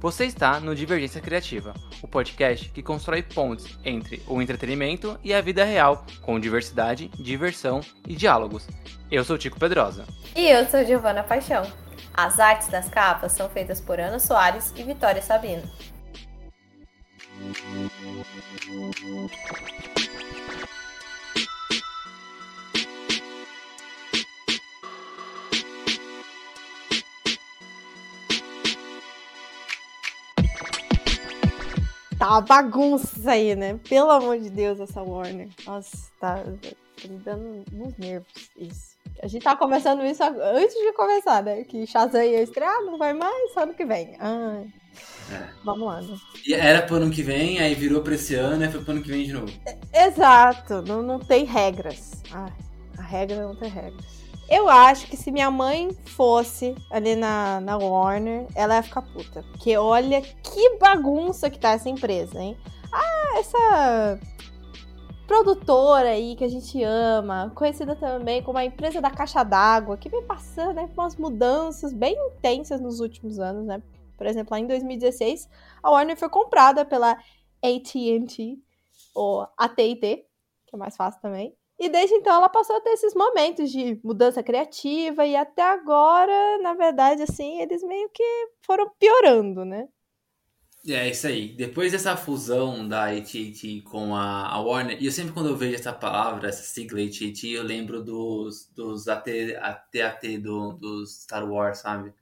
Você 0.00 0.26
está 0.26 0.60
no 0.60 0.72
Divergência 0.72 1.20
Criativa, 1.20 1.74
o 2.00 2.06
podcast 2.06 2.68
que 2.68 2.80
constrói 2.80 3.20
pontes 3.20 3.76
entre 3.84 4.22
o 4.28 4.40
entretenimento 4.40 5.18
e 5.24 5.34
a 5.34 5.40
vida 5.40 5.64
real, 5.64 6.06
com 6.22 6.38
diversidade, 6.38 7.08
diversão 7.18 7.80
e 8.06 8.14
diálogos. 8.14 8.68
Eu 9.10 9.24
sou 9.24 9.36
Tico 9.36 9.58
Pedrosa. 9.58 10.04
E 10.36 10.48
eu 10.48 10.64
sou 10.66 10.84
Giovana 10.84 11.24
Paixão. 11.24 11.64
As 12.12 12.38
artes 12.38 12.68
das 12.68 12.88
capas 12.88 13.32
são 13.32 13.48
feitas 13.48 13.80
por 13.80 13.98
Ana 13.98 14.20
Soares 14.20 14.72
e 14.76 14.84
Vitória 14.84 15.20
Sabino. 15.20 15.68
Tá 32.18 32.40
bagunça 32.40 33.30
aí, 33.30 33.54
né? 33.54 33.78
Pelo 33.86 34.10
amor 34.10 34.38
de 34.38 34.48
Deus, 34.48 34.80
essa 34.80 35.02
Warner. 35.02 35.48
Nossa, 35.66 36.10
tá, 36.18 36.36
tá 36.36 37.08
me 37.08 37.18
dando 37.18 37.64
uns 37.72 37.98
nervos 37.98 38.50
isso. 38.56 38.96
A 39.22 39.26
gente 39.26 39.42
tá 39.42 39.54
conversando 39.54 40.04
isso 40.04 40.22
antes 40.22 40.74
de 40.74 40.92
começar, 40.92 41.42
né? 41.42 41.64
Que 41.64 41.86
Shazam 41.86 42.22
ia 42.22 42.42
estrear, 42.42 42.82
não 42.82 42.96
vai 42.96 43.12
mais, 43.12 43.52
só 43.52 43.64
ano 43.64 43.74
que 43.74 43.84
vem. 43.84 44.16
Ai. 44.18 44.72
É. 45.32 45.48
Vamos 45.64 45.86
lá, 45.86 46.00
né? 46.00 46.16
E 46.46 46.54
era 46.54 46.82
pro 46.82 46.96
ano 46.96 47.10
que 47.10 47.22
vem, 47.22 47.58
aí 47.58 47.74
virou 47.74 48.02
pra 48.02 48.14
esse 48.14 48.34
ano 48.34 48.64
e 48.64 48.70
foi 48.70 48.82
pro 48.82 48.92
ano 48.92 49.02
que 49.02 49.10
vem 49.10 49.24
de 49.24 49.32
novo. 49.32 49.52
Exato, 49.92 50.82
não, 50.82 51.02
não 51.02 51.18
tem 51.18 51.44
regras. 51.44 52.22
Ai, 52.30 52.52
a 52.98 53.02
regra 53.02 53.46
não 53.46 53.54
tem 53.54 53.70
regras. 53.70 54.24
Eu 54.48 54.68
acho 54.68 55.06
que 55.06 55.16
se 55.16 55.30
minha 55.30 55.50
mãe 55.50 55.90
fosse 56.04 56.74
ali 56.90 57.16
na, 57.16 57.60
na 57.60 57.78
Warner, 57.78 58.46
ela 58.54 58.76
ia 58.76 58.82
ficar 58.82 59.02
puta. 59.02 59.42
Porque 59.52 59.76
olha 59.76 60.20
que 60.20 60.76
bagunça 60.78 61.48
que 61.48 61.58
tá 61.58 61.70
essa 61.70 61.88
empresa, 61.88 62.38
hein? 62.38 62.56
Ah, 62.92 63.38
essa 63.38 64.20
produtora 65.26 66.10
aí 66.10 66.36
que 66.36 66.44
a 66.44 66.48
gente 66.48 66.82
ama, 66.82 67.50
conhecida 67.54 67.96
também 67.96 68.42
como 68.42 68.58
a 68.58 68.64
empresa 68.64 69.00
da 69.00 69.10
caixa 69.10 69.42
d'água, 69.42 69.96
que 69.96 70.10
vem 70.10 70.22
passando 70.22 70.74
né, 70.74 70.88
por 70.94 71.02
umas 71.02 71.16
mudanças 71.16 71.94
bem 71.94 72.14
intensas 72.28 72.80
nos 72.80 73.00
últimos 73.00 73.38
anos, 73.38 73.64
né? 73.64 73.82
Por 74.16 74.26
exemplo, 74.26 74.52
lá 74.52 74.60
em 74.60 74.66
2016, 74.66 75.48
a 75.82 75.90
Warner 75.90 76.16
foi 76.16 76.28
comprada 76.28 76.84
pela 76.84 77.12
AT&T, 77.62 78.58
ou 79.14 79.46
AT&T, 79.56 80.26
que 80.66 80.74
é 80.74 80.78
mais 80.78 80.96
fácil 80.96 81.20
também. 81.20 81.54
E 81.78 81.88
desde 81.88 82.14
então 82.14 82.34
ela 82.34 82.48
passou 82.48 82.76
a 82.76 82.80
ter 82.80 82.90
esses 82.90 83.14
momentos 83.14 83.70
de 83.70 84.00
mudança 84.04 84.42
criativa 84.42 85.26
e 85.26 85.34
até 85.34 85.62
agora, 85.62 86.58
na 86.62 86.74
verdade, 86.74 87.22
assim, 87.22 87.60
eles 87.60 87.82
meio 87.82 88.08
que 88.10 88.22
foram 88.64 88.88
piorando, 88.98 89.64
né? 89.64 89.88
É 90.86 91.08
isso 91.08 91.26
aí. 91.26 91.48
Depois 91.48 91.92
dessa 91.92 92.14
fusão 92.16 92.86
da 92.86 93.06
AT&T 93.10 93.82
com 93.82 94.14
a, 94.14 94.48
a, 94.48 94.60
Warner, 94.60 95.02
e 95.02 95.06
eu 95.06 95.12
sempre 95.12 95.32
quando 95.32 95.48
eu 95.48 95.56
vejo 95.56 95.74
essa 95.74 95.92
palavra, 95.92 96.48
essa 96.48 96.62
sigla 96.62 97.00
AT&T, 97.00 97.48
eu 97.48 97.62
lembro 97.62 98.04
dos, 98.04 98.70
dos 98.74 99.08
AT, 99.08 99.56
AT, 99.56 100.38
do, 100.38 100.72
dos 100.74 101.22
Star 101.22 101.50
Wars, 101.50 101.78
sabe? 101.78 102.12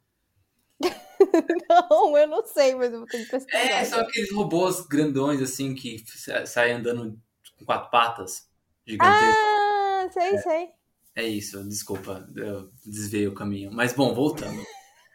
não, 1.68 2.16
eu 2.16 2.26
não 2.26 2.44
sei, 2.44 2.74
mas 2.74 2.92
eu 2.92 3.00
vou 3.00 3.08
ter 3.08 3.24
que 3.24 3.30
pesquisar. 3.30 3.58
É, 3.58 3.84
são 3.84 4.00
aqueles 4.00 4.32
robôs 4.32 4.80
grandões, 4.86 5.40
assim, 5.40 5.74
que 5.74 6.02
saem 6.46 6.74
andando 6.74 7.18
com 7.58 7.64
quatro 7.64 7.90
patas 7.90 8.48
gigantesco. 8.86 9.40
Ah, 9.40 10.08
sei, 10.12 10.34
é, 10.34 10.38
sei. 10.38 10.68
É 11.14 11.26
isso, 11.26 11.62
desculpa, 11.68 12.26
eu 12.34 12.70
desviei 12.84 13.26
o 13.26 13.34
caminho. 13.34 13.70
Mas 13.72 13.92
bom, 13.92 14.14
voltando. 14.14 14.62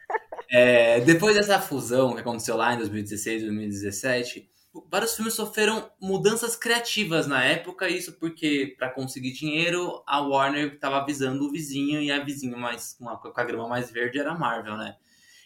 é, 0.50 1.00
depois 1.00 1.34
dessa 1.34 1.60
fusão 1.60 2.14
que 2.14 2.20
aconteceu 2.20 2.56
lá 2.56 2.74
em 2.74 2.78
2016, 2.78 3.42
2017, 3.42 4.48
vários 4.90 5.16
filmes 5.16 5.34
sofreram 5.34 5.90
mudanças 6.00 6.54
criativas 6.54 7.26
na 7.26 7.42
época, 7.42 7.88
isso 7.88 8.12
porque 8.18 8.74
para 8.78 8.90
conseguir 8.90 9.32
dinheiro, 9.32 10.02
a 10.06 10.20
Warner 10.20 10.74
estava 10.74 10.98
avisando 10.98 11.46
o 11.46 11.50
vizinho 11.50 12.00
e 12.00 12.10
a 12.10 12.22
vizinha 12.22 12.56
mais 12.56 12.94
com 12.94 13.08
a, 13.08 13.16
com 13.16 13.32
a 13.34 13.44
grama 13.44 13.68
mais 13.68 13.90
verde 13.90 14.18
era 14.18 14.32
a 14.32 14.38
Marvel, 14.38 14.76
né? 14.76 14.96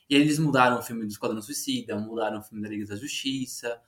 E 0.08 0.14
eles 0.14 0.38
mudaram 0.38 0.78
o 0.78 0.82
filme 0.82 1.04
do 1.04 1.10
Esquadrão 1.10 1.40
Suicida, 1.40 1.96
mudaram 1.96 2.38
o 2.38 2.42
filme 2.42 2.62
da 2.62 2.68
Liga 2.68 2.86
da 2.86 2.96
Justiça, 2.96 3.80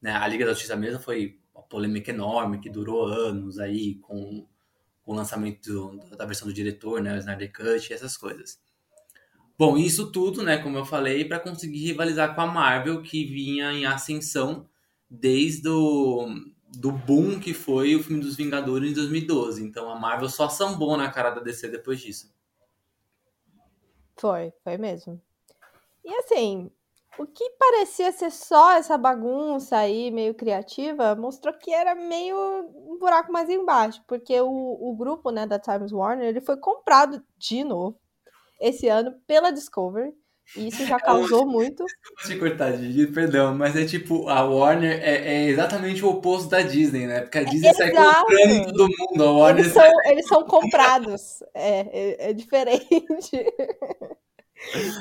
né? 0.00 0.12
A 0.12 0.26
Liga 0.26 0.44
da 0.44 0.52
Justiça 0.52 0.76
mesmo 0.76 1.00
foi 1.00 1.38
uma 1.54 1.62
polêmica 1.62 2.10
enorme 2.10 2.60
que 2.60 2.70
durou 2.70 3.06
anos 3.06 3.58
aí 3.58 3.96
com, 3.96 4.46
o 5.08 5.14
lançamento 5.14 5.72
do, 5.72 6.16
da 6.16 6.26
versão 6.26 6.46
do 6.46 6.52
diretor, 6.52 7.00
né, 7.00 7.14
o 7.14 7.18
Snyder 7.18 7.50
Cut 7.50 7.90
e 7.90 7.94
essas 7.94 8.14
coisas. 8.14 8.60
Bom, 9.58 9.78
isso 9.78 10.12
tudo, 10.12 10.42
né, 10.42 10.58
como 10.58 10.76
eu 10.76 10.84
falei, 10.84 11.24
para 11.24 11.40
conseguir 11.40 11.86
rivalizar 11.86 12.34
com 12.34 12.42
a 12.42 12.46
Marvel 12.46 13.02
que 13.02 13.24
vinha 13.24 13.72
em 13.72 13.86
ascensão 13.86 14.68
desde 15.08 15.66
o 15.66 16.28
do 16.76 16.92
boom 16.92 17.40
que 17.40 17.54
foi 17.54 17.96
o 17.96 18.02
filme 18.02 18.20
dos 18.20 18.36
Vingadores 18.36 18.90
em 18.90 18.94
2012. 18.94 19.64
Então 19.64 19.90
a 19.90 19.98
Marvel 19.98 20.28
só 20.28 20.50
sambou 20.50 20.94
na 20.98 21.10
cara 21.10 21.30
da 21.30 21.40
DC 21.40 21.68
depois 21.68 21.98
disso. 21.98 22.30
Foi, 24.18 24.52
foi 24.62 24.76
mesmo. 24.76 25.18
E 26.04 26.14
assim, 26.14 26.70
o 27.18 27.26
que 27.26 27.50
parecia 27.58 28.12
ser 28.12 28.30
só 28.30 28.72
essa 28.76 28.96
bagunça 28.96 29.76
aí, 29.76 30.10
meio 30.10 30.34
criativa, 30.34 31.16
mostrou 31.16 31.52
que 31.52 31.72
era 31.72 31.94
meio 31.94 32.36
um 32.86 32.96
buraco 32.98 33.32
mais 33.32 33.50
embaixo, 33.50 34.02
porque 34.06 34.40
o, 34.40 34.46
o 34.48 34.96
grupo 34.96 35.30
né, 35.30 35.44
da 35.44 35.58
Times 35.58 35.92
Warner 35.92 36.28
ele 36.28 36.40
foi 36.40 36.56
comprado 36.56 37.20
de 37.36 37.64
novo 37.64 37.98
esse 38.60 38.88
ano 38.88 39.14
pela 39.26 39.50
Discovery. 39.50 40.12
E 40.56 40.68
isso 40.68 40.86
já 40.86 40.98
causou 41.00 41.44
muito. 41.44 41.84
Desculpa 41.84 42.22
te 42.24 42.38
cortar, 42.38 42.72
Gigi, 42.76 43.08
perdão, 43.08 43.54
mas 43.54 43.76
é 43.76 43.84
tipo, 43.84 44.28
a 44.28 44.42
Warner 44.44 45.00
é, 45.02 45.16
é, 45.16 45.44
exatamente 45.46 46.04
o 46.04 46.10
oposto 46.10 46.48
da 46.48 46.62
Disney, 46.62 47.06
né? 47.06 47.20
Porque 47.20 47.38
a 47.38 47.44
Disney 47.44 47.74
sai 47.74 47.90
comprando 47.90 48.72
todo 48.72 48.88
mundo, 48.98 49.24
a 49.24 49.32
Warner. 49.32 49.64
Eles 49.64 49.74
são, 49.74 50.02
eles 50.04 50.26
são 50.26 50.44
comprados. 50.44 51.42
É, 51.52 51.80
é, 51.80 52.30
é 52.30 52.32
diferente. 52.32 52.88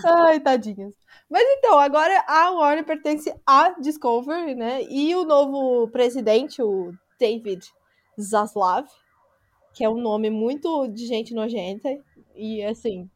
Ai, 0.06 0.40
tadinhos. 0.40 0.96
Mas 1.30 1.44
então, 1.58 1.78
agora 1.78 2.24
a 2.28 2.52
Warner 2.52 2.86
pertence 2.86 3.34
à 3.46 3.70
Discovery, 3.80 4.56
né? 4.56 4.84
E 4.84 5.16
o 5.16 5.26
novo 5.26 5.90
presidente, 5.90 6.62
o 6.62 6.94
David 7.20 7.68
Zaslav, 8.20 8.88
que 9.74 9.84
é 9.84 9.90
um 9.90 10.00
nome 10.00 10.30
muito 10.30 10.88
de 10.88 11.06
gente 11.06 11.34
nojenta, 11.34 11.90
e 12.36 12.64
assim, 12.64 13.10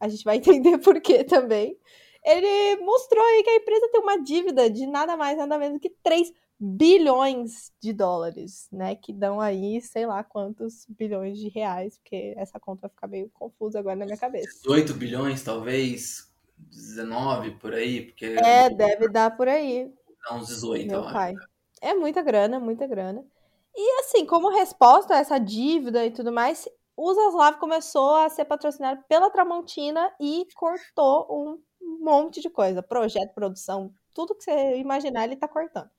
a 0.00 0.08
gente 0.08 0.24
vai 0.24 0.36
entender 0.38 0.78
por 0.78 1.00
quê 1.00 1.24
também. 1.24 1.76
Ele 2.24 2.76
mostrou 2.82 3.24
aí 3.24 3.42
que 3.42 3.50
a 3.50 3.56
empresa 3.56 3.88
tem 3.90 4.00
uma 4.00 4.22
dívida 4.22 4.70
de 4.70 4.86
nada 4.86 5.16
mais, 5.16 5.36
nada 5.36 5.58
menos 5.58 5.80
que 5.80 5.90
3 6.02 6.32
bilhões 6.64 7.72
de 7.80 7.92
dólares, 7.92 8.68
né? 8.70 8.94
Que 8.94 9.12
dão 9.12 9.40
aí, 9.40 9.80
sei 9.80 10.06
lá 10.06 10.22
quantos 10.22 10.86
bilhões 10.88 11.36
de 11.36 11.48
reais, 11.48 11.98
porque 11.98 12.34
essa 12.36 12.60
conta 12.60 12.82
vai 12.82 12.90
ficar 12.90 13.08
meio 13.08 13.28
confusa 13.34 13.80
agora 13.80 13.96
na 13.96 14.04
minha 14.04 14.16
cabeça. 14.16 14.60
18 14.62 14.94
bilhões, 14.94 15.42
talvez, 15.42 16.32
19 16.56 17.58
por 17.58 17.74
aí, 17.74 18.02
porque. 18.02 18.26
É, 18.26 18.70
deve 18.70 19.08
dar 19.08 19.36
por 19.36 19.48
aí. 19.48 19.92
Dá 20.24 20.36
uns 20.36 20.46
18, 20.46 20.86
Meu 20.86 21.02
pai. 21.02 21.34
É 21.80 21.94
muita 21.94 22.22
grana, 22.22 22.60
muita 22.60 22.86
grana. 22.86 23.26
E 23.74 24.00
assim, 24.00 24.24
como 24.24 24.48
resposta 24.48 25.14
a 25.14 25.18
essa 25.18 25.38
dívida 25.38 26.06
e 26.06 26.12
tudo 26.12 26.30
mais, 26.30 26.68
o 26.96 27.12
Zaslav 27.12 27.58
começou 27.58 28.14
a 28.14 28.28
ser 28.28 28.44
patrocinado 28.44 29.02
pela 29.08 29.30
Tramontina 29.30 30.14
e 30.20 30.46
cortou 30.54 31.26
um 31.28 31.60
monte 31.98 32.40
de 32.40 32.48
coisa. 32.48 32.84
Projeto, 32.84 33.34
produção, 33.34 33.92
tudo 34.14 34.36
que 34.36 34.44
você 34.44 34.76
imaginar, 34.76 35.24
ele 35.24 35.34
tá 35.34 35.48
cortando. 35.48 35.90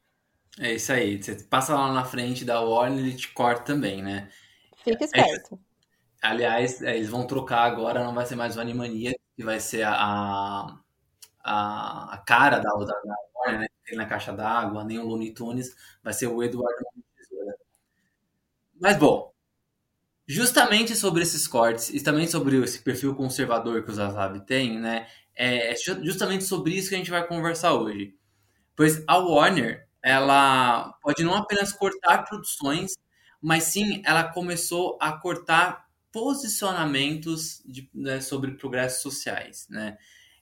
É 0.60 0.74
isso 0.74 0.92
aí. 0.92 1.22
Você 1.22 1.36
passa 1.44 1.74
lá 1.76 1.92
na 1.92 2.06
frente 2.06 2.46
da 2.46 2.62
Warner, 2.62 3.00
ele 3.00 3.16
te 3.16 3.30
corta 3.34 3.64
também, 3.64 4.02
né? 4.04 4.30
Fica 4.84 5.04
esperto. 5.04 5.60
É, 6.24 6.28
aliás, 6.28 6.82
é, 6.82 6.96
eles 6.98 7.10
vão 7.10 7.28
trocar 7.28 7.64
agora, 7.64 8.04
não 8.04 8.14
vai 8.14 8.26
ser 8.26 8.36
mais 8.36 8.58
o 8.58 8.62
Animania, 8.62 9.14
que 9.36 9.44
vai 9.44 9.60
ser 9.60 9.84
a, 9.84 10.78
a, 11.44 12.14
a 12.14 12.18
cara 12.26 12.60
da, 12.60 12.70
da, 12.72 12.86
da 12.86 13.16
Warner, 13.36 13.62
né? 13.62 13.68
Tem 13.86 13.98
na 13.98 14.06
caixa 14.06 14.32
d'água, 14.34 14.84
nem 14.84 15.00
o 15.00 15.06
Looney 15.08 15.34
Tunes, 15.34 15.76
vai 16.04 16.14
ser 16.14 16.28
o 16.28 16.42
Eduardo 16.44 16.86
Mas 18.80 18.98
bom, 18.98 19.32
justamente 20.28 20.96
sobre 20.96 21.24
esses 21.24 21.48
cortes 21.48 21.90
e 21.90 22.02
também 22.04 22.28
sobre 22.28 22.58
esse 22.64 22.80
perfil 22.82 23.16
conservador 23.16 23.84
que 23.84 23.92
o 23.92 23.94
Zazabi 23.94 24.42
tem, 24.46 24.80
né? 24.80 25.08
É, 25.36 25.74
é 25.74 25.76
justamente 26.04 26.44
sobre 26.46 26.74
isso 26.76 26.90
que 26.90 26.96
a 26.96 26.98
gente 26.98 27.12
vai 27.12 27.28
conversar 27.28 27.74
hoje. 27.74 28.16
Pois 28.76 29.04
a 29.08 29.18
Warner, 29.20 29.88
ela 30.04 30.94
pode 31.02 31.24
não 31.24 31.36
apenas 31.36 31.72
cortar 31.74 32.24
produções, 32.26 32.92
mas 33.42 33.64
sim 33.66 34.02
ela 34.06 34.24
começou 34.24 34.98
a 35.02 35.14
cortar 35.14 35.88
posicionamentos 36.12 37.62
de, 37.66 37.90
né, 37.94 38.22
sobre 38.22 38.52
progressos 38.52 39.02
sociais, 39.02 39.68
né? 39.70 39.98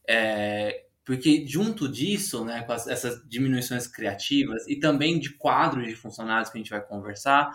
É, 0.08 0.86
Porque 1.06 1.46
junto 1.48 1.88
disso, 1.90 2.44
né, 2.46 2.64
com 2.64 2.74
as, 2.74 2.88
essas 2.88 3.22
diminuições 3.28 3.88
criativas 3.88 4.68
e 4.68 4.80
também 4.80 5.20
de 5.20 5.32
quadros 5.38 5.88
de 5.88 5.96
funcionários 5.96 6.50
que 6.50 6.58
a 6.58 6.62
gente 6.62 6.70
vai 6.72 6.82
conversar, 6.86 7.52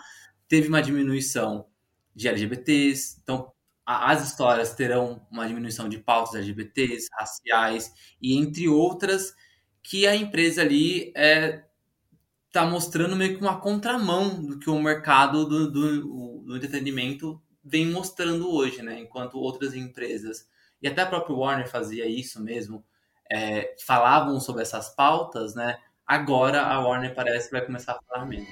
teve 0.47 0.67
uma 0.67 0.81
diminuição 0.81 1.67
de 2.15 2.27
LGBTs. 2.27 3.19
Então, 3.23 3.51
a, 3.85 4.11
as 4.11 4.27
histórias 4.27 4.73
terão 4.73 5.25
uma 5.31 5.47
diminuição 5.47 5.87
de 5.89 5.99
pautas 5.99 6.35
LGBTs, 6.35 7.07
raciais 7.13 7.91
e 8.21 8.37
entre 8.37 8.67
outras 8.67 9.33
que 9.83 10.05
a 10.07 10.15
empresa 10.15 10.61
ali 10.61 11.13
é, 11.15 11.63
tá 12.51 12.65
mostrando 12.65 13.15
meio 13.15 13.37
que 13.37 13.41
uma 13.41 13.59
contramão 13.59 14.41
do 14.41 14.59
que 14.59 14.69
o 14.69 14.81
mercado 14.81 15.45
do, 15.45 15.71
do, 15.71 16.41
do 16.43 16.57
entretenimento 16.57 17.41
vem 17.63 17.87
mostrando 17.87 18.49
hoje, 18.49 18.81
né? 18.81 18.99
Enquanto 18.99 19.37
outras 19.37 19.73
empresas 19.73 20.47
e 20.81 20.87
até 20.87 21.01
a 21.01 21.07
própria 21.07 21.35
Warner 21.35 21.69
fazia 21.69 22.05
isso 22.07 22.41
mesmo, 22.41 22.83
é, 23.31 23.75
falavam 23.85 24.39
sobre 24.39 24.61
essas 24.61 24.89
pautas, 24.89 25.55
né? 25.55 25.77
Agora 26.05 26.61
a 26.61 26.79
Warner 26.79 27.13
parece 27.13 27.47
que 27.49 27.57
vai 27.57 27.65
começar 27.65 27.93
a 27.93 28.01
falar 28.01 28.25
mesmo. 28.25 28.47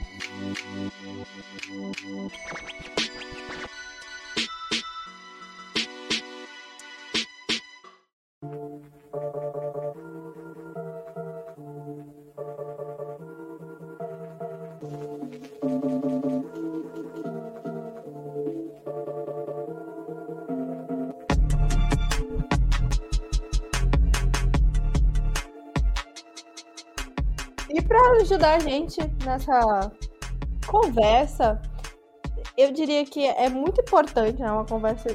Ajudar 28.36 28.56
a 28.56 28.60
gente 28.60 29.00
nessa 29.24 29.92
conversa, 30.68 31.62
eu 32.58 32.70
diria 32.70 33.06
que 33.06 33.26
é 33.26 33.48
muito 33.48 33.80
importante, 33.80 34.42
é 34.42 34.46
né? 34.46 34.52
uma 34.52 34.66
conversa 34.66 35.08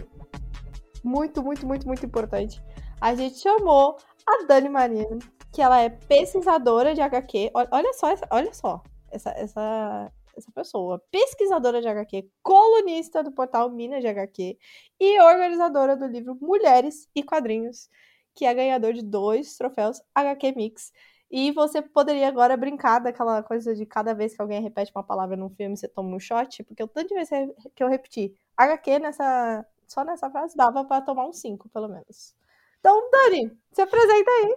muito, 1.04 1.42
muito, 1.42 1.66
muito, 1.66 1.86
muito 1.86 2.06
importante. 2.06 2.62
A 2.98 3.14
gente 3.14 3.38
chamou 3.38 3.98
a 4.26 4.46
Dani 4.46 4.70
Marino, 4.70 5.18
que 5.52 5.60
ela 5.60 5.78
é 5.82 5.90
pesquisadora 5.90 6.94
de 6.94 7.02
HQ. 7.02 7.50
Olha 7.52 7.92
só, 7.92 8.06
olha 8.30 8.54
só 8.54 8.82
essa, 9.10 9.30
essa, 9.32 10.10
essa 10.34 10.52
pessoa. 10.52 10.98
Pesquisadora 11.10 11.82
de 11.82 11.88
HQ, 11.88 12.26
colunista 12.42 13.22
do 13.22 13.32
portal 13.32 13.68
Minas 13.68 14.00
de 14.00 14.08
HQ 14.08 14.56
e 14.98 15.20
organizadora 15.20 15.94
do 15.94 16.06
livro 16.06 16.38
Mulheres 16.40 17.06
e 17.14 17.22
Quadrinhos, 17.22 17.90
que 18.34 18.46
é 18.46 18.54
ganhador 18.54 18.94
de 18.94 19.02
dois 19.02 19.58
troféus 19.58 20.00
HQ 20.14 20.54
Mix. 20.56 20.90
E 21.30 21.52
você 21.52 21.80
poderia 21.80 22.26
agora 22.26 22.56
brincar 22.56 22.98
daquela 22.98 23.40
coisa 23.42 23.72
de 23.72 23.86
cada 23.86 24.12
vez 24.12 24.34
que 24.34 24.42
alguém 24.42 24.60
repete 24.60 24.90
uma 24.92 25.04
palavra 25.04 25.36
num 25.36 25.48
filme, 25.48 25.76
você 25.76 25.86
toma 25.86 26.16
um 26.16 26.18
shot, 26.18 26.64
porque 26.64 26.82
o 26.82 26.88
tanto 26.88 27.08
de 27.08 27.14
vezes 27.14 27.30
que 27.74 27.84
eu 27.84 27.88
repeti 27.88 28.34
HQ 28.56 28.98
nessa, 28.98 29.64
só 29.86 30.04
nessa 30.04 30.28
frase 30.28 30.56
dava 30.56 30.84
para 30.84 31.02
tomar 31.02 31.28
uns 31.28 31.40
5, 31.40 31.68
pelo 31.68 31.88
menos. 31.88 32.34
Então, 32.80 33.10
Dani, 33.10 33.56
se 33.72 33.80
apresenta 33.80 34.30
aí. 34.30 34.56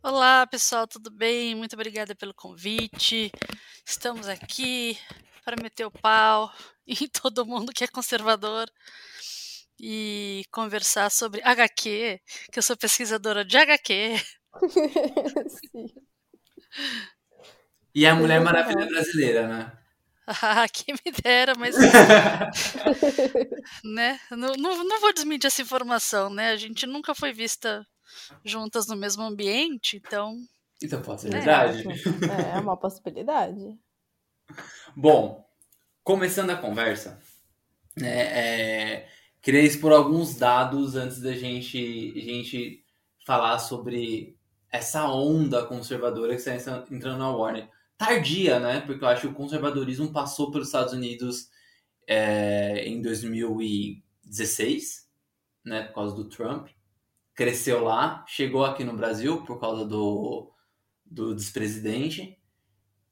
Olá, 0.00 0.46
pessoal, 0.46 0.86
tudo 0.86 1.10
bem? 1.10 1.56
Muito 1.56 1.74
obrigada 1.74 2.14
pelo 2.14 2.34
convite. 2.34 3.32
Estamos 3.84 4.28
aqui 4.28 4.96
para 5.44 5.60
meter 5.60 5.86
o 5.86 5.90
pau 5.90 6.52
em 6.86 7.08
todo 7.08 7.46
mundo 7.46 7.72
que 7.72 7.82
é 7.82 7.88
conservador 7.88 8.70
e 9.80 10.44
conversar 10.52 11.10
sobre 11.10 11.42
HQ, 11.42 12.20
que 12.52 12.58
eu 12.58 12.62
sou 12.62 12.76
pesquisadora 12.76 13.44
de 13.44 13.56
HQ. 13.56 14.41
Sim. 15.48 15.86
E 17.94 18.06
a 18.06 18.14
Mulher 18.14 18.40
Maravilha 18.40 18.86
brasileira, 18.86 19.46
né? 19.46 19.72
Ah, 20.26 20.66
quem 20.72 20.94
me 20.94 21.12
dera, 21.12 21.54
mas. 21.56 21.76
né? 23.84 24.18
Não, 24.30 24.54
não, 24.54 24.84
não 24.84 25.00
vou 25.00 25.12
desmentir 25.12 25.48
essa 25.48 25.62
informação, 25.62 26.30
né? 26.30 26.50
A 26.50 26.56
gente 26.56 26.86
nunca 26.86 27.14
foi 27.14 27.32
vista 27.32 27.86
juntas 28.44 28.86
no 28.86 28.96
mesmo 28.96 29.22
ambiente, 29.22 29.96
então. 29.96 30.36
Então 30.82 31.02
pode 31.02 31.22
ser 31.22 31.30
né? 31.30 31.38
verdade. 31.38 31.84
É, 31.88 32.56
é 32.56 32.60
uma 32.60 32.76
possibilidade. 32.76 33.78
Bom, 34.96 35.44
começando 36.02 36.50
a 36.50 36.56
conversa, 36.56 37.20
né, 37.96 38.08
é, 38.08 39.08
queria 39.40 39.62
expor 39.62 39.92
alguns 39.92 40.36
dados 40.36 40.96
antes 40.96 41.20
da 41.20 41.32
gente, 41.32 42.20
gente 42.20 42.84
falar 43.24 43.58
sobre 43.58 44.36
essa 44.72 45.06
onda 45.06 45.64
conservadora 45.66 46.34
que 46.34 46.40
está 46.40 46.54
entrando 46.90 47.18
na 47.18 47.30
Warner. 47.30 47.68
Tardia, 47.98 48.58
né? 48.58 48.80
Porque 48.80 49.04
eu 49.04 49.08
acho 49.08 49.20
que 49.20 49.26
o 49.28 49.34
conservadorismo 49.34 50.10
passou 50.10 50.50
pelos 50.50 50.68
Estados 50.68 50.94
Unidos 50.94 51.50
é, 52.08 52.88
em 52.88 53.02
2016, 53.02 55.06
né? 55.62 55.82
Por 55.82 55.94
causa 55.94 56.16
do 56.16 56.26
Trump. 56.28 56.68
Cresceu 57.34 57.84
lá, 57.84 58.24
chegou 58.26 58.64
aqui 58.64 58.82
no 58.82 58.96
Brasil 58.96 59.44
por 59.44 59.60
causa 59.60 59.84
do, 59.84 60.50
do 61.04 61.34
despresidente. 61.34 62.38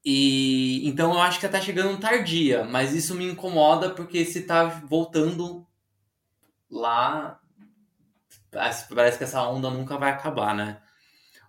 E 0.05 0.89
então 0.89 1.13
eu 1.13 1.21
acho 1.21 1.39
que 1.39 1.45
está 1.45 1.61
chegando 1.61 2.01
tardia, 2.01 2.65
mas 2.65 2.95
isso 2.95 3.15
me 3.15 3.27
incomoda 3.27 3.91
porque 3.91 4.25
se 4.25 4.39
está 4.41 4.65
voltando 4.65 5.67
lá, 6.71 7.39
parece 8.51 9.19
que 9.19 9.25
essa 9.25 9.47
onda 9.47 9.71
nunca 9.71 9.99
vai 9.99 10.11
acabar, 10.11 10.55
né? 10.55 10.81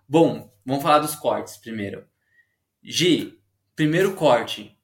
Bom, 0.08 0.52
vamos 0.66 0.82
falar 0.82 0.98
dos 0.98 1.14
cortes 1.14 1.56
primeiro. 1.56 2.04
Gi, 2.82 3.40
primeiro 3.74 4.14
corte. 4.14 4.76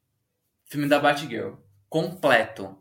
Filme 0.63 0.87
da 0.87 0.97
Batgirl. 0.99 1.55
Completo. 1.89 2.77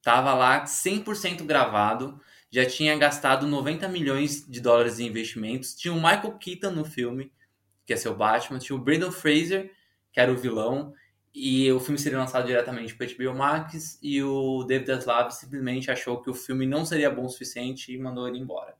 Tava 0.00 0.32
lá 0.34 0.64
100% 0.64 1.44
gravado. 1.44 2.20
Já 2.50 2.64
tinha 2.64 2.96
gastado 2.96 3.46
90 3.46 3.88
milhões 3.88 4.46
de 4.48 4.60
dólares 4.60 5.00
em 5.00 5.08
investimentos. 5.08 5.74
Tinha 5.74 5.92
o 5.92 5.96
Michael 5.96 6.38
Keaton 6.38 6.70
no 6.70 6.84
filme, 6.84 7.32
que 7.84 7.92
é 7.92 7.96
seu 7.96 8.14
Batman. 8.14 8.58
Tinha 8.58 8.76
o 8.76 8.80
Brandon 8.80 9.10
Fraser, 9.10 9.72
que 10.12 10.20
era 10.20 10.32
o 10.32 10.38
vilão. 10.38 10.94
E 11.34 11.70
o 11.72 11.80
filme 11.80 11.98
seria 11.98 12.18
lançado 12.18 12.46
diretamente 12.46 12.94
para 12.94 13.06
HBO 13.06 13.34
Max. 13.34 13.98
E 14.00 14.22
o 14.22 14.62
David 14.64 14.86
Zaslav 14.86 15.32
simplesmente 15.32 15.90
achou 15.90 16.22
que 16.22 16.30
o 16.30 16.34
filme 16.34 16.64
não 16.64 16.86
seria 16.86 17.10
bom 17.10 17.26
o 17.26 17.28
suficiente 17.28 17.92
e 17.92 17.98
mandou 17.98 18.28
ele 18.28 18.38
embora 18.38 18.77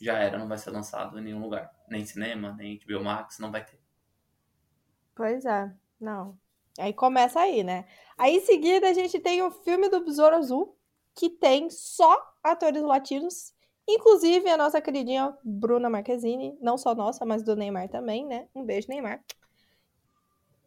já 0.00 0.18
era, 0.18 0.38
não 0.38 0.48
vai 0.48 0.58
ser 0.58 0.70
lançado 0.70 1.18
em 1.18 1.22
nenhum 1.22 1.40
lugar. 1.40 1.74
Nem 1.88 2.04
cinema, 2.04 2.52
nem 2.52 2.78
HBO 2.78 3.02
Max, 3.02 3.38
não 3.38 3.50
vai 3.50 3.64
ter. 3.64 3.80
Pois 5.14 5.44
é, 5.44 5.72
não. 6.00 6.38
Aí 6.78 6.92
começa 6.92 7.40
aí, 7.40 7.64
né? 7.64 7.86
Aí 8.18 8.36
em 8.36 8.40
seguida 8.40 8.88
a 8.88 8.92
gente 8.92 9.18
tem 9.18 9.42
o 9.42 9.50
filme 9.50 9.88
do 9.88 10.04
Besouro 10.04 10.36
Azul, 10.36 10.76
que 11.14 11.30
tem 11.30 11.70
só 11.70 12.34
atores 12.42 12.82
latinos, 12.82 13.54
inclusive 13.88 14.48
a 14.50 14.56
nossa 14.56 14.80
queridinha 14.80 15.34
Bruna 15.42 15.88
Marquezine, 15.88 16.58
não 16.60 16.76
só 16.76 16.94
nossa, 16.94 17.24
mas 17.24 17.42
do 17.42 17.56
Neymar 17.56 17.88
também, 17.88 18.26
né? 18.26 18.48
Um 18.54 18.64
beijo, 18.64 18.88
Neymar 18.88 19.24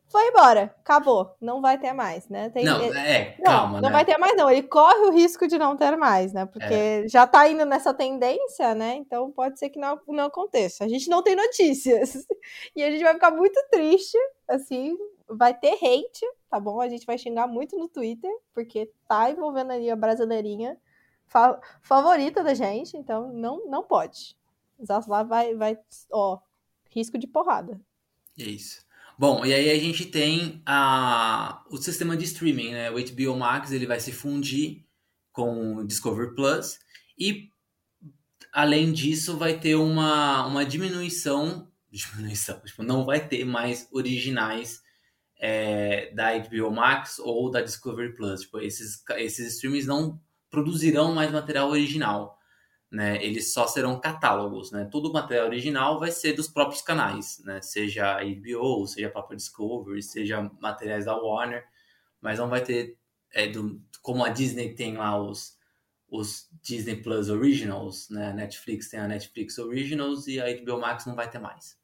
foi 0.10 0.28
embora, 0.28 0.75
acabou, 0.80 1.36
não 1.39 1.62
vai 1.62 1.78
ter 1.78 1.94
mais, 1.94 2.28
né? 2.28 2.50
Tem, 2.50 2.66
não, 2.66 2.82
é, 2.82 3.36
não, 3.38 3.46
calma, 3.46 3.82
Não 3.82 3.89
né? 3.89 3.94
vai 3.94 4.04
ter 4.04 4.18
mais 4.18 4.36
não, 4.36 4.50
ele 4.50 4.63
corre 4.63 5.06
o 5.06 5.12
risco 5.12 5.48
de 5.48 5.58
não 5.60 5.78
ter 5.78 5.96
mais, 5.96 6.34
né? 6.34 6.48
Porque 6.48 6.74
é. 6.74 7.08
já 7.08 7.28
tá 7.28 7.48
indo 7.48 7.63
nessa 7.63 7.94
tendência, 7.94 8.74
né? 8.74 8.96
Então 8.96 9.32
pode 9.32 9.60
ser 9.60 9.70
que 9.70 9.80
não, 9.80 10.01
não 10.08 10.25
aconteça. 10.25 10.84
A 10.84 10.88
gente 10.88 11.10
não 11.10 11.22
tem 11.22 11.36
notícias. 11.36 12.28
E 12.75 12.84
a 12.84 12.89
gente 12.89 13.04
vai 13.04 13.13
ficar 13.13 13.32
muito 13.32 13.60
triste, 13.70 14.18
assim, 14.48 14.98
vai 15.28 15.54
ter 15.54 15.74
hate, 15.74 16.25
tá 16.50 16.60
bom? 16.60 16.82
A 16.82 16.89
gente 16.89 17.06
vai 17.06 17.18
xingar 17.18 17.48
muito 17.48 17.78
no 17.78 17.88
Twitter, 17.88 18.32
porque 18.54 18.92
tá 19.08 19.30
envolvendo 19.30 19.72
ali 19.72 19.89
a 19.89 19.96
brasileirinha 19.96 20.78
fa 21.28 21.60
favorita 21.82 22.44
da 22.44 22.54
gente, 22.54 22.98
então 22.98 23.32
não, 23.32 23.68
não 23.68 23.84
pode. 23.84 24.36
Zaslav 24.84 25.28
vai, 25.28 25.56
vai, 25.56 25.78
ó, 26.12 26.39
risco 26.89 27.18
de 27.18 27.28
porrada. 27.28 27.80
É 28.39 28.44
isso. 28.44 28.88
Bom, 29.20 29.46
e 29.46 29.54
aí 29.54 29.70
a 29.70 29.78
gente 29.78 30.06
tem 30.06 30.62
a, 30.66 31.62
o 31.70 31.76
sistema 31.76 32.16
de 32.16 32.24
streaming, 32.24 32.72
né? 32.72 32.90
O 32.90 32.94
HBO 32.94 33.36
Max 33.38 33.70
ele 33.74 33.86
vai 33.86 34.00
se 34.00 34.14
fundir 34.14 34.86
com 35.34 35.76
o 35.76 35.86
Discovery 35.86 36.34
Plus 36.34 36.80
e 37.18 37.50
além 38.54 38.94
disso 38.94 39.36
vai 39.36 39.60
ter 39.60 39.76
uma, 39.76 40.48
uma 40.48 40.66
diminuição, 40.66 41.70
diminuição, 41.92 42.62
tipo, 42.62 42.82
não 42.82 43.06
vai 43.06 43.28
ter 43.28 43.44
mais 43.44 43.90
originais 43.92 44.82
é, 45.38 46.14
da 46.14 46.40
HBO 46.40 46.72
Max 46.72 47.20
ou 47.20 47.52
da 47.52 47.60
Discovery 47.60 48.16
Plus. 48.16 48.44
Tipo, 48.44 48.60
esses, 48.60 49.04
esses 49.18 49.56
streamings 49.56 49.86
não 49.86 50.18
produzirão 50.50 51.14
mais 51.14 51.30
material 51.30 51.70
original 51.70 52.38
né, 52.91 53.24
eles 53.24 53.53
só 53.53 53.67
serão 53.67 54.00
catálogos, 54.00 54.72
né? 54.72 54.86
Todo 54.91 55.10
o 55.10 55.13
material 55.13 55.48
original 55.48 56.00
vai 56.00 56.12
ser 56.12 56.34
dos 56.34 56.48
próprios 56.48 56.81
canais, 56.81 57.39
né? 57.46 57.62
Seja 57.62 58.17
a 58.17 58.24
HBO, 58.24 58.88
seja 58.88 59.08
a 59.08 59.12
própria 59.12 59.38
Discovery, 59.38 60.01
seja 60.03 60.41
materiais 60.60 61.05
da 61.05 61.15
Warner, 61.15 61.65
mas 62.22 62.39
não 62.39 62.50
vai 62.50 62.63
ter 62.63 62.98
é, 63.34 63.48
do, 63.48 63.81
como 64.01 64.24
a 64.25 64.29
Disney 64.29 64.75
tem 64.75 64.98
lá 64.98 65.19
os 65.22 65.58
os 66.10 66.50
Disney 66.63 66.98
Plus 67.03 67.29
Originals, 67.29 68.10
né? 68.10 68.34
Netflix 68.34 68.89
tem 68.89 69.00
a 69.00 69.08
Netflix 69.08 69.58
Originals 69.60 70.27
e 70.27 70.41
a 70.41 70.48
HBO 70.50 70.79
Max 70.79 71.05
não 71.05 71.15
vai 71.15 71.29
ter 71.29 71.39
mais. 71.39 71.79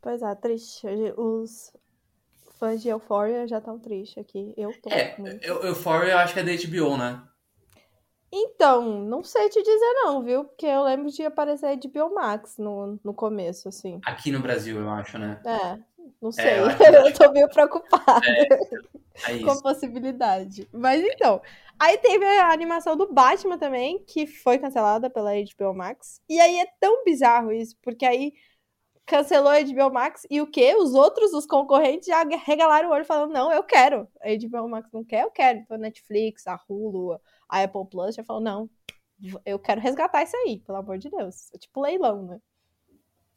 Pois 0.00 0.22
é, 0.22 0.34
triste. 0.34 0.86
Os 1.18 1.70
fãs 2.58 2.82
de 2.82 2.88
Euphoria 2.88 3.46
já 3.46 3.58
estão 3.58 3.78
tristes 3.78 4.18
aqui. 4.18 4.54
Eu 4.56 4.72
tô 4.74 4.90
É, 4.90 5.16
muito. 5.18 5.44
Eu- 5.44 5.62
Euphoria 5.64 6.12
eu 6.12 6.18
acho 6.18 6.34
que 6.34 6.40
é 6.40 6.42
da 6.42 6.52
HBO, 6.52 6.96
né? 6.96 7.22
Então, 8.38 9.00
não 9.04 9.22
sei 9.24 9.48
te 9.48 9.62
dizer 9.62 9.92
não, 9.94 10.22
viu? 10.22 10.44
Porque 10.44 10.66
eu 10.66 10.82
lembro 10.84 11.10
de 11.10 11.24
aparecer 11.24 11.76
de 11.78 11.88
Biomax 11.88 12.58
no, 12.58 13.00
no 13.02 13.14
começo, 13.14 13.68
assim. 13.68 14.04
Aqui 14.04 14.30
no 14.30 14.40
Brasil, 14.40 14.78
eu 14.80 14.88
acho, 14.90 15.18
né? 15.18 15.38
É, 15.44 15.78
não 16.20 16.32
sei. 16.32 16.58
eu 16.58 16.66
eu, 16.94 17.02
acho- 17.06 17.18
tô 17.18 17.32
meio 17.32 17.48
preocupada 17.48 18.22
É 19.26 19.38
com 19.40 19.50
a 19.50 19.62
possibilidade. 19.62 20.68
Mas 20.72 21.02
então, 21.02 21.40
aí 21.78 21.98
teve 21.98 22.24
a 22.24 22.52
animação 22.52 22.96
do 22.96 23.12
Batman 23.12 23.58
também, 23.58 24.04
que 24.06 24.26
foi 24.26 24.58
cancelada 24.58 25.10
pela 25.10 25.32
HBO 25.32 25.74
Max. 25.74 26.20
E 26.28 26.38
aí 26.40 26.58
é 26.60 26.66
tão 26.80 27.04
bizarro 27.04 27.52
isso, 27.52 27.76
porque 27.82 28.04
aí 28.04 28.32
cancelou 29.06 29.50
a 29.50 29.58
HBO 29.58 29.90
Max 29.90 30.26
e 30.30 30.40
o 30.40 30.46
quê? 30.46 30.74
Os 30.76 30.94
outros, 30.94 31.32
os 31.32 31.46
concorrentes, 31.46 32.08
já 32.08 32.22
regalaram 32.46 32.88
o 32.90 32.92
olho 32.92 33.04
falando, 33.04 33.32
não, 33.32 33.52
eu 33.52 33.64
quero. 33.64 34.08
A 34.22 34.28
HBO 34.30 34.68
Max 34.68 34.90
não 34.92 35.04
quer, 35.04 35.24
eu 35.24 35.30
quero. 35.30 35.60
Então 35.60 35.76
a 35.76 35.80
Netflix, 35.80 36.46
a 36.46 36.58
Hulu, 36.68 37.20
a 37.48 37.62
Apple 37.62 37.86
Plus 37.90 38.14
já 38.16 38.24
falou, 38.24 38.42
não, 38.42 38.70
eu 39.46 39.58
quero 39.58 39.80
resgatar 39.80 40.22
isso 40.22 40.36
aí, 40.36 40.60
pelo 40.60 40.78
amor 40.78 40.98
de 40.98 41.10
Deus. 41.10 41.52
É 41.54 41.58
tipo 41.58 41.80
leilão, 41.80 42.22
né? 42.26 42.40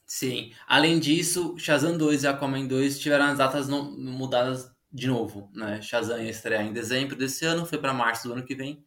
Sim. 0.06 0.54
Além 0.68 1.00
disso, 1.00 1.56
Shazam 1.58 1.98
2 1.98 2.24
e 2.24 2.28
Aquaman 2.28 2.66
2 2.68 3.00
tiveram 3.00 3.25
as 3.25 3.38
datas 3.38 3.68
no- 3.68 3.92
mudadas 3.98 4.72
de 4.92 5.08
novo, 5.08 5.50
né? 5.54 5.82
Shazam 5.82 6.22
ia 6.22 6.30
estrear 6.32 6.66
em 6.66 6.74
dezembro 6.74 7.16
desse 7.16 7.46
ano, 7.46 7.66
foi 7.66 7.78
para 7.78 7.94
março 7.94 8.28
do 8.28 8.34
ano 8.34 8.46
que 8.46 8.56
vem. 8.56 8.84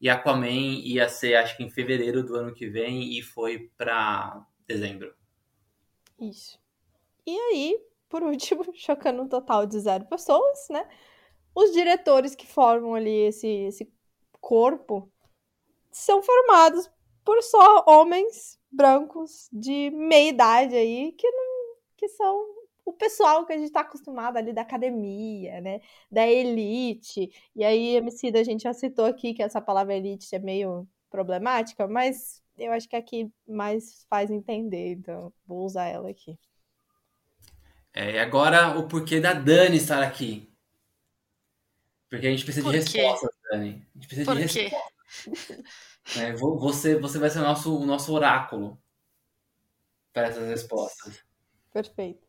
E 0.00 0.08
Aquaman 0.10 0.48
ia 0.50 1.08
ser, 1.08 1.36
acho 1.36 1.56
que 1.56 1.62
em 1.64 1.70
fevereiro 1.70 2.24
do 2.24 2.34
ano 2.36 2.54
que 2.54 2.68
vem, 2.68 3.18
e 3.18 3.22
foi 3.22 3.70
para 3.76 4.44
dezembro. 4.66 5.14
Isso. 6.18 6.58
E 7.26 7.32
aí, 7.38 7.80
por 8.08 8.22
último, 8.24 8.64
chocando 8.74 9.22
um 9.22 9.28
total 9.28 9.66
de 9.66 9.80
zero 9.80 10.06
pessoas, 10.06 10.68
né? 10.70 10.88
Os 11.54 11.72
diretores 11.72 12.34
que 12.36 12.46
formam 12.46 12.94
ali 12.94 13.10
esse, 13.28 13.48
esse 13.48 13.92
corpo 14.42 15.10
são 15.90 16.22
formados 16.22 16.90
por 17.24 17.40
só 17.42 17.84
homens 17.86 18.58
brancos 18.70 19.48
de 19.52 19.90
meia 19.90 20.28
idade 20.30 20.74
aí, 20.74 21.12
que 21.12 21.30
não, 21.30 21.76
que 21.96 22.08
são 22.08 22.44
o 22.84 22.92
pessoal 22.92 23.46
que 23.46 23.52
a 23.52 23.58
gente 23.58 23.70
tá 23.70 23.80
acostumado 23.80 24.36
ali 24.36 24.52
da 24.52 24.62
academia, 24.62 25.60
né? 25.60 25.80
Da 26.10 26.26
elite. 26.26 27.30
E 27.54 27.62
aí, 27.62 27.96
MC 27.96 28.32
da 28.32 28.42
gente 28.42 28.64
já 28.64 28.72
citou 28.74 29.04
aqui 29.04 29.32
que 29.32 29.42
essa 29.42 29.60
palavra 29.60 29.94
elite 29.94 30.34
é 30.34 30.38
meio 30.40 30.88
problemática, 31.08 31.86
mas 31.86 32.42
eu 32.58 32.72
acho 32.72 32.88
que 32.88 32.96
aqui 32.96 33.30
mais 33.46 34.04
faz 34.10 34.30
entender, 34.30 34.94
então 34.94 35.32
vou 35.46 35.64
usar 35.64 35.86
ela 35.86 36.10
aqui. 36.10 36.36
É, 37.94 38.12
e 38.12 38.18
agora 38.18 38.78
o 38.78 38.88
porquê 38.88 39.20
da 39.20 39.34
Dani 39.34 39.76
estar 39.76 40.02
aqui. 40.02 40.50
Porque 42.08 42.26
a 42.26 42.30
gente 42.30 42.44
precisa 42.44 42.68
de 42.68 42.78
Por 42.78 42.90
quê? 42.90 43.00
respostas, 43.02 43.30
Dani. 43.52 43.86
A 43.94 43.98
gente 43.98 44.06
precisa 44.06 44.32
Por 44.32 44.40
de? 44.40 44.70
Vo- 46.38 46.58
Você, 46.58 46.98
você 46.98 47.18
vai 47.18 47.30
ser 47.30 47.40
o 47.40 47.42
nosso, 47.42 47.78
o 47.78 47.86
nosso 47.86 48.12
oráculo 48.12 48.80
para 50.12 50.28
essas 50.28 50.48
respostas. 50.48 51.20
Perfeito. 51.72 52.26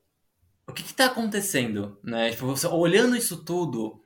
O 0.68 0.74
que 0.74 0.82
está 0.82 1.06
acontecendo, 1.06 2.00
né? 2.04 2.32
Tipo, 2.32 2.48
você 2.48 2.68
olhando 2.68 3.16
isso 3.16 3.44
tudo 3.44 4.02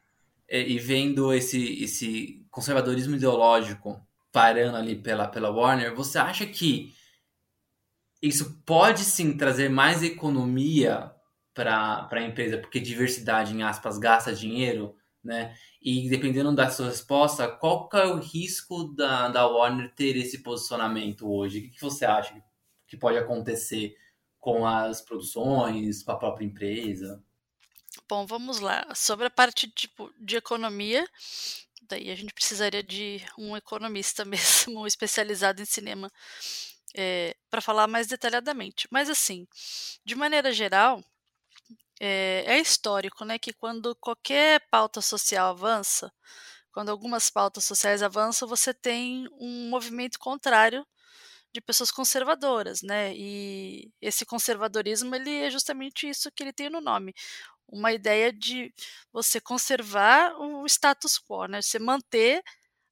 é, 0.47 0.62
e 0.62 0.79
vendo 0.79 1.33
esse, 1.33 1.83
esse 1.83 2.45
conservadorismo 2.50 3.15
ideológico 3.15 4.01
parando 4.31 4.77
ali 4.77 4.95
pela, 4.95 5.27
pela 5.27 5.50
Warner, 5.51 5.95
você 5.95 6.17
acha 6.17 6.45
que 6.45 6.93
isso 8.21 8.62
pode 8.65 9.03
sim 9.03 9.38
trazer 9.38 9.69
mais 9.69 10.01
economia 10.03 11.12
para 11.53 12.07
a 12.12 12.21
empresa, 12.21 12.57
porque 12.57 12.79
diversidade, 12.79 13.53
em 13.53 13.63
aspas, 13.63 13.97
gasta 13.97 14.33
dinheiro, 14.33 14.95
né? 15.27 15.55
E 15.81 16.10
dependendo 16.10 16.53
da 16.55 16.69
sua 16.69 16.88
resposta, 16.88 17.48
qual 17.48 17.88
que 17.89 17.98
é 17.98 18.05
o 18.05 18.19
risco 18.19 18.86
da, 18.96 19.29
da 19.29 19.48
Warner 19.48 19.93
ter 19.96 20.15
esse 20.17 20.41
posicionamento 20.43 21.29
hoje? 21.31 21.60
O 21.60 21.62
que, 21.63 21.69
que 21.69 21.81
você 21.81 22.05
acha 22.05 22.34
que- 22.88 22.98
pode 22.98 23.17
acontecer 23.17 23.96
com 24.39 24.65
as 24.65 25.01
produções, 25.01 26.03
com 26.03 26.12
a 26.12 26.17
própria 26.17 26.46
empresa? 26.46 27.24
Bom, 28.10 28.25
vamos 28.25 28.60
lá. 28.60 28.86
Sobre 28.96 29.27
a 29.27 29.29
parte 29.29 29.69
tipo 29.69 30.12
de 30.19 30.38
economia, 30.38 31.07
daí 31.84 32.10
a 32.12 32.15
gente 32.15 32.34
precisaria 32.34 32.84
de 32.84 33.22
um 33.38 33.55
economista 33.57 34.24
mesmo, 34.25 34.86
especializado 34.88 35.62
em 35.62 35.65
cinema, 35.65 36.12
para 37.50 37.62
falar 37.62 37.88
mais 37.88 38.07
detalhadamente. 38.07 38.88
Mas 38.91 39.10
assim, 39.10 39.48
de 40.05 40.15
maneira 40.15 40.51
geral, 40.51 41.03
é, 42.00 42.44
é 42.48 42.60
histórico, 42.60 43.25
né, 43.25 43.39
que 43.39 43.54
quando 43.54 43.96
qualquer 43.98 44.62
pauta 44.72 45.01
social 45.01 45.50
avança, 45.51 46.12
quando 46.72 46.89
algumas 46.89 47.30
pautas 47.30 47.66
sociais 47.66 48.04
avançam, 48.04 48.48
você 48.48 48.74
tem 48.74 49.27
um 49.39 49.70
movimento 49.70 50.20
contrário 50.20 50.86
de 51.54 51.62
pessoas 51.62 51.92
conservadoras, 51.92 52.82
né? 52.84 53.13
E 53.16 53.92
esse 54.01 54.25
conservadorismo 54.25 55.16
ele 55.16 55.32
é 55.42 55.50
justamente 55.51 56.08
isso 56.10 56.32
que 56.32 56.44
ele 56.44 56.54
tem 56.54 56.70
no 56.70 56.82
nome, 56.82 57.13
uma 57.68 57.92
ideia 57.94 58.32
de 58.34 58.74
você 59.12 59.42
conservar 59.42 60.34
o 60.39 60.66
status 60.68 61.20
quo, 61.20 61.48
né? 61.48 61.62
Você 61.62 61.80
manter 61.80 62.44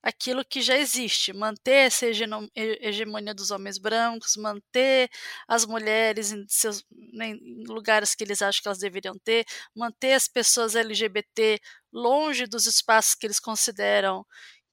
aquilo 0.05 0.45
que 0.45 0.61
já 0.61 0.77
existe, 0.77 1.33
manter 1.33 1.87
essa 1.87 2.05
hegemonia 2.05 3.33
dos 3.33 3.51
homens 3.51 3.79
brancos, 3.79 4.35
manter 4.37 5.09
as 5.47 5.65
mulheres 5.65 6.31
em 6.31 6.45
seus 6.47 6.85
né, 7.13 7.29
em 7.29 7.63
lugares 7.67 8.15
que 8.15 8.23
eles 8.23 8.41
acham 8.41 8.61
que 8.61 8.67
elas 8.67 8.79
deveriam 8.79 9.17
ter, 9.23 9.45
manter 9.75 10.13
as 10.13 10.27
pessoas 10.27 10.75
LGBT 10.75 11.59
longe 11.91 12.45
dos 12.47 12.67
espaços 12.67 13.15
que 13.15 13.25
eles 13.27 13.39
consideram 13.39 14.25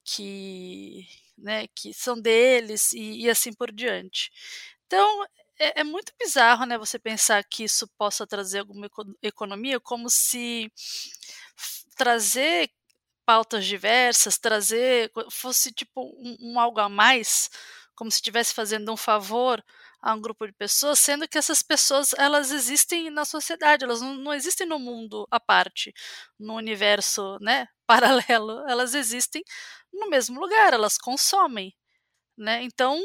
que, 0.05 1.07
né, 1.39 1.67
que 1.75 1.95
são 1.95 2.21
deles 2.21 2.93
e, 2.93 3.23
e 3.23 3.31
assim 3.31 3.53
por 3.55 3.73
diante. 3.73 4.31
Então 4.87 5.25
é, 5.59 5.81
é 5.81 5.85
muito 5.85 6.13
bizarro, 6.19 6.67
né, 6.67 6.77
você 6.79 6.99
pensar 6.99 7.43
que 7.45 7.65
isso 7.65 7.89
possa 7.99 8.27
trazer 8.27 8.61
alguma 8.61 8.87
eco- 8.87 9.17
economia, 9.23 9.81
como 9.81 10.11
se 10.11 10.71
trazer 11.97 12.71
pautas 13.27 13.67
diversas, 13.67 14.39
trazer 14.39 15.11
fosse 15.31 15.73
tipo 15.73 16.03
um, 16.03 16.37
um 16.55 16.61
algo 16.61 16.81
a 16.81 16.89
mais, 16.89 17.51
como 17.95 18.11
se 18.11 18.17
estivesse 18.17 18.55
fazendo 18.55 18.93
um 18.93 18.97
favor 18.97 19.63
a 20.01 20.15
um 20.15 20.21
grupo 20.21 20.47
de 20.47 20.53
pessoas, 20.53 20.99
sendo 20.99 21.29
que 21.29 21.39
essas 21.39 21.63
pessoas 21.63 22.13
elas 22.19 22.51
existem 22.51 23.11
na 23.11 23.25
sociedade, 23.25 23.85
elas 23.85 24.01
não, 24.01 24.15
não 24.15 24.35
existem 24.35 24.67
no 24.67 24.79
mundo 24.79 25.27
à 25.31 25.39
parte, 25.39 25.93
no 26.39 26.55
universo, 26.57 27.39
né, 27.41 27.69
paralelo, 27.87 28.65
elas 28.69 28.95
existem 28.95 29.43
no 29.93 30.09
mesmo 30.11 30.41
lugar, 30.41 30.73
elas 30.73 30.99
consomem, 30.99 31.75
né? 32.37 32.63
Então, 32.63 33.01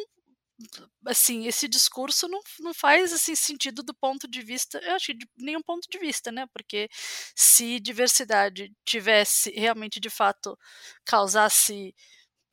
assim, 1.06 1.46
esse 1.48 1.68
discurso 1.68 2.28
não, 2.28 2.40
não 2.60 2.74
faz 2.74 3.14
assim 3.14 3.36
sentido 3.36 3.84
do 3.84 3.94
ponto 3.94 4.28
de 4.28 4.42
vista, 4.42 4.80
eu 4.84 4.96
acho 4.96 5.08
que 5.08 5.14
de 5.16 5.28
nenhum 5.38 5.62
ponto 5.62 5.88
de 5.90 5.98
vista, 6.00 6.32
né? 6.32 6.46
Porque 6.54 6.90
se 7.36 7.80
diversidade 7.80 8.72
tivesse 8.86 9.52
realmente 9.52 10.00
de 10.00 10.10
fato 10.10 10.58
causasse 11.06 11.94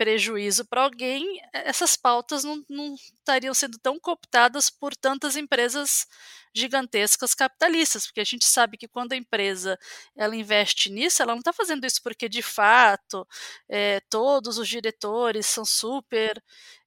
prejuízo 0.04 0.66
para 0.66 0.82
alguém, 0.82 1.40
essas 1.50 1.96
pautas 1.96 2.44
não, 2.44 2.62
não 2.68 2.94
estariam 2.94 3.54
sendo 3.54 3.78
tão 3.78 3.99
cooptadas 3.99 4.68
por 4.68 4.94
tantas 4.94 5.34
empresas 5.34 6.06
gigantescas 6.54 7.34
capitalistas, 7.34 8.04
porque 8.04 8.20
a 8.20 8.25
gente 8.25 8.44
sabe 8.44 8.76
que 8.76 8.87
quando 8.87 9.14
a 9.14 9.16
empresa 9.16 9.78
ela 10.14 10.37
investe 10.37 10.90
nisso, 10.90 11.23
ela 11.23 11.32
não 11.32 11.38
está 11.38 11.54
fazendo 11.54 11.87
isso 11.87 12.02
porque 12.02 12.28
de 12.28 12.42
fato 12.42 13.26
é, 13.66 13.99
todos 14.11 14.58
os 14.58 14.68
diretores 14.68 15.46
são 15.46 15.64
super 15.64 16.38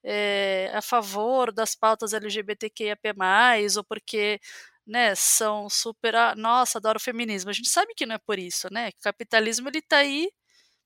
é, 0.03 0.71
a 0.75 0.81
favor 0.81 1.51
das 1.51 1.73
pautas 1.73 2.13
LGBTQIAP+, 2.13 3.01
ou 3.77 3.83
porque 3.83 4.39
né, 4.85 5.15
são 5.15 5.67
super, 5.71 6.15
ah, 6.15 6.35
nossa, 6.35 6.77
adoro 6.77 6.97
o 6.97 7.01
feminismo. 7.01 7.49
A 7.49 7.53
gente 7.53 7.67
sabe 7.67 7.95
que 7.95 8.05
não 8.05 8.13
é 8.15 8.19
por 8.19 8.37
isso, 8.37 8.71
né? 8.71 8.89
O 8.89 9.01
capitalismo 9.01 9.69
ele 9.69 9.81
tá 9.81 9.97
aí 9.97 10.29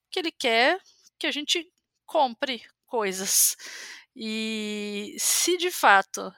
que 0.10 0.20
ele 0.20 0.32
quer 0.32 0.80
que 1.20 1.28
a 1.28 1.32
gente 1.32 1.70
compre 2.12 2.62
coisas. 2.86 3.56
E 4.16 5.16
se 5.18 5.58
de 5.58 5.72
fato 5.72 6.32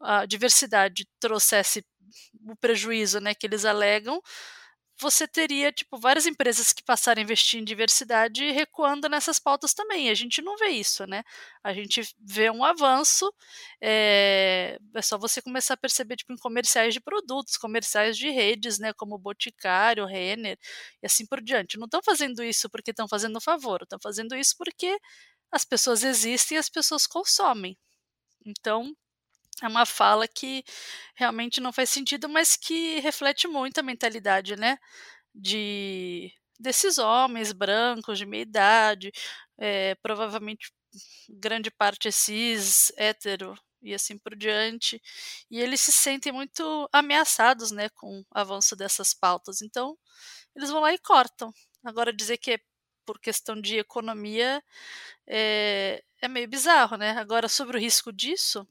a 0.00 0.26
diversidade 0.26 1.06
trouxesse 1.20 1.84
o 2.48 2.56
prejuízo, 2.56 3.20
né, 3.20 3.34
que 3.34 3.46
eles 3.46 3.64
alegam, 3.66 4.20
você 4.98 5.28
teria 5.28 5.70
tipo 5.70 5.98
várias 5.98 6.26
empresas 6.26 6.72
que 6.72 6.82
passaram 6.82 7.20
a 7.20 7.22
investir 7.22 7.60
em 7.60 7.64
diversidade 7.64 8.50
recuando 8.50 9.08
nessas 9.08 9.38
pautas 9.38 9.74
também. 9.74 10.10
A 10.10 10.14
gente 10.14 10.40
não 10.42 10.56
vê 10.56 10.68
isso, 10.68 11.06
né? 11.06 11.22
A 11.62 11.72
gente 11.74 12.02
vê 12.18 12.50
um 12.50 12.64
avanço. 12.64 13.32
É, 13.80 14.78
é 14.94 15.02
só 15.02 15.18
você 15.18 15.42
começar 15.42 15.74
a 15.74 15.76
perceber 15.76 16.16
tipo 16.16 16.32
em 16.32 16.36
comerciais 16.36 16.94
de 16.94 17.00
produtos, 17.00 17.56
comerciais 17.56 18.16
de 18.16 18.30
redes, 18.30 18.78
né? 18.78 18.92
Como 18.94 19.18
Boticário, 19.18 20.06
Renner 20.06 20.58
e 21.02 21.06
assim 21.06 21.26
por 21.26 21.42
diante. 21.42 21.78
Não 21.78 21.86
estão 21.86 22.00
fazendo 22.02 22.42
isso 22.42 22.70
porque 22.70 22.90
estão 22.90 23.08
fazendo 23.08 23.36
um 23.36 23.40
favor, 23.40 23.82
estão 23.82 23.98
fazendo 24.02 24.34
isso 24.36 24.54
porque 24.58 24.98
as 25.52 25.64
pessoas 25.64 26.02
existem 26.04 26.56
e 26.56 26.58
as 26.58 26.68
pessoas 26.70 27.06
consomem. 27.06 27.76
Então, 28.46 28.94
é 29.62 29.68
uma 29.68 29.86
fala 29.86 30.28
que 30.28 30.64
realmente 31.14 31.60
não 31.60 31.72
faz 31.72 31.90
sentido, 31.90 32.28
mas 32.28 32.56
que 32.56 33.00
reflete 33.00 33.48
muito 33.48 33.78
a 33.78 33.82
mentalidade, 33.82 34.56
né? 34.56 34.78
De 35.34 36.32
desses 36.60 36.98
homens 36.98 37.52
brancos 37.52 38.18
de 38.18 38.26
meia 38.26 38.42
idade, 38.42 39.12
é, 39.58 39.94
provavelmente 39.96 40.72
grande 41.28 41.70
parte 41.70 42.10
cis, 42.12 42.92
hétero 42.96 43.54
e 43.82 43.94
assim 43.94 44.18
por 44.18 44.34
diante, 44.36 45.00
e 45.50 45.60
eles 45.60 45.80
se 45.80 45.92
sentem 45.92 46.32
muito 46.32 46.88
ameaçados, 46.92 47.70
né, 47.70 47.88
com 47.90 48.20
o 48.20 48.24
avanço 48.32 48.74
dessas 48.76 49.14
pautas. 49.14 49.62
Então, 49.62 49.96
eles 50.56 50.70
vão 50.70 50.80
lá 50.82 50.92
e 50.92 50.98
cortam. 50.98 51.52
Agora 51.84 52.12
dizer 52.12 52.38
que 52.38 52.52
é 52.52 52.58
por 53.06 53.20
questão 53.20 53.60
de 53.60 53.78
economia 53.78 54.62
é, 55.26 56.02
é 56.22 56.28
meio 56.28 56.48
bizarro, 56.48 56.96
né? 56.96 57.12
Agora 57.12 57.48
sobre 57.48 57.76
o 57.78 57.80
risco 57.80 58.12
disso, 58.12 58.66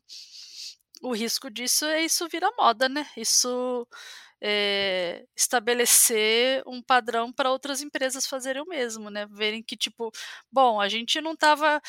o 1.02 1.14
risco 1.14 1.50
disso 1.50 1.86
é 1.86 2.04
isso 2.04 2.28
virar 2.30 2.52
moda, 2.58 2.90
né? 2.90 3.08
Isso 3.18 3.88
é, 4.42 5.25
estabelecer 5.36 6.64
um 6.68 6.82
padrão 6.82 7.32
para 7.34 7.52
outras 7.52 7.82
empresas 7.82 8.28
fazerem 8.28 8.62
o 8.62 8.68
mesmo, 8.68 9.10
né? 9.10 9.28
Verem 9.32 9.64
que, 9.64 9.78
tipo, 9.78 10.12
bom, 10.52 10.80
a 10.82 10.90
gente 10.90 11.22
não 11.22 11.34
estava 11.34 11.82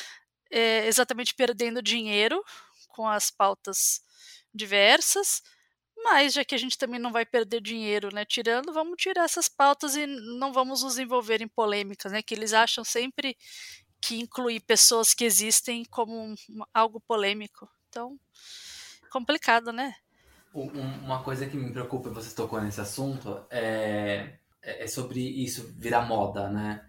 é, 0.51 0.59
eh, 0.85 0.87
exatamente 0.87 1.35
perdendo 1.35 1.81
dinheiro 1.81 2.43
com 2.89 3.07
as 3.07 3.29
pautas 3.31 4.01
diversas, 4.53 5.41
mas 6.03 6.33
já 6.33 6.45
que 6.45 6.55
a 6.55 6.57
gente 6.57 6.77
também 6.77 6.99
não 6.99 7.11
vai 7.11 7.25
perder 7.25 7.61
dinheiro, 7.61 8.09
né, 8.13 8.25
tirando, 8.25 8.73
vamos 8.73 8.95
tirar 8.97 9.25
essas 9.25 9.49
pautas 9.49 9.95
e 9.95 10.05
não 10.07 10.53
vamos 10.53 10.83
nos 10.83 10.97
envolver 10.97 11.41
em 11.41 11.47
polêmicas, 11.47 12.11
né, 12.11 12.21
que 12.21 12.33
eles 12.33 12.53
acham 12.53 12.83
sempre 12.83 13.37
que 14.01 14.15
incluir 14.19 14.61
pessoas 14.61 15.13
que 15.13 15.25
existem 15.25 15.83
como 15.85 16.13
um, 16.13 16.35
algo 16.73 17.01
polêmico. 17.01 17.67
Então, 17.89 18.19
complicado, 19.17 19.71
né? 19.71 19.93
Uma 20.53 21.23
coisa 21.23 21.45
que 21.47 21.57
me 21.57 21.71
preocupa, 21.71 22.09
você 22.09 22.33
tocou 22.35 22.61
nesse 22.61 22.81
assunto, 22.81 23.45
é, 23.49 24.37
é, 24.61 24.83
é 24.83 24.87
sobre 24.87 25.19
isso 25.19 25.73
virar 25.77 26.05
moda, 26.05 26.49
né? 26.49 26.85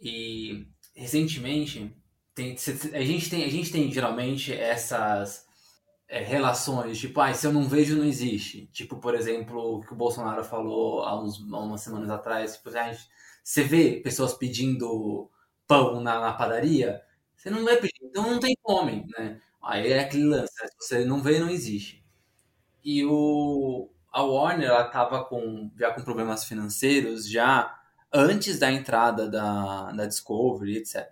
E 0.00 0.66
recentemente, 0.94 1.94
tem, 2.34 2.56
a, 2.94 3.04
gente 3.04 3.30
tem, 3.30 3.44
a 3.44 3.48
gente 3.50 3.70
tem 3.70 3.90
geralmente 3.92 4.52
essas 4.52 5.46
é, 6.08 6.20
relações, 6.20 6.98
tipo, 6.98 7.20
ah, 7.20 7.32
se 7.32 7.46
eu 7.46 7.52
não 7.52 7.68
vejo, 7.68 7.96
não 7.96 8.04
existe. 8.04 8.66
Tipo, 8.68 8.96
por 8.96 9.14
exemplo, 9.14 9.78
o 9.78 9.80
que 9.80 9.92
o 9.92 9.96
Bolsonaro 9.96 10.44
falou 10.44 11.02
há, 11.04 11.20
uns, 11.22 11.40
há 11.52 11.58
umas 11.60 11.80
semanas 11.80 12.10
atrás, 12.10 12.56
tipo, 12.56 12.70
ah, 12.76 12.92
você 13.42 13.62
vê 13.62 14.00
pessoas 14.00 14.34
pedindo 14.34 15.30
pão 15.66 16.00
na, 16.00 16.20
na 16.20 16.32
padaria, 16.32 17.02
você 17.36 17.50
não 17.50 17.64
vai 17.64 17.76
pedir, 17.76 18.04
então 18.04 18.30
não 18.30 18.40
tem 18.40 18.56
fome, 18.62 19.04
né? 19.18 19.40
Aí 19.62 19.92
é 19.92 20.00
aquele 20.00 20.24
lance, 20.24 20.52
né? 20.60 20.68
se 20.68 20.76
você 20.78 21.04
não 21.04 21.22
vê, 21.22 21.38
não 21.38 21.48
existe. 21.48 22.04
E 22.84 23.04
o, 23.04 23.88
a 24.10 24.22
Warner 24.22 24.68
ela 24.68 24.86
estava 24.86 25.24
com, 25.24 25.70
já 25.78 25.92
com 25.92 26.02
problemas 26.02 26.44
financeiros 26.44 27.28
já 27.28 27.78
antes 28.12 28.58
da 28.58 28.70
entrada 28.70 29.28
da, 29.28 29.92
da 29.92 30.06
Discovery, 30.06 30.78
etc. 30.78 31.08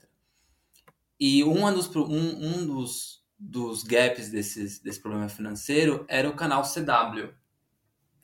E 1.19 1.45
um 1.45 1.73
dos, 1.73 1.95
um, 1.95 2.09
um 2.09 2.67
dos, 2.67 3.25
dos 3.39 3.85
gaps 3.85 4.31
desses, 4.31 4.81
desse 4.81 5.01
problema 5.01 5.29
financeiro 5.29 6.05
era 6.09 6.29
o 6.29 6.35
canal 6.35 6.63
CW. 6.63 7.33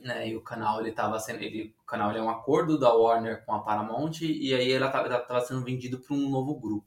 Né? 0.00 0.30
E 0.30 0.36
o 0.36 0.42
canal 0.42 0.80
ele 0.80 0.90
estava 0.90 1.18
sendo, 1.20 1.42
ele, 1.42 1.74
o 1.82 1.86
canal 1.86 2.10
ele 2.10 2.18
é 2.18 2.22
um 2.22 2.30
acordo 2.30 2.78
da 2.78 2.92
Warner 2.92 3.44
com 3.44 3.54
a 3.54 3.60
Paramount 3.60 4.20
e 4.22 4.52
aí 4.52 4.72
ela 4.72 4.86
estava 4.86 5.40
sendo 5.40 5.62
vendido 5.62 6.00
para 6.00 6.14
um 6.14 6.28
novo 6.28 6.54
grupo. 6.54 6.86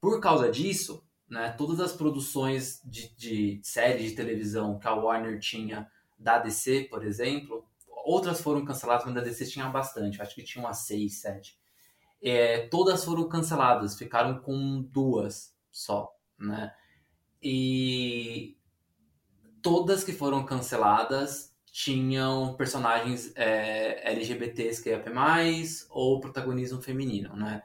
Por 0.00 0.20
causa 0.20 0.50
disso, 0.50 1.04
né? 1.30 1.50
Todas 1.56 1.78
as 1.78 1.92
produções 1.92 2.82
de, 2.84 3.14
de 3.16 3.60
séries 3.62 4.10
de 4.10 4.16
televisão 4.16 4.78
que 4.78 4.88
a 4.88 4.92
Warner 4.92 5.38
tinha 5.38 5.88
da 6.18 6.38
DC, 6.38 6.88
por 6.90 7.04
exemplo, 7.06 7.64
outras 8.04 8.40
foram 8.40 8.64
canceladas, 8.64 9.06
mas 9.06 9.14
da 9.14 9.20
DC 9.20 9.46
tinha 9.46 9.68
bastante, 9.68 10.20
acho 10.20 10.34
que 10.34 10.42
tinha 10.42 10.64
umas 10.64 10.78
seis, 10.78 11.20
sete. 11.20 11.58
É, 12.22 12.66
todas 12.68 13.04
foram 13.04 13.28
canceladas, 13.28 13.96
ficaram 13.96 14.40
com 14.40 14.82
duas 14.82 15.54
só, 15.70 16.12
né? 16.38 16.74
E 17.42 18.58
todas 19.62 20.04
que 20.04 20.12
foram 20.12 20.44
canceladas 20.44 21.54
tinham 21.72 22.54
personagens 22.56 23.32
é, 23.36 24.12
LGBTs 24.12 24.82
que 24.82 24.90
é 24.90 25.10
mais 25.10 25.86
ou 25.88 26.20
protagonismo 26.20 26.82
feminino, 26.82 27.34
né? 27.36 27.62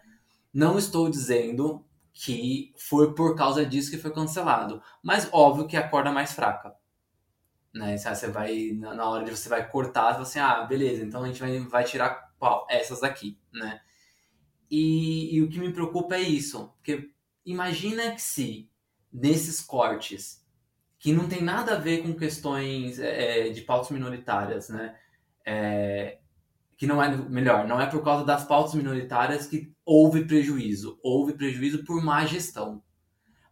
Não 0.53 0.77
estou 0.77 1.09
dizendo 1.09 1.83
que 2.15 2.73
foi 2.77 3.13
por 3.13 3.35
causa 3.35 3.65
disso 3.65 3.91
que 3.91 3.97
foi 3.97 4.11
cancelado. 4.11 4.81
Mas 5.03 5.27
óbvio 5.33 5.67
que 5.67 5.75
é 5.75 5.79
a 5.81 5.87
corda 5.87 6.13
mais 6.13 6.31
fraca. 6.31 6.73
Né? 7.73 7.97
Você 7.97 8.29
vai, 8.29 8.71
na 8.71 9.07
hora 9.09 9.25
de 9.25 9.31
você 9.31 9.49
vai 9.49 9.69
cortar, 9.69 10.13
você 10.13 10.39
assim, 10.39 10.39
ah, 10.39 10.63
beleza, 10.63 11.03
então 11.03 11.21
a 11.23 11.27
gente 11.27 11.41
vai, 11.41 11.59
vai 11.59 11.83
tirar 11.83 12.33
qual? 12.39 12.65
Essas 12.69 13.01
daqui, 13.01 13.37
né? 13.51 13.81
E, 14.71 15.35
e 15.35 15.41
o 15.43 15.49
que 15.49 15.59
me 15.59 15.73
preocupa 15.73 16.15
é 16.15 16.21
isso, 16.21 16.73
porque 16.77 17.11
imagina 17.45 18.11
que 18.11 18.21
se 18.21 18.71
nesses 19.11 19.59
cortes, 19.59 20.43
que 20.97 21.11
não 21.11 21.27
tem 21.27 21.41
nada 21.41 21.75
a 21.75 21.79
ver 21.79 22.01
com 22.01 22.15
questões 22.15 22.97
é, 22.97 23.49
de 23.49 23.61
pautas 23.61 23.91
minoritárias, 23.91 24.69
né? 24.69 24.97
É, 25.45 26.19
que 26.77 26.85
não 26.85 27.01
é 27.01 27.15
melhor, 27.15 27.67
não 27.67 27.79
é 27.79 27.85
por 27.85 28.03
causa 28.03 28.25
das 28.25 28.45
pautas 28.45 28.73
minoritárias 28.73 29.47
que 29.47 29.73
houve 29.85 30.25
prejuízo, 30.25 30.99
houve 31.01 31.33
prejuízo 31.33 31.83
por 31.85 32.03
má 32.03 32.25
gestão. 32.25 32.83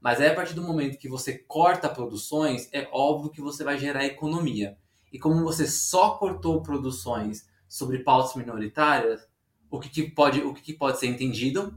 Mas 0.01 0.19
aí, 0.19 0.27
a 0.27 0.36
partir 0.36 0.53
do 0.53 0.62
momento 0.62 0.97
que 0.97 1.07
você 1.07 1.38
corta 1.38 1.88
produções, 1.88 2.67
é 2.73 2.89
óbvio 2.91 3.31
que 3.31 3.41
você 3.41 3.63
vai 3.63 3.77
gerar 3.77 4.03
economia. 4.03 4.77
E 5.13 5.17
como 5.17 5.43
você 5.43 5.65
só 5.65 6.17
cortou 6.17 6.62
produções 6.62 7.47
sobre 7.69 7.99
pautas 7.99 8.36
minoritárias, 8.36 9.25
o 9.71 9.79
que, 9.79 9.89
que 9.89 10.12
pode, 10.12 10.41
o 10.41 10.53
que, 10.53 10.62
que, 10.62 10.73
pode 10.73 10.99
ser 10.99 11.07
entendido? 11.07 11.73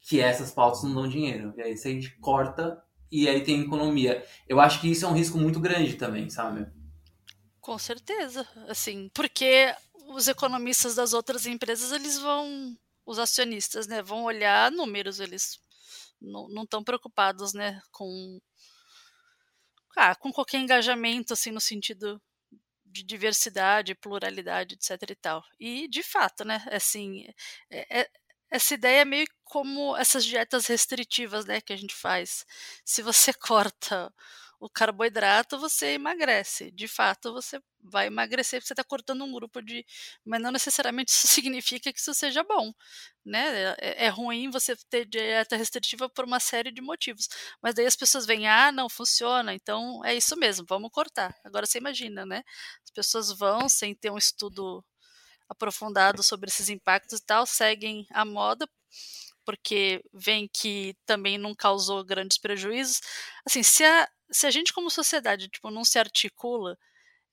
Que 0.00 0.20
essas 0.20 0.50
pautas 0.50 0.82
não 0.82 0.94
dão 0.94 1.08
dinheiro. 1.08 1.54
E 1.56 1.62
aí 1.62 1.76
você 1.76 1.88
a 1.88 1.92
gente 1.92 2.10
corta 2.18 2.82
e 3.10 3.26
aí 3.26 3.42
tem 3.42 3.62
economia. 3.62 4.22
Eu 4.46 4.60
acho 4.60 4.80
que 4.80 4.90
isso 4.90 5.06
é 5.06 5.08
um 5.08 5.14
risco 5.14 5.38
muito 5.38 5.58
grande 5.58 5.94
também, 5.94 6.28
sabe? 6.28 6.66
Com 7.60 7.78
certeza, 7.78 8.46
assim, 8.68 9.10
porque 9.14 9.74
os 10.08 10.28
economistas 10.28 10.94
das 10.94 11.12
outras 11.12 11.46
empresas 11.46 11.92
eles 11.92 12.18
vão, 12.18 12.76
os 13.04 13.18
acionistas, 13.18 13.86
né, 13.86 14.02
vão 14.02 14.24
olhar 14.24 14.70
números, 14.70 15.20
eles 15.20 15.58
não 16.20 16.62
estão 16.64 16.82
preocupados, 16.82 17.52
né, 17.52 17.80
com 17.92 18.40
ah, 19.96 20.14
com 20.14 20.32
qualquer 20.32 20.58
engajamento 20.58 21.32
assim 21.32 21.50
no 21.50 21.60
sentido 21.60 22.20
de 22.84 23.02
diversidade, 23.02 23.94
pluralidade, 23.94 24.74
etc 24.74 25.10
e 25.10 25.14
tal. 25.16 25.42
E 25.60 25.88
de 25.88 26.02
fato, 26.02 26.44
né, 26.44 26.64
assim, 26.70 27.26
é, 27.70 28.00
é, 28.00 28.10
essa 28.50 28.74
ideia 28.74 29.02
é 29.02 29.04
meio 29.04 29.26
como 29.44 29.96
essas 29.96 30.24
dietas 30.24 30.66
restritivas, 30.66 31.46
né, 31.46 31.60
que 31.60 31.72
a 31.72 31.76
gente 31.76 31.94
faz. 31.94 32.44
Se 32.84 33.02
você 33.02 33.32
corta 33.40 34.12
o 34.60 34.68
carboidrato, 34.70 35.58
você 35.58 35.88
emagrece. 35.94 36.70
De 36.72 36.88
fato, 36.88 37.32
você 37.32 37.60
vai 37.90 38.06
emagrecer 38.06 38.60
porque 38.60 38.68
você 38.68 38.72
está 38.74 38.84
cortando 38.84 39.24
um 39.24 39.32
grupo 39.32 39.60
de. 39.62 39.84
Mas 40.24 40.40
não 40.40 40.50
necessariamente 40.52 41.10
isso 41.12 41.26
significa 41.28 41.92
que 41.92 41.98
isso 41.98 42.14
seja 42.14 42.42
bom. 42.44 42.72
Né? 43.24 43.74
É, 43.80 44.06
é, 44.06 44.08
ruim 44.08 44.50
você 44.50 44.76
ter 44.90 45.06
dieta 45.06 45.56
restritiva 45.56 46.08
por 46.08 46.24
uma 46.24 46.40
série 46.40 46.70
de 46.70 46.80
motivos. 46.80 47.28
Mas 47.62 47.74
daí 47.74 47.86
as 47.86 47.96
pessoas 47.96 48.26
vêm, 48.26 48.46
ah, 48.48 48.70
não, 48.72 48.88
funciona, 48.88 49.54
então 49.54 50.04
é 50.04 50.14
isso 50.14 50.36
mesmo, 50.36 50.64
vamos 50.68 50.90
cortar. 50.92 51.34
Agora 51.44 51.66
você 51.66 51.78
imagina, 51.78 52.24
né? 52.26 52.42
As 52.84 52.90
pessoas 52.90 53.32
vão 53.36 53.68
sem 53.68 53.94
ter 53.94 54.10
um 54.10 54.18
estudo 54.18 54.84
aprofundado 55.48 56.22
sobre 56.22 56.48
esses 56.50 56.68
impactos 56.68 57.20
e 57.20 57.24
tal, 57.24 57.46
seguem 57.46 58.06
a 58.10 58.24
moda 58.24 58.68
porque 59.46 60.02
vem 60.12 60.50
que 60.52 60.96
também 61.06 61.38
não 61.38 61.54
causou 61.54 62.04
grandes 62.04 62.36
prejuízos. 62.36 63.00
Assim, 63.46 63.62
se 63.62 63.84
a, 63.84 64.08
se 64.30 64.46
a 64.46 64.50
gente 64.50 64.72
como 64.72 64.90
sociedade 64.90 65.48
tipo, 65.48 65.70
não 65.70 65.84
se 65.84 65.98
articula 65.98 66.76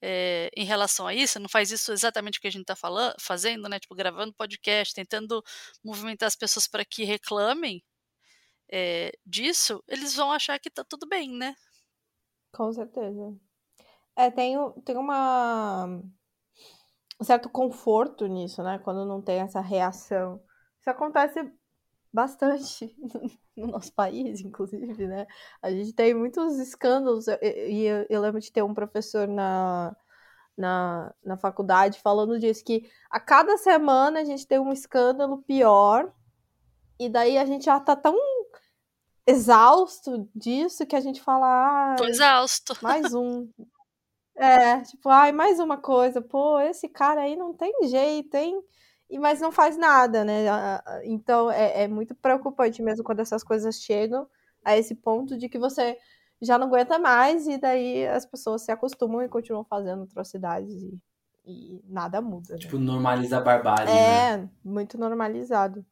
é, 0.05 0.49
em 0.53 0.65
relação 0.65 1.07
a 1.07 1.15
isso, 1.15 1.39
não 1.39 1.47
faz 1.47 1.71
isso 1.71 1.93
exatamente 1.93 2.37
o 2.37 2.41
que 2.41 2.47
a 2.47 2.51
gente 2.51 2.69
está 2.69 2.75
fazendo, 3.17 3.69
né? 3.69 3.79
Tipo, 3.79 3.95
gravando 3.95 4.33
podcast, 4.33 4.93
tentando 4.93 5.41
movimentar 5.81 6.27
as 6.27 6.35
pessoas 6.35 6.67
para 6.67 6.83
que 6.83 7.05
reclamem 7.05 7.81
é, 8.69 9.11
disso, 9.25 9.81
eles 9.87 10.13
vão 10.13 10.29
achar 10.29 10.59
que 10.59 10.67
está 10.67 10.83
tudo 10.83 11.07
bem, 11.07 11.31
né? 11.31 11.55
Com 12.51 12.73
certeza. 12.73 13.33
É, 14.13 14.29
tem, 14.29 14.57
tem 14.83 14.97
uma 14.97 15.85
um 17.19 17.23
certo 17.23 17.49
conforto 17.49 18.27
nisso, 18.27 18.61
né? 18.61 18.79
Quando 18.79 19.05
não 19.05 19.21
tem 19.21 19.39
essa 19.39 19.61
reação. 19.61 20.43
Isso 20.81 20.89
acontece 20.89 21.39
bastante 22.13 22.95
no 23.57 23.67
nosso 23.67 23.91
país, 23.93 24.41
inclusive, 24.41 25.07
né? 25.07 25.25
A 25.61 25.71
gente 25.71 25.93
tem 25.93 26.13
muitos 26.13 26.59
escândalos, 26.59 27.27
e 27.27 27.85
eu, 27.85 28.05
eu, 28.09 28.21
lembro 28.21 28.39
de 28.39 28.51
ter 28.51 28.61
um 28.61 28.73
professor 28.73 29.27
na, 29.27 29.95
na, 30.55 31.13
na 31.23 31.37
faculdade 31.37 31.99
falando 31.99 32.39
disso, 32.39 32.63
que 32.63 32.87
a 33.09 33.19
cada 33.19 33.57
semana 33.57 34.19
a 34.19 34.23
gente 34.23 34.45
tem 34.45 34.59
um 34.59 34.71
escândalo 34.71 35.41
pior, 35.41 36.13
e 36.99 37.09
daí 37.09 37.37
a 37.37 37.45
gente 37.45 37.65
já 37.65 37.79
tá 37.79 37.95
tão 37.95 38.15
exausto 39.25 40.29
disso 40.35 40.85
que 40.85 40.95
a 40.95 41.01
gente 41.01 41.21
fala, 41.21 41.93
ah, 41.93 41.95
Tô 41.95 42.05
exausto. 42.05 42.77
mais 42.83 43.13
um. 43.13 43.49
É, 44.35 44.81
tipo, 44.81 45.09
ai, 45.09 45.31
mais 45.31 45.59
uma 45.59 45.77
coisa, 45.77 46.21
pô, 46.21 46.59
esse 46.59 46.87
cara 46.87 47.21
aí 47.21 47.35
não 47.35 47.53
tem 47.53 47.71
jeito, 47.87 48.35
hein? 48.35 48.61
E, 49.13 49.19
mas 49.19 49.39
não 49.39 49.51
faz 49.51 49.77
nada, 49.77 50.25
né? 50.25 50.43
Então 51.03 51.51
é, 51.51 51.83
é 51.83 51.87
muito 51.87 52.15
preocupante 52.15 52.81
mesmo 52.81 53.03
quando 53.03 53.19
essas 53.19 53.43
coisas 53.43 53.75
chegam 53.75 54.27
a 54.65 54.75
esse 54.75 54.95
ponto 54.95 55.37
de 55.37 55.47
que 55.47 55.59
você 55.59 55.95
já 56.41 56.57
não 56.57 56.65
aguenta 56.65 56.97
mais 56.97 57.45
e 57.45 57.59
daí 57.59 58.07
as 58.07 58.25
pessoas 58.25 58.63
se 58.63 58.71
acostumam 58.71 59.21
e 59.21 59.29
continuam 59.29 59.63
fazendo 59.63 60.01
atrocidades 60.01 60.73
e, 60.73 60.99
e 61.45 61.79
nada 61.85 62.21
muda. 62.21 62.53
Né? 62.53 62.59
Tipo, 62.59 62.79
normaliza 62.79 63.37
a 63.37 63.41
barbárie. 63.41 63.93
É, 63.93 64.37
né? 64.37 64.49
muito 64.65 64.97
normalizado. 64.97 65.85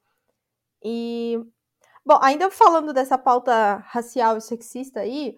E, 0.84 1.40
bom, 2.04 2.18
ainda 2.24 2.50
falando 2.50 2.92
dessa 2.92 3.20
pauta 3.20 3.76
racial 3.86 4.36
e 4.38 4.42
sexista 4.42 5.02
aí, 5.02 5.38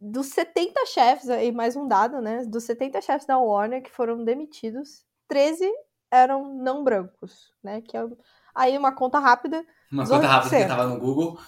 dos 0.00 0.28
70 0.28 0.86
chefes, 0.86 1.28
aí 1.28 1.50
mais 1.50 1.74
um 1.74 1.88
dado, 1.88 2.20
né? 2.20 2.44
Dos 2.44 2.62
70 2.62 3.00
chefes 3.00 3.26
da 3.26 3.38
Warner 3.38 3.82
que 3.82 3.90
foram 3.90 4.22
demitidos, 4.24 5.04
13 5.26 5.68
eram 6.10 6.54
não 6.54 6.84
brancos, 6.84 7.52
né? 7.62 7.80
Que 7.80 7.96
é 7.96 8.06
aí 8.54 8.76
uma 8.76 8.92
conta 8.92 9.18
rápida. 9.18 9.64
Uma 9.90 10.06
conta 10.06 10.26
rápida 10.26 10.58
que 10.58 10.68
tava 10.68 10.86
no 10.86 10.98
Google. 10.98 11.38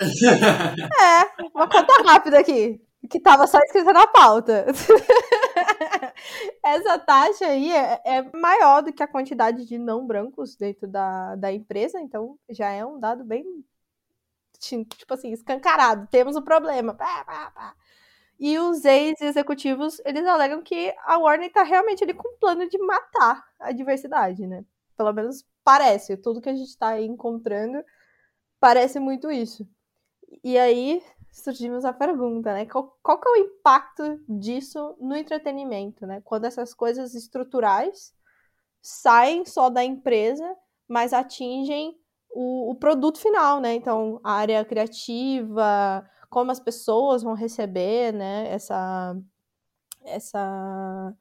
É, 0.00 1.48
uma 1.54 1.68
conta 1.68 2.02
rápida 2.04 2.38
aqui, 2.38 2.80
que 3.10 3.20
tava 3.20 3.46
só 3.46 3.58
escrita 3.58 3.92
na 3.92 4.06
pauta. 4.06 4.66
Essa 6.64 6.98
taxa 6.98 7.46
aí 7.46 7.72
é, 7.72 8.00
é, 8.04 8.36
maior 8.36 8.82
do 8.82 8.92
que 8.92 9.02
a 9.02 9.08
quantidade 9.08 9.64
de 9.66 9.78
não 9.78 10.06
brancos 10.06 10.56
dentro 10.56 10.86
da, 10.86 11.34
da 11.36 11.52
empresa, 11.52 12.00
então 12.00 12.38
já 12.50 12.70
é 12.70 12.84
um 12.84 13.00
dado 13.00 13.24
bem, 13.24 13.44
tipo 14.58 15.14
assim, 15.14 15.32
escancarado. 15.32 16.06
Temos 16.10 16.36
o 16.36 16.40
um 16.40 16.44
problema. 16.44 16.94
Pá, 16.94 17.24
pá, 17.24 17.50
pá. 17.50 17.74
E 18.44 18.58
os 18.58 18.84
ex-executivos, 18.84 20.00
eles 20.04 20.26
alegam 20.26 20.60
que 20.62 20.92
a 21.04 21.16
Warner 21.16 21.52
tá 21.52 21.62
realmente 21.62 22.02
ali 22.02 22.12
com 22.12 22.28
um 22.28 22.36
plano 22.40 22.68
de 22.68 22.76
matar 22.76 23.40
a 23.60 23.70
diversidade, 23.70 24.48
né? 24.48 24.64
Pelo 24.96 25.12
menos 25.12 25.46
parece. 25.62 26.16
Tudo 26.16 26.40
que 26.40 26.48
a 26.48 26.52
gente 26.56 26.76
tá 26.76 26.88
aí 26.88 27.06
encontrando 27.06 27.84
parece 28.58 28.98
muito 28.98 29.30
isso. 29.30 29.64
E 30.42 30.58
aí 30.58 31.00
surgimos 31.30 31.84
a 31.84 31.92
pergunta, 31.92 32.52
né? 32.52 32.66
Qual, 32.66 32.98
qual 33.00 33.20
que 33.20 33.28
é 33.28 33.30
o 33.30 33.36
impacto 33.36 34.20
disso 34.28 34.96
no 34.98 35.14
entretenimento, 35.14 36.04
né? 36.04 36.20
Quando 36.24 36.44
essas 36.44 36.74
coisas 36.74 37.14
estruturais 37.14 38.12
saem 38.80 39.44
só 39.44 39.70
da 39.70 39.84
empresa, 39.84 40.44
mas 40.88 41.12
atingem 41.12 41.96
o, 42.28 42.72
o 42.72 42.74
produto 42.74 43.20
final, 43.20 43.60
né? 43.60 43.72
Então, 43.74 44.20
a 44.24 44.32
área 44.32 44.64
criativa, 44.64 46.04
como 46.32 46.50
as 46.50 46.58
pessoas 46.58 47.22
vão 47.22 47.34
receber, 47.34 48.10
né? 48.14 48.48
Essa, 48.48 49.14
essa, 50.04 51.14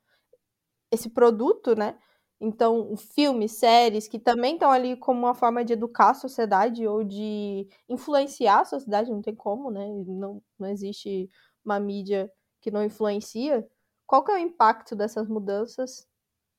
esse 0.91 1.09
produto, 1.09 1.75
né? 1.75 1.99
Então, 2.39 2.95
filmes, 2.97 3.53
séries, 3.53 4.07
que 4.07 4.17
também 4.17 4.53
estão 4.55 4.71
ali 4.71 4.95
como 4.97 5.19
uma 5.19 5.35
forma 5.35 5.65
de 5.65 5.73
educar 5.73 6.11
a 6.11 6.13
sociedade 6.15 6.87
ou 6.87 7.03
de 7.03 7.67
influenciar 7.89 8.61
a 8.61 8.65
sociedade, 8.65 9.11
não 9.11 9.21
tem 9.21 9.35
como, 9.35 9.69
né? 9.69 9.85
Não, 10.07 10.41
não 10.57 10.69
existe 10.69 11.29
uma 11.65 11.79
mídia 11.79 12.31
que 12.61 12.71
não 12.71 12.83
influencia. 12.83 13.67
Qual 14.07 14.23
que 14.23 14.31
é 14.31 14.35
o 14.35 14.37
impacto 14.37 14.95
dessas 14.95 15.27
mudanças 15.27 16.07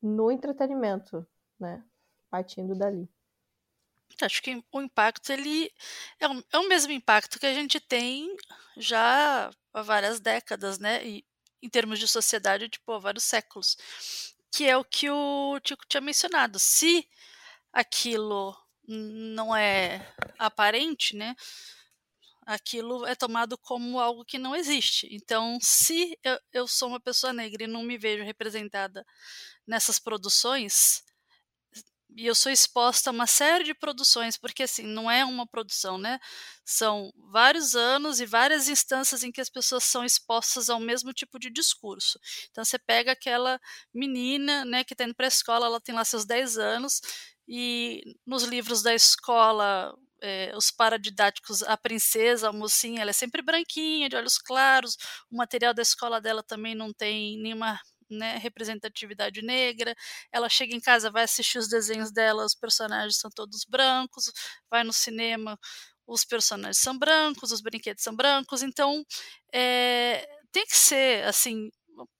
no 0.03 0.31
entretenimento, 0.31 1.27
né? 1.59 1.83
Partindo 2.31 2.75
dali. 2.77 3.09
Acho 4.21 4.43
que 4.43 4.63
o 4.73 4.81
impacto 4.83 5.31
ele 5.31 5.73
é 6.21 6.29
o, 6.29 6.45
é 6.53 6.59
o 6.59 6.69
mesmo 6.69 6.93
impacto 6.93 7.39
que 7.39 7.47
a 7.47 7.55
gente 7.55 7.81
tem 7.81 8.35
já 8.77 9.51
há 9.73 9.83
várias 9.83 10.21
décadas, 10.21 10.79
né? 10.79 11.05
E 11.07 11.25
em 11.63 11.69
termos 11.69 11.99
de 11.99 12.09
sociedade, 12.09 12.69
tipo, 12.69 12.93
há 12.93 12.99
vários 12.99 13.25
séculos 13.25 13.77
que 14.53 14.69
é 14.69 14.77
o 14.77 14.85
que 14.85 15.09
o 15.09 15.59
Tico 15.61 15.85
tinha 15.89 16.01
mencionado. 16.01 16.59
Se 16.59 17.09
aquilo 17.73 18.55
não 18.87 19.57
é 19.57 20.07
aparente, 20.39 21.17
né? 21.17 21.35
Aquilo 22.45 23.07
é 23.07 23.15
tomado 23.15 23.57
como 23.57 23.99
algo 23.99 24.25
que 24.25 24.37
não 24.39 24.55
existe. 24.55 25.09
Então, 25.11 25.59
se 25.61 26.19
eu, 26.23 26.39
eu 26.53 26.69
sou 26.69 26.89
uma 26.89 27.01
pessoa 27.01 27.33
negra 27.33 27.65
e 27.65 27.69
não 27.69 27.83
me 27.83 27.97
vejo 27.97 28.25
representada 28.25 29.07
nessas 29.67 29.99
produções, 29.99 31.03
e 32.17 32.27
eu 32.27 32.35
sou 32.35 32.53
exposta 32.53 33.11
a 33.11 33.13
uma 33.13 33.27
série 33.27 33.65
de 33.65 33.75
produções, 33.75 34.37
porque 34.37 34.65
assim, 34.65 34.85
não 34.85 35.11
é 35.11 35.25
uma 35.25 35.47
produção, 35.47 35.99
né? 35.99 36.19
São 36.65 37.13
vários 37.31 37.75
anos 37.75 38.21
e 38.21 38.27
várias 38.27 38.69
instâncias 38.69 39.23
em 39.23 39.33
que 39.33 39.41
as 39.41 39.49
pessoas 39.51 39.85
são 39.85 40.05
expostas 40.05 40.69
ao 40.71 40.81
mesmo 40.81 41.13
tipo 41.13 41.39
de 41.39 41.51
discurso. 41.51 42.19
Então 42.51 42.65
você 42.65 42.79
pega 42.79 43.13
aquela 43.13 43.61
menina, 43.95 44.65
né, 44.65 44.85
que 44.85 44.95
está 44.95 45.05
indo 45.05 45.15
para 45.15 45.27
a 45.27 45.29
escola, 45.29 45.67
ela 45.67 45.81
tem 45.81 45.95
lá 45.95 46.05
seus 46.05 46.25
10 46.25 46.59
anos, 46.59 47.01
e 47.49 48.03
nos 48.27 48.45
livros 48.45 48.83
da 48.83 48.95
escola 48.95 49.95
é, 50.23 50.53
os 50.57 50.71
paradidáticos, 50.71 51.63
a 51.65 51.77
princesa, 51.77 52.49
a 52.49 52.53
mocinha, 52.53 53.03
ela 53.03 53.11
é 53.11 53.13
sempre 53.13 53.43
branquinha, 53.43 54.09
de 54.09 54.17
olhos 54.17 54.39
claros, 54.39 54.97
o 55.31 55.37
material 55.37 55.75
da 55.75 55.83
escola 55.83 56.21
dela 56.21 56.43
também 56.43 56.75
não 56.75 56.93
tem 56.93 57.41
nenhuma 57.43 57.79
né, 58.13 58.39
representatividade 58.39 59.43
negra. 59.43 59.95
Ela 60.33 60.49
chega 60.49 60.75
em 60.75 60.81
casa, 60.81 61.11
vai 61.11 61.25
assistir 61.25 61.59
os 61.59 61.69
desenhos 61.69 62.13
dela, 62.13 62.45
os 62.45 62.55
personagens 62.55 63.17
são 63.19 63.31
todos 63.31 63.65
brancos, 63.65 64.33
vai 64.71 64.85
no 64.85 64.93
cinema, 64.93 65.59
os 66.07 66.25
personagens 66.25 66.79
são 66.79 66.99
brancos, 66.99 67.53
os 67.53 67.61
brinquedos 67.61 68.03
são 68.03 68.15
brancos. 68.15 68.63
Então, 68.63 69.05
é, 69.53 70.27
tem 70.53 70.67
que 70.67 70.77
ser 70.77 71.25
assim, 71.27 71.71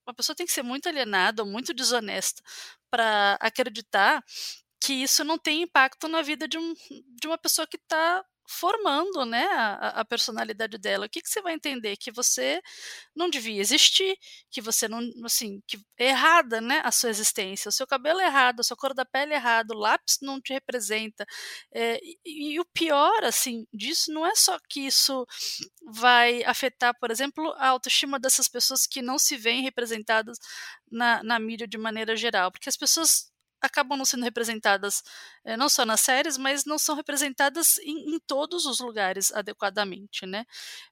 uma 0.05 0.13
pessoa 0.15 0.35
tem 0.35 0.45
que 0.45 0.51
ser 0.51 0.63
muito 0.63 0.87
alienada 0.87 1.43
ou 1.43 1.49
muito 1.49 1.73
desonesta 1.73 2.41
para 2.89 3.37
acreditar 3.41 4.23
que 4.83 4.93
isso 4.93 5.23
não 5.23 5.37
tem 5.37 5.63
impacto 5.63 6.07
na 6.07 6.21
vida 6.21 6.47
de, 6.47 6.57
um, 6.57 6.73
de 7.19 7.27
uma 7.27 7.37
pessoa 7.37 7.65
que 7.65 7.77
está 7.77 8.23
formando 8.47 9.25
né, 9.25 9.45
a, 9.45 10.01
a, 10.01 10.05
personalidade 10.05 10.77
dela. 10.77 11.05
O 11.05 11.09
que, 11.09 11.21
que 11.21 11.29
você 11.29 11.41
vai 11.41 11.53
entender? 11.53 11.95
Que 11.97 12.11
você 12.11 12.61
não 13.15 13.29
devia 13.29 13.59
existir, 13.59 14.17
que 14.51 14.61
você 14.61 14.87
não, 14.87 14.99
assim, 15.23 15.61
que 15.67 15.77
é 15.97 16.09
errada 16.09 16.59
né, 16.61 16.81
a 16.83 16.91
sua 16.91 17.09
existência, 17.09 17.69
o 17.69 17.71
seu 17.71 17.87
cabelo 17.87 18.19
é 18.19 18.25
errado, 18.25 18.59
a 18.59 18.63
sua 18.63 18.77
cor 18.77 18.93
da 18.93 19.05
pele 19.05 19.33
é 19.33 19.37
errado, 19.37 19.71
o 19.71 19.77
lápis 19.77 20.17
não 20.21 20.41
te 20.41 20.53
representa. 20.53 21.25
É, 21.73 21.99
e, 22.03 22.55
e, 22.55 22.59
o 22.59 22.65
pior, 22.73 23.23
assim, 23.23 23.65
disso 23.73 24.11
não 24.11 24.25
é 24.25 24.35
só 24.35 24.57
que 24.69 24.81
isso 24.81 25.25
vai 25.85 26.43
afetar, 26.43 26.93
por 26.99 27.11
exemplo, 27.11 27.53
a 27.57 27.69
autoestima 27.69 28.19
dessas 28.19 28.47
pessoas 28.47 28.85
que 28.85 29.01
não 29.01 29.17
se 29.17 29.37
veem 29.37 29.63
representadas 29.63 30.37
na, 30.91 31.23
na 31.23 31.39
mídia 31.39 31.67
de 31.67 31.77
maneira 31.77 32.15
geral, 32.15 32.51
porque 32.51 32.69
as 32.69 32.77
pessoas 32.77 33.32
acabam 33.65 33.97
não 33.97 34.05
sendo 34.05 34.23
representadas 34.23 35.01
é, 35.45 35.57
não 35.57 35.69
só 35.69 35.85
nas 35.85 36.01
séries, 36.01 36.37
mas 36.37 36.65
não 36.65 36.77
são 36.77 36.95
representadas 36.95 37.77
em, 37.79 38.15
em 38.15 38.19
todos 38.27 38.65
os 38.65 38.79
lugares 38.79 39.31
adequadamente, 39.31 40.25
né? 40.25 40.45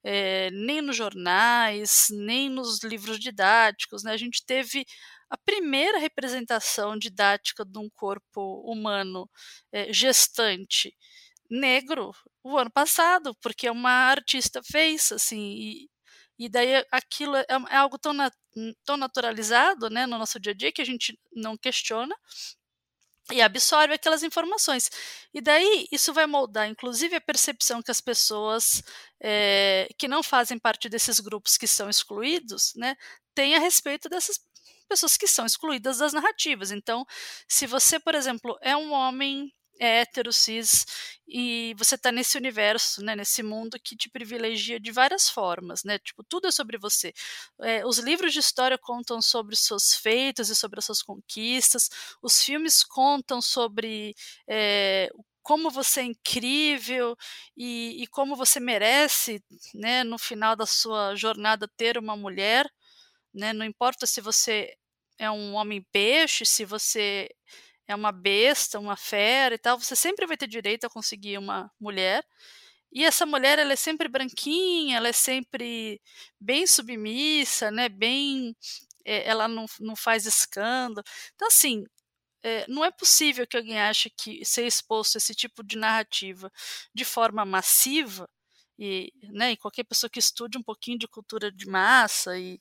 É, 0.04 0.50
nem 0.52 0.82
nos 0.82 0.96
jornais, 0.96 2.08
nem 2.12 2.50
nos 2.50 2.84
livros 2.84 3.20
didáticos, 3.20 4.04
né? 4.04 4.12
A 4.14 4.18
gente 4.18 4.46
teve 4.46 4.86
a 5.30 5.38
primeira 5.38 5.98
representação 5.98 6.98
didática 6.98 7.64
de 7.66 7.80
um 7.80 7.90
corpo 7.90 8.62
humano 8.66 9.30
é, 9.72 9.92
gestante 9.94 10.94
negro 11.50 12.12
o 12.44 12.58
ano 12.58 12.72
passado, 12.72 13.36
porque 13.42 13.70
uma 13.70 13.92
artista 13.92 14.62
fez, 14.64 15.12
assim, 15.12 15.40
e, 15.40 15.90
e 16.40 16.50
daí 16.50 16.86
aquilo 16.92 17.36
é, 17.36 17.46
é 17.70 17.76
algo 17.76 18.00
tão, 18.00 18.14
na, 18.14 18.32
tão 18.86 18.98
naturalizado 18.98 19.90
né, 19.90 20.06
no 20.06 20.18
nosso 20.18 20.40
dia 20.40 20.54
a 20.54 20.56
dia 20.56 20.72
que 20.72 20.82
a 20.82 20.86
gente 20.86 21.18
não 21.34 21.58
questiona 21.58 22.16
e 23.32 23.42
absorve 23.42 23.94
aquelas 23.94 24.24
informações. 24.24 24.90
E 25.34 25.42
daí 25.42 25.88
isso 25.92 26.14
vai 26.14 26.26
moldar, 26.26 26.68
inclusive, 26.68 27.16
a 27.16 27.22
percepção 27.22 27.82
que 27.82 27.92
as 27.92 28.02
pessoas 28.02 28.84
é, 29.22 29.88
que 29.98 30.08
não 30.08 30.24
fazem 30.24 30.58
parte 30.58 30.90
desses 30.90 31.20
grupos 31.20 31.58
que 31.58 31.68
são 31.68 31.90
excluídos, 31.90 32.74
né, 32.76 32.96
têm 33.36 33.56
a 33.56 33.60
respeito 33.60 34.10
dessas 34.10 34.40
pessoas 34.90 35.16
que 35.16 35.28
são 35.28 35.46
excluídas 35.46 36.00
das 36.00 36.14
narrativas. 36.14 36.72
Então, 36.72 37.06
se 37.48 37.66
você, 37.66 38.00
por 38.00 38.16
exemplo, 38.16 38.58
é 38.62 38.76
um 38.76 38.92
homem 38.92 39.54
é 39.82 40.02
hétero, 40.02 40.32
cis, 40.32 40.86
e 41.28 41.74
você 41.78 41.96
está 41.96 42.12
nesse 42.12 42.38
universo, 42.38 43.04
né, 43.04 43.16
nesse 43.16 43.42
mundo 43.44 43.80
que 43.84 43.96
te 43.96 44.10
privilegia 44.10 44.80
de 44.80 44.92
várias 44.92 45.30
formas, 45.30 45.84
né? 45.84 45.98
Tipo, 46.00 46.24
tudo 46.24 46.48
é 46.48 46.52
sobre 46.52 46.78
você. 46.78 47.14
É, 47.62 47.86
os 47.86 47.98
livros 48.00 48.34
de 48.34 48.40
história 48.40 48.78
contam 48.78 49.22
sobre 49.22 49.56
seus 49.56 49.96
feitos 49.96 50.50
e 50.50 50.56
sobre 50.56 50.80
as 50.80 50.86
suas 50.86 51.02
conquistas, 51.02 51.90
os 52.22 52.44
filmes 52.44 52.84
contam 52.84 53.42
sobre 53.42 54.14
é, 54.48 55.10
como 55.44 55.70
você 55.72 56.02
é 56.02 56.04
incrível 56.04 57.16
e, 57.58 58.04
e, 58.04 58.08
como 58.08 58.36
você 58.36 58.60
merece, 58.60 59.44
né, 59.74 60.04
no 60.04 60.18
final 60.20 60.56
da 60.56 60.66
sua 60.66 61.16
jornada, 61.16 61.68
ter 61.78 61.98
uma 61.98 62.16
mulher, 62.16 62.70
né? 63.34 63.54
Não 63.54 63.66
importa 63.66 64.06
se 64.08 64.22
você 64.22 64.74
é 65.20 65.30
um 65.32 65.54
homem 65.56 65.86
peixe, 65.92 66.46
se 66.46 66.66
você 66.66 67.30
é 67.88 67.96
uma 67.96 68.12
besta, 68.12 68.80
uma 68.80 68.96
fera 68.98 69.56
e 69.56 69.58
tal, 69.58 69.80
você 69.80 69.96
sempre 69.96 70.26
vai 70.26 70.38
ter 70.38 70.48
direito 70.48 70.86
a 70.86 70.90
conseguir 70.90 71.38
uma 71.38 71.72
mulher. 71.80 72.26
E 72.92 73.06
essa 73.06 73.26
mulher, 73.26 73.60
ela 73.60 73.74
é 73.74 73.76
sempre 73.76 74.10
branquinha, 74.10 74.98
ela 74.98 75.08
é 75.08 75.14
sempre 75.14 76.02
bem 76.40 76.68
submissa, 76.68 77.72
né? 77.72 77.88
Bem, 77.90 78.56
é, 79.06 79.28
ela 79.28 79.48
não, 79.48 79.66
não 79.80 79.96
faz 79.96 80.26
escândalo. 80.26 81.06
Então, 81.36 81.48
assim, 81.48 81.86
é, 82.44 82.66
não 82.68 82.84
é 82.86 82.92
possível 82.92 83.48
que 83.48 83.58
alguém 83.58 83.80
ache 83.80 84.10
que 84.10 84.44
ser 84.46 84.66
exposto 84.66 85.16
a 85.18 85.20
esse 85.20 85.36
tipo 85.36 85.64
de 85.64 85.78
narrativa 85.78 86.52
de 86.94 87.06
forma 87.06 87.46
massiva 87.46 88.30
e, 88.80 89.14
né, 89.32 89.52
e 89.52 89.58
qualquer 89.58 89.84
pessoa 89.84 90.10
que 90.10 90.20
estude 90.20 90.58
um 90.58 90.64
pouquinho 90.64 90.98
de 91.00 91.08
cultura 91.08 91.52
de 91.52 91.68
massa 91.68 92.38
e, 92.40 92.60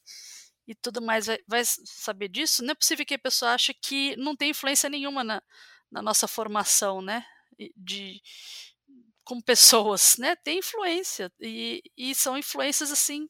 e 0.71 0.75
tudo 0.77 1.03
mais 1.03 1.27
vai, 1.27 1.39
vai 1.49 1.63
saber 1.65 2.29
disso. 2.29 2.63
Não 2.63 2.71
é 2.71 2.75
possível 2.77 3.05
que 3.05 3.15
a 3.15 3.19
pessoa 3.19 3.55
ache 3.55 3.75
que 3.75 4.15
não 4.17 4.37
tem 4.37 4.51
influência 4.51 4.89
nenhuma 4.89 5.25
na, 5.25 5.43
na 5.91 6.01
nossa 6.01 6.29
formação, 6.29 7.03
né? 7.03 7.27
De, 7.77 8.23
como 9.25 9.43
pessoas, 9.43 10.17
né? 10.17 10.37
Tem 10.37 10.61
influência 10.61 11.33
e, 11.41 11.83
e 11.97 12.15
são 12.15 12.39
influências 12.39 12.93
assim 12.93 13.29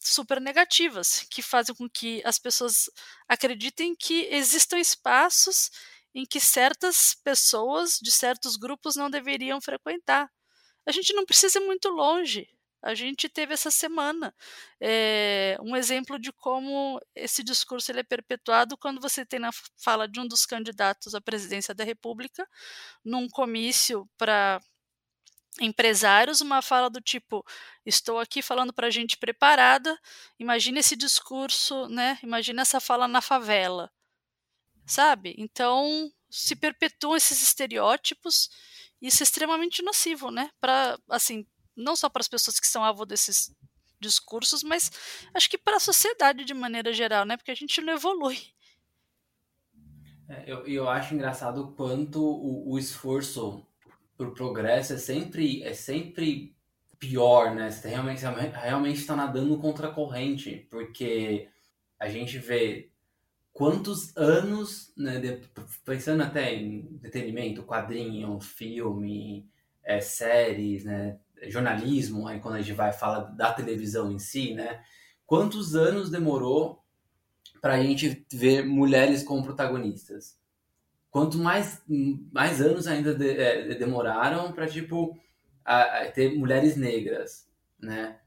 super 0.00 0.40
negativas 0.40 1.26
que 1.30 1.42
fazem 1.42 1.74
com 1.74 1.88
que 1.88 2.22
as 2.24 2.38
pessoas 2.38 2.90
acreditem 3.28 3.94
que 3.94 4.26
existam 4.30 4.78
espaços 4.78 5.70
em 6.14 6.24
que 6.24 6.40
certas 6.40 7.14
pessoas 7.22 7.98
de 8.00 8.10
certos 8.10 8.56
grupos 8.56 8.96
não 8.96 9.10
deveriam 9.10 9.60
frequentar. 9.60 10.30
A 10.86 10.92
gente 10.92 11.12
não 11.12 11.26
precisa 11.26 11.58
ir 11.58 11.66
muito 11.66 11.90
longe. 11.90 12.48
A 12.82 12.94
gente 12.94 13.28
teve 13.28 13.54
essa 13.54 13.70
semana 13.70 14.34
é, 14.80 15.56
um 15.60 15.76
exemplo 15.76 16.18
de 16.18 16.32
como 16.32 17.00
esse 17.14 17.44
discurso 17.44 17.92
ele 17.92 18.00
é 18.00 18.02
perpetuado 18.02 18.76
quando 18.76 19.00
você 19.00 19.24
tem 19.24 19.38
na 19.38 19.50
fala 19.76 20.08
de 20.08 20.18
um 20.18 20.26
dos 20.26 20.44
candidatos 20.44 21.14
à 21.14 21.20
presidência 21.20 21.72
da 21.72 21.84
República, 21.84 22.46
num 23.04 23.28
comício 23.28 24.08
para 24.18 24.60
empresários, 25.60 26.40
uma 26.40 26.60
fala 26.62 26.90
do 26.90 27.00
tipo: 27.00 27.44
estou 27.86 28.18
aqui 28.18 28.42
falando 28.42 28.72
para 28.72 28.90
gente 28.90 29.16
preparada, 29.16 29.98
imagina 30.38 30.80
esse 30.80 30.96
discurso, 30.96 31.88
né? 31.88 32.18
Imagina 32.22 32.62
essa 32.62 32.80
fala 32.80 33.06
na 33.06 33.20
favela, 33.20 33.92
sabe? 34.86 35.34
Então 35.38 36.10
se 36.30 36.56
perpetuam 36.56 37.14
esses 37.16 37.42
estereótipos, 37.42 38.48
isso 39.00 39.22
é 39.22 39.24
extremamente 39.24 39.82
nocivo, 39.82 40.30
né? 40.30 40.50
Para 40.60 40.98
assim, 41.10 41.46
não 41.76 41.96
só 41.96 42.08
para 42.08 42.20
as 42.20 42.28
pessoas 42.28 42.60
que 42.60 42.66
são 42.66 42.84
alvo 42.84 43.06
desses 43.06 43.54
discursos, 44.00 44.62
mas 44.62 44.90
acho 45.32 45.48
que 45.48 45.56
para 45.56 45.76
a 45.76 45.80
sociedade 45.80 46.44
de 46.44 46.52
maneira 46.52 46.92
geral, 46.92 47.24
né? 47.24 47.36
Porque 47.36 47.50
a 47.52 47.54
gente 47.54 47.80
não 47.80 47.94
evolui. 47.94 48.38
É, 50.28 50.44
eu, 50.46 50.66
eu 50.66 50.88
acho 50.88 51.14
engraçado 51.14 51.62
o 51.62 51.72
quanto 51.72 52.20
o, 52.22 52.72
o 52.72 52.78
esforço 52.78 53.66
pro 54.16 54.34
progresso 54.34 54.94
é 54.94 54.98
sempre, 54.98 55.62
é 55.62 55.72
sempre 55.72 56.54
pior, 56.98 57.54
né? 57.54 57.70
Você 57.70 57.88
realmente 57.88 58.22
realmente 58.22 59.00
está 59.00 59.16
nadando 59.16 59.58
contra 59.58 59.88
a 59.88 59.92
corrente, 59.92 60.66
porque 60.70 61.48
a 61.98 62.08
gente 62.08 62.38
vê 62.38 62.90
quantos 63.52 64.16
anos, 64.16 64.92
né, 64.96 65.18
de, 65.18 65.40
pensando 65.84 66.22
até 66.22 66.54
em 66.54 66.94
entretenimento, 66.94 67.62
quadrinho, 67.64 68.40
filme, 68.40 69.48
é, 69.82 70.00
séries, 70.00 70.84
né, 70.84 71.18
jornalismo, 71.50 72.26
aí 72.26 72.40
quando 72.40 72.56
a 72.56 72.60
gente 72.60 72.74
vai 72.74 72.92
falar 72.92 73.20
da 73.20 73.52
televisão 73.52 74.10
em 74.10 74.18
si, 74.18 74.54
né, 74.54 74.82
quantos 75.26 75.74
anos 75.74 76.10
demorou 76.10 76.82
para 77.60 77.74
a 77.74 77.82
gente 77.82 78.26
ver 78.32 78.64
mulheres 78.66 79.22
como 79.22 79.42
protagonistas? 79.42 80.40
quanto 81.12 81.36
mais, 81.38 81.82
mais 82.32 82.60
anos 82.60 82.86
ainda 82.86 83.14
de, 83.14 83.28
é, 83.28 83.74
demoraram 83.74 84.50
para 84.50 84.66
tipo 84.66 85.16
a, 85.62 86.00
a 86.00 86.10
ter 86.10 86.36
mulheres 86.36 86.74
negras, 86.74 87.46
né? 87.78 88.18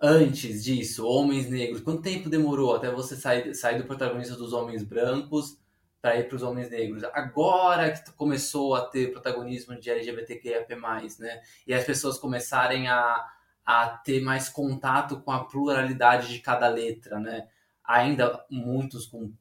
Antes 0.00 0.62
disso, 0.62 1.06
homens 1.06 1.48
negros, 1.48 1.80
quanto 1.80 2.02
tempo 2.02 2.28
demorou 2.28 2.76
até 2.76 2.90
você 2.90 3.16
sair, 3.16 3.54
sair 3.54 3.78
do 3.78 3.86
protagonista 3.86 4.36
dos 4.36 4.52
homens 4.52 4.84
brancos 4.84 5.58
para 6.06 6.16
ir 6.20 6.28
para 6.28 6.36
os 6.36 6.42
homens 6.44 6.70
negros? 6.70 7.02
Agora 7.02 7.90
que 7.90 8.12
começou 8.12 8.76
a 8.76 8.86
ter 8.86 9.10
protagonismo 9.10 9.76
de 9.76 9.90
LGBTQIAP+, 9.90 10.76
né? 11.18 11.42
E 11.66 11.74
as 11.74 11.84
pessoas 11.84 12.16
começarem 12.16 12.86
a, 12.86 13.26
a 13.64 13.88
ter 13.88 14.20
mais 14.20 14.48
contato 14.48 15.20
com 15.22 15.32
a 15.32 15.44
pluralidade 15.44 16.28
de 16.28 16.38
cada 16.38 16.68
letra, 16.68 17.18
né? 17.18 17.48
Ainda 17.82 18.46
muitos 18.48 19.06
com 19.06 19.34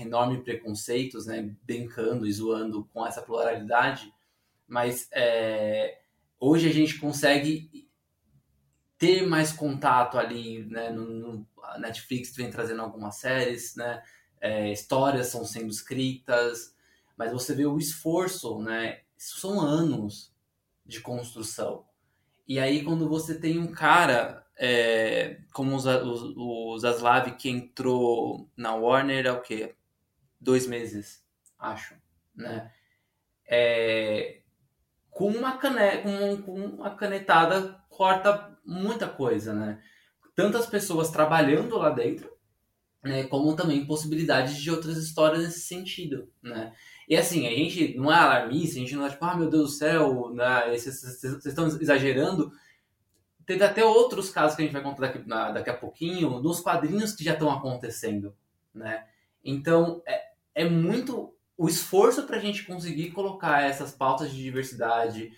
enorme 0.00 0.42
preconceitos, 0.42 1.26
né, 1.26 1.54
brincando 1.62 2.26
e 2.26 2.32
zoando 2.32 2.84
com 2.92 3.06
essa 3.06 3.22
pluralidade, 3.22 4.12
mas 4.66 5.06
é, 5.12 6.00
hoje 6.40 6.68
a 6.68 6.72
gente 6.72 6.98
consegue 6.98 7.88
ter 8.98 9.24
mais 9.26 9.52
contato 9.52 10.18
ali, 10.18 10.64
né, 10.64 10.90
no, 10.90 11.04
no 11.04 11.46
Netflix 11.78 12.34
vem 12.34 12.50
trazendo 12.50 12.80
algumas 12.80 13.18
séries, 13.18 13.76
né, 13.76 14.02
é, 14.40 14.72
histórias 14.72 15.26
estão 15.26 15.44
sendo 15.44 15.70
escritas, 15.70 16.74
mas 17.16 17.32
você 17.32 17.54
vê 17.54 17.66
o 17.66 17.78
esforço, 17.78 18.60
né, 18.60 19.00
isso 19.16 19.38
são 19.38 19.60
anos 19.60 20.32
de 20.84 21.00
construção. 21.00 21.84
E 22.46 22.58
aí 22.60 22.84
quando 22.84 23.08
você 23.08 23.38
tem 23.38 23.58
um 23.58 23.72
cara 23.72 24.46
é, 24.56 25.40
como 25.52 25.76
o 25.76 26.78
Zaslav 26.78 27.30
que 27.36 27.50
entrou 27.50 28.50
na 28.56 28.74
Warner 28.74 29.26
há 29.26 29.32
o 29.34 29.42
quê? 29.42 29.74
Dois 30.40 30.66
meses, 30.66 31.24
acho, 31.58 31.94
né? 32.34 32.72
É, 33.46 34.40
com 35.10 35.28
uma 35.28 35.56
caneta, 35.56 36.02
com, 36.02 36.42
com 36.42 36.54
uma 36.54 36.94
canetada 36.94 37.80
corta 37.88 38.58
muita 38.64 39.08
coisa, 39.08 39.52
né? 39.54 39.82
Tantas 40.34 40.66
pessoas 40.66 41.10
trabalhando 41.10 41.76
lá 41.78 41.90
dentro, 41.90 42.35
né, 43.06 43.24
como 43.24 43.54
também 43.54 43.86
possibilidades 43.86 44.56
de 44.56 44.70
outras 44.70 44.96
histórias 44.96 45.44
nesse 45.44 45.60
sentido, 45.60 46.28
né? 46.42 46.72
E 47.08 47.16
assim, 47.16 47.46
a 47.46 47.50
gente 47.50 47.96
não 47.96 48.10
é 48.10 48.16
alarmista, 48.16 48.76
a 48.76 48.80
gente 48.80 48.96
não 48.96 49.06
é 49.06 49.10
tipo, 49.10 49.24
ah, 49.24 49.36
meu 49.36 49.48
Deus 49.48 49.70
do 49.70 49.76
céu, 49.76 50.32
né, 50.34 50.76
vocês 50.76 51.22
estão 51.46 51.68
exagerando, 51.68 52.50
teve 53.46 53.62
até 53.62 53.84
outros 53.84 54.28
casos 54.28 54.56
que 54.56 54.62
a 54.62 54.64
gente 54.64 54.74
vai 54.74 54.82
contar 54.82 55.06
daqui, 55.06 55.18
daqui 55.20 55.70
a 55.70 55.76
pouquinho, 55.76 56.40
nos 56.40 56.58
quadrinhos 56.58 57.12
que 57.12 57.22
já 57.22 57.34
estão 57.34 57.48
acontecendo, 57.48 58.34
né? 58.74 59.06
Então, 59.44 60.02
é, 60.04 60.22
é 60.52 60.68
muito 60.68 61.32
o 61.56 61.68
esforço 61.68 62.24
para 62.24 62.38
a 62.38 62.40
gente 62.40 62.64
conseguir 62.64 63.12
colocar 63.12 63.62
essas 63.62 63.92
pautas 63.92 64.32
de 64.32 64.42
diversidade, 64.42 65.30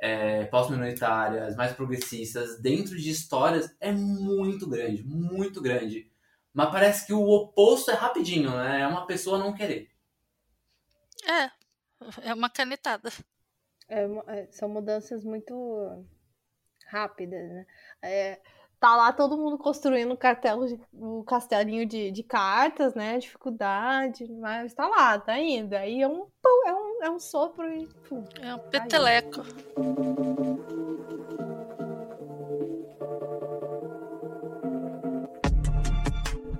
é, 0.00 0.44
pautas 0.44 0.70
minoritárias, 0.70 1.56
mais 1.56 1.72
progressistas, 1.72 2.60
dentro 2.60 2.96
de 2.96 3.10
histórias 3.10 3.74
é 3.80 3.90
muito 3.90 4.68
grande, 4.68 5.02
muito 5.02 5.60
grande. 5.60 6.08
Mas 6.56 6.70
parece 6.70 7.06
que 7.06 7.12
o 7.12 7.28
oposto 7.28 7.90
é 7.90 7.94
rapidinho, 7.94 8.50
né? 8.50 8.80
É 8.80 8.86
uma 8.86 9.06
pessoa 9.06 9.36
não 9.36 9.52
querer. 9.52 9.90
É, 11.28 12.30
é 12.30 12.32
uma 12.32 12.48
canetada. 12.48 13.12
É, 13.86 14.04
é 14.28 14.46
são 14.50 14.66
mudanças 14.66 15.22
muito 15.22 16.02
rápidas, 16.86 17.46
né? 17.46 17.66
É, 18.00 18.40
tá 18.80 18.96
lá 18.96 19.12
todo 19.12 19.36
mundo 19.36 19.58
construindo 19.58 20.16
cartelo 20.16 20.66
de, 20.66 20.80
um 20.94 21.22
castelinho 21.22 21.84
de, 21.84 22.10
de 22.10 22.22
cartas, 22.22 22.94
né? 22.94 23.18
Dificuldade, 23.18 24.26
mas 24.32 24.72
tá 24.72 24.88
lá, 24.88 25.18
tá 25.18 25.38
indo. 25.38 25.74
Aí 25.74 26.00
é 26.00 26.08
um, 26.08 26.26
é 26.64 26.72
um, 26.72 27.04
é 27.04 27.10
um 27.10 27.20
sopro 27.20 27.70
e. 27.70 27.86
Pum, 28.08 28.24
é 28.40 28.54
um 28.54 28.58
peteleco. 28.70 29.42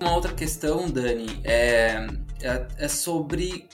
Uma 0.06 0.14
outra 0.14 0.32
questão, 0.32 0.88
Dani, 0.88 1.26
é, 1.42 2.06
é, 2.40 2.68
é 2.78 2.88
sobre. 2.88 3.68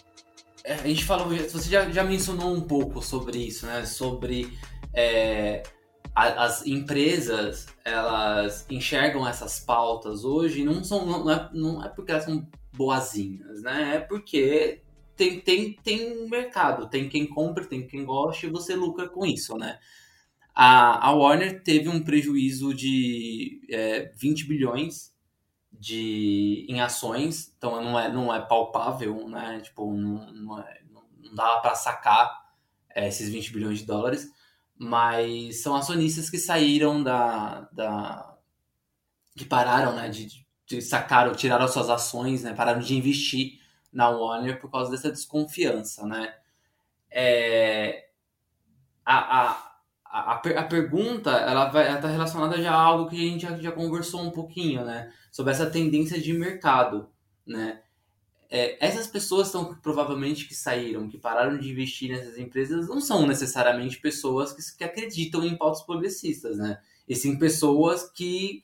É, 0.64 0.72
a 0.72 0.88
gente 0.88 1.04
falou, 1.04 1.28
você 1.28 1.68
já, 1.68 1.90
já 1.90 2.02
mencionou 2.02 2.54
um 2.54 2.62
pouco 2.62 3.02
sobre 3.02 3.36
isso, 3.36 3.66
né? 3.66 3.84
Sobre 3.84 4.50
é, 4.94 5.62
as 6.14 6.66
empresas 6.66 7.66
elas 7.84 8.64
enxergam 8.70 9.28
essas 9.28 9.60
pautas 9.60 10.24
hoje 10.24 10.64
não 10.64 10.82
são 10.82 11.04
não 11.04 11.30
é, 11.30 11.50
não 11.52 11.84
é 11.84 11.88
porque 11.90 12.12
elas 12.12 12.24
são 12.24 12.48
boazinhas, 12.72 13.60
né? 13.60 13.96
É 13.96 14.00
porque 14.00 14.80
tem, 15.14 15.38
tem, 15.38 15.74
tem 15.84 16.26
mercado, 16.30 16.88
tem 16.88 17.10
quem 17.10 17.26
compra, 17.26 17.66
tem 17.66 17.86
quem 17.86 18.06
gosta 18.06 18.46
e 18.46 18.50
você 18.50 18.74
lucra 18.74 19.06
com 19.06 19.26
isso, 19.26 19.58
né? 19.58 19.78
A, 20.54 21.08
a 21.08 21.12
Warner 21.12 21.62
teve 21.62 21.90
um 21.90 22.02
prejuízo 22.02 22.72
de 22.72 23.60
é, 23.70 24.10
20 24.16 24.46
bilhões 24.46 25.12
de, 25.82 26.66
em 26.68 26.80
ações, 26.80 27.52
então 27.56 27.82
não 27.82 27.98
é, 27.98 28.12
não 28.12 28.34
é 28.34 28.40
palpável, 28.40 29.28
né? 29.28 29.60
Tipo, 29.60 29.92
não, 29.92 30.32
não, 30.32 30.58
é, 30.60 30.82
não 30.90 31.34
dá 31.34 31.58
para 31.58 31.74
sacar 31.74 32.30
é, 32.94 33.08
esses 33.08 33.28
20 33.28 33.52
bilhões 33.52 33.78
de 33.78 33.86
dólares 33.86 34.30
mas 34.82 35.62
são 35.62 35.76
acionistas 35.76 36.28
que 36.28 36.38
saíram 36.38 37.02
da, 37.02 37.68
da 37.72 38.36
que 39.36 39.44
pararam, 39.44 39.94
né, 39.94 40.08
de, 40.08 40.44
de 40.66 40.82
sacaram, 40.82 41.34
tiraram 41.34 41.68
suas 41.68 41.88
ações, 41.88 42.42
né, 42.42 42.52
pararam 42.52 42.80
de 42.80 42.96
investir 42.96 43.60
na 43.92 44.08
Warner 44.08 44.60
por 44.60 44.70
causa 44.70 44.90
dessa 44.90 45.10
desconfiança, 45.10 46.04
né. 46.04 46.34
É, 47.08 48.08
a, 49.04 49.40
a, 49.40 49.72
a, 50.04 50.32
a, 50.32 50.64
pergunta 50.64 51.30
ela 51.30 51.66
vai 51.66 51.86
estar 51.86 52.02
tá 52.02 52.08
relacionada 52.08 52.60
já 52.60 52.72
a 52.72 52.80
algo 52.80 53.08
que 53.08 53.16
a 53.16 53.30
gente 53.30 53.42
já, 53.42 53.56
já 53.56 53.70
conversou 53.70 54.22
um 54.22 54.30
pouquinho, 54.30 54.84
né? 54.84 55.12
Sobre 55.32 55.52
essa 55.52 55.68
tendência 55.68 56.20
de 56.20 56.32
mercado, 56.32 57.08
né? 57.44 57.82
É, 58.48 58.76
essas 58.86 59.06
pessoas 59.06 59.46
estão 59.46 59.74
provavelmente 59.76 60.46
que 60.46 60.54
saíram, 60.54 61.08
que 61.08 61.16
pararam 61.16 61.58
de 61.58 61.70
investir 61.70 62.10
nessas 62.10 62.36
empresas, 62.36 62.86
não 62.86 63.00
são 63.00 63.26
necessariamente 63.26 63.98
pessoas 63.98 64.52
que, 64.52 64.76
que 64.76 64.84
acreditam 64.84 65.42
em 65.42 65.56
pautas 65.56 65.82
progressistas, 65.82 66.58
né? 66.58 66.78
E 67.08 67.16
sim 67.16 67.38
pessoas 67.38 68.08
que 68.10 68.62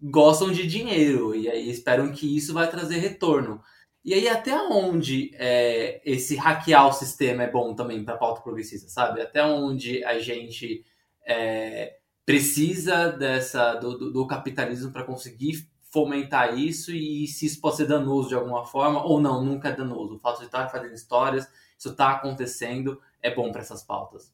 gostam 0.00 0.52
de 0.52 0.66
dinheiro 0.66 1.34
e 1.34 1.48
aí 1.48 1.70
esperam 1.70 2.12
que 2.12 2.36
isso 2.36 2.52
vai 2.52 2.70
trazer 2.70 2.98
retorno. 2.98 3.62
E 4.04 4.14
aí, 4.14 4.28
até 4.28 4.56
onde 4.56 5.30
é, 5.34 6.00
esse 6.04 6.34
hackear 6.36 6.88
o 6.88 6.92
sistema 6.92 7.42
é 7.42 7.50
bom 7.50 7.74
também 7.74 8.02
para 8.02 8.16
pauta 8.16 8.40
progressista, 8.40 8.88
sabe? 8.88 9.20
Até 9.20 9.44
onde 9.44 10.02
a 10.04 10.18
gente 10.18 10.84
é, 11.26 11.96
precisa 12.24 13.08
dessa 13.08 13.74
do, 13.74 13.98
do, 13.98 14.12
do 14.12 14.26
capitalismo 14.26 14.90
para 14.90 15.04
conseguir 15.04 15.66
fomentar 15.90 16.56
isso 16.56 16.92
e 16.92 17.26
se 17.26 17.46
isso 17.46 17.60
pode 17.60 17.76
ser 17.76 17.86
danoso 17.86 18.28
de 18.28 18.34
alguma 18.34 18.64
forma 18.64 19.04
ou 19.04 19.20
não, 19.20 19.44
nunca 19.44 19.68
é 19.68 19.76
danoso. 19.76 20.14
O 20.14 20.18
fato 20.18 20.38
de 20.38 20.46
estar 20.46 20.68
fazendo 20.68 20.94
histórias, 20.94 21.48
isso 21.76 21.90
está 21.90 22.12
acontecendo, 22.12 23.00
é 23.20 23.34
bom 23.34 23.50
para 23.50 23.60
essas 23.60 23.82
pautas. 23.82 24.32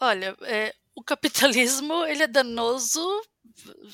Olha, 0.00 0.36
é, 0.42 0.74
o 0.94 1.02
capitalismo 1.02 2.04
ele 2.06 2.22
é 2.22 2.26
danoso 2.26 3.00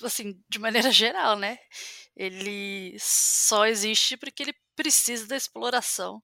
assim 0.02 0.40
de 0.48 0.58
maneira 0.58 0.90
geral, 0.90 1.36
né? 1.36 1.58
Ele 2.16 2.96
só 2.98 3.66
existe 3.66 4.16
porque 4.16 4.42
ele 4.42 4.54
precisa 4.76 5.26
da 5.26 5.36
exploração. 5.36 6.22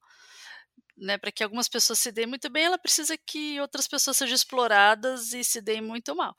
Né, 0.99 1.19
para 1.19 1.31
que 1.31 1.45
algumas 1.45 1.69
pessoas 1.69 1.99
se 1.99 2.11
deem 2.11 2.27
muito 2.27 2.49
bem, 2.49 2.65
ela 2.65 2.79
precisa 2.79 3.19
que 3.19 3.61
outras 3.61 3.87
pessoas 3.87 4.17
sejam 4.17 4.35
exploradas 4.35 5.35
e 5.35 5.45
se 5.45 5.61
deem 5.61 5.83
muito 5.83 6.17
mal. 6.17 6.35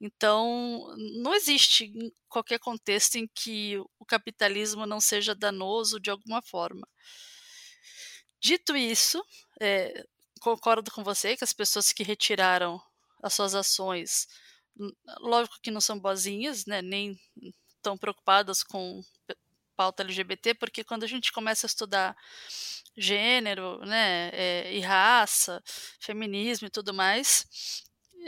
Então, 0.00 0.94
não 1.22 1.34
existe 1.34 1.92
qualquer 2.28 2.58
contexto 2.58 3.16
em 3.16 3.26
que 3.34 3.78
o 3.98 4.04
capitalismo 4.04 4.84
não 4.86 5.00
seja 5.00 5.34
danoso 5.34 5.98
de 5.98 6.10
alguma 6.10 6.42
forma. 6.42 6.86
Dito 8.40 8.76
isso, 8.76 9.24
é, 9.60 10.04
concordo 10.40 10.90
com 10.90 11.02
você 11.02 11.36
que 11.36 11.44
as 11.44 11.52
pessoas 11.52 11.92
que 11.92 12.02
retiraram 12.02 12.80
as 13.22 13.32
suas 13.34 13.54
ações, 13.54 14.28
lógico 15.20 15.58
que 15.62 15.70
não 15.70 15.80
são 15.80 15.98
boazinhas, 15.98 16.66
né, 16.66 16.82
nem 16.82 17.18
tão 17.82 17.96
preocupadas 17.96 18.62
com 18.62 19.00
pauta 19.76 20.02
LGBT, 20.02 20.54
porque 20.54 20.84
quando 20.84 21.04
a 21.04 21.06
gente 21.06 21.32
começa 21.32 21.66
a 21.66 21.68
estudar 21.68 22.16
gênero, 22.96 23.78
né, 23.80 24.30
é, 24.32 24.72
e 24.74 24.80
raça, 24.80 25.62
feminismo 26.00 26.66
e 26.66 26.70
tudo 26.70 26.94
mais, 26.94 27.46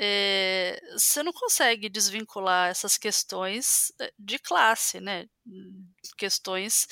é, 0.01 0.81
você 0.93 1.25
não 1.25 1.33
consegue 1.33 1.89
desvincular 1.89 2.71
essas 2.71 2.97
questões 2.97 3.93
eh, 4.01 4.13
de 4.17 4.39
classe, 4.39 5.01
né? 5.01 5.27
Questões 6.17 6.87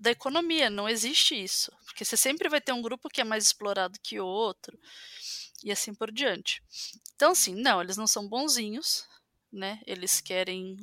da 0.00 0.10
economia, 0.10 0.68
não 0.68 0.88
existe 0.88 1.40
isso. 1.40 1.70
Porque 1.84 2.04
você 2.04 2.16
sempre 2.16 2.48
vai 2.48 2.60
ter 2.60 2.72
um 2.72 2.82
grupo 2.82 3.08
que 3.08 3.20
é 3.20 3.24
mais 3.24 3.44
explorado 3.44 4.00
que 4.02 4.18
o 4.18 4.26
outro, 4.26 4.76
e 5.62 5.70
assim 5.70 5.94
por 5.94 6.10
diante. 6.10 6.60
Então, 7.14 7.30
assim, 7.30 7.54
não, 7.54 7.80
eles 7.80 7.96
não 7.96 8.06
são 8.06 8.28
bonzinhos, 8.28 9.06
né? 9.52 9.80
Eles 9.86 10.20
querem 10.20 10.76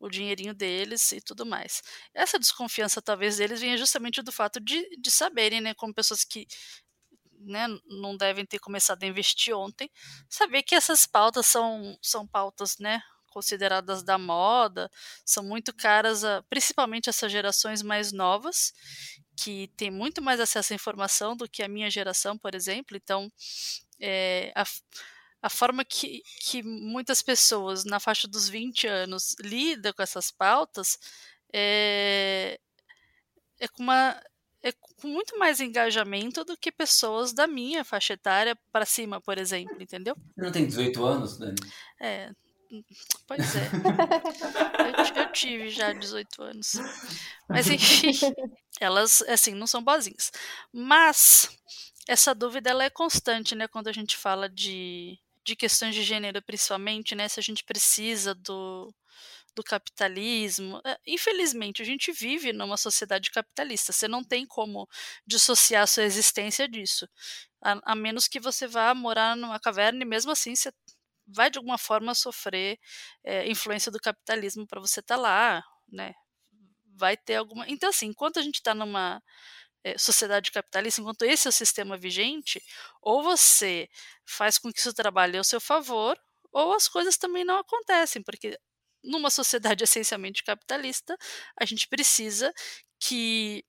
o 0.00 0.08
dinheirinho 0.08 0.54
deles 0.54 1.12
e 1.12 1.20
tudo 1.20 1.44
mais. 1.44 1.82
Essa 2.14 2.38
desconfiança, 2.38 3.02
talvez, 3.02 3.36
deles 3.36 3.60
venha 3.60 3.76
justamente 3.76 4.22
do 4.22 4.32
fato 4.32 4.58
de, 4.58 4.88
de 4.98 5.10
saberem, 5.10 5.60
né, 5.60 5.74
como 5.74 5.94
pessoas 5.94 6.24
que 6.24 6.46
né, 7.44 7.66
não 7.86 8.16
devem 8.16 8.44
ter 8.46 8.58
começado 8.58 9.02
a 9.02 9.06
investir 9.06 9.56
ontem, 9.56 9.90
saber 10.28 10.62
que 10.62 10.74
essas 10.74 11.06
pautas 11.06 11.46
são, 11.46 11.96
são 12.02 12.26
pautas, 12.26 12.78
né, 12.78 13.02
consideradas 13.32 14.02
da 14.02 14.18
moda, 14.18 14.90
são 15.24 15.42
muito 15.42 15.74
caras, 15.74 16.24
a, 16.24 16.42
principalmente 16.48 17.08
essas 17.08 17.32
gerações 17.32 17.82
mais 17.82 18.12
novas, 18.12 18.72
que 19.36 19.68
têm 19.76 19.90
muito 19.90 20.22
mais 20.22 20.38
acesso 20.40 20.72
à 20.72 20.76
informação 20.76 21.36
do 21.36 21.48
que 21.48 21.62
a 21.62 21.68
minha 21.68 21.90
geração, 21.90 22.36
por 22.38 22.54
exemplo. 22.54 22.96
Então, 22.96 23.32
é, 23.98 24.52
a, 24.54 24.64
a 25.42 25.48
forma 25.50 25.84
que, 25.84 26.22
que 26.40 26.62
muitas 26.62 27.22
pessoas 27.22 27.84
na 27.84 27.98
faixa 27.98 28.28
dos 28.28 28.48
20 28.48 28.86
anos 28.86 29.34
lidam 29.40 29.92
com 29.92 30.02
essas 30.02 30.30
pautas 30.30 30.98
é, 31.52 32.58
é 33.58 33.68
com 33.68 33.82
uma 33.82 34.20
é 34.62 34.72
com 34.72 35.08
muito 35.08 35.38
mais 35.38 35.60
engajamento 35.60 36.44
do 36.44 36.56
que 36.56 36.70
pessoas 36.70 37.32
da 37.32 37.46
minha 37.46 37.84
faixa 37.84 38.12
etária 38.14 38.56
para 38.70 38.86
cima, 38.86 39.20
por 39.20 39.36
exemplo, 39.38 39.76
entendeu? 39.80 40.14
Você 40.14 40.40
não 40.40 40.52
tem 40.52 40.66
18 40.66 41.04
anos, 41.04 41.36
Dani? 41.36 41.56
É, 42.00 42.30
pois 43.26 43.56
é. 43.56 43.70
eu, 45.16 45.22
eu, 45.22 45.32
tive 45.32 45.68
já 45.68 45.92
18 45.92 46.42
anos. 46.42 46.72
Mas 47.48 47.68
enfim, 47.68 48.12
elas, 48.80 49.22
assim, 49.22 49.54
não 49.54 49.66
são 49.66 49.82
boazinhas. 49.82 50.30
Mas 50.72 51.50
essa 52.06 52.34
dúvida 52.34 52.70
ela 52.70 52.84
é 52.84 52.90
constante, 52.90 53.54
né, 53.54 53.66
quando 53.66 53.88
a 53.88 53.92
gente 53.92 54.16
fala 54.16 54.48
de, 54.48 55.18
de 55.44 55.56
questões 55.56 55.94
de 55.94 56.02
gênero, 56.02 56.40
principalmente, 56.42 57.14
né, 57.14 57.28
se 57.28 57.40
a 57.40 57.42
gente 57.42 57.64
precisa 57.64 58.34
do 58.34 58.92
do 59.54 59.62
capitalismo. 59.62 60.80
Eh, 60.84 60.98
infelizmente, 61.06 61.82
a 61.82 61.84
gente 61.84 62.12
vive 62.12 62.52
numa 62.52 62.76
sociedade 62.76 63.30
capitalista. 63.30 63.92
Você 63.92 64.08
não 64.08 64.24
tem 64.24 64.46
como 64.46 64.88
dissociar 65.26 65.86
sua 65.86 66.04
existência 66.04 66.68
disso. 66.68 67.08
A, 67.62 67.92
a 67.92 67.94
menos 67.94 68.28
que 68.28 68.40
você 68.40 68.66
vá 68.66 68.94
morar 68.94 69.36
numa 69.36 69.60
caverna 69.60 70.02
e 70.02 70.06
mesmo 70.06 70.30
assim 70.32 70.54
você 70.54 70.72
vai 71.26 71.50
de 71.50 71.58
alguma 71.58 71.78
forma 71.78 72.14
sofrer 72.14 72.78
é, 73.24 73.48
influência 73.48 73.90
do 73.92 73.98
capitalismo 74.00 74.66
para 74.66 74.80
você 74.80 75.00
estar 75.00 75.16
tá 75.16 75.20
lá, 75.20 75.64
né? 75.88 76.14
Vai 76.96 77.16
ter 77.16 77.36
alguma. 77.36 77.68
Então, 77.68 77.88
assim, 77.90 78.06
enquanto 78.06 78.38
a 78.38 78.42
gente 78.42 78.56
está 78.56 78.74
numa 78.74 79.22
é, 79.84 79.98
sociedade 79.98 80.50
capitalista, 80.52 81.00
enquanto 81.00 81.24
esse 81.24 81.48
é 81.48 81.50
o 81.50 81.52
sistema 81.52 81.96
vigente, 81.98 82.62
ou 83.00 83.22
você 83.22 83.88
faz 84.24 84.58
com 84.58 84.72
que 84.72 84.80
isso 84.80 84.92
trabalhe 84.94 85.36
ao 85.38 85.44
seu 85.44 85.60
favor, 85.60 86.18
ou 86.52 86.74
as 86.74 86.88
coisas 86.88 87.16
também 87.16 87.44
não 87.44 87.58
acontecem, 87.58 88.22
porque 88.22 88.58
numa 89.02 89.30
sociedade 89.30 89.84
essencialmente 89.84 90.44
capitalista, 90.44 91.16
a 91.60 91.64
gente 91.64 91.88
precisa 91.88 92.52
que 93.00 93.64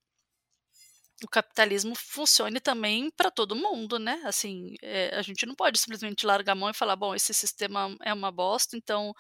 o 1.24 1.28
capitalismo 1.28 1.96
funcione 1.96 2.60
também 2.60 3.10
para 3.12 3.32
todo 3.32 3.56
mundo, 3.56 3.98
né? 3.98 4.22
Assim, 4.26 4.76
é, 4.82 5.16
a 5.16 5.22
gente 5.22 5.46
não 5.46 5.56
pode 5.56 5.80
simplesmente 5.80 6.26
largar 6.26 6.54
a 6.54 6.56
mão 6.56 6.70
e 6.70 6.74
falar, 6.74 6.96
bom, 6.96 7.16
esse 7.16 7.34
sistema 7.34 7.96
é 8.02 8.14
uma 8.14 8.32
bosta, 8.32 8.76
então 8.78 9.14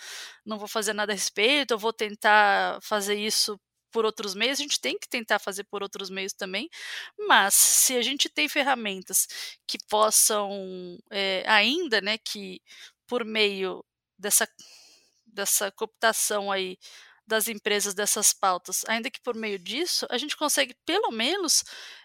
não 0.45 0.57
vou 0.59 0.67
fazer 0.67 0.93
nada 0.93 1.13
a 1.13 1.15
respeito, 1.15 1.71
eu 1.71 1.77
vou 1.77 1.93
tentar 1.93 2.79
fazer 2.81 3.15
isso 3.15 3.59
por 3.91 4.05
outros 4.05 4.33
meios, 4.33 4.59
a 4.59 4.63
gente 4.63 4.81
tem 4.81 4.97
que 4.97 5.07
tentar 5.07 5.39
fazer 5.39 5.63
por 5.65 5.83
outros 5.83 6.09
meios 6.09 6.33
também, 6.33 6.67
mas 7.27 7.53
se 7.53 7.95
a 7.95 8.01
gente 8.01 8.27
tem 8.27 8.49
ferramentas 8.49 9.27
que 9.67 9.77
possam 9.87 10.97
é, 11.11 11.43
ainda, 11.47 12.01
né, 12.01 12.17
que 12.17 12.59
por 13.07 13.23
meio 13.23 13.85
dessa 14.17 14.47
dessa 15.33 15.71
cooptação 15.71 16.51
aí 16.51 16.77
das 17.25 17.47
empresas 17.47 17.93
dessas 17.93 18.33
pautas, 18.33 18.83
ainda 18.87 19.09
que 19.09 19.21
por 19.21 19.35
meio 19.35 19.57
disso, 19.57 20.05
a 20.09 20.17
gente 20.17 20.35
consegue 20.35 20.75
pelo 20.85 21.11
menos 21.11 21.63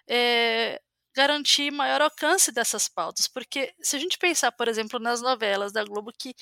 é, 0.09 0.81
garantir 1.15 1.71
maior 1.73 2.01
alcance 2.01 2.53
dessas 2.53 2.89
pautas, 2.89 3.27
porque 3.27 3.75
se 3.83 3.97
a 3.97 3.99
gente 3.99 4.19
pensar, 4.19 4.53
por 4.53 4.69
exemplo, 4.69 5.01
nas 5.01 5.21
novelas 5.21 5.73
da 5.73 5.85
Globo 5.85 6.13
que 6.17 6.35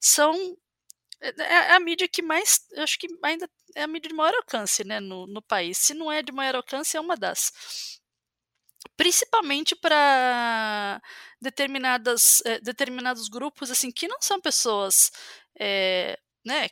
são 0.00 0.56
é, 1.20 1.42
é 1.42 1.72
a 1.74 1.80
mídia 1.80 2.08
que 2.08 2.22
mais, 2.22 2.66
acho 2.78 2.98
que 2.98 3.06
ainda 3.22 3.48
é 3.74 3.82
a 3.82 3.86
mídia 3.86 4.08
de 4.08 4.14
maior 4.14 4.34
alcance, 4.34 4.84
né, 4.84 5.00
no, 5.00 5.26
no 5.26 5.42
país. 5.42 5.78
Se 5.78 5.94
não 5.94 6.10
é 6.10 6.22
de 6.22 6.32
maior 6.32 6.56
alcance, 6.56 6.96
é 6.96 7.00
uma 7.00 7.16
das. 7.16 7.52
Principalmente 8.96 9.76
para 9.76 11.00
é, 12.44 12.60
determinados 12.60 13.28
grupos 13.28 13.70
assim 13.70 13.90
que 13.90 14.08
não 14.08 14.20
são 14.20 14.40
pessoas 14.40 15.10
né, 16.44 16.68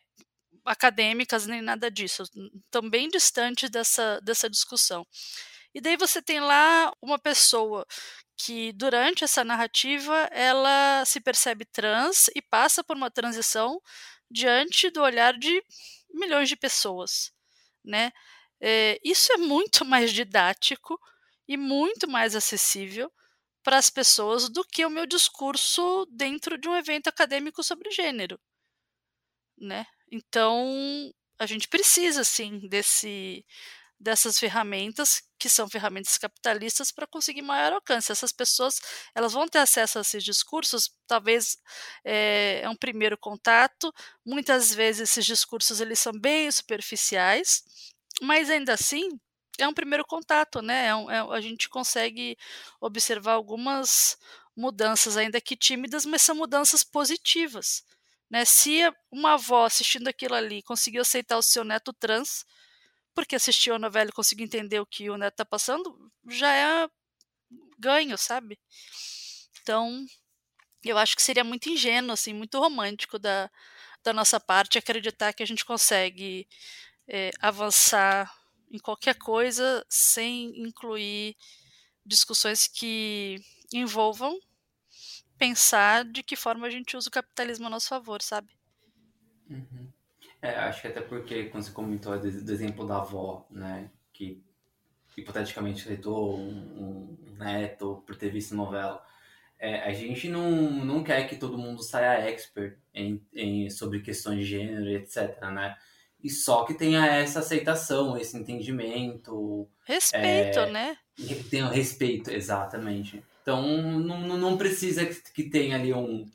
acadêmicas 0.64 1.46
nem 1.46 1.62
nada 1.62 1.90
disso, 1.90 2.24
estão 2.64 2.88
bem 2.88 3.08
distantes 3.08 3.70
dessa, 3.70 4.20
dessa 4.22 4.48
discussão. 4.50 5.06
E 5.74 5.80
daí 5.80 5.96
você 5.96 6.22
tem 6.22 6.40
lá 6.40 6.92
uma 7.02 7.18
pessoa 7.18 7.86
que 8.36 8.72
durante 8.72 9.24
essa 9.24 9.44
narrativa 9.44 10.28
ela 10.32 11.04
se 11.04 11.20
percebe 11.20 11.64
trans 11.66 12.28
e 12.34 12.42
passa 12.42 12.84
por 12.84 12.96
uma 12.96 13.10
transição 13.10 13.80
diante 14.30 14.90
do 14.90 15.02
olhar 15.02 15.36
de 15.38 15.62
milhões 16.12 16.48
de 16.48 16.56
pessoas, 16.56 17.32
né? 17.84 18.12
É, 18.60 18.98
isso 19.04 19.32
é 19.32 19.36
muito 19.38 19.84
mais 19.86 20.12
didático 20.12 20.98
e 21.48 21.56
muito 21.56 22.08
mais 22.08 22.34
acessível 22.36 23.12
para 23.62 23.78
as 23.78 23.90
pessoas 23.90 24.48
do 24.48 24.64
que 24.64 24.84
o 24.86 24.90
meu 24.90 25.06
discurso 25.06 26.06
dentro 26.10 26.58
de 26.58 26.68
um 26.68 26.76
evento 26.76 27.08
acadêmico 27.08 27.62
sobre 27.62 27.90
gênero 27.90 28.40
né? 29.60 29.86
Então, 30.10 31.12
a 31.38 31.46
gente 31.46 31.68
precisa, 31.68 32.24
sim, 32.24 32.60
desse, 32.68 33.44
dessas 34.00 34.38
ferramentas, 34.38 35.22
que 35.38 35.48
são 35.48 35.68
ferramentas 35.68 36.18
capitalistas, 36.18 36.92
para 36.92 37.06
conseguir 37.06 37.42
maior 37.42 37.72
alcance. 37.72 38.12
Essas 38.12 38.32
pessoas 38.32 38.80
elas 39.14 39.32
vão 39.32 39.48
ter 39.48 39.58
acesso 39.58 39.98
a 39.98 40.02
esses 40.02 40.24
discursos, 40.24 40.90
talvez 41.06 41.58
é, 42.04 42.60
é 42.62 42.68
um 42.68 42.76
primeiro 42.76 43.18
contato. 43.18 43.92
Muitas 44.24 44.74
vezes 44.74 45.10
esses 45.10 45.26
discursos 45.26 45.80
eles 45.80 45.98
são 45.98 46.12
bem 46.12 46.50
superficiais, 46.50 47.62
mas 48.22 48.50
ainda 48.50 48.74
assim 48.74 49.08
é 49.58 49.66
um 49.68 49.74
primeiro 49.74 50.04
contato, 50.06 50.62
né? 50.62 50.86
É 50.86 50.94
um, 50.94 51.10
é, 51.10 51.18
a 51.36 51.40
gente 51.40 51.68
consegue 51.68 52.36
observar 52.80 53.32
algumas 53.34 54.16
mudanças, 54.56 55.16
ainda 55.16 55.40
que 55.40 55.56
tímidas, 55.56 56.04
mas 56.06 56.22
são 56.22 56.34
mudanças 56.36 56.82
positivas. 56.84 57.82
Né? 58.30 58.44
Se 58.44 58.80
uma 59.10 59.34
avó 59.34 59.64
assistindo 59.64 60.08
aquilo 60.08 60.34
ali 60.34 60.62
conseguiu 60.62 61.02
aceitar 61.02 61.38
o 61.38 61.42
seu 61.42 61.64
neto 61.64 61.92
trans, 61.92 62.44
porque 63.14 63.36
assistiu 63.36 63.74
a 63.74 63.78
novela 63.78 64.10
e 64.10 64.12
conseguiu 64.12 64.44
entender 64.46 64.80
o 64.80 64.86
que 64.86 65.10
o 65.10 65.16
neto 65.16 65.34
está 65.34 65.44
passando, 65.44 66.10
já 66.28 66.52
é 66.54 66.88
ganho, 67.78 68.18
sabe? 68.18 68.58
Então, 69.62 70.06
eu 70.84 70.98
acho 70.98 71.16
que 71.16 71.22
seria 71.22 71.44
muito 71.44 71.68
ingênuo, 71.68 72.12
assim, 72.12 72.32
muito 72.32 72.58
romântico 72.58 73.18
da, 73.18 73.50
da 74.02 74.12
nossa 74.12 74.38
parte 74.38 74.78
acreditar 74.78 75.32
que 75.32 75.42
a 75.42 75.46
gente 75.46 75.64
consegue 75.64 76.46
é, 77.08 77.30
avançar 77.40 78.32
em 78.70 78.78
qualquer 78.78 79.16
coisa 79.16 79.84
sem 79.88 80.60
incluir 80.60 81.36
discussões 82.04 82.66
que 82.66 83.40
envolvam 83.72 84.38
pensar 85.38 86.04
de 86.04 86.22
que 86.22 86.36
forma 86.36 86.66
a 86.66 86.70
gente 86.70 86.96
usa 86.96 87.08
o 87.08 87.12
capitalismo 87.12 87.66
a 87.66 87.70
nosso 87.70 87.88
favor, 87.88 88.20
sabe? 88.20 88.48
Uhum. 89.48 89.88
É, 90.40 90.50
acho 90.50 90.82
que 90.82 90.88
até 90.88 91.00
porque, 91.00 91.44
quando 91.44 91.64
você 91.64 91.72
comentou 91.72 92.18
do, 92.18 92.44
do 92.44 92.52
exemplo 92.52 92.86
da 92.86 92.98
avó, 92.98 93.46
né, 93.50 93.90
que 94.12 94.42
hipoteticamente 95.16 95.82
aceitou 95.82 96.38
um, 96.38 97.16
um, 97.26 97.34
neto 97.36 98.02
por 98.06 98.14
ter 98.14 98.30
visto 98.30 98.54
novela, 98.54 99.04
é, 99.58 99.80
a 99.82 99.92
gente 99.92 100.28
não, 100.28 100.50
não 100.70 101.02
quer 101.02 101.28
que 101.28 101.36
todo 101.36 101.58
mundo 101.58 101.82
saia 101.82 102.28
expert 102.28 102.78
em, 102.94 103.20
em, 103.34 103.68
sobre 103.68 104.00
questões 104.00 104.38
de 104.38 104.44
gênero, 104.44 104.88
etc, 104.90 105.40
né? 105.52 105.76
E 106.22 106.30
só 106.30 106.64
que 106.64 106.74
tenha 106.74 107.06
essa 107.06 107.40
aceitação, 107.40 108.16
esse 108.16 108.36
entendimento. 108.36 109.68
Respeito, 109.84 110.58
é, 110.60 110.70
né? 110.70 110.96
Tenha 111.50 111.68
respeito, 111.68 112.30
exatamente. 112.30 113.22
Então 113.48 113.62
não, 113.62 114.36
não 114.36 114.58
precisa 114.58 115.06
que 115.06 115.48
tenha 115.48 115.76
ali 115.76 115.94
um 115.94 116.30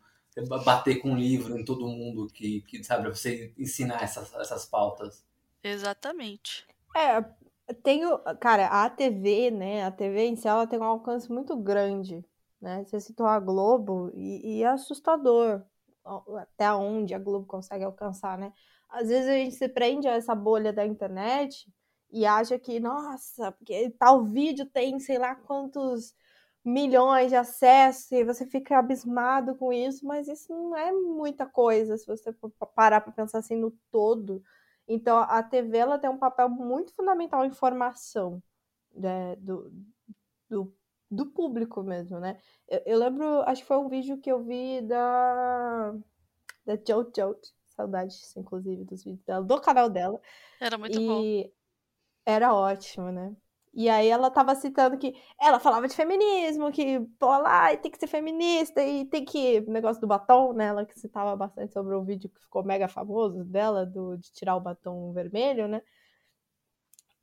bater 0.65 0.99
com 0.99 1.11
um 1.11 1.15
livro 1.15 1.55
em 1.55 1.63
todo 1.63 1.87
mundo 1.87 2.25
que, 2.33 2.61
que 2.61 2.83
sabe, 2.83 3.07
você 3.07 3.53
ensinar 3.55 4.01
essas, 4.01 4.33
essas 4.33 4.65
pautas. 4.65 5.23
Exatamente. 5.63 6.65
É, 6.97 7.23
tenho, 7.83 8.17
cara, 8.39 8.65
a 8.65 8.89
TV, 8.89 9.51
né, 9.51 9.85
a 9.85 9.91
TV 9.91 10.25
em 10.25 10.35
si, 10.35 10.47
ela 10.47 10.65
tem 10.65 10.79
um 10.79 10.83
alcance 10.83 11.31
muito 11.31 11.55
grande, 11.55 12.25
né, 12.59 12.83
você 12.83 12.99
citou 12.99 13.27
a 13.27 13.39
Globo 13.39 14.11
e, 14.15 14.57
e 14.57 14.63
é 14.63 14.69
assustador 14.69 15.61
até 16.39 16.73
onde 16.73 17.13
a 17.13 17.19
Globo 17.19 17.45
consegue 17.45 17.83
alcançar, 17.83 18.39
né, 18.39 18.51
às 18.89 19.07
vezes 19.07 19.29
a 19.29 19.33
gente 19.33 19.55
se 19.55 19.69
prende 19.69 20.07
a 20.07 20.13
essa 20.13 20.33
bolha 20.33 20.73
da 20.73 20.83
internet 20.83 21.71
e 22.11 22.25
acha 22.25 22.57
que, 22.57 22.79
nossa, 22.79 23.51
porque 23.51 23.91
tal 23.99 24.25
vídeo 24.25 24.65
tem 24.65 24.99
sei 24.99 25.19
lá 25.19 25.35
quantos 25.35 26.15
milhões 26.63 27.29
de 27.29 27.35
acessos 27.35 28.11
e 28.11 28.23
você 28.23 28.45
fica 28.45 28.77
abismado 28.77 29.55
com 29.55 29.73
isso, 29.73 30.05
mas 30.05 30.27
isso 30.27 30.53
não 30.53 30.77
é 30.77 30.91
muita 30.91 31.45
coisa 31.45 31.97
se 31.97 32.05
você 32.07 32.31
for 32.33 32.49
parar 32.73 33.01
para 33.01 33.11
pensar 33.11 33.39
assim 33.39 33.55
no 33.55 33.71
todo. 33.91 34.41
Então 34.87 35.17
a 35.17 35.43
TV 35.43 35.77
ela 35.77 35.99
tem 35.99 36.09
um 36.09 36.17
papel 36.17 36.49
muito 36.49 36.93
fundamental 36.93 37.43
em 37.45 37.51
formação 37.51 38.41
né, 38.93 39.35
do, 39.37 39.71
do, 40.49 40.75
do, 41.09 41.25
público 41.25 41.81
mesmo, 41.83 42.19
né? 42.19 42.39
Eu, 42.67 42.81
eu, 42.85 42.99
lembro, 42.99 43.41
acho 43.41 43.61
que 43.61 43.67
foi 43.67 43.77
um 43.77 43.89
vídeo 43.89 44.19
que 44.19 44.31
eu 44.31 44.43
vi 44.43 44.81
da 44.81 45.93
da 46.65 46.75
Jojo, 46.77 47.37
saudades 47.67 48.35
inclusive 48.37 48.85
dos 48.85 49.03
vídeos 49.03 49.25
dela, 49.25 49.43
do 49.43 49.59
canal 49.59 49.89
dela. 49.89 50.19
Era 50.59 50.77
muito 50.77 50.99
e 50.99 51.07
bom. 51.07 51.51
Era 52.25 52.53
ótimo, 52.53 53.11
né? 53.11 53.35
E 53.73 53.89
aí 53.89 54.07
ela 54.07 54.29
tava 54.29 54.53
citando 54.53 54.97
que 54.99 55.15
ela 55.39 55.59
falava 55.59 55.87
de 55.87 55.95
feminismo, 55.95 56.71
que, 56.71 56.99
pô, 57.19 57.27
lá, 57.39 57.75
tem 57.75 57.91
que 57.91 57.97
ser 57.99 58.05
feminista, 58.07 58.83
e 58.83 59.05
tem 59.05 59.25
que. 59.25 59.59
O 59.67 59.71
negócio 59.71 59.99
do 59.99 60.07
batom, 60.07 60.53
né? 60.53 60.65
Ela 60.65 60.85
que 60.85 60.99
citava 60.99 61.35
bastante 61.35 61.73
sobre 61.73 61.95
o 61.95 62.03
vídeo 62.03 62.29
que 62.29 62.39
ficou 62.41 62.63
mega 62.63 62.87
famoso 62.87 63.43
dela, 63.43 63.85
do, 63.85 64.15
de 64.17 64.31
tirar 64.31 64.55
o 64.55 64.59
batom 64.61 65.11
vermelho, 65.11 65.67
né? 65.67 65.81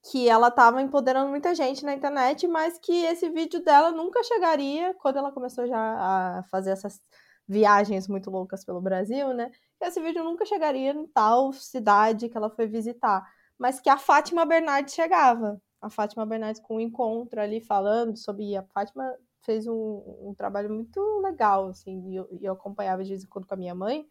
Que 0.03 0.29
ela 0.29 0.51
tava 0.51 0.83
empoderando 0.83 1.31
muita 1.31 1.55
gente 1.55 1.85
na 1.85 1.95
internet, 1.95 2.49
mas 2.49 2.79
que 2.79 3.05
esse 3.05 3.29
vídeo 3.31 3.63
dela 3.63 3.93
nunca 3.93 4.23
chegaria, 4.25 4.95
quando 4.95 5.19
ela 5.19 5.31
começou 5.33 5.67
já 5.67 5.79
a 5.79 6.43
fazer 6.51 6.71
essas 6.71 7.01
viagens 7.47 8.09
muito 8.09 8.31
loucas 8.31 8.65
pelo 8.65 8.81
Brasil, 8.81 9.33
né? 9.35 9.51
Esse 9.81 10.01
vídeo 10.01 10.25
nunca 10.25 10.45
chegaria 10.45 10.93
em 10.93 11.07
tal 11.09 11.53
cidade 11.53 12.29
que 12.29 12.37
ela 12.37 12.51
foi 12.51 12.67
visitar. 12.67 13.25
Mas 13.59 13.81
que 13.81 13.91
a 13.91 13.99
Fátima 13.99 14.45
Bernardes 14.47 14.95
chegava 14.95 15.61
a 15.81 15.89
Fátima 15.89 16.27
Bernardes 16.27 16.61
com 16.61 16.77
um 16.77 16.81
encontro 16.81 17.41
ali 17.41 17.61
falando 17.61 18.17
sobre. 18.17 18.57
A 18.57 18.63
Fátima 18.63 19.15
fez 19.43 19.67
um, 19.67 20.03
um 20.23 20.35
trabalho 20.37 20.73
muito 20.73 21.01
legal, 21.21 21.69
assim, 21.69 22.11
e 22.11 22.17
eu, 22.17 22.29
eu, 22.41 22.53
acompanhava 22.53 23.03
de 23.03 23.11
vez 23.11 23.25
em 23.25 23.27
quando 23.27 23.47
com 23.47 23.55
a 23.55 23.57
minha 23.57 23.75
mãe, 23.75 24.07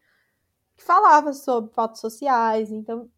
que 0.76 0.82
falava 0.82 1.32
sobre 1.32 1.72
fatos 1.72 2.00
sociais. 2.00 2.72
Então, 2.72 3.08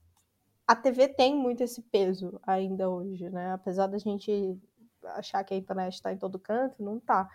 a 0.67 0.77
TV 0.77 1.09
tem 1.09 1.35
muito 1.35 1.63
esse 1.63 1.81
peso 1.81 2.39
ainda 2.47 2.91
hoje, 2.91 3.31
né? 3.31 3.53
Apesar 3.53 3.87
da 3.87 3.99
gente 3.99 4.59
achar 5.17 5.43
que 5.43 5.55
a 5.55 5.57
internet 5.57 5.95
está 5.95 6.13
em 6.13 6.19
todo 6.19 6.39
canto, 6.39 6.83
não 6.83 7.01
tá. 7.01 7.29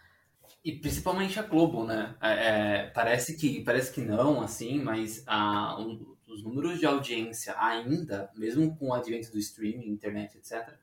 E 0.63 0.71
principalmente 0.71 1.39
a 1.39 1.43
Globo, 1.43 1.83
né? 1.83 2.15
É, 2.21 2.31
é, 2.31 2.87
parece, 2.91 3.35
que, 3.35 3.63
parece 3.63 3.91
que 3.91 4.01
não, 4.01 4.41
assim, 4.41 4.79
mas 4.79 5.23
a, 5.27 5.77
um, 5.79 6.15
os 6.27 6.43
números 6.43 6.79
de 6.79 6.85
audiência 6.85 7.55
ainda, 7.57 8.31
mesmo 8.35 8.75
com 8.77 8.89
o 8.89 8.93
advento 8.93 9.31
do 9.31 9.39
streaming, 9.39 9.89
internet, 9.89 10.37
etc., 10.37 10.77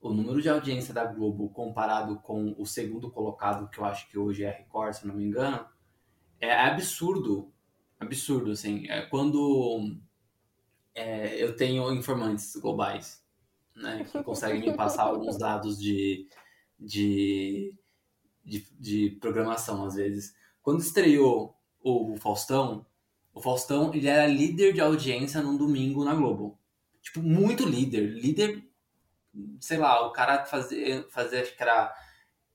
o 0.00 0.12
número 0.12 0.40
de 0.40 0.48
audiência 0.48 0.94
da 0.94 1.04
Globo 1.04 1.50
comparado 1.50 2.18
com 2.20 2.54
o 2.58 2.64
segundo 2.64 3.10
colocado, 3.10 3.68
que 3.68 3.78
eu 3.78 3.84
acho 3.84 4.08
que 4.08 4.18
hoje 4.18 4.44
é 4.44 4.48
a 4.48 4.56
Record, 4.56 4.94
se 4.94 5.06
não 5.06 5.14
me 5.14 5.24
engano, 5.24 5.66
é 6.40 6.52
absurdo. 6.52 7.52
Absurdo, 7.98 8.52
assim. 8.52 8.88
É 8.88 9.02
quando 9.02 9.94
é, 10.94 11.42
eu 11.42 11.54
tenho 11.54 11.92
informantes 11.92 12.56
globais, 12.56 13.22
né, 13.76 14.04
que 14.04 14.22
conseguem 14.22 14.60
me 14.60 14.74
passar 14.74 15.02
alguns 15.08 15.36
dados 15.36 15.78
de, 15.78 16.26
de, 16.78 17.74
de, 18.42 18.66
de, 18.78 19.10
programação, 19.20 19.84
às 19.84 19.96
vezes. 19.96 20.34
Quando 20.62 20.80
estreou 20.80 21.54
o 21.82 22.16
Faustão, 22.16 22.86
o 23.34 23.40
Faustão 23.40 23.92
ele 23.92 24.08
era 24.08 24.26
líder 24.26 24.72
de 24.72 24.80
audiência 24.80 25.42
num 25.42 25.58
domingo 25.58 26.04
na 26.04 26.14
Globo. 26.14 26.58
Tipo, 27.02 27.20
muito 27.20 27.68
líder. 27.68 28.14
Líder 28.14 28.69
sei 29.60 29.78
lá, 29.78 30.06
o 30.06 30.12
cara 30.12 30.44
fazia, 30.44 31.06
fazia 31.10 31.42
acho 31.42 31.56
que 31.56 31.62
era 31.62 31.94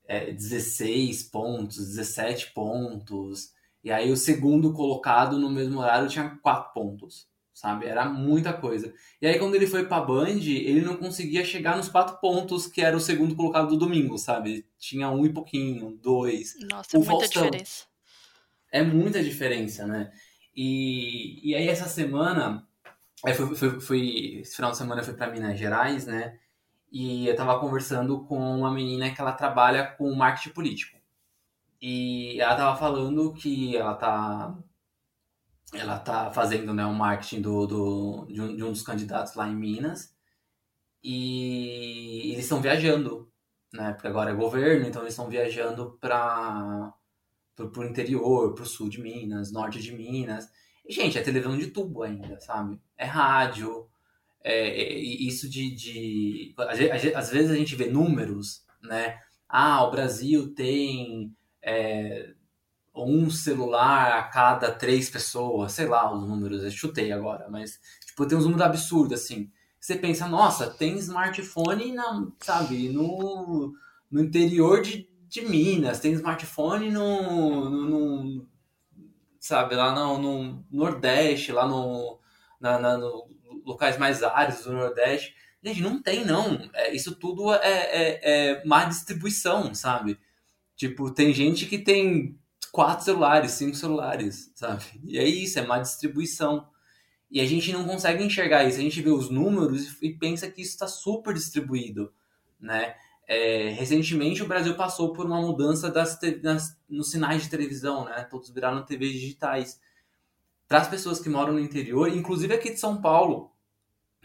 é, 0.07 0.31
16 0.31 1.23
pontos, 1.23 1.77
17 1.77 2.51
pontos, 2.51 3.53
e 3.83 3.91
aí 3.91 4.11
o 4.11 4.17
segundo 4.17 4.73
colocado 4.73 5.37
no 5.37 5.49
mesmo 5.49 5.79
horário 5.79 6.09
tinha 6.09 6.37
4 6.41 6.73
pontos, 6.73 7.27
sabe? 7.53 7.85
Era 7.85 8.05
muita 8.09 8.51
coisa. 8.51 8.93
E 9.21 9.27
aí 9.27 9.37
quando 9.37 9.55
ele 9.55 9.67
foi 9.67 9.85
pra 9.85 10.01
Band, 10.01 10.39
ele 10.41 10.81
não 10.81 10.97
conseguia 10.97 11.45
chegar 11.45 11.77
nos 11.77 11.89
4 11.89 12.17
pontos 12.19 12.67
que 12.67 12.81
era 12.81 12.97
o 12.97 13.01
segundo 13.01 13.35
colocado 13.35 13.69
do 13.69 13.77
domingo, 13.77 14.17
sabe? 14.17 14.65
Tinha 14.77 15.09
um 15.09 15.25
e 15.25 15.31
pouquinho, 15.31 15.97
dois. 16.01 16.55
Nossa, 16.69 16.95
é 16.95 16.99
muita 16.99 17.11
Faustão, 17.11 17.43
diferença. 17.43 17.85
É 18.71 18.81
muita 18.81 19.23
diferença, 19.23 19.85
né? 19.85 20.11
E, 20.55 21.51
e 21.51 21.53
aí 21.53 21.67
essa 21.67 21.87
semana, 21.87 22.67
foi, 23.35 23.55
foi, 23.55 23.79
foi, 23.79 24.39
esse 24.39 24.55
final 24.55 24.71
de 24.71 24.77
semana 24.77 25.01
eu 25.01 25.05
fui 25.05 25.13
pra 25.13 25.29
Minas 25.31 25.59
Gerais, 25.59 26.05
né? 26.05 26.39
E 26.91 27.27
eu 27.27 27.31
estava 27.31 27.59
conversando 27.59 28.23
com 28.25 28.37
uma 28.37 28.71
menina 28.71 29.11
que 29.11 29.19
ela 29.19 29.33
trabalha 29.33 29.85
com 29.85 30.13
marketing 30.15 30.53
político. 30.53 30.97
E 31.81 32.39
ela 32.39 32.53
estava 32.53 32.77
falando 32.77 33.33
que 33.33 33.75
ela 33.75 33.95
tá 33.95 34.57
ela 35.73 35.99
tá 35.99 36.31
fazendo 36.31 36.73
né, 36.73 36.85
um 36.85 36.93
marketing 36.93 37.41
do, 37.41 37.67
do, 37.67 38.25
de, 38.27 38.41
um, 38.41 38.55
de 38.55 38.63
um 38.63 38.71
dos 38.71 38.81
candidatos 38.81 39.35
lá 39.35 39.47
em 39.47 39.55
Minas 39.55 40.15
e 41.03 42.31
eles 42.31 42.45
estão 42.45 42.61
viajando, 42.61 43.31
né? 43.71 43.93
Porque 43.93 44.07
agora 44.07 44.31
é 44.31 44.33
governo, 44.33 44.87
então 44.87 45.03
eles 45.03 45.13
estão 45.13 45.29
viajando 45.29 45.97
para 46.01 46.93
o 47.59 47.83
interior, 47.83 48.55
para 48.55 48.63
o 48.63 48.65
sul 48.65 48.89
de 48.89 48.99
Minas, 48.99 49.51
norte 49.51 49.79
de 49.79 49.91
Minas. 49.91 50.49
E, 50.83 50.91
gente, 50.91 51.17
é 51.17 51.21
televisão 51.21 51.57
de 51.57 51.67
tubo 51.67 52.01
ainda, 52.01 52.39
sabe? 52.39 52.81
É 52.97 53.05
rádio, 53.05 53.87
é, 54.45 54.67
é 54.83 54.99
isso 54.99 55.49
de, 55.49 55.71
de 55.71 56.55
às 57.15 57.31
vezes 57.31 57.49
a 57.49 57.55
gente 57.55 57.75
vê 57.75 57.89
números, 57.89 58.63
né? 58.83 59.19
Ah, 59.49 59.83
o 59.83 59.91
Brasil 59.91 60.53
tem 60.53 61.35
é, 61.63 62.31
um 62.95 63.29
celular 63.31 64.19
a 64.19 64.23
cada 64.23 64.71
três 64.71 65.09
pessoas, 65.09 65.71
sei 65.71 65.87
lá 65.87 66.13
os 66.13 66.27
números, 66.27 66.63
eu 66.63 66.69
chutei 66.69 67.11
agora, 67.11 67.49
mas 67.49 67.79
tipo, 68.05 68.25
tem 68.27 68.37
uns 68.37 68.43
números 68.45 68.65
absurdos, 68.65 69.19
assim. 69.19 69.51
você 69.79 69.95
pensa, 69.95 70.27
nossa, 70.27 70.69
tem 70.69 70.95
smartphone 70.99 71.91
na, 71.91 72.27
sabe, 72.39 72.89
no, 72.89 73.73
no 74.11 74.21
interior 74.21 74.81
de, 74.81 75.09
de 75.27 75.41
Minas, 75.41 75.99
tem 75.99 76.13
smartphone 76.13 76.91
no, 76.91 77.69
no, 77.69 77.85
no 77.89 78.47
sabe, 79.39 79.75
lá 79.75 79.93
no, 79.93 80.17
no, 80.19 80.65
Nordeste, 80.71 81.51
lá 81.51 81.67
no, 81.67 82.19
na, 82.59 82.77
na 82.79 82.97
no 82.97 83.34
locais 83.65 83.97
mais 83.97 84.23
áridos 84.23 84.63
do 84.63 84.73
Nordeste. 84.73 85.35
Gente, 85.63 85.81
não 85.81 86.01
tem, 86.01 86.23
não. 86.23 86.69
É, 86.73 86.93
isso 86.93 87.15
tudo 87.15 87.51
é, 87.53 87.59
é, 87.63 88.19
é 88.23 88.65
má 88.65 88.85
distribuição, 88.85 89.73
sabe? 89.73 90.19
Tipo, 90.75 91.09
tem 91.09 91.33
gente 91.33 91.65
que 91.65 91.79
tem 91.79 92.37
quatro 92.71 93.05
celulares, 93.05 93.51
cinco 93.51 93.75
celulares, 93.75 94.51
sabe? 94.53 94.83
E 95.03 95.17
é 95.17 95.23
isso, 95.25 95.57
é 95.57 95.65
má 95.65 95.79
distribuição. 95.79 96.67
E 97.31 97.41
a 97.41 97.45
gente 97.45 97.71
não 97.71 97.85
consegue 97.85 98.23
enxergar 98.23 98.63
isso. 98.65 98.77
A 98.77 98.81
gente 98.81 99.01
vê 99.01 99.09
os 99.09 99.29
números 99.29 99.97
e 100.01 100.13
pensa 100.13 100.49
que 100.49 100.61
isso 100.61 100.71
está 100.71 100.87
super 100.87 101.33
distribuído, 101.33 102.13
né? 102.59 102.95
É, 103.27 103.69
recentemente 103.69 104.43
o 104.43 104.47
Brasil 104.47 104.75
passou 104.75 105.11
por 105.11 105.25
uma 105.25 105.41
mudança 105.41 105.89
das, 105.89 106.19
nos 106.87 107.09
sinais 107.09 107.41
de 107.43 107.49
televisão, 107.49 108.05
né? 108.05 108.27
Todos 108.29 108.51
viraram 108.51 108.85
TVs 108.85 109.13
digitais. 109.13 109.79
Para 110.67 110.79
as 110.79 110.87
pessoas 110.87 111.19
que 111.19 111.29
moram 111.29 111.53
no 111.53 111.59
interior, 111.59 112.09
inclusive 112.09 112.53
aqui 112.53 112.71
de 112.71 112.79
São 112.79 113.01
Paulo, 113.01 113.51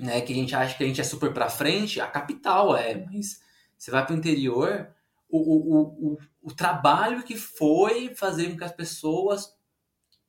né? 0.01 0.21
Que 0.21 0.33
a 0.33 0.37
gente 0.37 0.55
acha 0.55 0.77
que 0.77 0.85
a 0.85 0.87
gente 0.87 1.01
é 1.01 1.05
super 1.05 1.33
para 1.33 1.51
frente, 1.51 2.01
a 2.01 2.07
capital 2.07 2.77
é, 2.77 3.07
mas 3.07 3.41
você 3.79 3.91
vai 3.91 4.05
para 4.05 4.15
o 4.15 4.19
interior, 4.19 4.89
o, 5.29 5.39
o, 5.39 6.13
o, 6.13 6.19
o 6.43 6.55
trabalho 6.55 7.23
que 7.23 7.37
foi 7.37 8.15
fazer 8.15 8.51
com 8.51 8.57
que 8.57 8.65
as 8.65 8.73
pessoas 8.73 9.55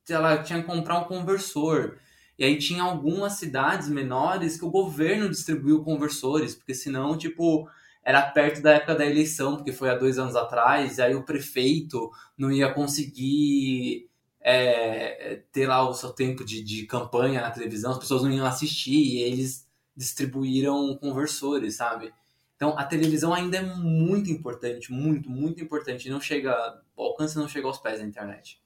ela 0.10 0.44
tinha 0.44 0.60
que 0.62 0.68
comprar 0.68 1.00
um 1.00 1.06
conversor. 1.06 1.98
E 2.38 2.44
aí 2.44 2.58
tinha 2.58 2.84
algumas 2.84 3.34
cidades 3.34 3.88
menores 3.88 4.58
que 4.58 4.66
o 4.66 4.72
governo 4.72 5.30
distribuiu 5.30 5.84
conversores, 5.84 6.56
porque 6.56 6.74
senão, 6.74 7.18
tipo, 7.18 7.70
era 8.04 8.22
perto 8.22 8.62
da 8.62 8.72
época 8.74 8.96
da 8.96 9.06
eleição, 9.06 9.56
porque 9.56 9.72
foi 9.72 9.90
há 9.90 9.96
dois 9.96 10.18
anos 10.18 10.36
atrás, 10.36 10.98
e 10.98 11.02
aí 11.02 11.16
o 11.16 11.24
prefeito 11.24 12.10
não 12.38 12.52
ia 12.52 12.74
conseguir 12.74 14.10
é, 14.42 15.44
ter 15.52 15.68
lá 15.68 15.88
o 15.88 15.94
seu 15.94 16.12
tempo 16.12 16.44
de, 16.44 16.64
de 16.64 16.86
campanha 16.86 17.42
na 17.42 17.52
televisão, 17.52 17.92
as 17.92 18.00
pessoas 18.00 18.24
não 18.24 18.32
iam 18.32 18.46
assistir, 18.46 18.92
e 18.92 19.22
eles 19.22 19.68
distribuíram 19.96 20.96
conversores, 20.98 21.76
sabe? 21.76 22.14
Então 22.56 22.78
a 22.78 22.84
televisão 22.84 23.34
ainda 23.34 23.58
é 23.58 23.62
muito 23.62 24.30
importante, 24.30 24.92
muito, 24.92 25.30
muito 25.30 25.64
importante. 25.64 26.10
Não 26.10 26.22
chega, 26.22 26.82
o 26.96 27.04
alcance 27.04 27.36
não 27.36 27.48
chega 27.48 27.68
aos 27.68 27.80
pés 27.80 28.00
da 28.00 28.06
internet. 28.06 28.62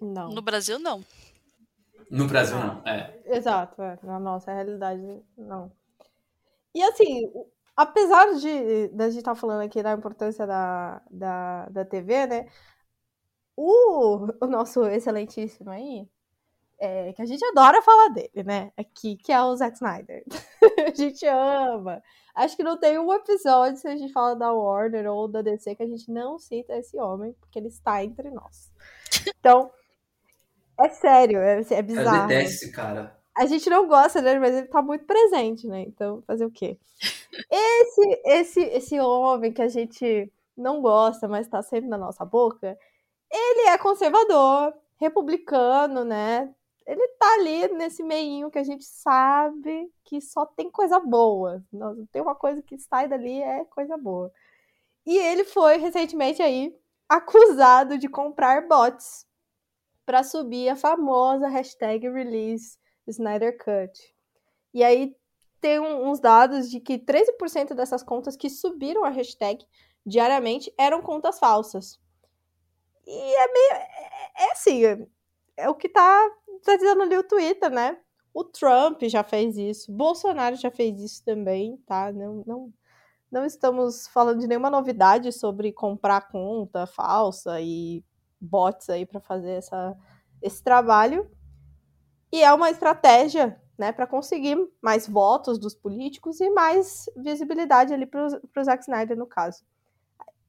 Não. 0.00 0.28
No 0.30 0.42
Brasil, 0.42 0.78
não. 0.78 1.02
No 2.10 2.26
Brasil, 2.26 2.58
não, 2.58 2.82
é. 2.86 3.22
Exato, 3.24 3.80
é. 3.80 3.98
na 4.02 4.18
nossa 4.18 4.52
realidade, 4.52 5.00
não. 5.36 5.72
E 6.74 6.82
assim, 6.82 7.30
apesar 7.74 8.34
de, 8.34 8.88
de 8.88 9.02
a 9.02 9.08
gente 9.08 9.20
estar 9.20 9.34
tá 9.34 9.40
falando 9.40 9.62
aqui 9.62 9.82
da 9.82 9.92
importância 9.92 10.46
da, 10.46 11.00
da, 11.10 11.68
da 11.70 11.84
TV, 11.84 12.26
né? 12.26 12.48
O, 13.56 14.26
o 14.40 14.46
nosso 14.46 14.84
excelentíssimo 14.86 15.70
aí, 15.70 16.08
é, 16.78 17.12
que 17.12 17.22
a 17.22 17.26
gente 17.26 17.44
adora 17.44 17.80
falar 17.82 18.08
dele, 18.08 18.42
né? 18.44 18.72
Aqui, 18.76 19.16
que 19.16 19.32
é 19.32 19.40
o 19.40 19.54
Zack 19.54 19.76
Snyder. 19.76 20.24
a 20.90 20.94
gente 20.94 21.24
ama. 21.26 22.02
Acho 22.34 22.56
que 22.56 22.64
não 22.64 22.76
tem 22.76 22.98
um 22.98 23.12
episódio 23.12 23.78
se 23.78 23.86
a 23.86 23.96
gente 23.96 24.12
fala 24.12 24.34
da 24.34 24.52
Warner 24.52 25.10
ou 25.10 25.28
da 25.28 25.42
DC 25.42 25.76
que 25.76 25.82
a 25.82 25.86
gente 25.86 26.10
não 26.10 26.38
cita 26.38 26.76
esse 26.76 26.98
homem, 26.98 27.34
porque 27.38 27.58
ele 27.58 27.68
está 27.68 28.02
entre 28.02 28.30
nós. 28.30 28.72
Então, 29.38 29.70
é 30.80 30.88
sério, 30.88 31.38
é, 31.38 31.60
é 31.70 31.82
bizarro. 31.82 32.22
Eu 32.22 32.26
detesto 32.28 32.64
esse 32.64 32.72
cara. 32.72 33.16
A 33.36 33.46
gente 33.46 33.70
não 33.70 33.86
gosta 33.86 34.20
dele, 34.20 34.40
mas 34.40 34.54
ele 34.54 34.66
tá 34.66 34.82
muito 34.82 35.04
presente, 35.04 35.66
né? 35.66 35.82
Então, 35.82 36.22
fazer 36.26 36.44
o 36.44 36.50
quê? 36.50 36.78
Esse, 37.50 38.22
esse, 38.24 38.60
esse 38.60 39.00
homem 39.00 39.52
que 39.52 39.62
a 39.62 39.68
gente 39.68 40.30
não 40.56 40.82
gosta, 40.82 41.28
mas 41.28 41.48
tá 41.48 41.62
sempre 41.62 41.88
na 41.88 41.96
nossa 41.96 42.24
boca, 42.24 42.76
ele 43.32 43.68
é 43.68 43.78
conservador, 43.78 44.74
republicano, 44.96 46.04
né? 46.04 46.54
Ele 46.86 47.08
tá 47.18 47.34
ali 47.34 47.68
nesse 47.68 48.02
meinho 48.02 48.50
que 48.50 48.58
a 48.58 48.64
gente 48.64 48.84
sabe 48.84 49.90
que 50.04 50.20
só 50.20 50.44
tem 50.44 50.70
coisa 50.70 50.98
boa. 51.00 51.64
Não 51.72 52.06
tem 52.06 52.20
uma 52.20 52.34
coisa 52.34 52.60
que 52.62 52.78
sai 52.78 53.08
dali 53.08 53.40
é 53.40 53.64
coisa 53.64 53.96
boa. 53.96 54.32
E 55.06 55.16
ele 55.16 55.44
foi 55.44 55.78
recentemente 55.78 56.42
aí 56.42 56.76
acusado 57.08 57.98
de 57.98 58.08
comprar 58.08 58.66
bots 58.66 59.26
para 60.04 60.22
subir 60.22 60.68
a 60.68 60.76
famosa 60.76 61.48
hashtag 61.48 62.08
release 62.08 62.78
Snyder 63.06 63.56
Cut. 63.56 64.14
E 64.74 64.82
aí 64.82 65.14
tem 65.60 65.78
uns 65.78 66.18
dados 66.18 66.70
de 66.70 66.80
que 66.80 66.98
13% 66.98 67.74
dessas 67.74 68.02
contas 68.02 68.36
que 68.36 68.50
subiram 68.50 69.04
a 69.04 69.10
hashtag 69.10 69.64
diariamente 70.04 70.72
eram 70.76 71.00
contas 71.00 71.38
falsas. 71.38 72.01
E 73.06 73.34
é 73.34 73.52
meio. 73.52 73.72
É, 73.72 74.44
é 74.44 74.52
assim, 74.52 74.84
é, 75.56 75.68
o 75.68 75.74
que 75.74 75.88
tá, 75.88 76.30
tá 76.64 76.76
dizendo 76.76 77.02
ali 77.02 77.16
o 77.16 77.24
Twitter, 77.24 77.70
né? 77.70 77.98
O 78.34 78.44
Trump 78.44 79.02
já 79.04 79.22
fez 79.22 79.58
isso, 79.58 79.92
Bolsonaro 79.92 80.56
já 80.56 80.70
fez 80.70 81.00
isso 81.00 81.22
também, 81.24 81.76
tá? 81.86 82.10
Não, 82.12 82.42
não, 82.46 82.72
não 83.30 83.44
estamos 83.44 84.08
falando 84.08 84.40
de 84.40 84.46
nenhuma 84.46 84.70
novidade 84.70 85.30
sobre 85.32 85.72
comprar 85.72 86.28
conta 86.28 86.86
falsa 86.86 87.60
e 87.60 88.02
bots 88.40 88.88
aí 88.88 89.04
para 89.04 89.20
fazer 89.20 89.52
essa, 89.52 89.96
esse 90.40 90.62
trabalho. 90.62 91.30
E 92.32 92.42
é 92.42 92.52
uma 92.52 92.70
estratégia 92.70 93.60
né, 93.76 93.92
para 93.92 94.06
conseguir 94.06 94.56
mais 94.80 95.06
votos 95.06 95.58
dos 95.58 95.74
políticos 95.74 96.40
e 96.40 96.48
mais 96.50 97.06
visibilidade 97.16 97.92
ali 97.92 98.06
para 98.06 98.26
o 98.26 98.64
Zack 98.64 98.82
Snyder, 98.82 99.16
no 99.16 99.26
caso. 99.26 99.64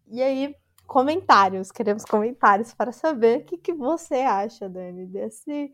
E 0.07 0.21
aí, 0.21 0.55
comentários, 0.87 1.71
queremos 1.71 2.05
comentários 2.05 2.73
para 2.73 2.91
saber 2.91 3.39
o 3.39 3.45
que, 3.45 3.57
que 3.57 3.73
você 3.73 4.15
acha, 4.15 4.69
Dani, 4.69 5.05
desse 5.05 5.73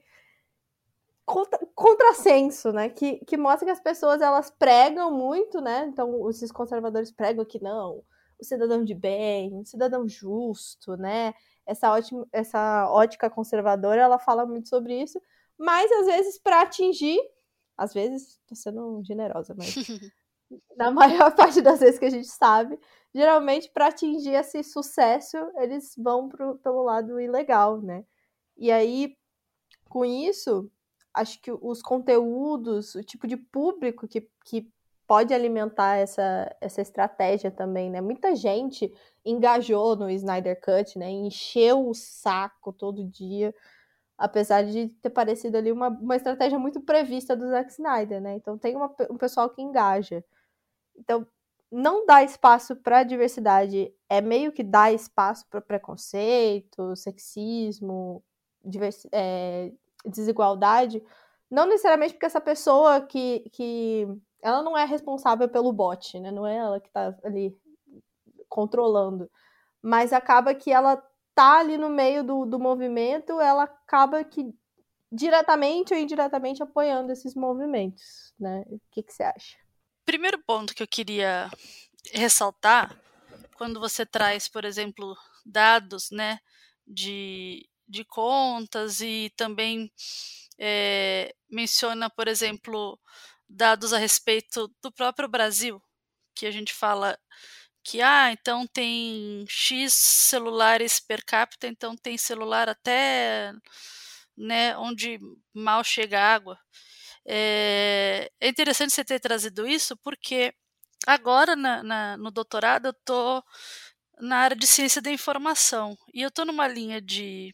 contra, 1.26 1.60
contrassenso, 1.76 2.72
né, 2.72 2.90
que, 2.90 3.18
que 3.26 3.38
mostra 3.38 3.66
que 3.66 3.72
as 3.72 3.80
pessoas, 3.80 4.22
elas 4.22 4.50
pregam 4.50 5.12
muito, 5.12 5.62
né, 5.62 5.86
então 5.88 6.28
esses 6.30 6.52
conservadores 6.52 7.12
pregam 7.12 7.46
que 7.46 7.62
não, 7.62 8.04
o 8.40 8.44
cidadão 8.44 8.84
de 8.84 8.96
bem, 8.96 9.56
o 9.60 9.66
cidadão 9.66 10.08
justo, 10.08 10.98
né, 10.98 11.34
essa, 11.66 11.92
ótima, 11.92 12.26
essa 12.32 12.90
ótica 12.90 13.30
conservadora, 13.30 14.02
ela 14.02 14.18
fala 14.18 14.46
muito 14.46 14.70
sobre 14.70 15.02
isso, 15.02 15.22
mas 15.58 15.92
às 15.92 16.08
vezes 16.08 16.40
para 16.40 16.62
atingir, 16.62 17.20
às 17.78 17.94
vezes 17.94 18.40
tô 18.48 18.56
sendo 18.56 19.04
generosa, 19.04 19.54
mas 19.56 19.76
na 20.78 20.92
maior 20.92 21.34
parte 21.36 21.62
das 21.62 21.80
vezes 21.80 22.00
que 22.00 22.06
a 22.06 22.10
gente 22.10 22.28
sabe, 22.28 22.80
geralmente 23.14 23.70
para 23.72 23.88
atingir 23.88 24.34
esse 24.34 24.64
sucesso, 24.64 25.38
eles 25.58 25.96
vão 25.98 26.30
pro, 26.30 26.56
pelo 26.58 26.84
lado 26.84 27.20
ilegal, 27.20 27.82
né? 27.82 28.06
E 28.58 28.72
aí, 28.72 29.16
com 29.90 30.06
isso, 30.06 30.70
acho 31.14 31.42
que 31.42 31.52
os 31.52 31.82
conteúdos, 31.82 32.96
o 32.96 33.04
tipo 33.04 33.28
de 33.28 33.38
público 33.38 34.08
que, 34.08 34.30
que 34.46 34.72
pode 35.08 35.34
alimentar 35.34 35.98
essa, 35.98 36.56
essa 36.62 36.82
estratégia 36.82 37.50
também, 37.50 37.90
né? 37.90 38.02
Muita 38.02 38.36
gente 38.36 38.94
engajou 39.26 39.96
no 39.96 40.10
Snyder 40.10 40.60
Cut, 40.62 40.98
né? 41.00 41.10
Encheu 41.10 41.88
o 41.88 41.94
saco 41.94 42.72
todo 42.74 43.04
dia 43.04 43.54
apesar 44.20 44.64
de 44.64 44.90
ter 45.02 45.10
parecido 45.10 45.58
ali 45.58 45.72
uma, 45.72 45.88
uma 45.88 46.16
estratégia 46.18 46.60
muito 46.60 46.82
prevista 46.82 47.36
do 47.36 47.48
Zack 47.50 47.72
Snyder, 47.72 48.22
né? 48.22 48.36
Então 48.36 48.58
tem 48.58 48.76
uma, 48.76 48.94
um 49.10 49.18
pessoal 49.18 49.50
que 49.50 49.62
engaja. 49.62 50.24
Então, 51.00 51.26
não 51.72 52.06
dá 52.06 52.24
espaço 52.24 52.76
para 52.76 53.04
diversidade 53.04 53.94
é 54.10 54.22
meio 54.22 54.52
que 54.52 54.64
dar 54.64 54.92
espaço 54.92 55.46
para 55.50 55.62
preconceito, 55.62 56.96
sexismo, 56.96 58.24
é, 59.12 59.72
desigualdade. 60.06 61.04
Não 61.50 61.66
necessariamente 61.68 62.14
porque 62.14 62.26
essa 62.26 62.42
pessoa 62.42 63.02
que, 63.02 63.50
que 63.52 64.08
ela 64.42 64.64
não 64.64 64.78
é 64.78 64.86
responsável 64.86 65.48
pelo 65.48 65.72
bot, 65.72 66.20
né? 66.20 66.32
Não 66.32 66.46
é 66.46 66.58
ela 66.58 66.80
que 66.80 66.88
está 66.88 67.16
ali 67.24 67.56
controlando. 68.48 69.30
Mas 69.82 70.12
acaba 70.12 70.54
que 70.56 70.72
ela 70.72 71.02
tá 71.36 71.60
ali 71.60 71.78
no 71.78 71.90
meio 71.90 72.24
do, 72.24 72.46
do 72.46 72.60
movimento, 72.60 73.40
ela 73.40 73.64
acaba 73.64 74.24
que 74.24 74.54
diretamente 75.12 75.94
ou 75.94 76.00
indiretamente 76.00 76.62
apoiando 76.62 77.12
esses 77.12 77.36
movimentos, 77.36 78.34
né? 78.40 78.64
O 78.68 78.80
que, 78.92 79.04
que 79.04 79.14
você 79.14 79.24
acha? 79.24 79.58
Primeiro 80.10 80.40
ponto 80.40 80.74
que 80.74 80.82
eu 80.82 80.88
queria 80.88 81.52
ressaltar, 82.12 83.00
quando 83.54 83.80
você 83.80 84.08
traz, 84.08 84.48
por 84.48 84.66
exemplo, 84.66 85.16
dados, 85.46 86.10
né, 86.10 86.40
de, 86.88 87.70
de 87.88 88.04
contas 88.04 89.02
e 89.02 89.32
também 89.38 89.92
é, 90.58 91.32
menciona, 91.48 92.10
por 92.10 92.28
exemplo, 92.28 93.00
dados 93.48 93.94
a 93.94 94.00
respeito 94.00 94.74
do 94.82 94.92
próprio 94.92 95.30
Brasil, 95.30 95.80
que 96.34 96.48
a 96.48 96.52
gente 96.52 96.74
fala 96.74 97.16
que 97.84 98.02
ah, 98.02 98.32
então 98.32 98.66
tem 98.66 99.46
X 99.48 99.94
celulares 99.94 101.00
per 101.00 101.24
capita, 101.24 101.68
então 101.68 101.96
tem 101.96 102.18
celular 102.18 102.68
até 102.68 103.54
né, 104.36 104.76
onde 104.76 105.20
mal 105.54 105.84
chega 105.84 106.20
água. 106.20 106.60
É, 107.26 108.30
é 108.40 108.48
interessante 108.50 108.94
você 108.94 109.04
ter 109.04 109.20
trazido 109.20 109.68
isso, 109.68 109.96
porque 109.98 110.54
agora 111.08 111.56
na, 111.56 111.84
na, 111.84 112.18
no 112.18 112.32
doutorado 112.32 112.88
eu 112.88 112.92
estou 112.92 113.44
na 114.20 114.38
área 114.38 114.56
de 114.58 114.68
ciência 114.68 115.02
da 115.02 115.12
informação 115.12 115.98
e 116.14 116.22
eu 116.22 116.30
estou 116.30 116.46
numa 116.46 116.68
linha 116.68 117.02
de 117.02 117.54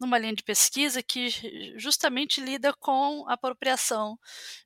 numa 0.00 0.18
linha 0.18 0.34
de 0.34 0.44
pesquisa 0.44 1.02
que 1.02 1.28
justamente 1.76 2.40
lida 2.40 2.72
com 2.74 3.28
apropriação 3.28 4.18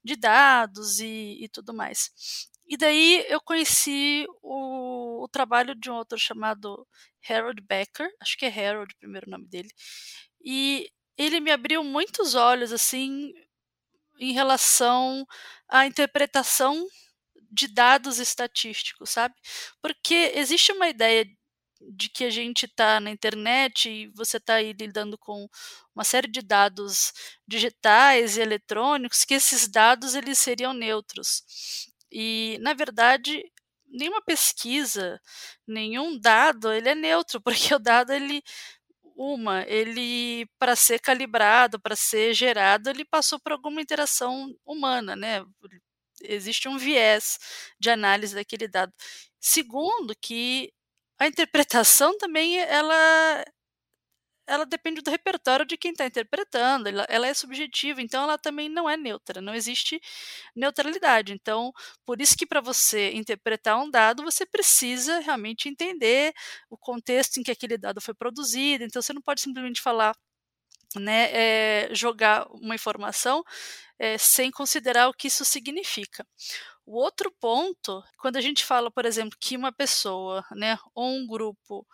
de 0.04 0.14
dados 0.14 1.00
e, 1.00 1.38
e 1.42 1.48
tudo 1.48 1.72
mais. 1.72 2.10
E 2.66 2.76
daí 2.76 3.24
eu 3.28 3.40
conheci 3.40 4.26
o, 4.42 5.24
o, 5.24 5.28
trabalho 5.28 5.74
de 5.74 5.90
um 5.90 5.94
autor 5.94 6.18
chamado 6.18 6.86
Harold 7.28 7.60
Becker, 7.62 8.08
acho 8.20 8.36
que 8.36 8.46
é 8.46 8.68
Harold 8.68 8.94
o 8.94 8.98
primeiro 8.98 9.30
nome 9.30 9.46
dele, 9.46 9.68
e 10.44 10.90
ele 11.16 11.40
me 11.40 11.50
abriu 11.50 11.82
muitos 11.84 12.34
olhos 12.34 12.72
assim 12.72 13.32
em 14.24 14.32
relação 14.32 15.26
à 15.68 15.86
interpretação 15.86 16.86
de 17.50 17.68
dados 17.68 18.18
estatísticos, 18.18 19.10
sabe? 19.10 19.34
Porque 19.80 20.32
existe 20.34 20.72
uma 20.72 20.88
ideia 20.88 21.26
de 21.94 22.08
que 22.08 22.24
a 22.24 22.30
gente 22.30 22.66
está 22.66 23.00
na 23.00 23.10
internet 23.10 23.90
e 23.90 24.06
você 24.14 24.36
está 24.36 24.54
aí 24.54 24.72
lidando 24.72 25.18
com 25.18 25.48
uma 25.94 26.04
série 26.04 26.28
de 26.28 26.40
dados 26.40 27.12
digitais 27.46 28.36
e 28.36 28.40
eletrônicos, 28.40 29.24
que 29.24 29.34
esses 29.34 29.68
dados 29.68 30.14
eles 30.14 30.38
seriam 30.38 30.72
neutros. 30.72 31.42
E, 32.10 32.58
na 32.60 32.74
verdade, 32.74 33.42
nenhuma 33.86 34.22
pesquisa, 34.22 35.20
nenhum 35.66 36.18
dado, 36.18 36.72
ele 36.72 36.88
é 36.88 36.94
neutro, 36.94 37.40
porque 37.42 37.74
o 37.74 37.78
dado 37.78 38.12
ele 38.12 38.42
uma, 39.16 39.64
ele 39.68 40.46
para 40.58 40.76
ser 40.76 40.98
calibrado, 41.00 41.80
para 41.80 41.96
ser 41.96 42.34
gerado, 42.34 42.90
ele 42.90 43.04
passou 43.04 43.38
por 43.40 43.52
alguma 43.52 43.80
interação 43.80 44.54
humana, 44.64 45.16
né? 45.16 45.44
Existe 46.22 46.68
um 46.68 46.78
viés 46.78 47.38
de 47.80 47.90
análise 47.90 48.34
daquele 48.34 48.68
dado. 48.68 48.92
Segundo, 49.40 50.14
que 50.20 50.72
a 51.18 51.26
interpretação 51.26 52.16
também 52.18 52.58
ela 52.60 53.44
ela 54.46 54.66
depende 54.66 55.00
do 55.00 55.10
repertório 55.10 55.64
de 55.64 55.76
quem 55.76 55.92
está 55.92 56.06
interpretando, 56.06 56.88
ela, 56.88 57.06
ela, 57.08 57.26
é 57.26 57.34
subjetiva, 57.34 58.02
então 58.02 58.24
ela 58.24 58.38
também 58.38 58.68
não 58.68 58.88
é 58.88 58.96
neutra, 58.96 59.40
não 59.40 59.54
existe 59.54 60.00
neutralidade. 60.54 61.32
Então, 61.32 61.72
por 62.04 62.20
isso 62.20 62.36
que 62.36 62.46
para 62.46 62.60
você 62.60 63.12
interpretar 63.12 63.78
um 63.78 63.90
dado, 63.90 64.22
você 64.22 64.44
precisa 64.46 65.20
realmente 65.20 65.68
entender 65.68 66.32
o 66.70 66.76
contexto 66.76 67.38
em 67.38 67.42
que 67.42 67.50
aquele 67.50 67.78
dado 67.78 68.00
foi 68.00 68.14
produzido, 68.14 68.84
então 68.84 69.00
você 69.00 69.12
não 69.12 69.22
pode 69.22 69.40
simplesmente 69.40 69.80
falar. 69.80 70.14
Né, 70.94 71.30
é, 71.32 71.88
jogar 71.94 72.46
uma 72.50 72.74
informação 72.74 73.42
é, 73.98 74.18
sem 74.18 74.50
considerar 74.50 75.08
o 75.08 75.14
que 75.14 75.28
isso 75.28 75.42
significa. 75.42 76.26
O 76.84 76.98
outro 76.98 77.32
ponto, 77.40 78.02
quando 78.18 78.36
a 78.36 78.42
gente 78.42 78.64
fala, 78.64 78.90
por 78.90 79.06
exemplo, 79.06 79.38
que 79.40 79.56
uma 79.56 79.72
pessoa, 79.72 80.44
né, 80.50 80.76
ou 80.94 81.06
um 81.16 81.26
grupo 81.26 81.86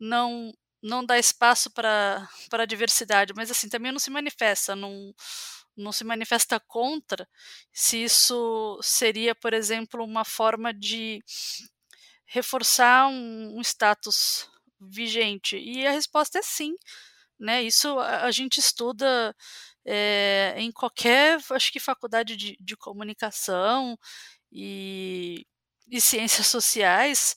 não 0.00 0.52
não 0.82 1.04
dá 1.04 1.18
espaço 1.18 1.70
para 1.70 2.28
a 2.52 2.66
diversidade, 2.66 3.32
mas 3.34 3.50
assim 3.50 3.68
também 3.68 3.92
não 3.92 3.98
se 3.98 4.10
manifesta, 4.10 4.76
não, 4.76 5.12
não 5.76 5.92
se 5.92 6.04
manifesta 6.04 6.60
contra, 6.60 7.28
se 7.72 8.02
isso 8.04 8.78
seria, 8.82 9.34
por 9.34 9.52
exemplo, 9.52 10.04
uma 10.04 10.24
forma 10.24 10.72
de 10.72 11.22
reforçar 12.26 13.08
um, 13.08 13.58
um 13.58 13.60
status 13.62 14.48
vigente. 14.80 15.56
E 15.56 15.86
a 15.86 15.90
resposta 15.90 16.38
é 16.38 16.42
sim. 16.42 16.74
Né? 17.38 17.62
Isso 17.62 17.98
a, 17.98 18.24
a 18.24 18.30
gente 18.30 18.58
estuda 18.58 19.34
é, 19.84 20.54
em 20.58 20.72
qualquer, 20.72 21.40
acho 21.50 21.72
que 21.72 21.80
faculdade 21.80 22.36
de, 22.36 22.56
de 22.60 22.76
comunicação 22.76 23.98
e, 24.52 25.46
e 25.88 26.00
ciências 26.00 26.46
sociais, 26.48 27.36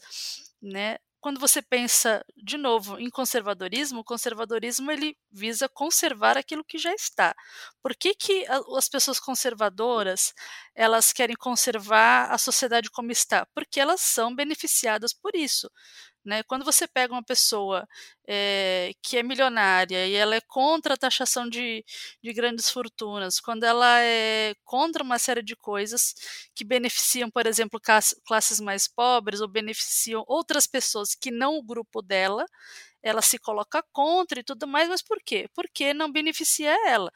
né? 0.61 0.97
Quando 1.21 1.39
você 1.39 1.61
pensa 1.61 2.25
de 2.35 2.57
novo 2.57 2.99
em 2.99 3.07
conservadorismo, 3.09 3.99
o 3.99 4.03
conservadorismo 4.03 4.91
ele 4.91 5.15
visa 5.31 5.69
conservar 5.69 6.35
aquilo 6.35 6.65
que 6.65 6.79
já 6.79 6.91
está. 6.95 7.35
Por 7.81 7.95
que, 7.95 8.15
que 8.15 8.43
as 8.75 8.89
pessoas 8.89 9.19
conservadoras 9.19 10.33
elas 10.73 11.13
querem 11.13 11.35
conservar 11.35 12.31
a 12.31 12.37
sociedade 12.39 12.89
como 12.89 13.11
está? 13.11 13.45
Porque 13.53 13.79
elas 13.79 14.01
são 14.01 14.35
beneficiadas 14.35 15.13
por 15.13 15.35
isso. 15.35 15.69
Né? 16.23 16.43
Quando 16.43 16.63
você 16.63 16.87
pega 16.87 17.13
uma 17.13 17.23
pessoa 17.23 17.87
é, 18.27 18.91
que 19.01 19.17
é 19.17 19.23
milionária 19.23 20.05
e 20.07 20.13
ela 20.13 20.35
é 20.35 20.41
contra 20.41 20.93
a 20.93 20.97
taxação 20.97 21.49
de, 21.49 21.83
de 22.23 22.33
grandes 22.33 22.69
fortunas, 22.69 23.39
quando 23.39 23.63
ela 23.63 23.99
é 24.01 24.53
contra 24.63 25.03
uma 25.03 25.17
série 25.17 25.41
de 25.41 25.55
coisas 25.55 26.13
que 26.53 26.63
beneficiam, 26.63 27.29
por 27.31 27.47
exemplo, 27.47 27.79
classes 28.25 28.59
mais 28.59 28.87
pobres 28.87 29.41
ou 29.41 29.47
beneficiam 29.47 30.23
outras 30.27 30.67
pessoas 30.67 31.15
que 31.15 31.31
não 31.31 31.57
o 31.57 31.63
grupo 31.63 32.01
dela, 32.03 32.45
ela 33.01 33.21
se 33.21 33.39
coloca 33.39 33.83
contra 33.91 34.39
e 34.39 34.43
tudo 34.43 34.67
mais, 34.67 34.87
mas 34.89 35.01
por 35.01 35.19
quê? 35.25 35.49
Porque 35.55 35.93
não 35.93 36.11
beneficia 36.11 36.75
ela. 36.87 37.11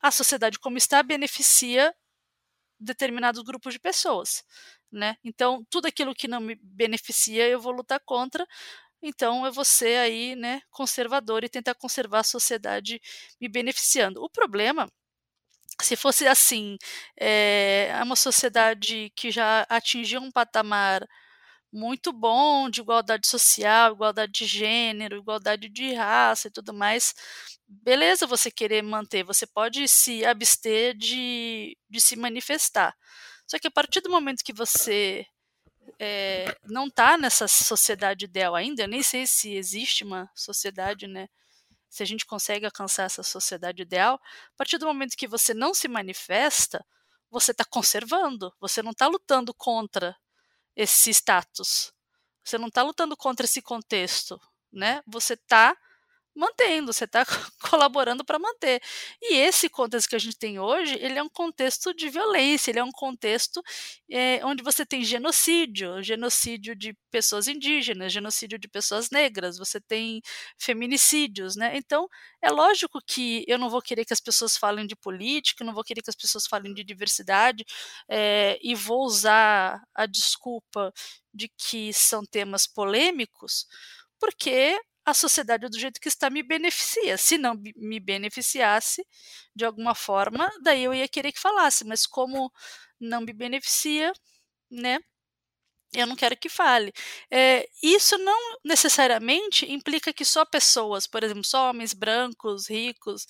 A 0.00 0.10
sociedade 0.10 0.58
como 0.58 0.78
está 0.78 1.02
beneficia 1.02 1.94
determinados 2.80 3.42
grupos 3.42 3.74
de 3.74 3.78
pessoas 3.80 4.44
né? 4.92 5.16
Então, 5.24 5.64
tudo 5.70 5.86
aquilo 5.86 6.14
que 6.14 6.26
não 6.28 6.40
me 6.40 6.56
beneficia, 6.62 7.48
eu 7.48 7.60
vou 7.60 7.72
lutar 7.72 8.00
contra. 8.04 8.46
Então, 9.02 9.50
vou 9.52 9.64
ser 9.64 9.98
aí, 9.98 10.36
né, 10.36 10.62
conservador 10.70 11.44
e 11.44 11.48
tentar 11.48 11.74
conservar 11.74 12.20
a 12.20 12.24
sociedade 12.24 13.00
me 13.40 13.48
beneficiando. 13.48 14.22
O 14.22 14.30
problema 14.30 14.88
se 15.82 15.96
fosse 15.96 16.26
assim, 16.26 16.76
é 17.18 17.90
uma 18.02 18.16
sociedade 18.16 19.10
que 19.16 19.30
já 19.30 19.66
atingiu 19.68 20.20
um 20.20 20.30
patamar 20.30 21.06
muito 21.72 22.12
bom 22.12 22.68
de 22.68 22.80
igualdade 22.80 23.26
social, 23.26 23.92
igualdade 23.92 24.32
de 24.32 24.46
gênero, 24.46 25.18
igualdade 25.18 25.68
de 25.68 25.92
raça 25.94 26.48
e 26.48 26.50
tudo 26.50 26.72
mais, 26.74 27.14
beleza 27.68 28.26
você 28.26 28.50
querer 28.50 28.82
manter, 28.82 29.22
você 29.22 29.46
pode 29.46 29.86
se 29.88 30.24
abster 30.24 30.96
de, 30.96 31.76
de 31.88 32.00
se 32.00 32.16
manifestar. 32.16 32.94
Só 33.46 33.58
que 33.58 33.68
a 33.68 33.70
partir 33.70 34.00
do 34.00 34.10
momento 34.10 34.44
que 34.44 34.52
você 34.52 35.24
é, 35.98 36.56
não 36.64 36.86
está 36.86 37.16
nessa 37.16 37.46
sociedade 37.48 38.24
ideal 38.24 38.54
ainda, 38.54 38.82
eu 38.82 38.88
nem 38.88 39.02
sei 39.02 39.26
se 39.26 39.54
existe 39.54 40.04
uma 40.04 40.30
sociedade, 40.34 41.06
né? 41.06 41.28
Se 41.88 42.02
a 42.02 42.06
gente 42.06 42.24
consegue 42.24 42.64
alcançar 42.64 43.04
essa 43.04 43.22
sociedade 43.22 43.82
ideal, 43.82 44.14
a 44.14 44.56
partir 44.56 44.78
do 44.78 44.86
momento 44.86 45.16
que 45.16 45.26
você 45.26 45.52
não 45.52 45.74
se 45.74 45.88
manifesta, 45.88 46.84
você 47.30 47.50
está 47.52 47.64
conservando, 47.64 48.52
você 48.60 48.82
não 48.82 48.92
está 48.92 49.06
lutando 49.08 49.52
contra 49.54 50.16
esse 50.76 51.10
status, 51.10 51.92
você 52.44 52.58
não 52.58 52.68
está 52.68 52.82
lutando 52.82 53.16
contra 53.16 53.44
esse 53.44 53.62
contexto, 53.62 54.40
né? 54.72 55.02
Você 55.06 55.34
está 55.34 55.76
mantendo, 56.34 56.92
você 56.92 57.04
está 57.04 57.24
colaborando 57.70 58.24
para 58.24 58.38
manter. 58.38 58.80
E 59.20 59.36
esse 59.36 59.68
contexto 59.68 60.08
que 60.08 60.16
a 60.16 60.18
gente 60.18 60.38
tem 60.38 60.58
hoje, 60.58 60.96
ele 61.00 61.18
é 61.18 61.22
um 61.22 61.28
contexto 61.28 61.92
de 61.94 62.08
violência, 62.08 62.70
ele 62.70 62.78
é 62.78 62.84
um 62.84 62.92
contexto 62.92 63.62
é, 64.10 64.44
onde 64.44 64.62
você 64.62 64.86
tem 64.86 65.02
genocídio, 65.04 66.02
genocídio 66.02 66.74
de 66.74 66.96
pessoas 67.10 67.48
indígenas, 67.48 68.12
genocídio 68.12 68.58
de 68.58 68.68
pessoas 68.68 69.10
negras, 69.10 69.58
você 69.58 69.80
tem 69.80 70.22
feminicídios, 70.58 71.56
né? 71.56 71.76
Então, 71.76 72.08
é 72.42 72.50
lógico 72.50 73.00
que 73.06 73.44
eu 73.48 73.58
não 73.58 73.68
vou 73.70 73.82
querer 73.82 74.04
que 74.04 74.12
as 74.12 74.20
pessoas 74.20 74.56
falem 74.56 74.86
de 74.86 74.96
política, 74.96 75.64
não 75.64 75.74
vou 75.74 75.84
querer 75.84 76.02
que 76.02 76.10
as 76.10 76.16
pessoas 76.16 76.46
falem 76.46 76.72
de 76.74 76.84
diversidade, 76.84 77.64
é, 78.08 78.58
e 78.62 78.74
vou 78.74 79.04
usar 79.04 79.82
a 79.94 80.06
desculpa 80.06 80.92
de 81.32 81.48
que 81.48 81.92
são 81.92 82.24
temas 82.24 82.66
polêmicos, 82.66 83.66
porque 84.18 84.78
a 85.10 85.14
sociedade 85.14 85.68
do 85.68 85.78
jeito 85.78 86.00
que 86.00 86.08
está 86.08 86.30
me 86.30 86.42
beneficia. 86.42 87.16
Se 87.18 87.38
não 87.38 87.54
me 87.76 88.00
beneficiasse 88.00 89.04
de 89.54 89.64
alguma 89.64 89.94
forma, 89.94 90.50
daí 90.62 90.84
eu 90.84 90.94
ia 90.94 91.08
querer 91.08 91.32
que 91.32 91.40
falasse, 91.40 91.84
mas 91.84 92.06
como 92.06 92.52
não 93.00 93.20
me 93.20 93.32
beneficia, 93.32 94.12
né? 94.70 95.00
Eu 95.92 96.06
não 96.06 96.14
quero 96.14 96.36
que 96.36 96.48
fale. 96.48 96.92
É, 97.28 97.68
isso 97.82 98.16
não 98.18 98.38
necessariamente 98.64 99.70
implica 99.70 100.12
que 100.12 100.24
só 100.24 100.44
pessoas, 100.44 101.04
por 101.04 101.24
exemplo, 101.24 101.42
só 101.44 101.68
homens 101.70 101.92
brancos, 101.92 102.70
ricos, 102.70 103.26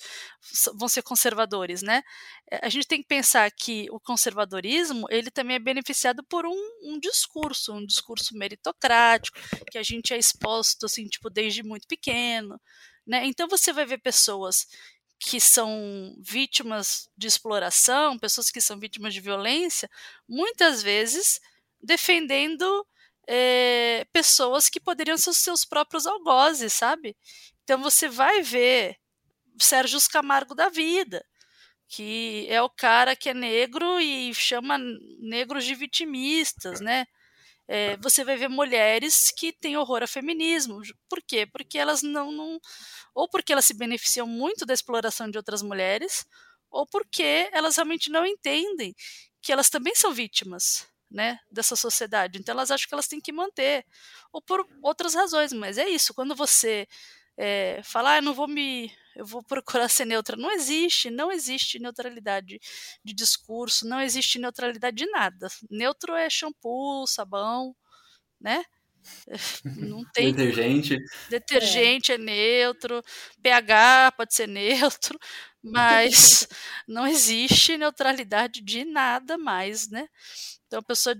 vão 0.75 0.87
ser 0.87 1.01
conservadores, 1.01 1.81
né? 1.81 2.03
Eh, 2.51 2.59
a 2.61 2.69
gente 2.69 2.87
tem 2.87 3.01
que 3.01 3.07
pensar 3.07 3.49
que 3.51 3.87
o 3.89 3.99
conservadorismo 3.99 5.07
ele 5.09 5.31
também 5.31 5.55
é 5.55 5.59
beneficiado 5.59 6.23
por 6.23 6.45
um, 6.45 6.55
um 6.83 6.99
discurso, 6.99 7.73
um 7.73 7.83
discurso 7.83 8.37
meritocrático, 8.37 9.39
que 9.71 9.79
a 9.79 9.83
gente 9.83 10.13
é 10.13 10.17
exposto 10.17 10.85
assim, 10.85 11.07
tipo, 11.07 11.31
desde 11.31 11.63
muito 11.63 11.87
pequeno, 11.87 12.61
né? 13.07 13.25
Então 13.25 13.47
você 13.47 13.73
vai 13.73 13.85
ver 13.87 13.97
pessoas 13.99 14.67
que 15.19 15.39
são 15.39 16.15
vítimas 16.19 17.09
de 17.17 17.27
exploração, 17.27 18.17
pessoas 18.19 18.51
que 18.51 18.61
são 18.61 18.79
vítimas 18.79 19.13
de 19.13 19.21
violência, 19.21 19.89
muitas 20.27 20.81
vezes 20.83 21.39
defendendo 21.83 22.85
é, 23.27 24.05
pessoas 24.11 24.69
que 24.69 24.79
poderiam 24.79 25.17
ser 25.17 25.29
os 25.29 25.37
seus 25.37 25.65
próprios 25.65 26.05
algozes, 26.05 26.73
sabe? 26.73 27.15
Então 27.63 27.81
você 27.81 28.07
vai 28.07 28.41
ver 28.41 28.97
Sérgio 29.59 29.99
Camargo 30.11 30.55
da 30.55 30.69
vida, 30.69 31.25
que 31.87 32.47
é 32.49 32.61
o 32.61 32.69
cara 32.69 33.15
que 33.15 33.29
é 33.29 33.33
negro 33.33 33.99
e 33.99 34.33
chama 34.33 34.77
negros 35.19 35.65
de 35.65 35.75
vitimistas, 35.75 36.81
né? 36.81 37.05
É, 37.67 37.95
você 37.97 38.23
vai 38.25 38.35
ver 38.37 38.49
mulheres 38.49 39.31
que 39.31 39.53
têm 39.53 39.77
horror 39.77 40.03
a 40.03 40.07
feminismo. 40.07 40.81
Por 41.09 41.21
quê? 41.25 41.45
Porque 41.45 41.77
elas 41.77 42.01
não, 42.01 42.31
não. 42.31 42.59
Ou 43.15 43.29
porque 43.29 43.53
elas 43.53 43.65
se 43.65 43.73
beneficiam 43.73 44.27
muito 44.27 44.65
da 44.65 44.73
exploração 44.73 45.29
de 45.29 45.37
outras 45.37 45.61
mulheres, 45.61 46.25
ou 46.69 46.85
porque 46.87 47.49
elas 47.53 47.75
realmente 47.77 48.09
não 48.09 48.25
entendem 48.25 48.93
que 49.41 49.51
elas 49.53 49.69
também 49.69 49.95
são 49.95 50.13
vítimas 50.13 50.87
né, 51.11 51.39
dessa 51.51 51.75
sociedade. 51.75 52.39
Então 52.39 52.53
elas 52.53 52.71
acham 52.71 52.87
que 52.87 52.93
elas 52.93 53.07
têm 53.07 53.21
que 53.21 53.31
manter, 53.31 53.85
ou 54.31 54.41
por 54.41 54.65
outras 54.81 55.13
razões. 55.13 55.53
Mas 55.53 55.77
é 55.77 55.87
isso. 55.89 56.13
Quando 56.13 56.35
você 56.35 56.87
é, 57.37 57.81
fala, 57.83 58.17
ah, 58.17 58.21
não 58.21 58.33
vou 58.33 58.47
me 58.47 58.91
eu 59.15 59.25
vou 59.25 59.43
procurar 59.43 59.89
ser 59.89 60.05
neutra. 60.05 60.37
Não 60.37 60.51
existe, 60.51 61.09
não 61.09 61.31
existe 61.31 61.79
neutralidade 61.79 62.59
de 63.03 63.13
discurso, 63.13 63.87
não 63.87 64.01
existe 64.01 64.39
neutralidade 64.39 64.95
de 64.97 65.05
nada. 65.11 65.47
Neutro 65.69 66.13
é 66.15 66.29
shampoo, 66.29 67.05
sabão, 67.07 67.75
né? 68.39 68.63
Não 69.65 70.03
tem. 70.13 70.31
Detergente. 70.31 70.97
Detergente 71.27 72.11
é. 72.11 72.15
é 72.15 72.17
neutro, 72.19 73.01
pH 73.41 74.11
pode 74.11 74.33
ser 74.33 74.47
neutro, 74.47 75.17
mas 75.63 76.47
não 76.87 77.07
existe 77.07 77.77
neutralidade 77.77 78.61
de 78.61 78.85
nada 78.85 79.37
mais, 79.37 79.89
né? 79.89 80.07
Então 80.67 80.79
a 80.79 80.83
pessoa 80.83 81.15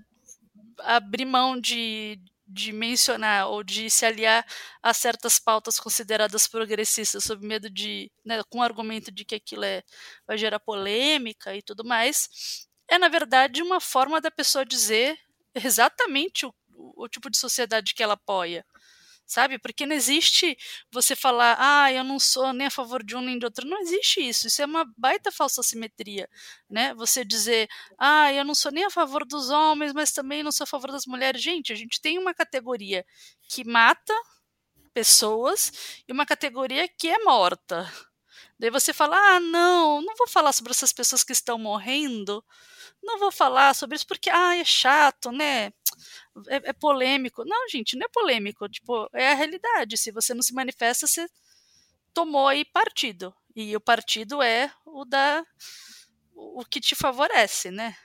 abrir 0.80 1.26
mão 1.26 1.60
de, 1.60 2.20
de 2.48 2.72
mencionar 2.72 3.48
ou 3.48 3.64
de 3.64 3.90
se 3.90 4.06
aliar 4.06 4.46
a 4.82 4.94
certas 4.94 5.40
pautas 5.40 5.80
consideradas 5.80 6.48
progressistas 6.48 7.24
sob 7.24 7.46
medo 7.46 7.70
de, 7.70 8.12
né, 8.26 8.42
com 8.50 8.60
o 8.60 8.64
argumento 8.64 9.12
de 9.12 9.24
que 9.26 9.36
aquilo 9.36 9.64
é, 9.64 9.84
vai 10.28 10.38
gerar 10.38 10.60
polêmica 10.60 11.56
e 11.56 11.62
tudo 11.62 11.86
mais, 11.86 12.68
é 12.90 12.98
na 12.98 13.08
verdade 13.08 13.62
uma 13.62 13.80
forma 13.80 14.20
da 14.20 14.32
pessoa 14.32 14.66
dizer 14.66 15.18
exatamente 15.56 16.46
o, 16.46 16.54
o 16.76 17.08
tipo 17.08 17.30
de 17.30 17.38
sociedade 17.38 17.94
que 17.94 18.04
ela 18.04 18.14
apoia 18.14 18.66
sabe? 19.32 19.58
Porque 19.58 19.86
não 19.86 19.96
existe 19.96 20.58
você 20.92 21.16
falar, 21.16 21.56
ah, 21.60 21.92
eu 21.92 22.04
não 22.04 22.20
sou 22.20 22.52
nem 22.52 22.68
a 22.68 22.72
favor 22.72 23.04
de 23.04 23.16
um 23.16 23.22
nem 23.22 23.40
de 23.40 23.46
outro. 23.46 23.68
Não 23.68 23.80
existe 23.82 24.20
isso. 24.20 24.48
Isso 24.48 24.62
é 24.62 24.66
uma 24.66 24.86
baita 24.98 25.32
falsa 25.32 25.64
simetria, 25.64 26.30
né? 26.70 26.94
Você 26.96 27.24
dizer, 27.24 27.70
ah, 27.98 28.32
eu 28.34 28.44
não 28.44 28.54
sou 28.54 28.72
nem 28.72 28.84
a 28.86 28.90
favor 28.90 29.26
dos 29.26 29.50
homens, 29.50 29.94
mas 29.94 30.12
também 30.12 30.44
não 30.44 30.52
sou 30.52 30.66
a 30.66 30.68
favor 30.68 30.92
das 30.92 31.06
mulheres. 31.06 31.42
Gente, 31.42 31.72
a 31.72 31.76
gente 31.76 32.02
tem 32.02 32.18
uma 32.20 32.34
categoria 32.34 33.06
que 33.48 33.64
mata 33.64 34.14
pessoas 34.94 35.72
e 36.08 36.12
uma 36.12 36.26
categoria 36.26 36.88
que 36.88 37.08
é 37.08 37.24
morta. 37.24 37.90
Daí 38.60 38.70
você 38.70 38.94
fala, 38.94 39.18
ah, 39.18 39.40
não, 39.40 40.02
não 40.02 40.16
vou 40.16 40.28
falar 40.28 40.52
sobre 40.52 40.72
essas 40.72 40.94
pessoas 40.94 41.24
que 41.24 41.32
estão 41.32 41.58
morrendo, 41.58 42.44
não 43.02 43.18
vou 43.18 43.32
falar 43.32 43.74
sobre 43.74 43.96
isso 43.96 44.06
porque, 44.06 44.30
ah, 44.30 44.56
é 44.56 44.64
chato, 44.64 45.32
né? 45.32 45.72
É, 46.48 46.70
é, 46.70 46.74
polêmico. 46.74 47.44
Não, 47.46 47.68
gente, 47.70 47.98
não 47.98 48.06
é 48.06 48.10
polêmico. 48.10 48.68
Tipo, 48.70 49.10
é 49.14 49.32
a 49.32 49.36
realidade. 49.36 49.98
Se 49.98 50.12
você 50.12 50.34
não 50.34 50.42
se 50.42 50.54
manifesta, 50.54 51.08
você 51.08 51.28
tomou 52.14 52.48
aí 52.48 52.66
partido. 52.66 53.34
E 53.56 53.76
o 53.76 53.82
partido 53.82 54.42
é 54.42 54.72
o 54.86 55.04
da 55.06 55.44
o 56.34 56.66
que 56.66 56.80
te 56.80 56.96
favorece, 56.96 57.70
né? 57.70 57.96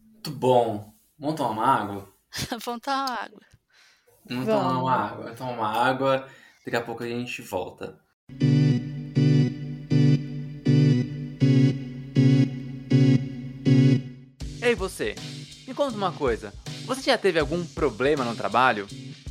Muito 0.00 0.30
bom. 0.30 0.92
Vamos 1.18 1.36
tomar 1.36 1.50
uma 1.50 1.66
água? 1.66 2.14
Vamos 2.50 2.80
tomar 2.80 3.04
uma 3.04 3.14
água. 3.14 3.40
Vamos, 4.24 4.46
tomar 4.46 4.78
uma 4.78 4.92
água. 4.92 5.22
Vamos 5.24 5.38
tomar 5.38 5.52
uma 5.52 5.68
água. 5.68 6.28
Daqui 6.64 6.76
a 6.76 6.82
pouco 6.82 7.02
a 7.02 7.06
gente 7.06 7.42
volta. 7.42 7.98
Ei, 14.62 14.74
você! 14.74 15.14
Me 15.66 15.74
conta 15.74 15.96
uma 15.96 16.12
coisa. 16.12 16.52
Você 16.88 17.02
já 17.02 17.18
teve 17.18 17.38
algum 17.38 17.66
problema 17.66 18.24
no 18.24 18.34
trabalho? 18.34 18.86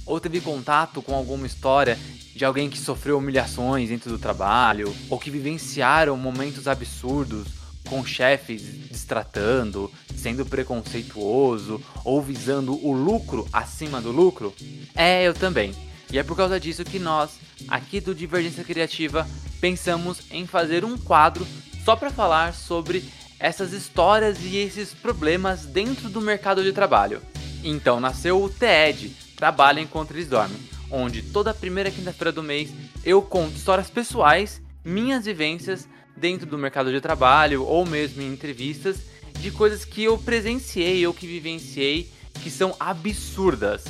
Ou 0.06 0.20
teve 0.20 0.40
contato 0.40 1.02
com 1.02 1.16
alguma 1.16 1.48
história 1.48 1.98
de 2.36 2.46
alguém 2.46 2.70
que 2.70 2.78
sofreu 2.78 3.18
humilhações 3.18 3.90
dentro 3.90 4.12
do 4.12 4.20
trabalho? 4.20 4.96
Ou 5.10 5.18
que 5.18 5.32
vivenciaram 5.32 6.16
momentos 6.16 6.68
absurdos 6.68 7.48
com 7.90 8.06
chefes 8.06 8.62
destratando, 8.62 9.92
sendo 10.16 10.46
preconceituoso 10.46 11.82
ou 12.06 12.22
visando 12.22 12.76
o 12.86 12.94
lucro 12.94 13.48
acima 13.52 14.00
do 14.00 14.12
lucro? 14.12 14.54
É, 14.96 15.28
eu 15.28 15.34
também. 15.34 15.74
E 16.14 16.20
é 16.20 16.24
por 16.24 16.38
causa 16.38 16.60
disso 16.60 16.86
que 16.86 17.00
nós, 17.00 17.40
aqui 17.68 18.00
do 18.00 18.14
Divergência 18.14 18.64
Criativa, 18.64 19.28
pensamos 19.60 20.20
em 20.30 20.46
fazer 20.46 20.86
um 20.86 20.96
quadro 20.96 21.46
só 21.84 21.96
para 21.96 22.12
falar 22.12 22.54
sobre 22.54 23.04
essas 23.40 23.74
histórias 23.74 24.38
e 24.44 24.58
esses 24.58 24.94
problemas 24.94 25.66
dentro 25.66 26.08
do 26.08 26.22
mercado 26.22 26.62
de 26.62 26.72
trabalho. 26.72 27.20
Então 27.64 28.00
nasceu 28.00 28.42
o 28.42 28.50
TED, 28.50 29.10
Trabalha 29.36 29.82
Enquanto 29.82 30.12
Eles 30.12 30.28
Dormem, 30.28 30.58
onde 30.92 31.22
toda 31.22 31.54
primeira 31.54 31.92
quinta-feira 31.92 32.32
do 32.32 32.44
mês 32.44 32.70
eu 33.04 33.22
conto 33.22 33.56
histórias 33.56 33.90
pessoais, 33.90 34.62
minhas 34.84 35.26
vivências 35.26 35.88
dentro 36.16 36.48
do 36.48 36.58
mercado 36.58 36.92
de 36.92 37.02
trabalho 37.02 37.64
ou 37.64 37.86
mesmo 37.86 38.22
em 38.22 38.34
entrevistas 38.34 38.98
de 39.40 39.52
coisas 39.52 39.86
que 39.86 40.04
eu 40.04 40.18
presenciei 40.18 41.06
ou 41.06 41.14
que 41.14 41.28
vivenciei 41.28 42.12
que 42.42 42.50
são 42.50 42.76
absurdas. 42.80 43.84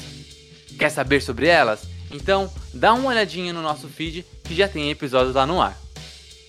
Quer 0.77 0.89
saber 0.89 1.21
sobre 1.21 1.47
elas? 1.47 1.87
Então 2.11 2.51
dá 2.73 2.93
uma 2.93 3.09
olhadinha 3.09 3.53
no 3.53 3.61
nosso 3.61 3.87
feed 3.87 4.25
que 4.43 4.55
já 4.55 4.67
tem 4.67 4.89
episódios 4.89 5.35
lá 5.35 5.45
no 5.45 5.61
ar. 5.61 5.77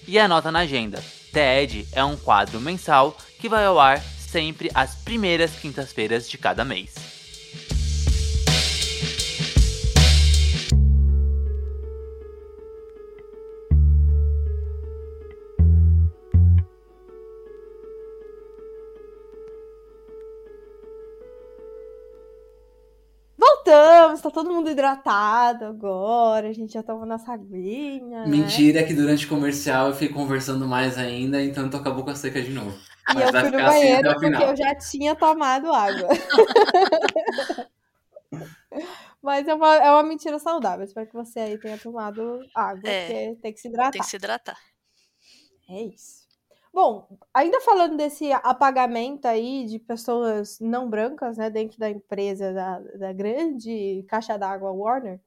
E 0.06 0.18
anota 0.18 0.50
na 0.50 0.60
agenda. 0.60 1.02
TED 1.32 1.86
é 1.92 2.02
um 2.02 2.16
quadro 2.16 2.60
mensal 2.60 3.16
que 3.38 3.48
vai 3.48 3.64
ao 3.64 3.78
ar 3.78 4.02
sempre 4.30 4.70
às 4.74 4.94
primeiras 4.94 5.52
quintas-feiras 5.52 6.28
de 6.28 6.36
cada 6.36 6.64
mês. 6.64 7.18
voltamos, 23.68 24.20
tá 24.20 24.30
todo 24.30 24.50
mundo 24.50 24.70
hidratado 24.70 25.66
agora, 25.66 26.48
a 26.48 26.52
gente 26.52 26.72
já 26.72 26.82
toma 26.82 27.04
nossa 27.04 27.32
aguinha. 27.32 28.24
Né? 28.24 28.26
Mentira 28.26 28.82
que 28.82 28.94
durante 28.94 29.26
o 29.26 29.28
comercial 29.28 29.88
eu 29.88 29.92
fiquei 29.92 30.08
conversando 30.08 30.66
mais 30.66 30.96
ainda, 30.96 31.42
então 31.42 31.68
tu 31.68 31.76
acabou 31.76 32.04
com 32.04 32.10
a 32.10 32.14
seca 32.14 32.40
de 32.40 32.50
novo. 32.50 32.76
E 33.10 33.14
Mas 33.14 33.34
eu 33.34 33.40
fui 33.40 33.50
no 33.50 33.56
assim 33.58 33.66
banheiro 33.66 34.10
assim 34.10 34.30
porque 34.30 34.44
eu 34.44 34.56
já 34.56 34.74
tinha 34.74 35.14
tomado 35.14 35.72
água. 35.72 36.08
Mas 39.22 39.48
é 39.48 39.54
uma, 39.54 39.74
é 39.76 39.90
uma 39.90 40.02
mentira 40.02 40.38
saudável. 40.38 40.84
Espero 40.84 41.06
que 41.06 41.14
você 41.14 41.40
aí 41.40 41.58
tenha 41.58 41.76
tomado 41.78 42.40
água, 42.54 42.88
é, 42.88 43.00
porque 43.00 43.40
tem 43.42 43.52
que 43.52 43.60
se 43.60 43.68
hidratar. 43.68 43.92
Tem 43.92 44.00
que 44.00 44.06
se 44.06 44.16
hidratar. 44.16 44.58
É 45.68 45.82
isso. 45.82 46.28
Bom, 46.72 47.08
ainda 47.34 47.60
falando 47.60 47.96
desse 47.96 48.30
apagamento 48.32 49.26
aí 49.26 49.66
de 49.66 49.78
pessoas 49.78 50.60
não 50.60 50.88
brancas, 50.88 51.36
né, 51.36 51.50
dentro 51.50 51.78
da 51.78 51.90
empresa 51.90 52.52
da, 52.52 52.78
da 52.78 53.12
grande 53.12 54.04
caixa 54.08 54.38
d'água 54.38 54.70
Warner, 54.70 55.20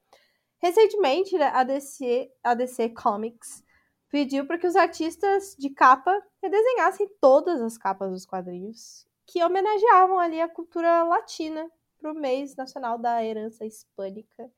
recentemente 0.59 1.37
né, 1.37 1.51
a 1.53 1.63
DC, 1.63 2.31
a 2.43 2.53
DC 2.53 2.89
Comics 2.89 3.63
pediu 4.11 4.45
para 4.45 4.57
que 4.57 4.67
os 4.67 4.75
artistas 4.75 5.55
de 5.57 5.69
capa 5.69 6.21
redesenhassem 6.43 7.09
todas 7.19 7.61
as 7.61 7.77
capas 7.77 8.11
dos 8.11 8.25
quadrinhos 8.25 9.07
que 9.25 9.41
homenageavam 9.41 10.19
ali 10.19 10.41
a 10.41 10.49
cultura 10.49 11.03
latina 11.03 11.71
para 11.97 12.11
o 12.11 12.15
mês 12.15 12.55
nacional 12.55 12.97
da 12.97 13.23
herança 13.23 13.65
hispânica, 13.65 14.51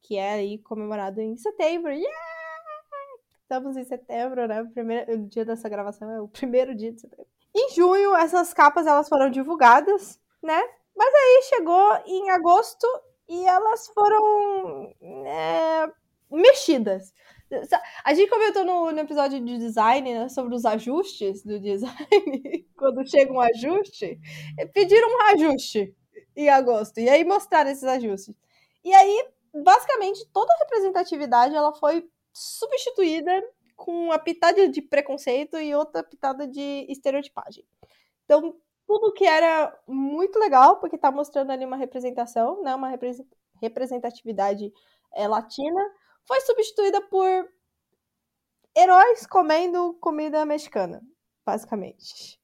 que 0.00 0.16
é 0.16 0.34
aí 0.34 0.58
comemorado 0.58 1.20
em 1.20 1.36
setembro. 1.36 1.90
Yeah! 1.90 2.30
Estamos 3.42 3.76
em 3.76 3.84
setembro, 3.84 4.46
né? 4.46 4.62
O, 4.62 4.70
primeiro, 4.70 5.14
o 5.14 5.26
dia 5.26 5.44
dessa 5.44 5.68
gravação 5.68 6.08
é 6.08 6.20
o 6.20 6.28
primeiro 6.28 6.72
dia 6.76 6.92
de 6.92 7.00
setembro. 7.00 7.26
Em 7.52 7.70
junho, 7.74 8.14
essas 8.14 8.54
capas 8.54 8.86
elas 8.86 9.08
foram 9.08 9.28
divulgadas, 9.28 10.20
né? 10.40 10.60
Mas 10.94 11.12
aí 11.12 11.42
chegou 11.48 11.96
em 12.06 12.30
agosto 12.30 12.86
e 13.28 13.44
elas 13.44 13.88
foram 13.88 14.94
é, 15.02 15.90
mexidas. 16.30 17.12
A 18.04 18.14
gente 18.14 18.30
comentou 18.30 18.64
no, 18.64 18.92
no 18.92 18.98
episódio 19.00 19.40
de 19.40 19.58
design 19.58 20.14
né, 20.14 20.28
sobre 20.28 20.54
os 20.54 20.64
ajustes 20.64 21.42
do 21.42 21.58
design. 21.58 22.66
Quando 22.76 23.08
chega 23.08 23.32
um 23.32 23.40
ajuste, 23.40 24.18
pediram 24.72 25.08
um 25.08 25.22
ajuste 25.34 25.94
em 26.36 26.48
agosto. 26.48 26.98
E 26.98 27.08
aí 27.08 27.24
mostraram 27.24 27.70
esses 27.70 27.84
ajustes. 27.84 28.34
E 28.84 28.92
aí, 28.94 29.28
basicamente, 29.52 30.26
toda 30.32 30.52
a 30.52 30.58
representatividade 30.58 31.54
ela 31.54 31.72
foi 31.74 32.08
substituída 32.32 33.42
com 33.76 34.06
uma 34.06 34.18
pitada 34.18 34.68
de 34.68 34.82
preconceito 34.82 35.58
e 35.58 35.74
outra 35.74 36.02
pitada 36.02 36.46
de 36.46 36.86
estereotipagem. 36.88 37.64
Então, 38.24 38.54
tudo 38.86 39.12
que 39.12 39.24
era 39.24 39.76
muito 39.86 40.38
legal, 40.38 40.78
porque 40.78 40.98
tá 40.98 41.10
mostrando 41.10 41.50
ali 41.50 41.64
uma 41.64 41.76
representação, 41.76 42.62
né, 42.62 42.74
uma 42.74 42.92
representatividade 43.60 44.72
é, 45.14 45.26
latina, 45.26 45.80
foi 46.26 46.40
substituída 46.42 47.00
por 47.08 47.48
heróis 48.76 49.26
comendo 49.26 49.94
comida 50.00 50.44
mexicana. 50.44 51.02
basicamente. 51.44 52.38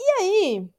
E 0.00 0.04
aí, 0.20 0.70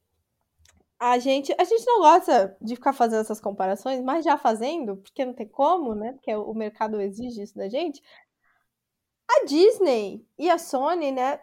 a 0.99 1.17
gente, 1.19 1.53
a 1.57 1.63
gente 1.63 1.86
não 1.86 1.99
gosta 1.99 2.57
de 2.61 2.75
ficar 2.75 2.93
fazendo 2.93 3.21
essas 3.21 3.39
comparações, 3.39 4.01
mas 4.03 4.25
já 4.25 4.38
fazendo, 4.38 4.97
porque 4.97 5.25
não 5.25 5.34
tem 5.34 5.47
como, 5.47 5.95
né? 5.95 6.13
Porque 6.13 6.34
o 6.36 6.53
mercado 6.53 6.99
exige 7.01 7.41
isso 7.41 7.55
da 7.55 7.69
gente. 7.69 8.01
A 9.30 9.45
Disney 9.45 10.25
e 10.38 10.49
a 10.49 10.57
Sony, 10.57 11.11
né? 11.11 11.39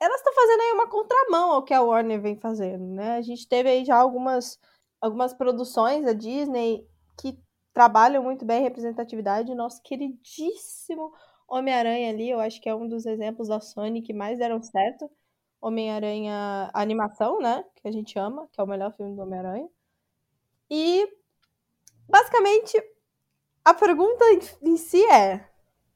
Elas 0.00 0.16
estão 0.16 0.34
fazendo 0.34 0.60
aí 0.60 0.72
uma 0.72 0.88
contramão 0.88 1.52
ao 1.52 1.62
que 1.64 1.72
a 1.72 1.82
Warner 1.82 2.20
vem 2.20 2.36
fazendo, 2.36 2.84
né? 2.86 3.16
A 3.16 3.22
gente 3.22 3.48
teve 3.48 3.70
aí 3.70 3.84
já 3.84 3.96
algumas, 3.96 4.58
algumas 5.00 5.32
produções 5.32 6.04
da 6.04 6.12
Disney 6.12 6.86
que 7.18 7.38
trabalham 7.72 8.22
muito 8.22 8.44
bem 8.44 8.58
a 8.58 8.62
representatividade. 8.62 9.54
Nosso 9.54 9.82
queridíssimo 9.82 11.12
Homem-Aranha 11.48 12.10
ali, 12.10 12.30
eu 12.30 12.40
acho 12.40 12.60
que 12.60 12.68
é 12.68 12.74
um 12.74 12.88
dos 12.88 13.06
exemplos 13.06 13.48
da 13.48 13.60
Sony 13.60 14.02
que 14.02 14.12
mais 14.12 14.38
deram 14.38 14.62
certo. 14.62 15.10
Homem-Aranha 15.60 16.70
animação, 16.74 17.38
né? 17.40 17.64
Que 17.76 17.86
a 17.86 17.92
gente 17.92 18.18
ama, 18.18 18.48
que 18.52 18.60
é 18.60 18.64
o 18.64 18.66
melhor 18.66 18.92
filme 18.96 19.14
do 19.14 19.22
Homem-Aranha. 19.22 19.68
E 20.70 21.08
basicamente 22.08 22.82
a 23.64 23.72
pergunta 23.72 24.24
em 24.62 24.76
si 24.76 25.04
é: 25.06 25.48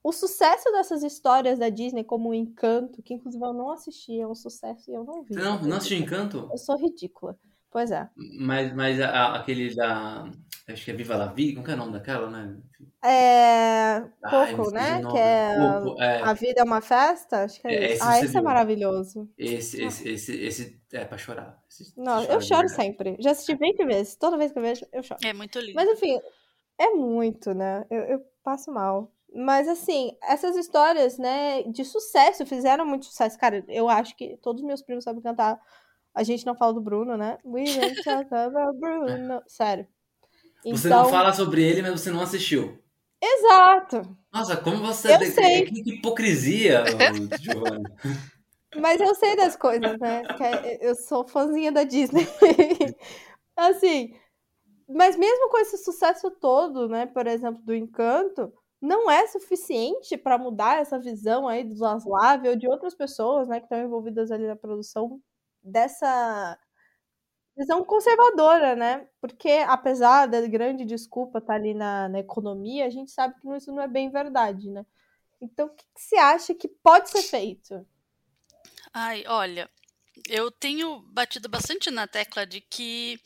o 0.02 0.12
sucesso 0.12 0.70
dessas 0.70 1.02
histórias 1.02 1.58
da 1.58 1.68
Disney 1.68 2.04
como 2.04 2.28
o 2.28 2.34
Encanto, 2.34 3.02
que 3.02 3.14
inclusive 3.14 3.44
eu 3.44 3.52
não 3.52 3.72
assisti, 3.72 4.20
é 4.20 4.26
um 4.26 4.36
sucesso 4.36 4.88
e 4.88 4.94
eu 4.94 5.02
não 5.02 5.24
vi. 5.24 5.34
Não, 5.34 5.60
não 5.62 5.78
assisti 5.78 5.96
Encanto? 5.96 6.48
Eu 6.50 6.58
sou 6.58 6.76
ridícula. 6.76 7.36
Pois 7.70 7.90
é. 7.90 8.08
Mas, 8.38 8.72
mas 8.74 9.00
a, 9.00 9.34
aquele 9.34 9.74
da. 9.74 10.30
Acho 10.68 10.84
que 10.84 10.90
é 10.90 10.94
Viva 10.94 11.16
la 11.16 11.26
Vida, 11.28 11.60
como 11.60 11.70
é 11.70 11.74
o 11.74 11.76
nome 11.76 11.92
daquela, 11.92 12.28
né? 12.28 12.56
É. 13.04 14.02
Coco, 14.28 14.70
né? 14.72 15.00
Que 15.00 15.16
é, 15.18 15.54
Coco, 15.80 16.02
é, 16.02 16.22
A 16.22 16.32
Vida 16.32 16.60
é 16.60 16.64
uma 16.64 16.80
Festa? 16.80 17.44
Acho 17.44 17.60
que 17.60 17.68
é, 17.68 17.72
É, 17.74 17.84
isso. 17.84 17.94
esse 17.94 18.02
Ah, 18.04 18.18
esse 18.18 18.24
é 18.36 18.40
viu. 18.40 18.42
maravilhoso. 18.42 19.30
Esse, 19.38 19.82
esse, 19.84 20.08
esse, 20.08 20.32
esse 20.44 20.80
é 20.92 21.04
pra 21.04 21.16
chorar. 21.16 21.62
Esse- 21.70 21.92
Não, 21.96 22.20
você 22.20 22.32
eu 22.34 22.40
choro 22.40 22.68
sempre. 22.68 23.16
Já 23.20 23.30
assisti 23.30 23.54
20 23.54 23.84
vezes. 23.84 24.16
Toda 24.16 24.36
vez 24.36 24.50
que 24.50 24.58
eu 24.58 24.62
vejo, 24.62 24.84
eu 24.92 25.02
choro. 25.04 25.20
É 25.24 25.32
muito 25.32 25.58
lindo. 25.60 25.74
Mas 25.76 25.88
enfim, 25.88 26.18
é 26.78 26.90
muito, 26.90 27.54
né? 27.54 27.86
Eu, 27.88 28.00
eu 28.02 28.26
passo 28.42 28.72
mal. 28.72 29.12
Mas 29.32 29.68
assim, 29.68 30.16
essas 30.22 30.56
histórias, 30.56 31.16
né, 31.18 31.62
de 31.64 31.84
sucesso, 31.84 32.44
fizeram 32.44 32.84
muito 32.86 33.04
sucesso. 33.06 33.38
Cara, 33.38 33.62
eu 33.68 33.88
acho 33.88 34.16
que 34.16 34.36
todos 34.38 34.62
os 34.62 34.66
meus 34.66 34.82
primos 34.82 35.04
sabem 35.04 35.22
cantar. 35.22 35.60
A 36.14 36.22
gente 36.24 36.44
não 36.46 36.56
fala 36.56 36.72
do 36.72 36.80
Bruno, 36.80 37.16
né? 37.16 37.38
We 37.44 37.64
don't 37.94 38.02
talk 38.02 38.34
about 38.34 38.78
Bruno. 38.80 39.42
Sério. 39.46 39.86
Você 40.66 40.88
Então, 40.88 41.04
não 41.04 41.10
fala 41.10 41.32
sobre 41.32 41.62
ele, 41.62 41.82
mas 41.82 41.92
você 42.00 42.10
não 42.10 42.20
assistiu. 42.20 42.78
exato. 43.22 44.16
Nossa, 44.32 44.56
como 44.56 44.78
você. 44.78 45.14
Eu 45.14 45.20
sei. 45.30 45.64
Que, 45.64 45.82
que 45.82 45.94
hipocrisia, 45.94 46.84
Giovanni. 47.40 47.84
Mas 48.78 49.00
eu 49.00 49.14
sei 49.14 49.34
das 49.36 49.56
coisas, 49.56 49.98
né? 49.98 50.22
Que 50.36 50.42
é- 50.42 50.78
eu 50.90 50.94
sou 50.94 51.26
fãzinha 51.26 51.72
da 51.72 51.84
Disney. 51.84 52.26
assim, 53.56 54.12
mas 54.88 55.16
mesmo 55.16 55.48
com 55.50 55.58
esse 55.58 55.78
sucesso 55.78 56.30
todo, 56.30 56.88
né? 56.88 57.06
Por 57.06 57.26
exemplo, 57.26 57.62
do 57.62 57.74
Encanto, 57.74 58.52
não 58.80 59.10
é 59.10 59.26
suficiente 59.28 60.16
para 60.18 60.36
mudar 60.38 60.78
essa 60.80 60.98
visão 60.98 61.48
aí 61.48 61.64
do 61.64 61.74
Zaslav 61.74 62.46
ou 62.46 62.56
de 62.56 62.68
outras 62.68 62.94
pessoas, 62.94 63.48
né? 63.48 63.58
Que 63.60 63.64
estão 63.66 63.78
envolvidas 63.82 64.30
ali 64.30 64.46
na 64.46 64.56
produção 64.56 65.18
dessa 65.62 66.58
visão 67.56 67.84
conservadora, 67.84 68.76
né? 68.76 69.08
Porque 69.20 69.50
apesar 69.66 70.26
da 70.26 70.46
grande 70.46 70.84
desculpa 70.84 71.38
estar 71.38 71.54
ali 71.54 71.74
na, 71.74 72.08
na 72.08 72.18
economia, 72.18 72.86
a 72.86 72.90
gente 72.90 73.10
sabe 73.10 73.34
que 73.40 73.48
isso 73.56 73.72
não 73.72 73.82
é 73.82 73.88
bem 73.88 74.10
verdade, 74.10 74.70
né? 74.70 74.84
Então, 75.40 75.66
o 75.66 75.70
que, 75.70 75.84
que 75.94 76.00
você 76.00 76.16
acha 76.16 76.54
que 76.54 76.68
pode 76.68 77.10
ser 77.10 77.22
feito? 77.22 77.86
Ai, 78.92 79.24
olha, 79.26 79.70
eu 80.28 80.50
tenho 80.50 81.00
batido 81.12 81.48
bastante 81.48 81.90
na 81.90 82.06
tecla 82.06 82.46
de 82.46 82.60
que 82.60 83.20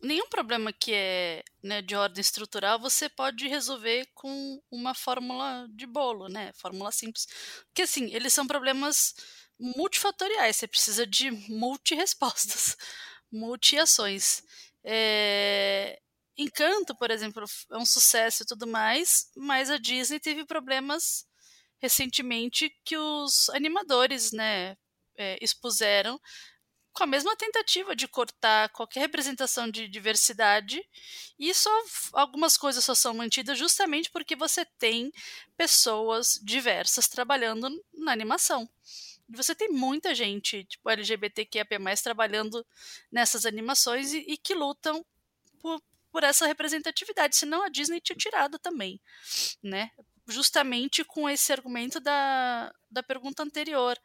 nenhum 0.00 0.28
problema 0.28 0.72
que 0.72 0.92
é 0.92 1.44
né, 1.62 1.82
de 1.82 1.94
ordem 1.94 2.20
estrutural 2.20 2.78
você 2.78 3.08
pode 3.08 3.46
resolver 3.48 4.08
com 4.14 4.60
uma 4.70 4.94
fórmula 4.94 5.66
de 5.70 5.86
bolo, 5.86 6.28
né? 6.28 6.52
Fórmula 6.54 6.90
simples. 6.92 7.26
Porque 7.66 7.82
assim, 7.82 8.12
eles 8.14 8.32
são 8.32 8.46
problemas 8.46 9.14
multifatoriais, 9.58 10.56
você 10.56 10.66
precisa 10.66 11.06
de 11.06 11.30
multi-respostas, 11.48 12.76
multi-ações. 13.36 14.42
É... 14.84 15.98
Encanto, 16.38 16.94
por 16.96 17.10
exemplo, 17.10 17.44
é 17.72 17.76
um 17.78 17.86
sucesso 17.86 18.42
e 18.42 18.46
tudo 18.46 18.66
mais, 18.66 19.30
mas 19.36 19.70
a 19.70 19.78
Disney 19.78 20.20
teve 20.20 20.44
problemas 20.44 21.26
recentemente 21.78 22.70
que 22.84 22.96
os 22.96 23.48
animadores, 23.50 24.32
né, 24.32 24.76
é, 25.16 25.38
expuseram 25.40 26.20
com 26.96 27.04
a 27.04 27.06
mesma 27.06 27.36
tentativa 27.36 27.94
de 27.94 28.08
cortar 28.08 28.70
qualquer 28.70 29.00
representação 29.00 29.70
de 29.70 29.86
diversidade 29.86 30.82
e 31.38 31.52
só 31.52 31.70
algumas 32.14 32.56
coisas 32.56 32.82
só 32.82 32.94
são 32.94 33.12
mantidas 33.12 33.58
justamente 33.58 34.10
porque 34.10 34.34
você 34.34 34.64
tem 34.78 35.12
pessoas 35.58 36.40
diversas 36.42 37.06
trabalhando 37.06 37.68
na 37.92 38.12
animação. 38.12 38.66
Você 39.28 39.54
tem 39.54 39.68
muita 39.68 40.14
gente, 40.14 40.64
tipo 40.64 40.88
LGBTQIA+, 40.88 41.66
trabalhando 42.02 42.64
nessas 43.10 43.44
animações 43.44 44.12
e, 44.12 44.18
e 44.28 44.36
que 44.36 44.54
lutam 44.54 45.04
por, 45.60 45.82
por 46.12 46.22
essa 46.22 46.46
representatividade, 46.46 47.36
senão 47.36 47.62
a 47.62 47.68
Disney 47.68 48.00
tinha 48.00 48.16
tirado 48.16 48.58
também, 48.58 49.00
né? 49.62 49.90
Justamente 50.28 51.04
com 51.04 51.28
esse 51.28 51.52
argumento 51.52 52.00
da, 52.00 52.72
da 52.90 53.02
pergunta 53.02 53.42
anterior, 53.42 53.98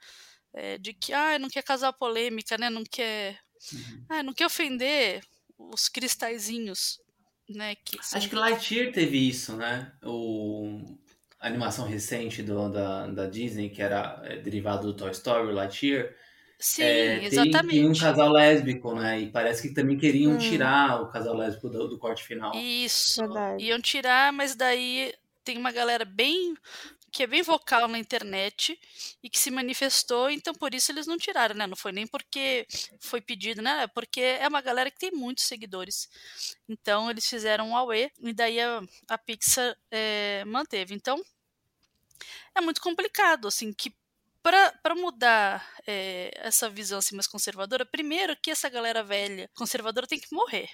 é, 0.54 0.78
de 0.78 0.94
que 0.94 1.14
ah, 1.14 1.40
não 1.40 1.50
quer 1.50 1.64
causar 1.64 1.94
polêmica, 1.94 2.58
né? 2.58 2.70
Não 2.70 2.84
quer, 2.84 3.40
Uhum. 3.74 4.06
ah, 4.10 4.24
não 4.24 4.34
quer 4.34 4.46
ofender 4.48 5.24
os 5.58 5.88
cristalzinhos, 5.88 7.00
né? 7.48 7.76
Que 7.76 8.00
Acho 8.00 8.30
que 8.30 8.36
Lightyear 8.36 8.92
teve 8.92 9.18
isso, 9.30 9.56
né? 9.56 9.94
O... 10.04 10.98
Animação 11.42 11.86
recente 11.88 12.44
do, 12.44 12.70
da, 12.70 13.08
da 13.08 13.26
Disney, 13.28 13.70
que 13.70 13.82
era 13.82 14.22
é, 14.24 14.38
derivado 14.38 14.88
do 14.88 14.96
Toy 14.96 15.12
Story, 15.12 15.52
Lightyear, 15.52 16.14
Sim, 16.60 16.84
é, 16.84 17.20
tem, 17.22 17.26
exatamente. 17.26 17.70
tem 17.70 17.90
um 17.90 17.94
casal 17.98 18.30
lésbico, 18.32 18.94
né? 18.94 19.20
E 19.20 19.32
parece 19.32 19.68
que 19.68 19.74
também 19.74 19.98
queriam 19.98 20.34
Hum. 20.34 20.38
tirar 20.38 21.02
o 21.02 21.10
casal 21.10 21.36
lésbico 21.36 21.70
do, 21.70 21.88
do 21.88 21.98
corte 21.98 22.24
final. 22.24 22.52
Isso. 22.54 23.20
Verdade. 23.22 23.64
Iam 23.64 23.82
tirar, 23.82 24.32
mas 24.32 24.56
daí 24.56 25.14
tem 25.44 25.58
uma 25.58 25.72
galera 25.72 26.06
bem 26.06 26.54
que 27.12 27.24
é 27.24 27.28
bem 27.28 27.42
vocal 27.42 27.88
na 27.88 28.00
internet 28.00 28.80
e 29.22 29.30
que 29.30 29.38
se 29.38 29.52
manifestou, 29.52 30.30
então 30.30 30.54
por 30.54 30.74
isso 30.74 30.92
eles 30.92 31.06
não 31.06 31.18
tiraram, 31.18 31.56
né? 31.56 31.68
Não 31.68 31.76
foi 31.76 31.92
nem 31.92 32.08
porque 32.08 32.66
foi 33.00 33.22
pedido, 33.22 33.62
né? 33.62 33.84
É 33.84 33.88
porque 33.88 34.22
é 34.22 34.48
uma 34.48 34.62
galera 34.62 34.90
que 34.90 35.00
tem 35.00 35.12
muitos 35.12 35.46
seguidores. 35.46 36.10
Então 36.70 37.10
eles 37.10 37.28
fizeram 37.28 37.70
um 37.70 37.76
AUE 37.78 38.12
e 38.22 38.34
daí 38.34 38.60
a, 38.60 38.82
a 39.10 39.18
Pixar 39.18 39.76
é, 39.92 40.44
manteve. 40.46 40.94
Então 40.96 41.22
é 42.56 42.62
muito 42.62 42.82
complicado, 42.82 43.48
assim, 43.48 43.74
que 43.74 43.94
para 44.42 44.96
mudar 44.96 45.68
é, 45.86 46.32
essa 46.36 46.70
visão 46.70 46.98
assim, 47.00 47.16
mais 47.16 47.28
conservadora, 47.28 47.86
primeiro 47.86 48.36
que 48.42 48.50
essa 48.52 48.70
galera 48.70 49.04
velha 49.04 49.50
conservadora 49.56 50.08
tem 50.08 50.20
que 50.20 50.34
morrer. 50.34 50.70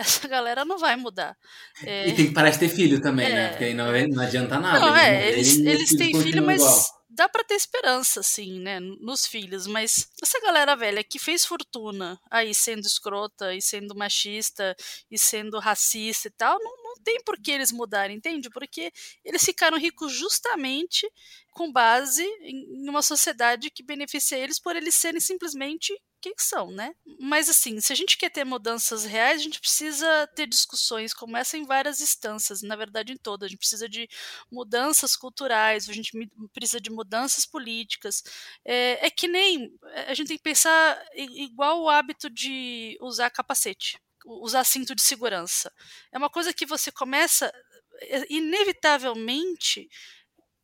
Essa 0.00 0.26
galera 0.26 0.64
não 0.64 0.78
vai 0.78 0.96
mudar. 0.96 1.36
É, 1.84 2.08
E 2.08 2.14
tem 2.14 2.28
que 2.28 2.32
parar 2.32 2.48
de 2.48 2.58
ter 2.58 2.70
filho 2.70 3.02
também, 3.02 3.28
né? 3.28 3.44
É. 3.44 3.48
Porque 3.50 3.64
aí 3.64 3.74
não, 3.74 3.86
não 4.08 4.22
adianta 4.22 4.58
nada. 4.58 4.80
não, 4.80 4.96
eles 4.96 5.06
é, 5.06 5.28
eles, 5.28 5.56
e 5.56 5.60
os 5.60 5.66
eles 5.66 5.88
têm 5.90 6.22
filho, 6.22 6.42
mas 6.42 6.62
igual. 6.62 6.84
dá 7.10 7.28
pra 7.28 7.44
ter 7.44 7.54
esperança, 7.54 8.20
assim, 8.20 8.60
né, 8.60 8.80
nos 8.80 9.26
filhos. 9.26 9.66
Mas 9.66 10.08
essa 10.22 10.40
galera 10.40 10.74
velha 10.74 11.04
que 11.04 11.18
fez 11.18 11.44
fortuna 11.44 12.18
aí 12.30 12.54
sendo 12.54 12.86
escrota 12.86 13.54
e 13.54 13.60
sendo 13.60 13.94
machista 13.94 14.74
e 15.10 15.18
sendo 15.18 15.58
racista 15.58 16.28
e 16.28 16.30
tal, 16.30 16.58
não, 16.58 16.82
não 16.82 16.94
tem 17.04 17.20
por 17.22 17.38
que 17.38 17.50
eles 17.50 17.70
mudarem, 17.70 18.16
entende? 18.16 18.48
Porque 18.48 18.90
eles 19.22 19.44
ficaram 19.44 19.78
ricos 19.78 20.12
justamente 20.12 21.06
com 21.52 21.70
base 21.70 22.24
em 22.42 22.88
uma 22.88 23.02
sociedade 23.02 23.70
que 23.70 23.82
beneficia 23.82 24.38
eles 24.38 24.58
por 24.58 24.74
eles 24.76 24.94
serem 24.94 25.20
simplesmente 25.20 25.92
quem 26.20 26.34
são, 26.38 26.70
né? 26.70 26.94
Mas 27.18 27.48
assim, 27.48 27.80
se 27.80 27.92
a 27.92 27.96
gente 27.96 28.16
quer 28.16 28.30
ter 28.30 28.44
mudanças 28.44 29.04
reais, 29.04 29.40
a 29.40 29.42
gente 29.44 29.60
precisa 29.60 30.26
ter 30.34 30.46
discussões 30.46 31.12
como 31.14 31.36
essa 31.36 31.56
em 31.56 31.64
várias 31.64 32.00
instâncias, 32.00 32.62
na 32.62 32.76
verdade 32.76 33.12
em 33.12 33.16
todas. 33.16 33.46
A 33.46 33.48
gente 33.48 33.58
precisa 33.58 33.88
de 33.88 34.08
mudanças 34.50 35.16
culturais, 35.16 35.88
a 35.88 35.92
gente 35.92 36.12
precisa 36.52 36.80
de 36.80 36.90
mudanças 36.90 37.46
políticas. 37.46 38.22
É, 38.64 39.06
é 39.06 39.10
que 39.10 39.26
nem 39.26 39.72
a 40.06 40.14
gente 40.14 40.28
tem 40.28 40.36
que 40.36 40.42
pensar 40.42 41.02
igual 41.14 41.82
o 41.82 41.88
hábito 41.88 42.28
de 42.30 42.96
usar 43.00 43.30
capacete, 43.30 43.98
usar 44.24 44.64
cinto 44.64 44.94
de 44.94 45.02
segurança. 45.02 45.72
É 46.12 46.18
uma 46.18 46.30
coisa 46.30 46.52
que 46.52 46.66
você 46.66 46.92
começa 46.92 47.52
é, 48.02 48.26
inevitavelmente 48.30 49.88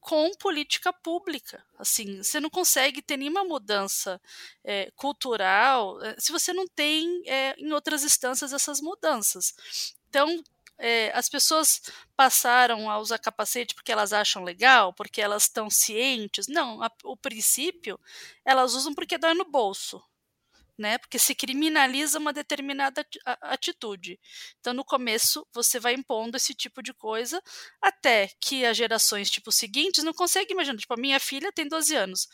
com 0.07 0.31
política 0.39 0.93
pública. 0.93 1.65
Assim, 1.77 2.23
você 2.23 2.39
não 2.39 2.49
consegue 2.49 3.03
ter 3.03 3.17
nenhuma 3.17 3.43
mudança 3.43 4.21
é, 4.63 4.89
cultural 4.95 6.01
eh, 6.01 6.15
se 6.17 6.31
você 6.31 6.53
não 6.53 6.65
tem 6.69 7.25
é, 7.27 7.57
em 7.59 7.73
outras 7.73 8.05
instâncias 8.05 8.53
essas 8.53 8.81
mudanças. 8.81 9.53
Então, 10.09 10.45
é, 10.79 11.11
as 11.13 11.29
pessoas 11.29 11.83
passaram 12.17 12.89
a 12.89 13.01
usar 13.01 13.19
capacete 13.19 13.75
porque 13.75 13.91
elas 13.91 14.13
acham 14.13 14.45
legal, 14.45 14.93
porque 14.93 15.21
elas 15.21 15.43
estão 15.43 15.69
cientes. 15.69 16.47
Não, 16.47 16.81
a, 16.81 16.91
o 17.03 17.17
princípio 17.17 17.99
elas 18.45 18.75
usam 18.75 18.95
porque 18.95 19.19
dói 19.19 19.35
no 19.35 19.45
bolso 19.45 20.01
né? 20.79 20.99
Porque 20.99 21.19
se 21.19 21.35
criminaliza 21.35 22.19
uma 22.19 22.33
determinada 22.33 23.07
atitude. 23.43 24.19
Então, 24.61 24.75
no 24.75 24.85
começo, 24.85 25.47
você 25.53 25.79
vai 25.81 25.95
impondo 25.95 26.37
esse 26.37 26.55
tipo 26.55 26.83
de 26.83 26.93
coisa 26.95 27.43
até 27.81 28.31
que 28.41 28.65
as 28.65 28.77
gerações 28.77 29.31
tipo 29.31 29.51
seguintes 29.53 30.05
não 30.05 30.13
conseguem 30.13 30.53
imaginar. 30.53 30.79
Tipo, 30.79 30.95
a 30.95 31.01
minha 31.01 31.21
filha 31.21 31.53
tem 31.53 31.69
12 31.69 31.95
anos. 31.95 32.29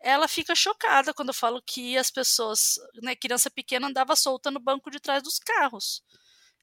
Ela 0.00 0.28
fica 0.28 0.54
chocada 0.54 1.14
quando 1.14 1.28
eu 1.28 1.34
falo 1.34 1.62
que 1.66 1.96
as 1.96 2.10
pessoas, 2.10 2.74
né, 3.02 3.16
criança 3.16 3.50
pequena 3.50 3.88
andava 3.88 4.14
solta 4.16 4.50
no 4.50 4.60
banco 4.60 4.90
de 4.90 5.00
trás 5.00 5.22
dos 5.22 5.38
carros. 5.38 6.02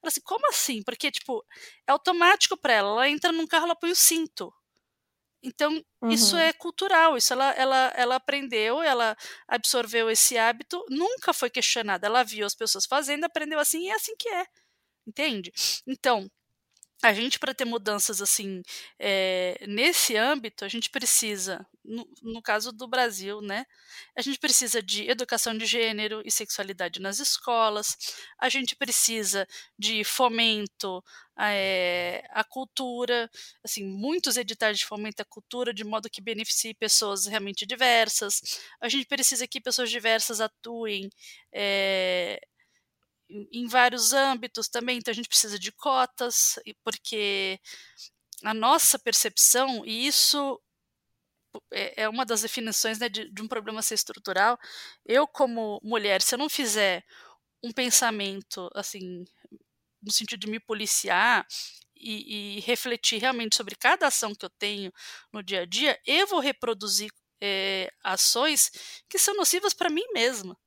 Ela 0.03 0.09
assim, 0.09 0.21
como 0.21 0.47
assim? 0.49 0.84
Porque, 0.84 1.11
tipo, 1.11 1.43
é 1.88 1.91
automático 1.91 2.57
para 2.57 2.73
ela. 2.73 2.89
Ela 2.91 3.09
entra 3.09 3.32
num 3.32 3.47
carro, 3.47 3.65
ela 3.65 3.75
põe 3.75 3.91
o 3.91 3.95
cinto. 3.95 4.53
Então, 5.43 5.83
uhum. 6.01 6.09
isso 6.09 6.37
é 6.37 6.53
cultural, 6.53 7.17
isso 7.17 7.33
ela, 7.33 7.51
ela, 7.53 7.93
ela 7.95 8.15
aprendeu, 8.15 8.81
ela 8.81 9.15
absorveu 9.47 10.09
esse 10.09 10.37
hábito, 10.37 10.83
nunca 10.89 11.33
foi 11.33 11.49
questionada. 11.49 12.05
Ela 12.05 12.23
viu 12.23 12.45
as 12.45 12.55
pessoas 12.55 12.85
fazendo, 12.85 13.23
aprendeu 13.23 13.59
assim 13.59 13.85
e 13.85 13.89
é 13.89 13.95
assim 13.95 14.15
que 14.17 14.29
é. 14.29 14.45
Entende? 15.07 15.51
Então, 15.87 16.29
a 17.02 17.14
gente, 17.14 17.39
para 17.39 17.54
ter 17.54 17.66
mudanças 17.66 18.22
assim 18.22 18.62
é, 18.99 19.64
nesse 19.68 20.16
âmbito, 20.16 20.64
a 20.64 20.68
gente 20.68 20.89
precisa, 20.89 21.66
no, 21.84 22.08
no, 22.22 22.41
caso 22.41 22.72
do 22.72 22.88
Brasil, 22.88 23.41
né? 23.41 23.66
A 24.16 24.22
gente 24.22 24.38
precisa 24.38 24.84
de 24.84 25.10
educação 25.10 25.58
de 25.58 25.66
gênero 25.66 26.22
e 26.24 26.32
sexualidade 26.32 26.99
nas 26.99 27.20
escolas, 27.20 27.97
a 28.39 28.49
gente 28.49 28.76
precisa 28.76 29.47
de 29.78 30.04
fomento 30.04 31.04
é, 31.39 32.24
à 32.30 32.43
cultura, 32.43 33.30
assim, 33.64 33.84
muitos 33.84 34.38
editais 34.38 34.78
de 34.78 34.86
fomento 34.86 35.22
à 35.22 35.26
cultura 35.26 35.74
de 35.74 35.84
modo 35.84 36.10
que 36.10 36.22
beneficie 36.22 36.74
pessoas 36.74 37.26
realmente 37.26 37.66
diversas. 37.66 38.62
A 38.80 38.88
gente 38.88 39.08
precisa 39.08 39.47
que 39.47 39.60
pessoas 39.60 39.89
diversas 39.89 40.39
atuem 40.39 41.10
é, 41.52 42.39
em 43.51 43.67
vários 43.67 44.13
âmbitos 44.13 44.67
também, 44.67 44.97
então 44.97 45.11
a 45.11 45.15
gente 45.15 45.29
precisa 45.29 45.57
de 45.57 45.71
cotas, 45.71 46.59
porque 46.84 47.59
a 48.43 48.53
nossa 48.53 48.97
percepção, 48.99 49.86
e 49.86 50.07
isso 50.07 50.59
é, 51.71 52.03
é 52.03 52.09
uma 52.09 52.25
das 52.25 52.41
definições 52.41 52.99
né, 52.99 53.09
de, 53.09 53.29
de 53.32 53.41
um 53.41 53.47
problema 53.47 53.82
ser 53.82 53.95
estrutural, 53.95 54.57
eu 55.05 55.27
como 55.27 55.79
mulher, 55.84 56.21
se 56.21 56.36
eu 56.36 56.39
não 56.39 56.49
fizer 56.49 57.03
um 57.63 57.71
pensamento 57.71 58.69
assim 58.73 59.23
no 60.01 60.11
sentido 60.11 60.39
de 60.39 60.49
me 60.49 60.59
policiar 60.59 61.45
e, 61.95 62.57
e, 62.57 62.59
refletir 62.61 63.19
realmente 63.21 63.55
sobre 63.55 63.75
cada 63.75 64.07
ação 64.07 64.34
que 64.34 64.43
eu 64.43 64.49
tenho 64.49 64.91
no 65.32 65.43
dia 65.43 65.61
a 65.61 65.65
dia, 65.65 65.99
eu 66.05 66.25
vou 66.25 66.39
reproduzir 66.39 67.11
é, 67.39 67.91
ações 68.03 68.71
que 69.07 69.19
são 69.19 69.36
nocivas 69.36 69.73
para 69.73 69.89
mim 69.89 70.03
mesma 70.13 70.57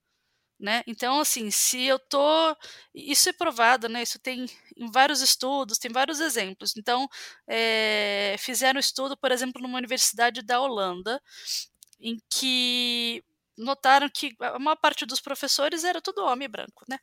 né? 0.64 0.82
Então, 0.86 1.20
assim, 1.20 1.50
se 1.50 1.82
eu 1.84 1.98
tô, 1.98 2.56
isso 2.94 3.28
é 3.28 3.32
provado, 3.34 3.88
né? 3.88 4.02
Isso 4.02 4.18
tem 4.18 4.46
em 4.76 4.90
vários 4.90 5.20
estudos, 5.20 5.78
tem 5.78 5.92
vários 5.92 6.20
exemplos. 6.20 6.74
Então, 6.76 7.06
é, 7.46 8.34
fizeram 8.38 8.78
um 8.78 8.80
estudo, 8.80 9.16
por 9.16 9.30
exemplo, 9.30 9.60
numa 9.62 9.76
universidade 9.78 10.42
da 10.42 10.60
Holanda, 10.60 11.20
em 12.00 12.18
que 12.30 13.22
notaram 13.56 14.08
que 14.08 14.34
a 14.40 14.58
maior 14.58 14.76
parte 14.76 15.06
dos 15.06 15.20
professores 15.20 15.84
era 15.84 16.00
tudo 16.00 16.24
homem 16.24 16.48
branco, 16.48 16.84
né? 16.88 16.98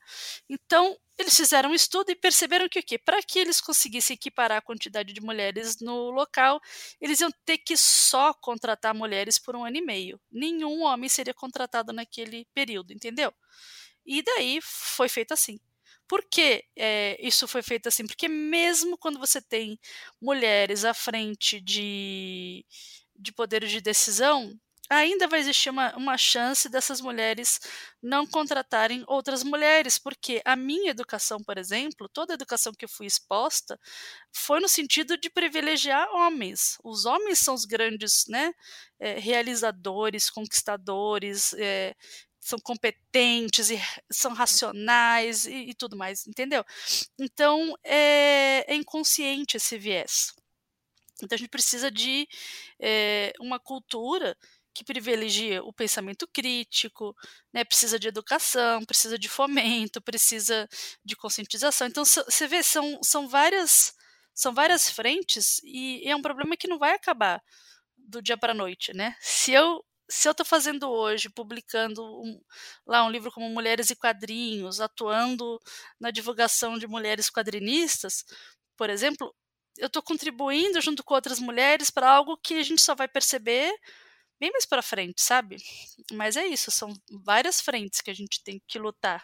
Então, 0.49 0.97
eles 1.17 1.35
fizeram 1.35 1.71
um 1.71 1.73
estudo 1.73 2.11
e 2.11 2.15
perceberam 2.15 2.67
que 2.67 2.79
o 2.79 2.83
quê? 2.83 2.97
Para 2.97 3.21
que 3.21 3.39
eles 3.39 3.61
conseguissem 3.61 4.15
equiparar 4.15 4.57
a 4.57 4.61
quantidade 4.61 5.13
de 5.13 5.21
mulheres 5.21 5.79
no 5.79 6.09
local, 6.09 6.59
eles 6.99 7.21
iam 7.21 7.31
ter 7.45 7.57
que 7.59 7.77
só 7.77 8.33
contratar 8.33 8.93
mulheres 8.93 9.37
por 9.39 9.55
um 9.55 9.63
ano 9.63 9.77
e 9.77 9.81
meio. 9.81 10.19
Nenhum 10.31 10.81
homem 10.83 11.09
seria 11.09 11.33
contratado 11.33 11.93
naquele 11.93 12.45
período, 12.53 12.91
entendeu? 12.91 13.33
E 14.05 14.21
daí 14.23 14.59
foi 14.61 15.07
feito 15.07 15.33
assim. 15.33 15.59
Por 16.07 16.25
que 16.29 16.63
é, 16.75 17.17
isso 17.25 17.47
foi 17.47 17.61
feito 17.61 17.87
assim? 17.87 18.05
Porque 18.05 18.27
mesmo 18.27 18.97
quando 18.97 19.19
você 19.19 19.41
tem 19.41 19.79
mulheres 20.21 20.83
à 20.83 20.93
frente 20.93 21.61
de, 21.61 22.65
de 23.15 23.31
poderes 23.31 23.71
de 23.71 23.79
decisão, 23.79 24.59
ainda 24.91 25.27
vai 25.27 25.39
existir 25.39 25.69
uma, 25.69 25.95
uma 25.95 26.17
chance 26.17 26.67
dessas 26.67 26.99
mulheres 26.99 27.59
não 28.03 28.27
contratarem 28.27 29.03
outras 29.07 29.41
mulheres, 29.41 29.97
porque 29.97 30.41
a 30.43 30.55
minha 30.55 30.91
educação, 30.91 31.41
por 31.41 31.57
exemplo, 31.57 32.09
toda 32.09 32.33
a 32.33 32.35
educação 32.35 32.73
que 32.73 32.83
eu 32.83 32.89
fui 32.89 33.05
exposta, 33.05 33.79
foi 34.33 34.59
no 34.59 34.67
sentido 34.67 35.17
de 35.17 35.29
privilegiar 35.29 36.09
homens. 36.13 36.77
Os 36.83 37.05
homens 37.05 37.39
são 37.39 37.53
os 37.53 37.63
grandes 37.63 38.25
né, 38.27 38.53
é, 38.99 39.17
realizadores, 39.17 40.29
conquistadores, 40.29 41.53
é, 41.53 41.95
são 42.37 42.59
competentes 42.59 43.69
e 43.69 43.79
são 44.11 44.33
racionais 44.33 45.45
e, 45.45 45.69
e 45.69 45.73
tudo 45.73 45.95
mais, 45.95 46.27
entendeu? 46.27 46.65
Então 47.17 47.75
é, 47.83 48.65
é, 48.67 48.75
inconsciente 48.75 49.55
esse 49.55 49.77
viés. 49.77 50.33
Então 51.23 51.35
a 51.35 51.37
gente 51.37 51.49
precisa 51.49 51.91
de 51.91 52.27
é, 52.79 53.31
uma 53.39 53.59
cultura 53.59 54.35
que 54.73 54.83
privilegia 54.83 55.63
o 55.63 55.73
pensamento 55.73 56.27
crítico, 56.27 57.15
né, 57.53 57.63
precisa 57.63 57.99
de 57.99 58.07
educação, 58.07 58.83
precisa 58.85 59.17
de 59.17 59.27
fomento, 59.29 60.01
precisa 60.01 60.67
de 61.03 61.15
conscientização. 61.15 61.87
Então 61.87 62.05
você 62.05 62.47
vê 62.47 62.63
são, 62.63 62.99
são 63.03 63.27
várias 63.27 63.93
são 64.33 64.53
várias 64.53 64.89
frentes 64.89 65.59
e 65.63 66.01
é 66.09 66.15
um 66.15 66.21
problema 66.21 66.55
que 66.57 66.67
não 66.67 66.79
vai 66.79 66.93
acabar 66.93 67.41
do 67.97 68.21
dia 68.21 68.37
para 68.37 68.53
a 68.53 68.55
noite, 68.55 68.93
né? 68.93 69.15
Se 69.19 69.51
eu 69.51 69.83
se 70.09 70.27
eu 70.27 70.31
estou 70.31 70.45
fazendo 70.45 70.89
hoje, 70.89 71.29
publicando 71.29 72.03
um, 72.03 72.41
lá 72.85 73.05
um 73.05 73.09
livro 73.09 73.31
como 73.31 73.49
Mulheres 73.49 73.89
e 73.89 73.95
Quadrinhos, 73.95 74.81
atuando 74.81 75.57
na 75.97 76.11
divulgação 76.11 76.77
de 76.77 76.85
mulheres 76.85 77.29
quadrinistas, 77.29 78.25
por 78.75 78.89
exemplo, 78.89 79.33
eu 79.77 79.87
estou 79.87 80.03
contribuindo 80.03 80.81
junto 80.81 81.01
com 81.01 81.13
outras 81.13 81.39
mulheres 81.39 81.89
para 81.89 82.09
algo 82.09 82.37
que 82.37 82.55
a 82.55 82.63
gente 82.63 82.81
só 82.81 82.93
vai 82.93 83.07
perceber 83.07 83.73
bem 84.41 84.51
mais 84.51 84.65
para 84.65 84.81
frente, 84.81 85.21
sabe? 85.21 85.57
Mas 86.11 86.35
é 86.35 86.47
isso, 86.47 86.71
são 86.71 86.91
várias 87.23 87.61
frentes 87.61 88.01
que 88.01 88.09
a 88.09 88.13
gente 88.13 88.43
tem 88.43 88.59
que 88.67 88.79
lutar. 88.79 89.23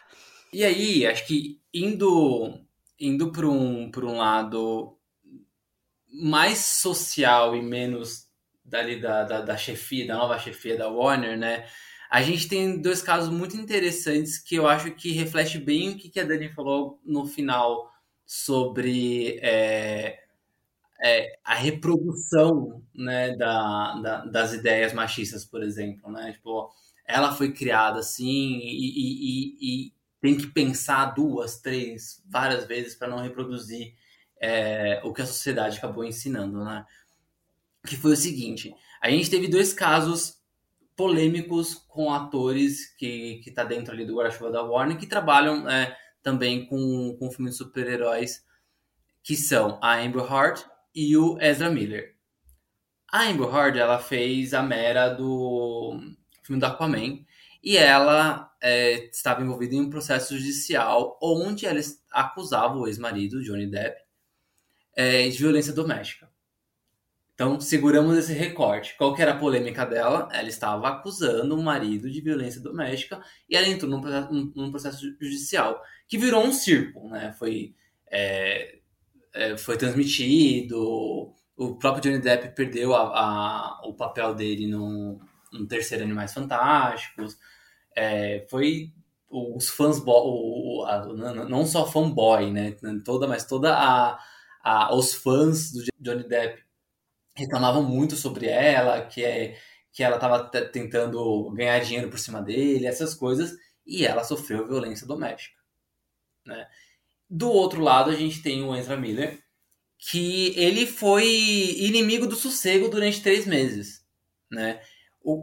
E 0.52 0.64
aí, 0.64 1.04
acho 1.04 1.26
que 1.26 1.60
indo 1.74 2.64
indo 3.00 3.30
para 3.30 3.46
um, 3.46 3.90
um 3.96 4.16
lado 4.16 4.96
mais 6.08 6.58
social 6.58 7.54
e 7.54 7.62
menos 7.62 8.26
dali 8.64 9.00
da, 9.00 9.24
da, 9.24 9.40
da 9.40 9.56
chefia, 9.56 10.06
da 10.06 10.16
nova 10.16 10.38
chefia 10.38 10.76
da 10.76 10.88
Warner, 10.88 11.36
né? 11.36 11.68
A 12.10 12.22
gente 12.22 12.48
tem 12.48 12.80
dois 12.80 13.02
casos 13.02 13.28
muito 13.28 13.56
interessantes 13.56 14.38
que 14.38 14.54
eu 14.54 14.66
acho 14.66 14.92
que 14.92 15.12
reflete 15.12 15.58
bem 15.58 15.90
o 15.90 15.96
que 15.96 16.18
a 16.18 16.24
Dani 16.24 16.48
falou 16.48 17.00
no 17.04 17.26
final 17.26 17.90
sobre 18.24 19.38
é, 19.42 20.24
é, 21.00 21.38
a 21.44 21.54
reprodução 21.54 22.82
né, 22.94 23.36
da, 23.36 24.00
da, 24.00 24.24
das 24.26 24.52
ideias 24.52 24.92
machistas, 24.92 25.44
por 25.44 25.62
exemplo. 25.62 26.10
Né? 26.10 26.32
Tipo, 26.32 26.70
ela 27.06 27.34
foi 27.34 27.52
criada 27.52 28.00
assim 28.00 28.58
e, 28.58 28.92
e, 28.96 29.56
e 29.60 29.92
tem 30.20 30.36
que 30.36 30.48
pensar 30.48 31.06
duas, 31.06 31.60
três, 31.60 32.22
várias 32.28 32.66
vezes 32.66 32.94
para 32.94 33.08
não 33.08 33.18
reproduzir 33.18 33.94
é, 34.40 35.00
o 35.04 35.12
que 35.12 35.22
a 35.22 35.26
sociedade 35.26 35.78
acabou 35.78 36.04
ensinando. 36.04 36.64
Né? 36.64 36.84
Que 37.86 37.96
foi 37.96 38.12
o 38.12 38.16
seguinte: 38.16 38.74
a 39.00 39.08
gente 39.10 39.30
teve 39.30 39.48
dois 39.48 39.72
casos 39.72 40.38
polêmicos 40.96 41.74
com 41.74 42.12
atores 42.12 42.92
que, 42.96 43.40
que 43.44 43.52
tá 43.52 43.62
dentro 43.62 43.94
ali 43.94 44.04
do 44.04 44.16
guarda-chuva 44.16 44.50
da 44.50 44.64
Warner 44.64 44.98
que 44.98 45.06
trabalham 45.06 45.68
é, 45.70 45.96
também 46.24 46.66
com, 46.66 47.16
com 47.16 47.30
filmes 47.30 47.54
de 47.54 47.58
super-heróis 47.58 48.44
que 49.22 49.36
são 49.36 49.78
a 49.80 50.00
Amber 50.00 50.24
Heard 50.24 50.64
e 50.98 51.16
o 51.16 51.38
Ezra 51.40 51.70
Miller. 51.70 52.16
A 53.08 53.28
Amber 53.28 53.54
Heard, 53.54 53.78
ela 53.78 54.00
fez 54.00 54.52
a 54.52 54.64
Mera 54.64 55.08
do 55.08 55.96
filme 56.42 56.58
do 56.58 56.66
Aquaman 56.66 57.24
e 57.62 57.76
ela 57.76 58.52
é, 58.60 59.06
estava 59.08 59.40
envolvida 59.40 59.76
em 59.76 59.80
um 59.80 59.90
processo 59.90 60.36
judicial 60.36 61.16
onde 61.22 61.66
ela 61.66 61.78
acusava 62.10 62.76
o 62.76 62.88
ex-marido, 62.88 63.44
Johnny 63.44 63.68
Depp, 63.68 63.96
é, 64.96 65.28
de 65.28 65.38
violência 65.38 65.72
doméstica. 65.72 66.28
Então, 67.32 67.60
seguramos 67.60 68.18
esse 68.18 68.32
recorte. 68.32 68.96
Qual 68.96 69.14
que 69.14 69.22
era 69.22 69.34
a 69.34 69.38
polêmica 69.38 69.86
dela? 69.86 70.28
Ela 70.32 70.48
estava 70.48 70.88
acusando 70.88 71.54
o 71.54 71.62
marido 71.62 72.10
de 72.10 72.20
violência 72.20 72.60
doméstica 72.60 73.22
e 73.48 73.54
ela 73.56 73.68
entrou 73.68 73.88
num 73.88 74.00
processo, 74.00 74.32
num 74.32 74.70
processo 74.72 75.00
judicial 75.20 75.80
que 76.08 76.18
virou 76.18 76.44
um 76.44 76.52
circo, 76.52 77.08
né? 77.08 77.32
Foi 77.38 77.76
é, 78.10 78.77
é, 79.34 79.56
foi 79.56 79.76
transmitido. 79.76 81.34
O 81.56 81.76
próprio 81.76 82.02
Johnny 82.02 82.22
Depp 82.22 82.54
perdeu 82.54 82.94
a, 82.94 83.80
a 83.80 83.80
o 83.86 83.94
papel 83.94 84.34
dele 84.34 84.66
no, 84.66 85.20
no 85.52 85.66
terceiro 85.66 86.04
Animais 86.04 86.32
Fantásticos. 86.32 87.36
É, 87.96 88.46
foi 88.50 88.92
os 89.30 89.68
fãs, 89.68 90.02
o, 90.04 90.84
a, 90.86 91.06
não 91.46 91.66
só 91.66 91.86
fanboy, 91.86 92.50
né? 92.50 92.76
Toda, 93.04 93.26
mas 93.26 93.44
toda 93.46 93.74
a, 93.76 94.18
a, 94.62 94.94
os 94.94 95.14
fãs 95.14 95.72
do 95.72 95.84
Johnny 96.00 96.26
Depp 96.26 96.62
reclamavam 97.36 97.82
muito 97.82 98.16
sobre 98.16 98.46
ela, 98.46 99.02
que 99.02 99.24
é 99.24 99.56
que 99.92 100.02
ela 100.02 100.16
estava 100.16 100.44
tentando 100.44 101.50
ganhar 101.52 101.80
dinheiro 101.80 102.08
por 102.08 102.18
cima 102.18 102.40
dele, 102.40 102.86
essas 102.86 103.14
coisas, 103.14 103.52
e 103.84 104.06
ela 104.06 104.22
sofreu 104.22 104.66
violência 104.66 105.06
doméstica, 105.06 105.58
né? 106.46 106.68
Do 107.28 107.50
outro 107.50 107.82
lado, 107.82 108.10
a 108.10 108.14
gente 108.14 108.42
tem 108.42 108.62
o 108.62 108.74
Ezra 108.74 108.96
Miller, 108.96 109.42
que 109.98 110.54
ele 110.56 110.86
foi 110.86 111.26
inimigo 111.78 112.26
do 112.26 112.36
sossego 112.36 112.88
durante 112.88 113.22
três 113.22 113.46
meses, 113.46 114.04
né? 114.50 114.80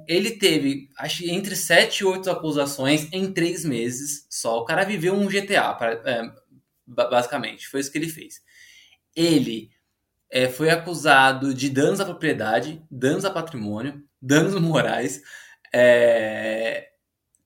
ele 0.08 0.32
teve 0.32 0.90
acho, 0.98 1.26
entre 1.30 1.56
7 1.56 2.00
e 2.00 2.06
8 2.06 2.30
acusações 2.30 3.08
em 3.12 3.32
3 3.32 3.66
meses 3.66 4.26
só. 4.30 4.60
O 4.60 4.66
cara 4.66 4.84
viveu 4.84 5.14
um 5.14 5.28
GTA, 5.28 5.78
é, 6.06 6.32
basicamente. 6.88 7.68
Foi 7.68 7.80
isso 7.80 7.92
que 7.92 7.98
ele 7.98 8.10
fez. 8.10 8.42
Ele 9.16 9.70
é, 10.30 10.50
foi 10.50 10.70
acusado 10.70 11.54
de 11.54 11.70
danos 11.70 12.00
à 12.00 12.06
propriedade, 12.06 12.82
danos 12.90 13.26
a 13.26 13.30
patrimônio, 13.30 14.04
danos 14.22 14.56
morais, 14.60 15.22
é, 15.74 16.90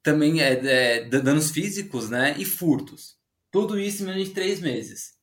também 0.02 0.42
é, 0.42 0.98
é 0.98 1.06
danos 1.06 1.52
físicos 1.52 2.10
né, 2.10 2.36
e 2.38 2.46
furtos. 2.46 3.19
Tudo 3.52 3.80
isso 3.80 4.04
em 4.04 4.06
menos 4.08 4.28
de 4.28 4.34
3 4.34 4.60
meses. 4.62 5.18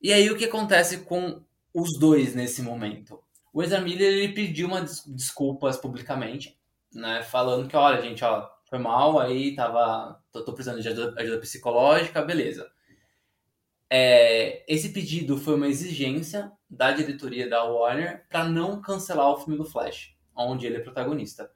E 0.00 0.12
aí 0.12 0.30
o 0.30 0.36
que 0.36 0.44
acontece 0.44 0.98
com 0.98 1.42
os 1.72 1.98
dois 1.98 2.34
nesse 2.34 2.62
momento? 2.62 3.22
O 3.52 3.62
Ezra 3.62 3.80
Miller 3.80 4.12
ele 4.12 4.34
pediu 4.34 4.68
uma 4.68 4.82
des 4.82 5.02
desculpas 5.06 5.78
publicamente, 5.78 6.58
né, 6.92 7.22
falando 7.22 7.68
que, 7.68 7.76
olha, 7.76 8.02
gente, 8.02 8.22
ó, 8.22 8.48
foi 8.68 8.78
mal, 8.78 9.18
aí 9.18 9.54
tava, 9.54 10.22
tô, 10.30 10.44
tô 10.44 10.52
precisando 10.52 10.82
de 10.82 10.88
ajuda, 10.88 11.14
ajuda 11.20 11.40
psicológica, 11.40 12.22
beleza. 12.22 12.70
É, 13.88 14.64
esse 14.72 14.90
pedido 14.90 15.38
foi 15.38 15.54
uma 15.54 15.68
exigência 15.68 16.52
da 16.68 16.90
diretoria 16.90 17.48
da 17.48 17.62
Warner 17.64 18.26
para 18.28 18.44
não 18.44 18.80
cancelar 18.80 19.30
o 19.30 19.38
filme 19.38 19.56
do 19.56 19.64
Flash, 19.64 20.14
onde 20.34 20.66
ele 20.66 20.76
é 20.76 20.80
protagonista. 20.80 21.50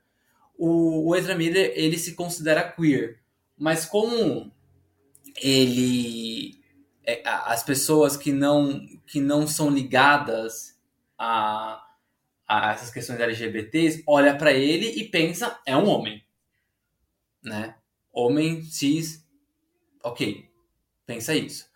O, 0.57 1.09
o 1.11 1.17
Ezra 1.17 1.35
Miller 1.35 1.73
ele 1.75 1.99
se 1.99 2.15
considera 2.15 2.71
queer, 2.71 3.21
mas 3.59 3.85
como 3.85 4.53
ele 5.41 6.61
é, 7.05 7.23
as 7.25 7.63
pessoas 7.63 8.17
que 8.17 8.33
não 8.33 8.87
que 9.07 9.21
não 9.21 9.47
são 9.47 9.71
ligadas 9.71 10.79
a 11.19 11.87
a 12.51 12.73
essas 12.73 12.91
questões 12.91 13.21
LGBTs, 13.21 14.03
olha 14.05 14.37
para 14.37 14.53
ele 14.53 14.87
e 15.01 15.05
pensa, 15.05 15.61
é 15.65 15.77
um 15.77 15.87
homem. 15.87 16.21
Né? 17.41 17.77
Homem, 18.13 18.65
cis, 18.65 19.25
ok. 20.03 20.51
Pensa 21.07 21.33
isso. 21.33 21.71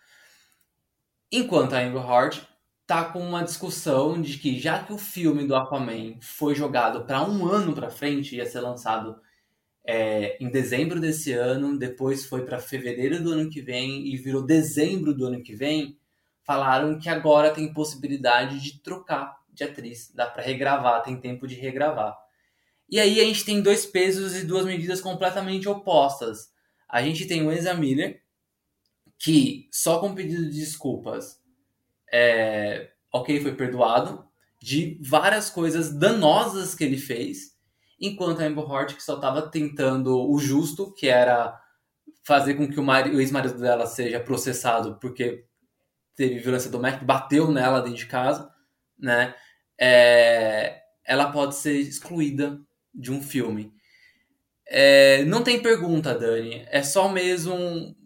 Enquanto 1.30 1.74
a 1.74 1.78
Amber 1.78 2.02
Heard 2.02 2.48
tá 2.84 3.04
com 3.04 3.20
uma 3.20 3.44
discussão 3.44 4.20
de 4.20 4.36
que 4.36 4.58
já 4.58 4.82
que 4.82 4.92
o 4.92 4.98
filme 4.98 5.46
do 5.46 5.54
Aquaman 5.54 6.18
foi 6.20 6.56
jogado 6.56 7.04
para 7.04 7.22
um 7.22 7.46
ano 7.46 7.72
para 7.72 7.88
frente, 7.88 8.34
ia 8.34 8.44
ser 8.44 8.60
lançado 8.60 9.20
é, 9.84 10.36
em 10.42 10.50
dezembro 10.50 10.98
desse 10.98 11.32
ano, 11.32 11.78
depois 11.78 12.24
foi 12.24 12.44
para 12.44 12.58
fevereiro 12.58 13.22
do 13.22 13.32
ano 13.32 13.50
que 13.50 13.60
vem 13.60 14.06
e 14.06 14.16
virou 14.16 14.42
dezembro 14.42 15.14
do 15.14 15.26
ano 15.26 15.42
que 15.42 15.54
vem, 15.54 15.98
falaram 16.42 16.98
que 16.98 17.08
agora 17.08 17.52
tem 17.52 17.72
possibilidade 17.72 18.60
de 18.60 18.80
trocar 18.80 19.42
de 19.52 19.64
atriz. 19.64 20.10
Dá 20.14 20.26
para 20.26 20.42
regravar, 20.42 21.02
tem 21.02 21.20
tempo 21.20 21.46
de 21.46 21.54
regravar. 21.54 22.16
E 22.88 22.98
aí 22.98 23.20
a 23.20 23.24
gente 23.24 23.44
tem 23.44 23.62
dois 23.62 23.86
pesos 23.86 24.34
e 24.34 24.44
duas 24.44 24.64
medidas 24.64 25.00
completamente 25.00 25.68
opostas. 25.68 26.50
A 26.88 27.02
gente 27.02 27.26
tem 27.26 27.46
o 27.46 27.52
Ezra 27.52 27.74
Miller, 27.74 28.22
que 29.18 29.68
só 29.70 29.98
com 30.00 30.14
pedido 30.14 30.50
de 30.50 30.58
desculpas, 30.60 31.40
é, 32.12 32.90
ok, 33.12 33.40
foi 33.40 33.54
perdoado, 33.54 34.24
de 34.60 34.98
várias 35.02 35.50
coisas 35.50 35.92
danosas 35.92 36.74
que 36.74 36.84
ele 36.84 36.96
fez, 36.96 37.53
enquanto 38.00 38.40
a 38.40 38.44
Amber 38.44 38.64
Heard, 38.64 38.94
que 38.94 39.02
só 39.02 39.16
estava 39.16 39.50
tentando 39.50 40.16
o 40.30 40.38
justo, 40.38 40.92
que 40.94 41.08
era 41.08 41.58
fazer 42.24 42.54
com 42.54 42.68
que 42.68 42.78
o, 42.78 42.84
o 42.84 43.20
ex-marido 43.20 43.58
dela 43.58 43.86
seja 43.86 44.20
processado 44.20 44.98
porque 45.00 45.44
teve 46.16 46.38
violência 46.38 46.70
doméstica, 46.70 47.04
bateu 47.04 47.50
nela 47.50 47.80
dentro 47.80 47.98
de 47.98 48.06
casa, 48.06 48.50
né? 48.98 49.34
é, 49.78 50.82
ela 51.04 51.30
pode 51.30 51.56
ser 51.56 51.78
excluída 51.78 52.60
de 52.92 53.10
um 53.12 53.22
filme. 53.22 53.72
É, 54.66 55.24
não 55.24 55.42
tem 55.42 55.60
pergunta, 55.60 56.14
Dani. 56.14 56.66
É 56.70 56.82
só 56.82 57.08
mesmo 57.08 57.54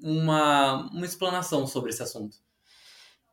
uma, 0.02 0.88
uma 0.90 1.06
explanação 1.06 1.66
sobre 1.66 1.90
esse 1.90 2.02
assunto. 2.02 2.36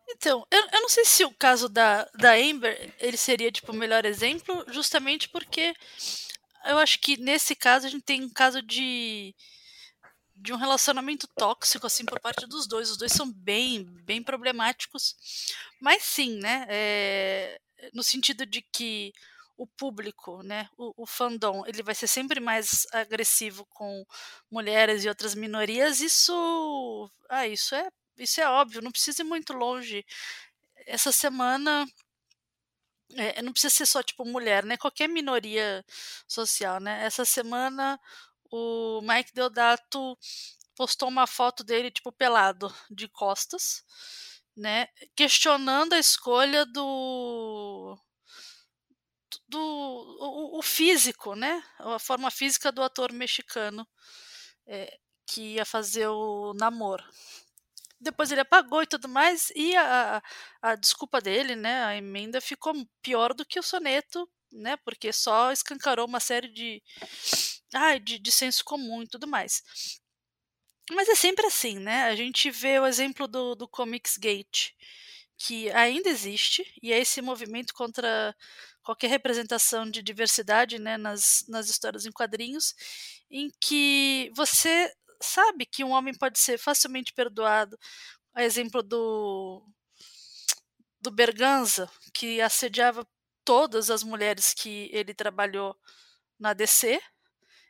Então, 0.07 0.45
eu, 0.51 0.61
eu 0.71 0.81
não 0.81 0.89
sei 0.89 1.03
se 1.03 1.25
o 1.25 1.31
caso 1.31 1.67
da, 1.67 2.07
da 2.13 2.33
Amber 2.35 2.93
ele 2.99 3.17
seria 3.17 3.51
tipo 3.51 3.71
o 3.71 3.75
melhor 3.75 4.05
exemplo, 4.05 4.63
justamente 4.67 5.27
porque 5.29 5.73
eu 6.65 6.77
acho 6.79 6.99
que 6.99 7.17
nesse 7.17 7.55
caso 7.55 7.87
a 7.87 7.89
gente 7.89 8.03
tem 8.03 8.23
um 8.23 8.29
caso 8.29 8.61
de 8.61 9.35
de 10.37 10.51
um 10.51 10.57
relacionamento 10.57 11.27
tóxico 11.37 11.87
assim 11.87 12.05
por 12.05 12.19
parte 12.19 12.45
dos 12.45 12.67
dois. 12.67 12.91
Os 12.91 12.97
dois 12.97 13.11
são 13.13 13.31
bem 13.31 13.85
bem 14.03 14.21
problemáticos, 14.23 15.15
mas 15.79 16.03
sim, 16.03 16.37
né? 16.39 16.65
É, 16.69 17.59
no 17.93 18.03
sentido 18.03 18.45
de 18.45 18.61
que 18.61 19.13
o 19.57 19.65
público, 19.65 20.43
né, 20.43 20.67
o, 20.77 21.03
o, 21.03 21.05
fandom, 21.05 21.63
ele 21.65 21.81
vai 21.81 21.95
ser 21.95 22.07
sempre 22.07 22.39
mais 22.39 22.85
agressivo 22.91 23.65
com 23.67 24.05
mulheres 24.51 25.03
e 25.05 25.09
outras 25.09 25.33
minorias, 25.33 26.01
isso, 26.01 27.09
ah, 27.29 27.47
isso 27.47 27.73
é, 27.73 27.89
isso 28.17 28.41
é 28.41 28.49
óbvio, 28.49 28.81
não 28.81 28.91
precisa 28.91 29.21
ir 29.21 29.25
muito 29.25 29.53
longe. 29.53 30.05
Essa 30.85 31.11
semana 31.11 31.85
é, 33.13 33.41
não 33.41 33.51
precisa 33.51 33.73
ser 33.73 33.85
só 33.85 34.03
tipo 34.03 34.25
mulher, 34.25 34.65
né? 34.65 34.77
Qualquer 34.77 35.07
minoria 35.07 35.85
social, 36.27 36.79
né? 36.79 37.05
Essa 37.05 37.25
semana 37.25 37.99
o 38.51 39.01
Mike 39.01 39.33
Deodato 39.33 40.17
postou 40.75 41.09
uma 41.09 41.27
foto 41.27 41.63
dele 41.63 41.91
tipo 41.91 42.11
pelado 42.11 42.73
de 42.89 43.07
costas 43.07 43.83
né, 44.55 44.87
questionando 45.15 45.93
a 45.93 45.99
escolha 45.99 46.65
do 46.65 47.97
do 49.47 49.59
o, 49.59 50.59
o 50.59 50.61
físico, 50.61 51.35
né, 51.35 51.61
a 51.79 51.99
forma 51.99 52.31
física 52.31 52.71
do 52.71 52.81
ator 52.81 53.11
mexicano 53.11 53.85
é, 54.65 54.97
que 55.27 55.55
ia 55.55 55.65
fazer 55.65 56.07
o 56.07 56.53
namoro. 56.53 57.03
Depois 58.05 58.31
ele 58.31 58.41
apagou 58.41 58.83
e 58.83 58.87
tudo 58.87 59.09
mais, 59.09 59.51
e 59.55 59.75
a, 59.75 60.21
a 60.61 60.75
desculpa 60.75 61.19
dele, 61.19 61.55
né, 61.55 61.83
a 61.85 61.97
emenda 61.97 62.39
ficou 62.39 62.71
pior 63.01 63.33
do 63.33 63.43
que 63.43 63.59
o 63.59 63.63
soneto, 63.63 64.29
né, 64.51 64.77
porque 64.85 65.11
só 65.11 65.51
escancarou 65.51 66.05
uma 66.05 66.19
série 66.19 66.47
de, 66.47 66.83
ai, 67.73 67.99
de, 67.99 68.19
de 68.19 68.31
senso 68.31 68.63
comum 68.63 69.01
e 69.01 69.07
tudo 69.07 69.27
mais. 69.27 69.63
Mas 70.91 71.09
é 71.09 71.15
sempre 71.15 71.47
assim, 71.47 71.79
né? 71.79 72.03
A 72.03 72.15
gente 72.15 72.51
vê 72.51 72.79
o 72.79 72.85
exemplo 72.85 73.27
do, 73.27 73.55
do 73.55 73.67
Comics 73.67 74.17
Gate, 74.17 74.69
que 75.35 75.71
ainda 75.71 76.07
existe, 76.07 76.63
e 76.81 76.93
é 76.93 76.99
esse 76.99 77.23
movimento 77.23 77.73
contra 77.73 78.35
qualquer 78.83 79.09
representação 79.09 79.89
de 79.89 80.03
diversidade 80.03 80.77
né, 80.77 80.95
nas, 80.95 81.43
nas 81.49 81.69
histórias 81.69 82.05
em 82.05 82.11
quadrinhos, 82.11 82.75
em 83.31 83.49
que 83.59 84.31
você 84.35 84.93
sabe 85.25 85.65
que 85.65 85.83
um 85.83 85.91
homem 85.91 86.13
pode 86.13 86.39
ser 86.39 86.57
facilmente 86.57 87.13
perdoado. 87.13 87.77
A 88.33 88.43
exemplo 88.43 88.83
do, 88.83 89.63
do 91.01 91.11
Berganza, 91.11 91.89
que 92.13 92.41
assediava 92.41 93.07
todas 93.43 93.89
as 93.89 94.03
mulheres 94.03 94.53
que 94.53 94.89
ele 94.91 95.13
trabalhou 95.13 95.75
na 96.39 96.53
DC, 96.53 96.99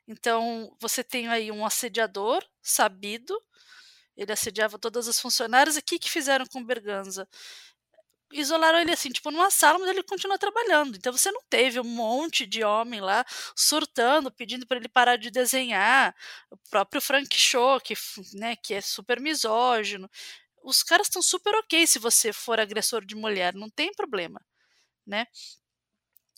então, 0.07 0.75
você 0.79 1.03
tem 1.03 1.27
aí 1.27 1.51
um 1.51 1.65
assediador 1.65 2.43
sabido, 2.61 3.35
ele 4.15 4.31
assediava 4.31 4.77
todas 4.77 5.07
as 5.07 5.19
funcionárias. 5.19 5.75
E 5.75 5.79
o 5.79 5.83
que, 5.83 5.99
que 5.99 6.09
fizeram 6.09 6.45
com 6.45 6.63
Berganza? 6.63 7.27
Isolaram 8.37 8.79
ele 8.79 8.91
assim, 8.91 9.09
tipo, 9.09 9.31
numa 9.31 9.49
sala, 9.49 9.79
mas 9.79 9.89
ele 9.89 10.03
continua 10.03 10.37
trabalhando. 10.37 10.97
Então 10.97 11.13
você 11.13 11.31
não 11.31 11.41
teve 11.49 11.79
um 11.79 11.83
monte 11.85 12.45
de 12.45 12.63
homem 12.63 12.99
lá 12.99 13.25
surtando, 13.55 14.31
pedindo 14.31 14.67
para 14.67 14.77
ele 14.77 14.89
parar 14.89 15.15
de 15.17 15.31
desenhar. 15.31 16.13
O 16.51 16.57
próprio 16.69 17.01
Frank 17.01 17.35
Show, 17.37 17.79
que, 17.81 17.93
né, 18.33 18.55
que 18.57 18.73
é 18.73 18.81
super 18.81 19.21
misógino. 19.21 20.09
Os 20.63 20.83
caras 20.83 21.07
estão 21.07 21.21
super 21.21 21.55
ok 21.55 21.87
se 21.87 21.99
você 21.99 22.33
for 22.33 22.59
agressor 22.59 23.05
de 23.05 23.15
mulher, 23.15 23.53
não 23.53 23.69
tem 23.69 23.91
problema, 23.93 24.41
né? 25.07 25.27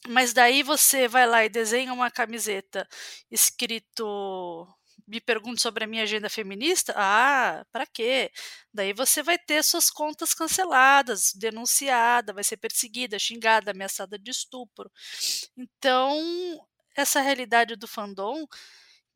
Mas 0.08 0.34
daí 0.34 0.64
você 0.64 1.08
vai 1.08 1.26
lá 1.28 1.44
e 1.44 1.50
desenha 1.50 1.94
uma 1.94 2.10
camiseta 2.12 2.88
escrito 3.32 4.68
me 5.08 5.22
pergunte 5.22 5.62
sobre 5.62 5.86
a 5.86 5.88
minha 5.88 6.04
agenda 6.04 6.30
feminista? 6.30 6.94
Ah, 6.96 7.66
para 7.72 7.86
quê? 7.86 8.32
Daí 8.74 8.94
você 8.94 9.24
vai 9.24 9.38
ter 9.38 9.64
suas 9.64 9.90
contas 9.90 10.34
canceladas, 10.34 11.34
denunciada, 11.34 12.34
vai 12.34 12.44
ser 12.44 12.58
perseguida, 12.58 13.18
xingada, 13.18 13.72
ameaçada 13.72 14.20
de 14.20 14.32
estupro. 14.32 14.92
Então, 15.56 16.20
essa 16.96 17.22
realidade 17.22 17.76
do 17.76 17.88
fandom 17.88 18.46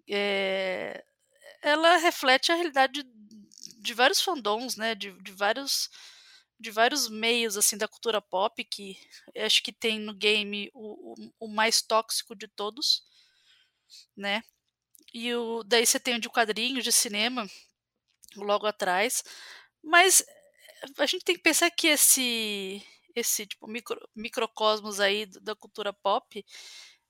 é, 0.10 1.04
ela 1.62 1.98
reflete 1.98 2.52
a 2.52 2.56
realidade 2.56 3.04
de 3.82 3.94
vários 3.94 4.22
fandoms, 4.22 4.76
né? 4.76 4.96
De, 4.96 5.12
de 5.22 5.32
vários 5.32 5.90
de 6.60 6.70
vários 6.70 7.10
meios 7.10 7.58
assim 7.58 7.76
da 7.76 7.88
cultura 7.88 8.22
pop 8.22 8.64
que 8.64 8.96
acho 9.36 9.64
que 9.64 9.74
tem 9.74 10.00
no 10.00 10.14
game 10.14 10.70
o, 10.76 11.14
o, 11.14 11.34
o, 11.40 11.48
mais 11.48 11.82
tóxico 11.82 12.36
de 12.36 12.48
todos, 12.48 13.04
né? 14.16 14.44
E 15.14 15.34
o 15.36 15.64
daí 15.64 15.86
você 15.86 16.00
tem 16.00 16.16
o 16.16 16.20
de 16.20 16.30
quadrinhos, 16.30 16.84
de 16.84 16.92
cinema, 16.92 17.46
logo 18.38 18.68
atrás, 18.68 19.24
mas 19.84 20.26
a 20.98 21.06
gente 21.08 21.26
tem 21.26 21.36
que 21.36 21.42
pensar 21.44 21.72
que 21.72 21.88
esse 21.88 22.84
esse 23.16 23.46
tipo 23.48 23.68
micro, 23.68 24.00
microcosmos 24.16 25.00
aí 25.00 25.26
da 25.28 25.56
cultura 25.56 25.94
pop, 25.94 26.46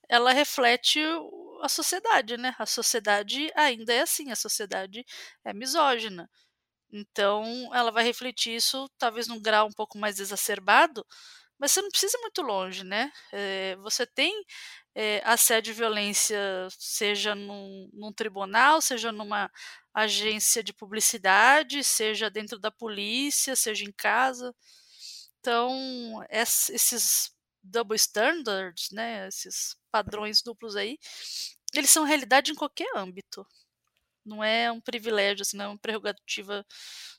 ela 0.10 0.34
reflete 0.34 0.99
a 1.61 1.69
sociedade, 1.69 2.38
né? 2.38 2.56
A 2.60 2.65
sociedade 2.65 3.52
ainda 3.56 3.94
é 3.94 4.02
assim, 4.02 4.32
a 4.32 4.36
sociedade 4.36 5.06
é 5.45 5.53
misógina. 5.53 6.30
Então, 6.91 7.45
ela 7.76 7.91
vai 7.91 8.03
refletir 8.03 8.56
isso, 8.56 8.90
talvez 8.98 9.28
num 9.28 9.41
grau 9.41 9.68
um 9.68 9.72
pouco 9.73 9.98
mais 9.98 10.19
exacerbado, 10.19 11.06
mas 11.61 11.71
você 11.71 11.81
não 11.83 11.91
precisa 11.91 12.17
ir 12.17 12.21
muito 12.21 12.41
longe, 12.41 12.83
né? 12.83 13.11
É, 13.31 13.75
você 13.75 14.03
tem 14.03 14.33
é, 14.95 15.21
assédio 15.23 15.69
e 15.69 15.75
violência, 15.75 16.67
seja 16.71 17.35
num, 17.35 17.88
num, 17.93 18.11
tribunal, 18.11 18.81
seja 18.81 19.11
numa 19.11 19.49
agência 19.93 20.63
de 20.63 20.73
publicidade, 20.73 21.83
seja 21.83 22.31
dentro 22.31 22.57
da 22.57 22.71
polícia, 22.71 23.55
seja 23.55 23.85
em 23.85 23.91
casa. 23.91 24.55
Então, 25.39 26.25
esses 26.31 27.31
double 27.61 27.95
standards, 27.95 28.89
né, 28.91 29.27
esses 29.27 29.75
padrões 29.91 30.41
duplos 30.41 30.75
aí, 30.75 30.97
eles 31.75 31.91
são 31.91 32.03
realidade 32.03 32.51
em 32.51 32.55
qualquer 32.55 32.89
âmbito. 32.97 33.45
Não 34.25 34.43
é 34.43 34.71
um 34.71 34.81
privilégio, 34.81 35.43
assim, 35.43 35.57
não 35.57 35.65
é 35.65 35.67
uma 35.67 35.77
prerrogativa 35.77 36.65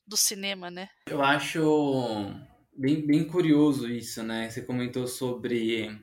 do 0.05 0.16
cinema, 0.16 0.69
né? 0.69 0.89
Eu 1.06 1.23
acho 1.23 1.60
bem, 2.77 3.07
bem 3.07 3.24
curioso 3.24 3.89
isso, 3.89 4.23
né? 4.23 4.51
Você 4.51 4.62
comentou 4.62 5.07
sobre 5.07 5.99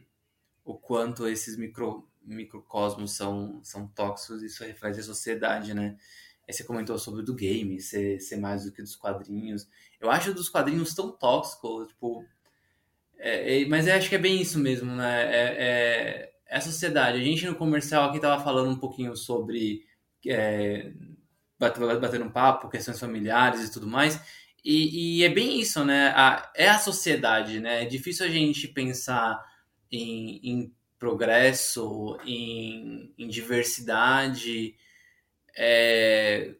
o 0.63 0.75
quanto 0.75 1.27
esses 1.27 1.57
micro, 1.57 2.07
microcosmos 2.21 3.15
são, 3.15 3.59
são 3.63 3.87
tóxicos, 3.87 4.43
isso 4.43 4.63
reflete 4.63 4.99
a 4.99 5.03
sociedade, 5.03 5.73
né? 5.73 5.97
Aí 6.47 6.53
você 6.53 6.63
comentou 6.63 6.97
sobre 6.97 7.23
do 7.23 7.35
game 7.35 7.79
ser, 7.79 8.19
ser 8.19 8.37
mais 8.37 8.65
do 8.65 8.71
que 8.71 8.81
dos 8.81 8.95
quadrinhos. 8.95 9.67
Eu 9.99 10.09
acho 10.09 10.33
dos 10.33 10.49
quadrinhos 10.49 10.95
tão 10.95 11.11
tóxicos, 11.11 11.87
tipo. 11.89 12.25
É, 13.17 13.61
é, 13.61 13.65
mas 13.67 13.85
eu 13.85 13.93
acho 13.93 14.09
que 14.09 14.15
é 14.15 14.19
bem 14.19 14.41
isso 14.41 14.57
mesmo, 14.57 14.91
né? 14.95 15.25
É, 15.25 15.37
é, 15.37 16.33
é, 16.47 16.57
a 16.57 16.61
sociedade. 16.61 17.19
A 17.19 17.23
gente 17.23 17.45
no 17.45 17.55
comercial 17.55 18.09
aqui 18.09 18.19
tava 18.19 18.43
falando 18.43 18.71
um 18.71 18.79
pouquinho 18.79 19.15
sobre 19.15 19.85
é, 20.25 20.91
bater 21.59 22.21
um 22.21 22.31
papo, 22.31 22.69
questões 22.69 22.99
familiares 22.99 23.67
e 23.67 23.71
tudo 23.71 23.85
mais. 23.85 24.19
E, 24.63 25.19
e, 25.19 25.23
é 25.23 25.29
bem 25.29 25.59
isso, 25.59 25.83
né? 25.85 26.09
A, 26.15 26.51
é 26.55 26.69
a 26.69 26.79
sociedade, 26.79 27.59
né? 27.59 27.83
É 27.83 27.85
difícil 27.85 28.25
a 28.25 28.29
gente 28.29 28.67
pensar 28.67 29.39
em, 29.91 30.39
em 30.43 30.73
progresso, 30.97 32.17
em, 32.25 33.13
em 33.17 33.27
diversidade, 33.27 34.75
é, 35.57 36.55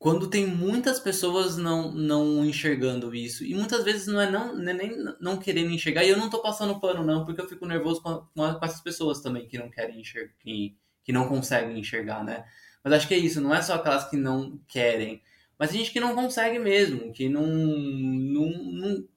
quando 0.00 0.30
tem 0.30 0.46
muitas 0.46 0.98
pessoas 0.98 1.58
não, 1.58 1.92
não 1.92 2.44
enxergando 2.44 3.14
isso. 3.14 3.44
E 3.44 3.54
muitas 3.54 3.84
vezes 3.84 4.06
não 4.06 4.20
é 4.20 4.30
não, 4.30 4.58
é 4.68 4.72
nem 4.72 4.96
não 5.20 5.36
querendo 5.36 5.70
enxergar. 5.70 6.04
E 6.04 6.08
eu 6.08 6.16
não 6.16 6.30
tô 6.30 6.40
passando 6.40 6.80
pano, 6.80 7.04
não, 7.04 7.24
porque 7.24 7.40
eu 7.40 7.48
fico 7.48 7.66
nervoso 7.66 8.02
com, 8.02 8.26
com 8.34 8.64
essas 8.64 8.80
pessoas 8.80 9.20
também 9.20 9.46
que 9.46 9.58
não 9.58 9.70
querem 9.70 10.00
enxergar, 10.00 10.32
que, 10.40 10.74
que 11.04 11.12
não 11.12 11.28
conseguem 11.28 11.78
enxergar, 11.78 12.24
né? 12.24 12.44
Mas 12.82 12.94
acho 12.94 13.08
que 13.08 13.14
é 13.14 13.18
isso, 13.18 13.42
não 13.42 13.54
é 13.54 13.60
só 13.60 13.74
aquelas 13.74 14.08
que 14.08 14.16
não 14.16 14.58
querem, 14.66 15.22
mas 15.60 15.68
a 15.68 15.72
gente 15.74 15.90
que 15.90 16.00
não 16.00 16.14
consegue 16.14 16.58
mesmo, 16.58 17.12
que 17.12 17.28
não, 17.28 17.46
não, 17.46 18.48
não 18.48 19.08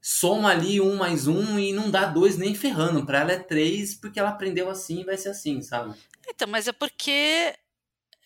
soma 0.00 0.48
ali 0.48 0.80
um 0.80 0.96
mais 0.96 1.26
um 1.26 1.58
e 1.58 1.70
não 1.70 1.90
dá 1.90 2.06
dois 2.06 2.38
nem 2.38 2.54
ferrando. 2.54 3.04
Para 3.04 3.20
ela 3.20 3.32
é 3.32 3.38
três 3.38 3.94
porque 3.94 4.18
ela 4.18 4.30
aprendeu 4.30 4.70
assim 4.70 5.02
e 5.02 5.04
vai 5.04 5.18
ser 5.18 5.28
assim, 5.28 5.60
sabe? 5.60 5.94
Então, 6.26 6.48
mas 6.48 6.66
é 6.66 6.72
porque 6.72 7.54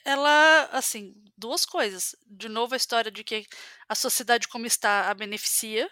ela, 0.04 0.68
assim, 0.70 1.12
duas 1.36 1.66
coisas. 1.66 2.14
De 2.24 2.48
novo, 2.48 2.74
a 2.74 2.76
história 2.76 3.10
de 3.10 3.24
que 3.24 3.44
a 3.88 3.96
sociedade 3.96 4.46
como 4.46 4.64
está 4.64 5.10
a 5.10 5.14
beneficia, 5.14 5.90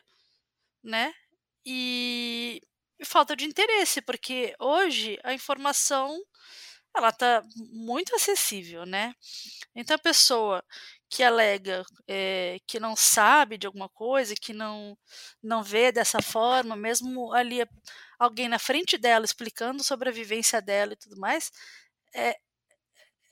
né? 0.81 1.13
E, 1.67 2.63
e 3.01 3.05
falta 3.05 3.35
de 3.35 3.45
interesse, 3.47 4.01
porque 4.01 4.55
hoje 4.61 5.19
a 5.25 5.35
informação 5.35 6.23
ela 6.95 7.09
está 7.09 7.43
muito 7.73 8.15
acessível, 8.15 8.85
né? 8.87 9.13
Então 9.75 9.97
a 9.97 9.99
pessoa 9.99 10.63
que 11.13 11.23
alega 11.23 11.85
é, 12.09 12.59
que 12.67 12.81
não 12.81 12.97
sabe 12.97 13.59
de 13.59 13.67
alguma 13.67 13.89
coisa, 13.91 14.35
que 14.35 14.55
não 14.55 14.97
não 15.43 15.63
vê 15.63 15.93
dessa 15.93 16.23
forma, 16.23 16.75
mesmo 16.75 17.35
ali 17.35 17.67
alguém 18.19 18.49
na 18.49 18.59
frente 18.59 18.97
dela 18.97 19.25
explicando 19.27 19.85
sobre 19.85 20.09
a 20.09 20.13
vivência 20.13 20.63
dela 20.63 20.95
e 20.95 20.97
tudo 20.97 21.19
mais, 21.19 21.53
é, 22.15 22.37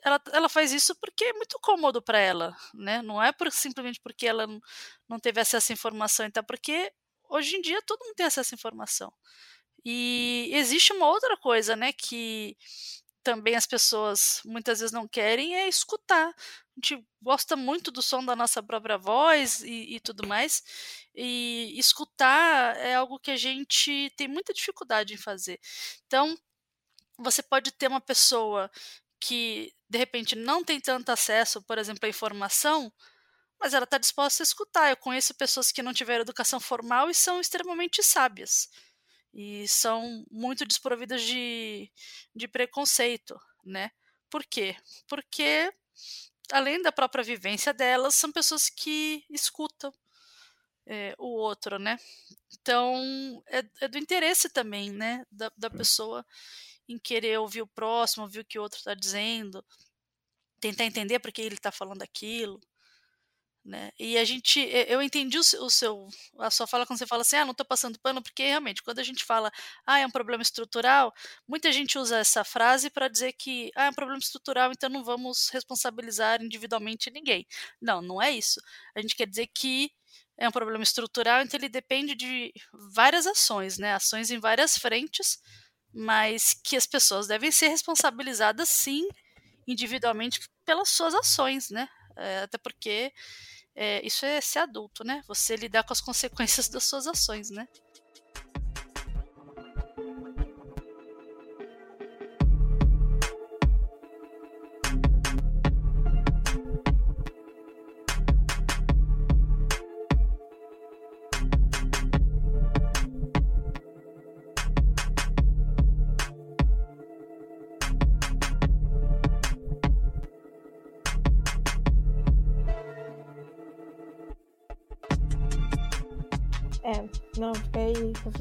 ela, 0.05 0.21
ela 0.33 0.49
faz 0.49 0.73
isso 0.73 0.95
porque 0.97 1.25
é 1.25 1.33
muito 1.35 1.59
cômodo 1.61 2.03
para 2.03 2.19
ela, 2.19 2.55
né? 2.75 3.01
Não 3.03 3.23
é 3.23 3.33
por, 3.33 3.51
simplesmente 3.53 4.01
porque 4.03 4.27
ela 4.27 4.47
não 5.09 5.19
teve 5.19 5.41
acesso 5.41 5.73
à 5.73 5.75
informação, 5.75 6.27
então 6.27 6.45
porque 6.45 6.93
hoje 7.31 7.57
em 7.57 7.63
dia 7.63 7.81
todo 7.87 8.05
mundo 8.05 8.15
tem 8.17 8.27
acesso 8.27 8.55
à 8.55 8.57
informação. 8.57 9.13
E 9.85 10.51
existe 10.53 10.93
uma 10.93 11.09
outra 11.09 11.37
coisa, 11.39 11.75
né, 11.77 11.93
que 11.93 12.57
também 13.23 13.55
as 13.57 13.67
pessoas 13.67 14.41
muitas 14.45 14.81
vezes 14.81 14.93
não 14.93 15.07
querem 15.09 15.55
é 15.57 15.69
escutar. 15.69 16.35
Gente 16.81 17.07
gosta 17.21 17.57
muito 17.57 17.91
do 17.91 18.01
som 18.01 18.25
da 18.25 18.35
nossa 18.35 18.63
própria 18.63 18.97
voz 18.97 19.61
e, 19.63 19.97
e 19.97 20.01
tudo 20.01 20.27
mais, 20.27 20.63
e 21.15 21.75
escutar 21.79 22.75
é 22.79 22.95
algo 22.95 23.19
que 23.19 23.31
a 23.31 23.37
gente 23.37 24.11
tem 24.17 24.27
muita 24.27 24.55
dificuldade 24.55 25.13
em 25.13 25.19
fazer. 25.19 25.61
Então, 26.07 26.35
você 27.19 27.43
pode 27.43 27.71
ter 27.73 27.87
uma 27.87 28.01
pessoa 28.01 28.71
que 29.21 29.75
de 29.91 29.99
repente 29.99 30.35
não 30.35 30.65
tem 30.65 30.81
tanto 30.81 31.11
acesso, 31.11 31.61
por 31.63 31.77
exemplo, 31.77 32.07
à 32.07 32.09
informação, 32.09 32.91
mas 33.61 33.75
ela 33.75 33.85
está 33.85 33.99
disposta 33.99 34.43
a 34.43 34.45
escutar. 34.45 34.89
Eu 34.89 34.97
conheço 34.97 35.35
pessoas 35.35 35.71
que 35.71 35.83
não 35.83 35.93
tiveram 35.93 36.23
educação 36.23 36.59
formal 36.59 37.11
e 37.11 37.15
são 37.15 37.43
extremamente 37.43 38.03
sábias 38.03 38.71
e 39.35 39.69
são 39.69 40.25
muito 40.31 40.65
desprovidas 40.65 41.21
de, 41.21 41.93
de 42.35 42.49
preconceito, 42.49 43.39
né? 43.67 43.91
Por 44.31 44.45
quê? 44.47 44.75
Porque 45.07 45.71
além 46.53 46.83
da 46.83 46.93
própria 46.93 47.25
vivência 47.25 47.73
delas, 47.73 48.15
são 48.15 48.33
pessoas 48.33 48.69
que 48.69 49.25
escutam 49.31 49.93
é, 50.87 51.15
o 51.19 51.29
outro, 51.37 51.79
né? 51.79 51.99
Então 52.53 53.43
é, 53.49 53.63
é, 53.81 53.89
do 53.89 53.99
interesse 53.99 54.49
também, 54.51 54.91
né, 54.91 55.25
da, 55.31 55.51
da 55.57 55.71
pessoa 55.71 56.27
em 56.89 56.99
querer 56.99 57.39
ouvir 57.39 57.63
o 57.63 57.69
próximo, 57.69 58.25
ouvir 58.25 58.41
o 58.41 58.45
que 58.45 58.59
o 58.59 58.63
outro 58.63 58.79
está 58.79 58.95
dizendo, 58.95 59.65
tentar 60.61 60.85
entender 60.85 61.19
por 61.21 61.33
que 61.33 61.43
ele 61.43 61.55
está 61.55 61.71
falando 61.71 62.03
aquilo. 62.03 62.61
Né? 63.63 63.91
E 63.99 64.17
a 64.17 64.25
gente, 64.25 64.59
eu 64.89 65.03
entendi 65.03 65.39
o 65.39 65.45
seu, 65.71 66.09
a 66.39 66.51
sua 66.51 66.67
fala 66.67 66.87
quando 66.87 66.99
você 66.99 67.07
fala 67.07 67.21
assim, 67.21 67.37
ah, 67.37 67.45
não 67.45 67.53
estou 67.53 67.67
passando 67.67 67.99
pano, 68.01 68.23
porque 68.23 68.43
realmente, 68.43 68.83
quando 68.83 69.01
a 69.01 69.03
gente 69.03 69.23
fala, 69.23 69.53
ah, 69.87 69.99
é 69.99 70.07
um 70.07 70.11
problema 70.11 70.43
estrutural, 70.43 71.13
muita 71.47 71.71
gente 71.71 71.99
usa 71.99 72.19
essa 72.19 72.43
frase 72.43 72.89
para 72.89 73.07
dizer 73.07 73.35
que, 73.35 73.71
ah, 73.77 73.85
é 73.85 73.91
um 73.91 73.95
problema 73.95 74.19
estrutural, 74.19 74.73
então 74.73 74.89
não 74.89 75.05
vamos 75.05 75.51
responsabilizar 75.51 76.43
individualmente 76.43 77.11
ninguém. 77.11 77.47
Não, 77.81 78.01
não 78.01 78.21
é 78.21 78.31
isso. 78.31 78.61
A 78.95 79.03
gente 79.03 79.15
quer 79.15 79.27
dizer 79.27 79.47
que 79.49 79.91
é 80.39 80.49
um 80.49 80.53
problema 80.53 80.83
estrutural, 80.83 81.43
então 81.43 81.61
ele 81.61 81.69
depende 81.69 82.15
de 82.15 82.53
várias 82.95 83.27
ações, 83.27 83.77
né? 83.77 83.93
Ações 83.95 84.31
em 84.31 84.39
várias 84.39 84.79
frentes, 84.79 85.39
mas 85.93 86.55
que 86.65 86.77
as 86.77 86.87
pessoas 86.87 87.27
devem 87.27 87.53
ser 87.53 87.69
responsabilizadas 87.69 88.71
sim 88.71 89.07
individualmente 89.67 90.41
pelas 90.65 90.89
suas 90.89 91.15
ações, 91.15 91.69
né? 91.69 91.87
É, 92.17 92.41
até 92.41 92.59
porque 92.59 93.13
é, 93.75 94.05
isso 94.07 94.25
é 94.27 94.41
ser 94.41 94.61
adulto, 94.61 95.05
né? 95.05 95.23
Você 95.27 95.57
lidar 95.57 95.85
com 95.85 95.93
as 95.93 96.01
consequências 96.01 96.69
das 96.69 96.85
suas 96.85 97.07
ações, 97.07 97.51
né? 97.51 97.67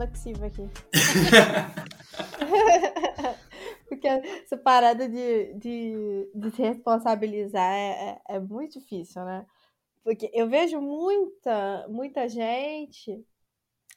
Reflexiva 0.06 0.46
aqui. 0.46 0.64
Porque 3.88 4.08
essa 4.08 4.58
parada 4.58 5.10
de, 5.10 5.54
de, 5.56 6.30
de 6.34 6.52
se 6.52 6.62
responsabilizar 6.62 7.74
é, 7.74 8.22
é, 8.30 8.36
é 8.36 8.40
muito 8.40 8.80
difícil, 8.80 9.26
né? 9.26 9.46
Porque 10.04 10.30
eu 10.34 10.48
vejo 10.48 10.80
muita, 10.80 11.88
muita 11.90 12.30
gente. 12.30 13.26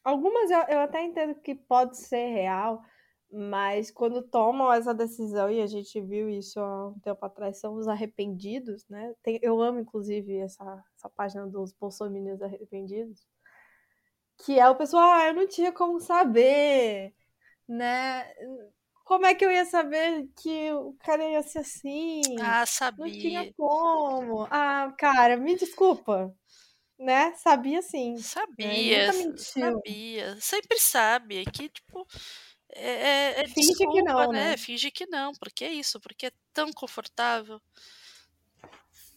Algumas 0.02 0.50
eu, 0.50 0.58
eu 0.68 0.80
até 0.80 1.02
entendo 1.02 1.34
que 1.40 1.54
pode 1.54 1.98
ser 1.98 2.32
real, 2.32 2.82
mas 3.30 3.90
quando 3.90 4.22
tomam 4.22 4.72
essa 4.72 4.94
decisão, 4.94 5.50
e 5.50 5.60
a 5.60 5.66
gente 5.66 6.00
viu 6.00 6.28
isso 6.28 6.58
há 6.60 6.88
um 6.88 6.98
tempo 7.00 7.24
atrás, 7.24 7.58
são 7.58 7.74
os 7.74 7.86
arrependidos, 7.86 8.86
né? 8.88 9.14
Tem, 9.22 9.38
eu 9.42 9.60
amo, 9.62 9.80
inclusive, 9.80 10.36
essa, 10.38 10.84
essa 10.96 11.08
página 11.10 11.46
dos 11.46 11.72
bolsominions 11.72 12.42
arrependidos. 12.42 13.26
Que 14.44 14.58
é 14.58 14.68
o 14.68 14.74
pessoal, 14.74 15.12
ah, 15.12 15.26
eu 15.28 15.34
não 15.34 15.46
tinha 15.46 15.70
como 15.72 16.00
saber, 16.00 17.14
né? 17.68 18.26
Como 19.04 19.26
é 19.26 19.34
que 19.34 19.44
eu 19.44 19.50
ia 19.50 19.64
saber 19.64 20.28
que 20.36 20.72
o 20.72 20.94
cara 21.04 21.24
ia 21.24 21.42
ser 21.42 21.60
assim? 21.60 22.22
Ah, 22.40 22.64
sabia. 22.66 23.04
Não 23.04 23.12
tinha 23.12 23.52
como. 23.54 24.46
Ah, 24.50 24.92
cara, 24.98 25.36
me 25.36 25.56
desculpa. 25.56 26.34
Né? 26.98 27.34
Sabia 27.34 27.82
sim. 27.82 28.16
Sabia, 28.16 29.12
sabia. 29.36 30.36
Sempre 30.40 30.78
sabe. 30.78 31.42
É 31.42 31.44
que, 31.44 31.68
tipo. 31.68 32.06
É, 32.74 32.90
é, 32.90 33.40
é 33.42 33.48
Finge 33.48 33.68
desculpa, 33.68 33.92
que 33.92 34.02
não, 34.02 34.32
né? 34.32 34.50
né? 34.50 34.56
Finge 34.56 34.90
que 34.90 35.06
não, 35.06 35.32
porque 35.34 35.64
é 35.64 35.72
isso, 35.72 36.00
porque 36.00 36.26
é 36.26 36.32
tão 36.52 36.72
confortável. 36.72 37.60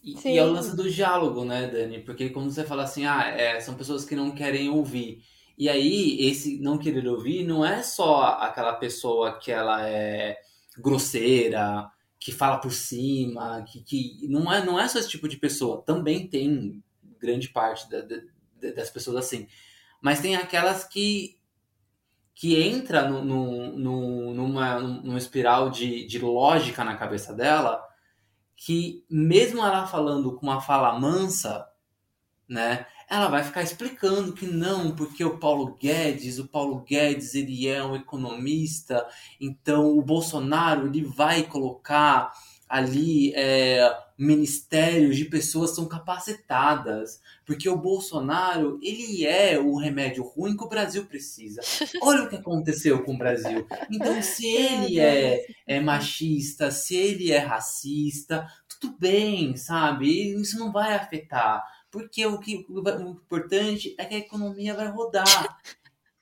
E, 0.06 0.22
e 0.28 0.38
é 0.38 0.44
o 0.44 0.52
lance 0.52 0.76
do 0.76 0.90
diálogo, 0.90 1.44
né, 1.46 1.68
Dani? 1.68 2.00
Porque 2.00 2.30
quando 2.30 2.52
você 2.52 2.64
fala 2.64 2.84
assim, 2.84 3.06
ah, 3.06 3.28
é, 3.28 3.60
são 3.60 3.76
pessoas 3.76 4.06
que 4.06 4.16
não 4.16 4.32
querem 4.32 4.70
ouvir. 4.70 5.24
E 5.58 5.70
aí, 5.70 6.18
esse 6.22 6.60
não 6.60 6.78
querer 6.78 7.08
ouvir 7.08 7.44
não 7.46 7.66
é 7.66 7.82
só 7.84 8.24
aquela 8.40 8.74
pessoa 8.74 9.40
que 9.40 9.52
ela 9.52 9.88
é 9.88 10.38
grosseira, 10.78 11.90
que 12.20 12.32
fala 12.32 12.58
por 12.60 12.72
cima, 12.72 13.64
que, 13.68 13.82
que 13.84 14.28
não, 14.30 14.52
é, 14.52 14.64
não 14.66 14.80
é 14.80 14.88
só 14.88 15.00
esse 15.00 15.10
tipo 15.10 15.28
de 15.28 15.38
pessoa. 15.38 15.82
Também 15.84 16.28
tem 16.28 16.84
grande 17.20 17.50
parte 17.50 17.90
da- 17.90 18.02
das 18.76 18.90
pessoas 18.90 19.18
assim. 19.18 19.48
Mas 20.02 20.20
tem 20.22 20.36
aquelas 20.36 20.84
que, 20.84 21.38
que 22.34 22.62
entra 22.62 23.08
no, 23.10 23.24
no, 23.24 23.78
no- 23.78 24.34
numa, 24.34 24.80
numa 24.80 25.18
espiral 25.18 25.70
de, 25.70 26.06
de 26.06 26.20
lógica 26.20 26.84
na 26.84 26.96
cabeça 26.98 27.34
dela, 27.34 27.82
que 28.56 29.04
mesmo 29.10 29.60
ela 29.60 29.88
falando 29.88 30.34
com 30.34 30.46
uma 30.46 30.62
fala 30.62 30.98
mansa, 31.00 31.68
né? 32.48 32.86
Ela 33.10 33.28
vai 33.28 33.44
ficar 33.44 33.62
explicando 33.62 34.34
que 34.34 34.48
não, 34.48 34.96
porque 34.96 35.24
o 35.24 35.38
Paulo 35.38 35.76
Guedes, 35.80 36.40
o 36.40 36.48
Paulo 36.48 36.82
Guedes, 36.82 37.36
ele 37.36 37.68
é 37.68 37.84
um 37.84 37.96
economista, 37.96 39.08
então 39.40 39.96
o 39.96 40.02
Bolsonaro 40.02 40.88
ele 40.88 41.04
vai 41.04 41.44
colocar 41.44 42.32
ali 42.68 43.32
é, 43.36 43.96
ministérios 44.18 45.16
de 45.18 45.26
pessoas 45.26 45.72
são 45.76 45.88
capacitadas, 45.88 47.22
porque 47.46 47.70
o 47.70 47.78
Bolsonaro 47.78 48.80
ele 48.82 49.26
é 49.26 49.60
o 49.60 49.76
remédio 49.78 50.24
ruim 50.24 50.56
que 50.58 50.64
o 50.64 50.70
Brasil 50.70 51.06
precisa. 51.06 51.62
Olha 52.02 52.24
o 52.24 52.30
que 52.30 52.36
aconteceu 52.36 53.04
com 53.04 53.14
o 53.14 53.18
Brasil. 53.18 53.68
Então, 53.92 54.22
se 54.22 54.46
ele 54.56 55.00
é, 55.00 55.46
é 55.68 55.80
machista, 55.80 56.72
se 56.72 56.96
ele 56.96 57.32
é 57.32 57.38
racista, 57.40 58.48
tudo 58.80 58.96
bem, 59.00 59.56
sabe? 59.56 60.34
Isso 60.40 60.58
não 60.58 60.72
vai 60.72 60.94
afetar. 60.96 61.64
Porque 61.92 62.26
o, 62.26 62.38
que, 62.40 62.66
o 62.70 63.10
importante 63.12 63.96
é 63.98 64.06
que 64.06 64.16
a 64.16 64.20
economia 64.20 64.74
vai 64.74 64.88
rodar. 64.90 65.58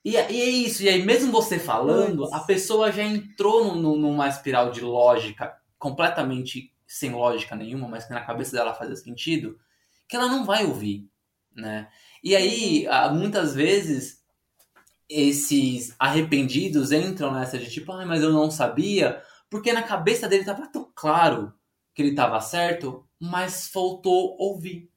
E, 0.05 0.15
é- 0.17 0.31
é 0.31 0.49
isso. 0.49 0.83
E 0.83 0.89
aí, 0.89 1.01
mesmo 1.03 1.31
você 1.31 1.57
falando, 1.57 2.25
a 2.33 2.41
pessoa 2.41 2.91
já 2.91 3.03
entrou 3.03 3.75
no- 3.75 3.95
numa 3.97 4.27
espiral 4.27 4.71
de 4.71 4.81
lógica 4.81 5.53
completamente 5.83 6.73
sem 6.87 7.11
lógica 7.11 7.57
nenhuma, 7.57 7.89
mas 7.89 8.05
que 8.05 8.13
na 8.13 8.23
cabeça 8.23 8.53
dela 8.53 8.73
fazia 8.73 8.95
sentido, 8.95 9.59
que 10.07 10.15
ela 10.15 10.27
não 10.29 10.45
vai 10.45 10.63
ouvir, 10.63 11.09
né? 11.53 11.89
E 12.23 12.37
aí, 12.37 12.87
muitas 13.11 13.53
vezes, 13.53 14.23
esses 15.09 15.93
arrependidos 15.99 16.93
entram 16.93 17.33
nessa 17.33 17.57
de 17.59 17.69
tipo, 17.69 17.91
ah, 17.91 18.05
mas 18.05 18.23
eu 18.23 18.31
não 18.31 18.49
sabia, 18.49 19.21
porque 19.49 19.73
na 19.73 19.83
cabeça 19.83 20.25
dele 20.27 20.43
estava 20.43 20.67
tão 20.67 20.89
claro 20.95 21.53
que 21.93 22.01
ele 22.01 22.11
estava 22.11 22.39
certo, 22.39 23.05
mas 23.19 23.67
faltou 23.67 24.37
ouvir, 24.39 24.89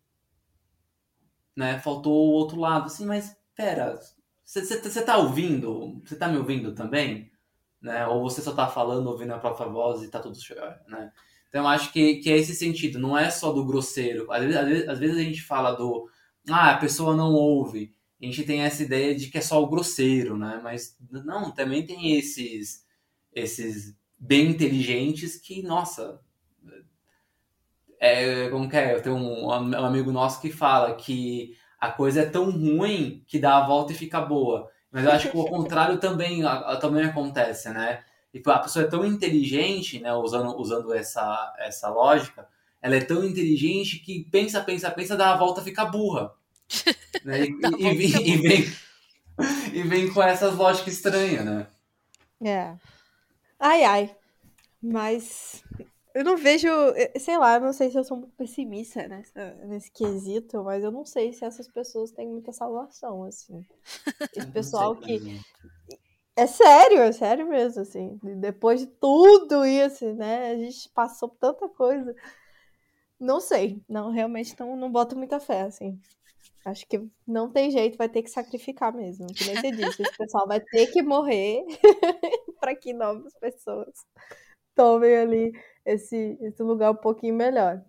né? 1.56 1.80
Faltou 1.80 2.12
o 2.12 2.32
outro 2.32 2.60
lado, 2.60 2.86
assim, 2.86 3.06
mas 3.06 3.36
pera, 3.56 3.98
você 4.44 5.02
tá 5.02 5.16
ouvindo? 5.16 6.00
Você 6.04 6.14
tá 6.14 6.28
me 6.28 6.38
ouvindo 6.38 6.74
também? 6.74 7.32
Né? 7.86 8.04
Ou 8.08 8.20
você 8.20 8.42
só 8.42 8.52
tá 8.52 8.66
falando, 8.66 9.06
ouvindo 9.06 9.32
a 9.32 9.38
própria 9.38 9.68
voz 9.68 10.02
e 10.02 10.10
tá 10.10 10.18
tudo 10.18 10.36
né? 10.88 11.12
Então 11.48 11.68
acho 11.68 11.92
que, 11.92 12.16
que 12.16 12.28
é 12.28 12.36
esse 12.36 12.52
sentido, 12.52 12.98
não 12.98 13.16
é 13.16 13.30
só 13.30 13.52
do 13.52 13.64
grosseiro. 13.64 14.30
Às 14.32 14.42
vezes, 14.42 14.56
às 14.56 14.66
vezes, 14.66 14.88
às 14.88 14.98
vezes 14.98 15.16
a 15.16 15.22
gente 15.22 15.40
fala 15.40 15.70
do, 15.70 16.08
ah, 16.50 16.72
a 16.72 16.78
pessoa 16.78 17.14
não 17.14 17.32
ouve. 17.32 17.94
A 18.20 18.24
gente 18.24 18.42
tem 18.42 18.62
essa 18.62 18.82
ideia 18.82 19.14
de 19.14 19.28
que 19.28 19.38
é 19.38 19.40
só 19.40 19.62
o 19.62 19.68
grosseiro, 19.68 20.36
né? 20.36 20.60
Mas 20.64 20.96
não, 21.08 21.54
também 21.54 21.86
tem 21.86 22.16
esses, 22.16 22.84
esses 23.32 23.96
bem 24.18 24.48
inteligentes 24.50 25.36
que, 25.36 25.62
nossa, 25.62 26.20
é, 28.00 28.48
como 28.48 28.68
que 28.68 28.76
é? 28.76 28.94
Eu 28.94 29.02
tenho 29.02 29.14
um, 29.14 29.46
um 29.46 29.84
amigo 29.84 30.10
nosso 30.10 30.40
que 30.40 30.50
fala 30.50 30.96
que 30.96 31.56
a 31.78 31.88
coisa 31.92 32.22
é 32.22 32.26
tão 32.26 32.50
ruim 32.50 33.22
que 33.28 33.38
dá 33.38 33.58
a 33.58 33.66
volta 33.66 33.92
e 33.92 33.96
fica 33.96 34.20
boa. 34.20 34.68
Mas 34.97 35.05
eu 35.05 35.12
acho 35.12 35.31
que 35.31 35.36
o 35.36 35.44
contrário 35.44 35.98
também, 35.98 36.40
também 36.81 37.05
acontece, 37.05 37.68
né? 37.68 38.02
E 38.32 38.43
a 38.47 38.59
pessoa 38.60 38.86
é 38.86 38.89
tão 38.89 39.05
inteligente, 39.05 40.01
né? 40.01 40.10
Usando, 40.14 40.59
usando 40.59 40.94
essa, 40.94 41.55
essa 41.59 41.90
lógica, 41.90 42.48
ela 42.81 42.97
é 42.97 43.05
tão 43.05 43.23
inteligente 43.23 43.98
que 43.98 44.24
pensa, 44.31 44.59
pensa, 44.62 44.90
pensa, 44.90 45.14
dá 45.14 45.35
a 45.35 45.36
volta 45.36 45.60
e 45.60 45.64
fica 45.64 45.85
burra. 45.85 46.32
né? 47.27 47.44
E, 47.44 47.51
e- 47.78 48.06
e- 48.06 48.31
e 48.31 48.36
vem, 48.39 48.73
e 49.74 49.82
vem 49.82 50.10
com 50.10 50.23
essas 50.23 50.55
lógicas 50.56 50.94
estranhas, 50.94 51.44
né? 51.44 51.66
É. 52.43 52.74
Ai, 53.60 53.85
ai. 53.85 54.16
Mas 54.82 55.62
eu 56.16 56.24
não 56.24 56.34
vejo, 56.34 56.66
eh, 56.94 57.18
sei 57.18 57.36
lá, 57.36 57.56
eu 57.56 57.60
não 57.60 57.74
sei 57.74 57.90
se 57.90 57.98
eu 57.98 58.02
sou 58.02 58.16
muito 58.16 58.34
pessimista 58.36 59.06
nessa, 59.06 59.55
nesse 59.66 59.93
quesito, 59.93 60.64
mas 60.64 60.82
eu 60.82 60.90
não 60.90 61.05
sei 61.05 61.30
se 61.30 61.44
essas 61.44 61.68
pessoas 61.68 62.10
têm 62.10 62.26
muita 62.26 62.52
salvação, 62.52 63.24
assim. 63.24 63.62
Esse 64.34 64.47
pessoal 64.51 64.94
Não 64.94 65.02
sei 65.02 65.20
que. 65.20 65.40
É 66.34 66.47
sério, 66.47 67.01
é 67.01 67.12
sério 67.12 67.47
mesmo, 67.47 67.82
assim. 67.82 68.18
Depois 68.40 68.80
de 68.80 68.86
tudo 68.86 69.66
isso, 69.66 70.10
né? 70.14 70.52
A 70.52 70.56
gente 70.56 70.88
passou 70.94 71.28
por 71.28 71.36
tanta 71.36 71.68
coisa. 71.68 72.16
Não 73.20 73.38
sei. 73.38 73.82
Não, 73.86 74.10
realmente 74.10 74.56
não, 74.59 74.74
não 74.74 74.90
boto 74.90 75.14
muita 75.14 75.38
fé, 75.38 75.62
assim. 75.62 76.01
Acho 76.64 76.86
que 76.88 77.06
não 77.26 77.52
tem 77.52 77.70
jeito, 77.70 77.98
vai 77.98 78.09
ter 78.09 78.22
que 78.22 78.30
sacrificar 78.30 78.90
mesmo. 78.90 79.26
Que 79.26 79.44
nem 79.44 79.56
você 79.56 79.70
disse, 79.70 80.01
esse 80.01 80.16
pessoal 80.16 80.48
vai 80.48 80.60
ter 80.60 80.86
que 80.86 81.02
morrer 81.02 81.62
para 82.59 82.74
que 82.74 82.94
novas 82.94 83.34
pessoas 83.38 83.93
tomem 84.74 85.14
ali 85.14 85.52
esse, 85.86 86.36
esse 86.40 86.62
lugar 86.62 86.90
um 86.90 86.96
pouquinho 86.96 87.34
melhor. 87.34 87.80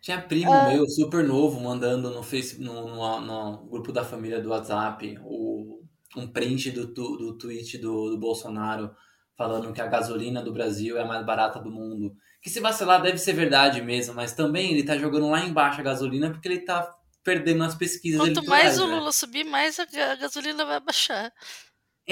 Tinha 0.00 0.20
primo 0.20 0.50
Ah. 0.52 0.68
meu, 0.70 0.86
super 0.88 1.24
novo, 1.24 1.60
mandando 1.60 2.10
no 2.10 2.22
Facebook, 2.22 2.64
no, 2.64 2.88
no, 2.88 3.20
no 3.20 3.66
grupo 3.68 3.92
da 3.92 4.04
família 4.04 4.40
do 4.40 4.50
WhatsApp, 4.50 5.18
o, 5.24 5.82
um 6.16 6.26
print 6.26 6.70
do, 6.70 6.94
tu- 6.94 7.16
do 7.16 7.36
tweet 7.36 7.76
do, 7.78 8.10
do 8.10 8.18
Bolsonaro 8.18 8.90
falando 9.36 9.72
que 9.72 9.80
a 9.80 9.86
gasolina 9.86 10.42
do 10.42 10.52
Brasil 10.52 10.96
é 10.98 11.02
a 11.02 11.06
mais 11.06 11.24
barata 11.24 11.58
do 11.60 11.70
mundo. 11.70 12.14
Que 12.42 12.50
se 12.50 12.60
vacilar 12.60 13.00
deve 13.02 13.18
ser 13.18 13.32
verdade 13.34 13.80
mesmo, 13.82 14.14
mas 14.14 14.32
também 14.34 14.72
ele 14.72 14.84
tá 14.84 14.96
jogando 14.98 15.28
lá 15.30 15.40
embaixo 15.44 15.80
a 15.80 15.84
gasolina 15.84 16.30
porque 16.30 16.48
ele 16.48 16.60
tá 16.60 16.94
perdendo 17.22 17.58
nas 17.58 17.74
pesquisas 17.74 18.20
Quanto 18.20 18.44
mais 18.46 18.78
o 18.78 18.86
né? 18.86 18.96
Lula 18.96 19.12
subir, 19.12 19.44
mais 19.44 19.78
a 19.78 19.84
gasolina 20.16 20.64
vai 20.64 20.80
baixar. 20.80 21.32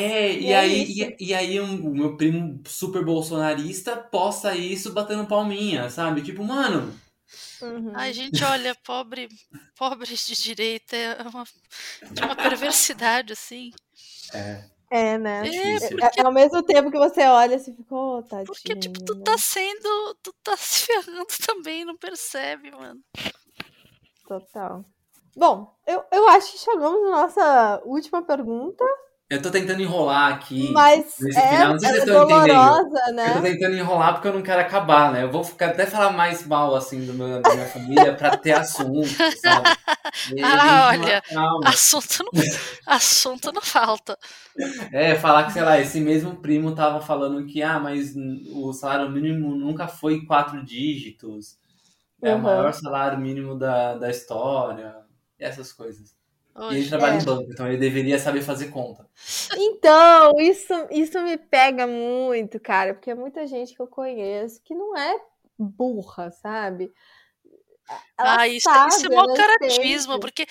É, 0.01 0.33
e 0.33 0.49
E 0.49 0.53
é 0.53 0.61
aí, 0.61 1.17
e, 1.21 1.27
e 1.29 1.35
aí 1.35 1.61
um- 1.61 1.89
o 1.89 1.93
meu 1.95 2.17
primo 2.17 2.61
super 2.67 3.05
bolsonarista 3.05 3.97
posta 3.97 4.55
isso 4.55 4.93
batendo 4.93 5.27
palminha, 5.27 5.91
sabe? 5.91 6.23
Tipo, 6.23 6.45
mano, 6.45 6.95
Uhum. 7.61 7.91
Ai, 7.95 8.13
gente, 8.13 8.45
olha, 8.45 8.75
pobre, 8.85 9.29
pobres 9.77 10.27
de 10.27 10.35
direita 10.37 10.97
é 10.97 11.23
uma, 11.23 11.45
de 12.15 12.23
uma 12.23 12.37
perversidade, 12.37 13.33
assim. 13.33 13.73
é, 14.33 14.65
É, 14.91 15.19
né? 15.19 15.49
É, 15.49 15.77
difícil. 15.79 15.99
É, 16.01 16.11
é 16.21 16.23
ao 16.25 16.33
mesmo 16.33 16.63
tempo 16.63 16.91
que 16.91 16.99
você 16.99 17.23
olha 17.27 17.57
e 17.57 17.59
ficou, 17.61 18.19
oh, 18.19 18.23
tadinho. 18.23 18.47
Porque, 18.47 18.75
tipo, 18.77 19.01
tu 19.05 19.15
né? 19.15 19.25
tá 19.25 19.37
sendo. 19.39 20.15
Tu 20.23 20.33
tá 20.43 20.57
se 20.57 20.87
ferrando 20.87 21.27
também, 21.47 21.85
não 21.85 21.97
percebe, 21.97 22.71
mano. 22.71 23.01
Total. 24.27 24.85
Bom, 25.37 25.75
eu, 25.87 26.05
eu 26.13 26.29
acho 26.29 26.53
que 26.53 26.59
chegamos 26.59 27.03
na 27.03 27.23
nossa 27.23 27.83
última 27.85 28.23
pergunta. 28.23 28.85
Eu 29.31 29.43
tô 29.43 29.51
tentando 29.51 29.83
enrolar 29.83 30.33
aqui. 30.35 30.73
Mas 30.73 31.07
nesse 31.19 31.37
é, 31.37 31.41
final. 31.49 31.73
Não 31.73 31.79
sei 31.79 31.91
se 31.91 31.99
é 31.99 32.01
estão 32.01 32.17
entendendo. 32.17 32.79
dolorosa, 32.79 33.13
Eu 33.25 33.33
tô 33.33 33.41
né? 33.41 33.43
tentando 33.43 33.77
enrolar 33.77 34.15
porque 34.15 34.29
eu 34.29 34.33
não 34.35 34.43
quero 34.43 34.61
acabar, 34.61 35.13
né? 35.13 35.23
Eu 35.25 35.31
vou 35.31 35.45
ficar, 35.45 35.69
até 35.71 35.87
falar 35.87 36.13
mais 36.13 36.47
mal, 36.47 36.75
assim, 36.75 37.05
do 37.05 37.13
meu, 37.15 37.43
da 37.45 37.53
minha 37.53 37.67
família 37.67 38.17
pra 38.17 38.37
ter 38.39 38.53
assunto, 38.53 39.27
sabe? 39.31 39.77
E 40.37 40.59
Ah, 40.61 40.89
gente, 40.89 40.89
olha, 40.93 41.23
calma. 41.29 41.73
Assunto 41.73 42.25
não, 42.25 42.33
assunto 42.87 43.53
não 43.53 43.63
falta. 43.63 44.19
É, 44.93 45.15
falar 45.15 45.45
que, 45.47 45.53
sei 45.53 45.63
lá, 45.63 45.79
esse 45.81 46.01
mesmo 46.01 46.37
primo 46.41 46.75
tava 46.75 47.01
falando 47.01 47.47
que, 47.47 47.63
ah, 47.63 47.79
mas 47.81 48.15
o 48.53 48.73
salário 48.73 49.11
mínimo 49.11 49.55
nunca 49.55 49.89
foi 49.89 50.25
quatro 50.27 50.65
dígitos. 50.65 51.59
É 52.23 52.35
o 52.35 52.39
Uhum. 52.39 52.43
maior 52.43 52.73
salário 52.75 53.19
mínimo 53.21 53.57
da, 53.59 53.97
da 53.97 54.11
história. 54.11 54.97
Essas 55.39 55.73
coisas. 55.73 56.17
E 56.67 56.77
ele 56.77 56.87
Hoje. 56.87 56.89
trabalha 56.89 57.17
É. 57.17 57.19
em 57.19 57.25
banco, 57.25 57.51
então 57.51 57.67
ele 57.69 57.79
deveria 57.79 58.19
saber 58.19 58.43
fazer 58.43 58.69
conta. 58.71 59.09
Então, 59.55 60.39
isso, 60.41 60.73
isso 60.91 61.21
me 61.23 61.37
pega 61.39 61.87
muito, 61.87 62.61
cara, 62.61 62.95
porque 62.95 63.11
é 63.11 63.15
muita 63.15 63.47
gente 63.47 63.75
que 63.75 63.81
eu 63.81 63.87
conheço 63.87 64.61
que 64.63 64.75
não 64.75 64.97
é 64.97 65.21
burra, 65.59 66.31
sabe? 66.31 66.93
Ela 68.19 68.39
Ah, 68.41 68.49
isso, 68.49 68.69
sabe, 68.71 68.89
isso 68.89 69.07
é 69.07 69.11
mau 69.11 69.25
ela 69.25 69.33
caratismo, 69.33 70.19
porque 70.21 70.47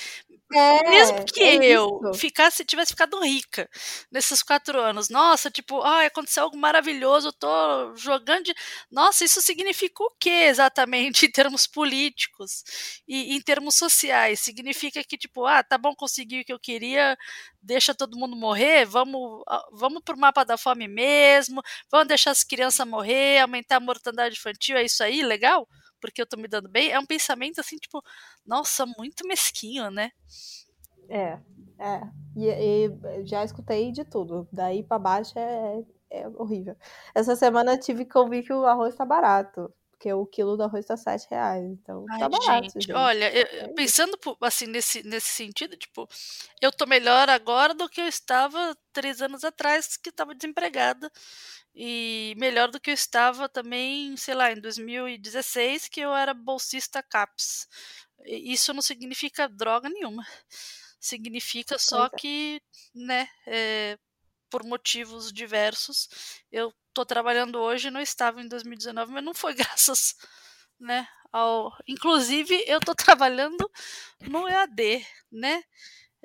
É, 0.53 0.89
mesmo 0.89 1.25
que 1.25 1.43
é 1.43 1.55
eu 1.61 1.99
isso. 2.03 2.13
ficasse, 2.13 2.63
tivesse 2.63 2.91
ficado 2.91 3.19
rica 3.19 3.69
nesses 4.09 4.41
quatro 4.41 4.79
anos, 4.79 5.09
nossa, 5.09 5.51
tipo, 5.51 5.81
ah, 5.81 6.05
aconteceu 6.05 6.43
algo 6.43 6.57
maravilhoso, 6.57 7.27
eu 7.27 7.33
tô 7.33 7.95
jogando 7.97 8.45
de... 8.45 8.55
Nossa, 8.89 9.25
isso 9.25 9.41
significa 9.41 10.01
o 10.03 10.11
que 10.17 10.29
exatamente 10.29 11.25
em 11.27 11.31
termos 11.31 11.67
políticos 11.67 12.63
e 13.05 13.35
em 13.35 13.41
termos 13.41 13.75
sociais? 13.75 14.39
Significa 14.39 15.03
que, 15.03 15.17
tipo, 15.17 15.45
ah, 15.45 15.61
tá 15.63 15.77
bom, 15.77 15.93
consegui 15.93 16.41
o 16.41 16.45
que 16.45 16.53
eu 16.53 16.59
queria, 16.59 17.17
deixa 17.61 17.93
todo 17.93 18.17
mundo 18.17 18.35
morrer, 18.35 18.85
vamos, 18.85 19.43
vamos 19.73 20.01
pro 20.03 20.17
mapa 20.17 20.45
da 20.45 20.57
fome 20.57 20.87
mesmo, 20.87 21.61
vamos 21.91 22.07
deixar 22.07 22.31
as 22.31 22.45
crianças 22.45 22.87
morrer, 22.87 23.39
aumentar 23.39 23.77
a 23.77 23.79
mortandade 23.81 24.35
infantil, 24.37 24.77
é 24.77 24.83
isso 24.85 25.03
aí, 25.03 25.21
legal? 25.21 25.67
Porque 25.99 26.21
eu 26.21 26.27
tô 26.27 26.37
me 26.37 26.47
dando 26.47 26.69
bem? 26.69 26.91
É 26.91 26.99
um 26.99 27.05
pensamento 27.05 27.59
assim, 27.59 27.77
tipo, 27.77 28.03
nossa, 28.45 28.85
muito 28.97 29.27
mesquinho, 29.27 29.89
né? 29.91 30.11
É, 31.09 31.39
é. 31.79 32.01
E, 32.35 32.47
e 32.49 33.25
já 33.25 33.43
escutei 33.43 33.91
de 33.91 34.03
tudo. 34.03 34.47
Daí 34.51 34.83
pra 34.83 34.99
baixo 34.99 35.37
é, 35.37 35.83
é 36.09 36.27
horrível. 36.27 36.75
Essa 37.15 37.35
semana 37.35 37.73
eu 37.73 37.79
tive 37.79 38.05
que 38.05 38.17
ouvir 38.17 38.43
que 38.43 38.53
o 38.53 38.65
arroz 38.65 38.95
tá 38.95 39.05
barato. 39.05 39.73
Porque 39.97 40.13
o 40.13 40.27
quilo 40.27 40.55
do 40.55 40.63
arroz 40.63 40.85
tá 40.85 40.95
7 40.95 41.27
reais. 41.29 41.65
Então 41.65 42.05
Ai, 42.11 42.19
tá 42.19 42.29
barato, 42.29 42.63
gente, 42.65 42.85
gente. 42.85 42.93
olha, 42.93 43.33
eu- 43.35 43.65
É 43.65 43.73
pensando 43.73 44.17
assim 44.41 44.67
nesse, 44.67 45.01
nesse 45.01 45.29
sentido, 45.29 45.75
tipo, 45.75 46.07
eu 46.61 46.71
tô 46.71 46.85
melhor 46.85 47.27
agora 47.29 47.73
do 47.73 47.89
que 47.89 47.99
eu 47.99 48.07
estava 48.07 48.77
três 48.93 49.21
anos 49.23 49.43
atrás, 49.43 49.97
que 49.97 50.09
estava 50.09 50.35
desempregada, 50.35 51.11
e 51.73 52.35
melhor 52.37 52.69
do 52.69 52.79
que 52.79 52.91
eu 52.91 52.93
estava 52.93 53.49
também, 53.49 54.15
sei 54.17 54.35
lá, 54.35 54.51
em 54.51 54.61
2016, 54.61 55.87
que 55.87 55.99
eu 55.99 56.15
era 56.15 56.33
bolsista 56.33 57.01
CAPS. 57.01 57.67
E 58.23 58.53
Isso 58.53 58.73
não 58.73 58.81
significa 58.83 59.49
droga 59.49 59.89
nenhuma. 59.89 60.25
Significa 60.99 61.77
só 61.79 62.05
é. 62.05 62.09
que, 62.17 62.61
né, 62.93 63.27
é, 63.47 63.97
por 64.49 64.63
motivos 64.63 65.31
diversos, 65.31 66.07
eu 66.51 66.73
tô 66.93 67.05
trabalhando 67.05 67.59
hoje, 67.59 67.91
não 67.91 68.01
estava 68.01 68.41
em 68.41 68.47
2019, 68.47 69.11
mas 69.13 69.23
não 69.23 69.33
foi 69.33 69.53
graças, 69.55 70.15
né, 70.79 71.07
ao... 71.31 71.71
Inclusive, 71.87 72.63
eu 72.67 72.79
tô 72.79 72.95
trabalhando 72.95 73.69
no 74.21 74.47
EAD, 74.47 75.05
né? 75.31 75.63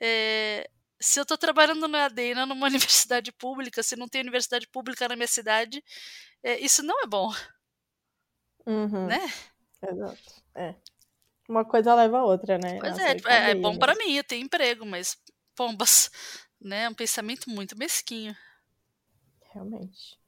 É, 0.01 0.69
se 1.01 1.21
eu 1.21 1.27
tô 1.27 1.37
trabalhando 1.37 1.89
no 1.89 1.97
EAD 1.97 2.23
e 2.31 2.35
não 2.35 2.47
numa 2.47 2.67
universidade 2.69 3.33
pública, 3.33 3.83
se 3.83 3.97
não 3.97 4.09
tem 4.09 4.21
universidade 4.21 4.69
pública 4.69 5.09
na 5.09 5.17
minha 5.17 5.29
cidade, 5.29 5.83
é, 6.43 6.59
isso 6.61 6.83
não 6.83 7.03
é 7.03 7.07
bom, 7.07 7.33
Uhum, 8.67 9.07
né? 9.07 9.19
exato. 9.83 10.43
É. 10.55 10.75
Uma 11.49 11.65
coisa 11.65 11.95
leva 11.95 12.19
a 12.19 12.25
outra, 12.25 12.59
né? 12.59 12.79
Pois 12.79 12.93
Nossa, 12.93 13.03
é, 13.03 13.17
é, 13.27 13.51
é 13.51 13.55
cadeia 13.55 13.55
bom 13.55 13.77
para 13.77 13.95
mim, 13.97 14.13
eu 14.15 14.25
tenho 14.25 14.45
emprego, 14.45 14.87
mas 14.87 15.17
pombas, 15.55 16.11
né? 16.65 16.89
Um 16.89 16.95
pensamento 16.95 17.51
muito 17.51 17.77
mesquinho. 17.77 18.37
Realmente. 19.53 20.19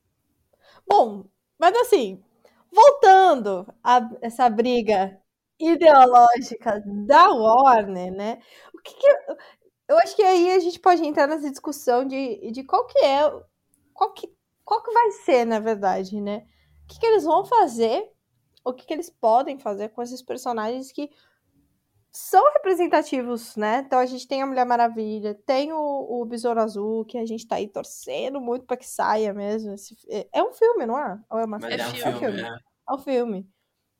Bom, 0.86 1.24
mas 1.58 1.74
assim, 1.76 2.22
voltando 2.70 3.66
a 3.82 4.00
essa 4.20 4.48
briga 4.50 5.18
ideológica 5.58 6.82
da 7.06 7.30
Warner, 7.30 8.12
né? 8.12 8.38
O 8.74 8.78
que 8.82 8.94
que 8.94 9.06
eu, 9.06 9.36
eu 9.88 9.98
acho 9.98 10.16
que 10.16 10.22
aí 10.22 10.52
a 10.52 10.58
gente 10.58 10.80
pode 10.80 11.04
entrar 11.04 11.26
nessa 11.26 11.50
discussão 11.50 12.04
de, 12.06 12.50
de 12.50 12.64
qual 12.64 12.86
que 12.86 12.98
é, 12.98 13.22
qual 13.92 14.12
que, 14.12 14.32
qual 14.64 14.82
que 14.82 14.92
vai 14.92 15.10
ser, 15.12 15.44
na 15.44 15.60
verdade, 15.60 16.20
né? 16.20 16.46
O 16.84 16.86
que 16.86 16.98
que 16.98 17.06
eles 17.06 17.24
vão 17.24 17.44
fazer, 17.44 18.10
o 18.64 18.72
que 18.72 18.84
que 18.86 18.92
eles 18.92 19.08
podem 19.08 19.58
fazer 19.58 19.90
com 19.90 20.02
esses 20.02 20.20
personagens 20.22 20.92
que 20.92 21.10
são 22.16 22.52
representativos, 22.54 23.56
né? 23.56 23.78
Então 23.86 23.98
a 23.98 24.06
gente 24.06 24.26
tem 24.28 24.42
a 24.42 24.46
Mulher 24.46 24.64
Maravilha, 24.64 25.34
tem 25.46 25.72
o, 25.72 25.78
o 26.22 26.24
Besouro 26.24 26.60
Azul, 26.60 27.04
que 27.04 27.18
a 27.18 27.26
gente 27.26 27.46
tá 27.46 27.56
aí 27.56 27.68
torcendo 27.68 28.40
muito 28.40 28.64
pra 28.66 28.76
que 28.76 28.86
saia 28.88 29.32
mesmo. 29.34 29.72
Esse- 29.74 29.96
é- 30.08 30.28
é 30.32 30.42
um 30.42 30.52
filme, 30.52 30.86
não 30.86 30.98
é? 30.98 31.18
Ou 31.30 31.38
é 31.40 31.44
uma 31.44 31.58
É 31.68 31.74
é, 31.80 31.86
um 31.86 31.90
filme. 31.90 32.02
filme, 32.02 32.18
filme. 32.20 32.42
né? 32.42 32.58
É 32.88 32.94
um 32.94 32.98
filme. 32.98 33.48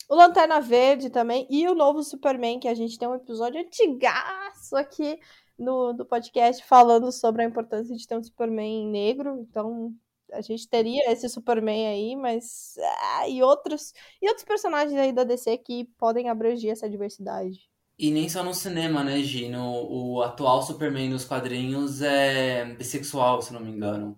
O 0.09 0.15
Lanterna 0.15 0.61
Verde 0.61 1.11
também. 1.11 1.47
E 1.51 1.67
o 1.69 1.75
novo 1.75 2.03
Superman, 2.03 2.61
que 2.61 2.69
a 2.69 2.75
gente 2.75 2.99
tem 2.99 3.09
um 3.09 3.15
episódio 3.15 3.61
antigaço 3.61 4.77
aqui 4.77 5.19
no, 5.59 5.93
do 5.93 6.05
podcast 6.07 6.65
falando 6.65 7.11
sobre 7.13 7.43
a 7.43 7.47
importância 7.47 7.95
de 7.97 8.07
ter 8.07 8.17
um 8.19 8.23
Superman 8.23 8.89
negro. 8.91 9.39
Então, 9.41 9.93
a 10.33 10.41
gente 10.43 10.69
teria 10.69 11.11
esse 11.11 11.29
Superman 11.29 11.87
aí, 11.89 12.17
mas. 12.17 12.75
ah, 13.19 13.29
e, 13.29 13.43
outros, 13.43 13.93
e 14.21 14.29
outros 14.29 14.45
personagens 14.45 14.99
aí 15.01 15.13
da 15.13 15.25
DC 15.25 15.57
que 15.59 15.87
podem 15.99 16.29
abranger 16.29 16.73
essa 16.73 16.89
diversidade. 16.89 17.69
E 17.99 18.11
nem 18.11 18.29
só 18.29 18.43
no 18.45 18.55
cinema, 18.55 19.03
né, 19.05 19.21
Gino? 19.23 19.61
O 19.91 20.23
atual 20.23 20.63
Superman 20.63 21.11
nos 21.11 21.25
quadrinhos 21.25 22.03
é 22.03 22.65
bissexual, 22.77 23.43
se 23.43 23.53
não 23.53 23.61
me 23.61 23.71
engano. 23.71 24.17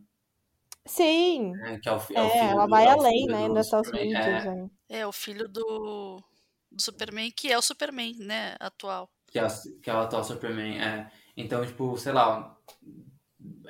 Sim, 0.87 1.61
né? 1.61 1.79
Que 1.81 1.89
é 1.89 1.93
o, 1.93 2.01
é, 2.15 2.21
é 2.21 2.23
o 2.25 2.29
filho 2.31 2.53
ela 2.53 2.67
do- 2.67 2.69
vai 2.69 2.87
é 2.87 2.89
além, 2.89 3.29
né? 3.29 3.39
Ainda 3.45 3.65
tá 3.65 3.81
os 3.81 3.93
É, 4.15 4.47
aí. 4.47 4.71
É 4.89 5.07
o 5.07 5.13
filho 5.13 5.49
do, 5.49 6.23
do 6.71 6.83
Superman, 6.83 7.31
que 7.33 7.53
é 7.53 7.59
o 7.59 7.63
Superman, 7.63 8.17
né, 8.19 8.57
atual. 8.61 9.11
que 9.31 9.39
é, 9.39 9.47
o- 9.47 9.81
que 9.83 9.91
é 9.91 9.95
o 9.95 9.99
atual 10.01 10.25
Superman, 10.25 10.81
é. 10.81 11.11
Então, 11.37 11.65
tipo, 11.67 11.97
sei 11.99 12.13
lá, 12.13 12.57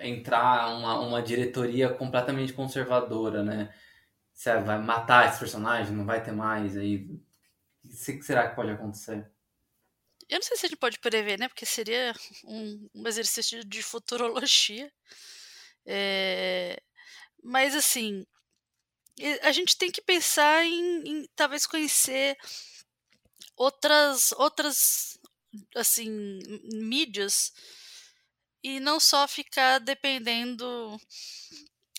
entrar 0.01 0.75
uma, 0.77 1.01
uma 1.01 1.23
diretoria 1.23 1.89
completamente 1.93 2.53
conservadora, 2.53 3.43
né? 3.43 3.75
Você 4.35 4.59
vai 4.61 4.79
matar 4.81 5.29
esse 5.31 5.39
personagem, 5.41 5.95
não 5.97 6.07
vai 6.07 6.23
ter 6.23 6.33
mais 6.33 6.77
aí. 6.77 7.07
O 7.85 7.89
que 7.89 8.23
será 8.23 8.49
que 8.49 8.57
pode 8.57 8.71
acontecer? 8.73 9.31
Eu 10.29 10.37
não 10.39 10.43
sei 10.43 10.57
se 10.57 10.67
a 10.67 10.69
gente 10.69 10.79
pode 10.79 10.99
prever, 10.99 11.39
né? 11.39 11.49
Porque 11.49 11.65
seria 11.65 12.13
um, 12.45 12.89
um 12.95 13.07
exercício 13.07 13.65
de 13.65 13.83
futurologia. 13.83 14.93
É, 15.87 16.83
mas 17.43 17.77
assim, 17.77 18.27
a 19.43 19.53
gente 19.53 19.77
tem 19.77 19.91
que 19.91 20.03
pensar 20.03 20.65
em, 20.65 21.09
em 21.09 21.29
talvez 21.37 21.67
conhecer 21.67 22.37
outras 23.57 24.33
outras 24.33 25.19
assim 25.75 26.41
mídias 26.73 27.53
e 28.63 28.81
não 28.81 28.99
só 28.99 29.27
ficar 29.29 29.79
dependendo 29.79 31.01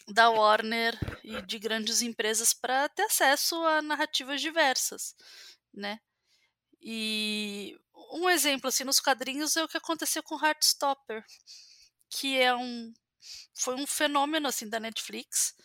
da 0.08 0.30
Warner 0.30 0.98
e 1.24 1.41
de 1.41 1.58
grandes 1.60 2.02
empresas 2.02 2.54
para 2.54 2.88
ter 2.90 3.04
acesso 3.04 3.56
a 3.64 3.82
narrativas 3.82 4.41
diversas, 4.41 5.16
né? 5.74 5.99
E 6.82 7.78
um 8.14 8.30
exemplo 8.30 8.68
assim 8.69 8.84
nos 8.84 8.99
quadrinhos 8.99 9.56
é 9.57 9.64
o 9.64 9.68
que 9.68 9.78
aconteceu 9.78 10.24
com 10.24 10.44
Heartstopper, 10.44 11.24
que 12.10 12.40
é 12.40 12.56
um 12.56 12.94
foi 13.53 13.76
um 13.76 13.88
fenômeno 13.88 14.48
assim 14.48 14.69
da 14.69 14.80
Netflix. 14.80 15.56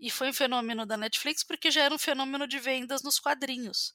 E 0.00 0.10
foi 0.10 0.30
um 0.30 0.32
fenômeno 0.32 0.86
da 0.86 0.96
Netflix 0.96 1.42
porque 1.42 1.70
já 1.70 1.82
era 1.82 1.94
um 1.94 1.98
fenômeno 1.98 2.46
de 2.46 2.58
vendas 2.58 3.02
nos 3.02 3.18
quadrinhos. 3.18 3.94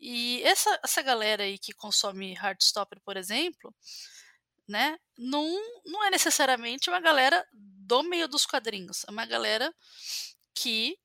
E 0.00 0.42
essa, 0.42 0.78
essa 0.82 1.02
galera 1.02 1.42
aí 1.42 1.58
que 1.58 1.72
consome 1.72 2.34
Heartstopper, 2.34 3.00
por 3.04 3.16
exemplo, 3.16 3.74
né, 4.66 4.98
não, 5.16 5.44
não 5.84 6.04
é 6.04 6.10
necessariamente 6.10 6.88
uma 6.88 7.00
galera 7.00 7.46
do 7.52 8.02
meio 8.02 8.28
dos 8.28 8.46
quadrinhos, 8.46 9.04
é 9.08 9.10
uma 9.10 9.26
galera 9.26 9.74
que 10.54 10.96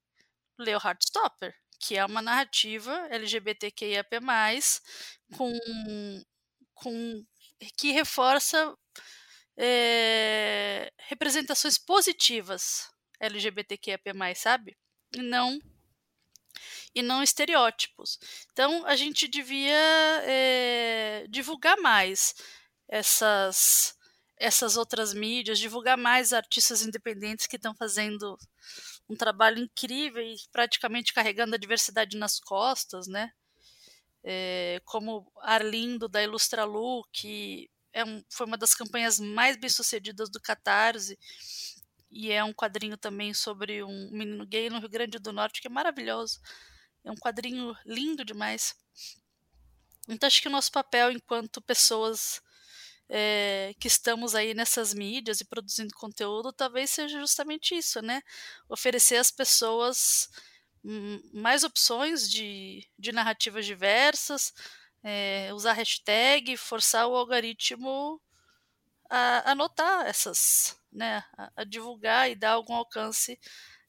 leu 0.60 0.80
Heartstopper, 0.84 1.56
que 1.86 1.98
é 1.98 2.06
uma 2.06 2.22
narrativa 2.22 2.94
LGBTQIAP+, 3.10 4.20
com, 5.36 6.24
com 6.74 7.26
que 7.78 7.92
reforça 7.92 8.74
é, 9.58 10.92
representações 11.10 11.78
positivas 11.78 12.90
LGBTQIAP+, 13.20 14.14
sabe? 14.36 14.78
E 15.14 15.22
não 15.22 15.60
e 16.96 17.02
não 17.02 17.24
estereótipos. 17.24 18.20
Então 18.52 18.86
a 18.86 18.96
gente 18.96 19.28
devia 19.28 20.22
é, 20.26 21.26
divulgar 21.30 21.78
mais 21.78 22.34
essas 22.88 23.96
essas 24.38 24.78
outras 24.78 25.14
mídias, 25.14 25.60
divulgar 25.60 25.98
mais 25.98 26.34
artistas 26.34 26.82
independentes 26.82 27.48
que 27.48 27.56
estão 27.56 27.74
fazendo 27.76 28.38
um 29.10 29.16
trabalho 29.16 29.60
incrível 29.60 30.22
e 30.22 30.36
praticamente 30.52 31.14
carregando 31.14 31.56
a 31.56 31.60
diversidade 31.60 32.18
nas 32.18 32.40
costas, 32.40 33.08
né? 33.08 33.32
É, 34.24 34.82
como 34.86 35.32
Arlindo 35.42 36.08
da 36.08 36.24
Ilustralu, 36.24 37.04
que 37.12 37.70
é 37.92 38.04
um, 38.06 38.24
foi 38.30 38.46
uma 38.48 38.58
das 38.58 38.74
campanhas 38.74 39.20
mais 39.20 39.58
bem 39.58 39.70
sucedidas 39.70 40.30
do 40.30 40.42
Catarse, 40.42 41.18
e 42.10 42.32
é 42.32 42.44
um 42.44 42.54
quadrinho 42.54 42.96
também 42.96 43.34
sobre 43.34 43.84
um 43.84 44.10
menino 44.12 44.46
gay 44.46 44.70
no 44.70 44.80
Rio 44.80 44.90
Grande 44.90 45.20
do 45.20 45.34
Norte, 45.34 45.62
que 45.62 45.68
é 45.68 45.70
maravilhoso. 45.70 46.40
É 47.04 47.12
um 47.12 47.16
quadrinho 47.16 47.76
lindo 47.86 48.24
demais. 48.24 48.76
Então 50.08 50.28
acho 50.28 50.42
que 50.42 50.48
o 50.48 50.52
nosso 50.52 50.72
papel 50.72 51.12
enquanto 51.12 51.62
pessoas 51.62 52.42
é, 53.10 53.74
que 53.80 53.88
estamos 53.88 54.36
aí 54.36 54.54
nessas 54.54 54.94
mídias 54.94 55.42
e 55.42 55.46
produzindo 55.46 55.94
conteúdo 55.96 56.52
talvez 56.54 56.90
seja 56.90 57.20
justamente 57.20 57.76
isso, 57.76 58.02
né? 58.02 58.22
Oferecer 58.70 59.18
às 59.18 59.32
pessoas 59.32 60.30
mais 61.34 61.64
opções 61.64 62.30
de, 62.30 62.86
de 63.00 63.12
narrativas 63.14 63.66
diversas, 63.66 64.54
é, 65.02 65.50
usar 65.54 65.74
hashtag, 65.74 66.58
forçar 66.58 67.08
o 67.08 67.16
algoritmo 67.16 68.22
a, 69.10 69.52
a 69.52 69.56
notar 69.56 70.06
essas, 70.08 70.78
né? 70.92 71.24
A, 71.38 71.52
a 71.58 71.64
divulgar 71.64 72.30
e 72.30 72.36
dar 72.36 72.52
algum 72.54 72.74
alcance 72.76 73.40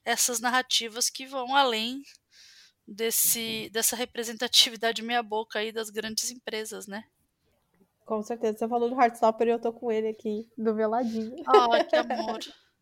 essas 0.05 0.41
narrativas 0.41 1.11
que 1.11 1.27
vão 1.27 1.57
além 1.57 2.03
desse, 2.87 3.71
dessa 3.73 3.97
representatividade 3.97 5.03
meia 5.03 5.23
boca 5.23 5.59
aí 5.59 5.73
das 5.73 5.91
grandes 5.91 6.31
empresas, 6.31 6.87
né? 6.87 7.05
Com 8.05 8.23
certeza. 8.23 8.59
Você 8.59 8.69
falou 8.69 8.89
do 8.89 9.01
Heartstopper 9.01 9.49
e 9.49 9.51
eu 9.51 9.59
tô 9.59 9.73
com 9.73 9.91
ele 9.91 10.09
aqui 10.09 10.49
do 10.57 10.75
meu 10.75 10.89
ladinho. 10.89 11.37
Oh, 11.49 11.85
que 11.85 11.97
amor. 11.97 12.39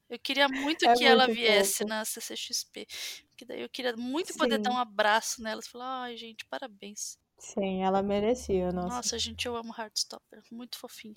Eu 0.09 0.19
queria 0.19 0.49
muito 0.49 0.85
é 0.87 0.95
que 0.95 1.05
muito 1.05 1.05
ela 1.05 1.27
viesse 1.27 1.85
na 1.85 2.05
CCXP. 2.05 2.87
Porque 3.31 3.45
daí 3.45 3.63
eu 3.63 3.69
queria 3.69 3.97
muito 3.97 4.33
Sim. 4.33 4.39
poder 4.39 4.59
dar 4.59 4.73
um 4.73 4.79
abraço 4.79 5.43
nela 5.43 5.61
e 5.65 5.69
falar, 5.69 6.03
ai, 6.03 6.17
gente, 6.17 6.45
parabéns. 6.47 7.19
Sim, 7.39 7.83
ela 7.83 8.03
merecia, 8.03 8.71
nossa. 8.71 8.89
Nossa, 8.89 9.19
gente, 9.19 9.47
eu 9.47 9.57
amo 9.57 9.75
Heartstopper. 9.77 10.43
Muito 10.51 10.79
fofinho. 10.79 11.17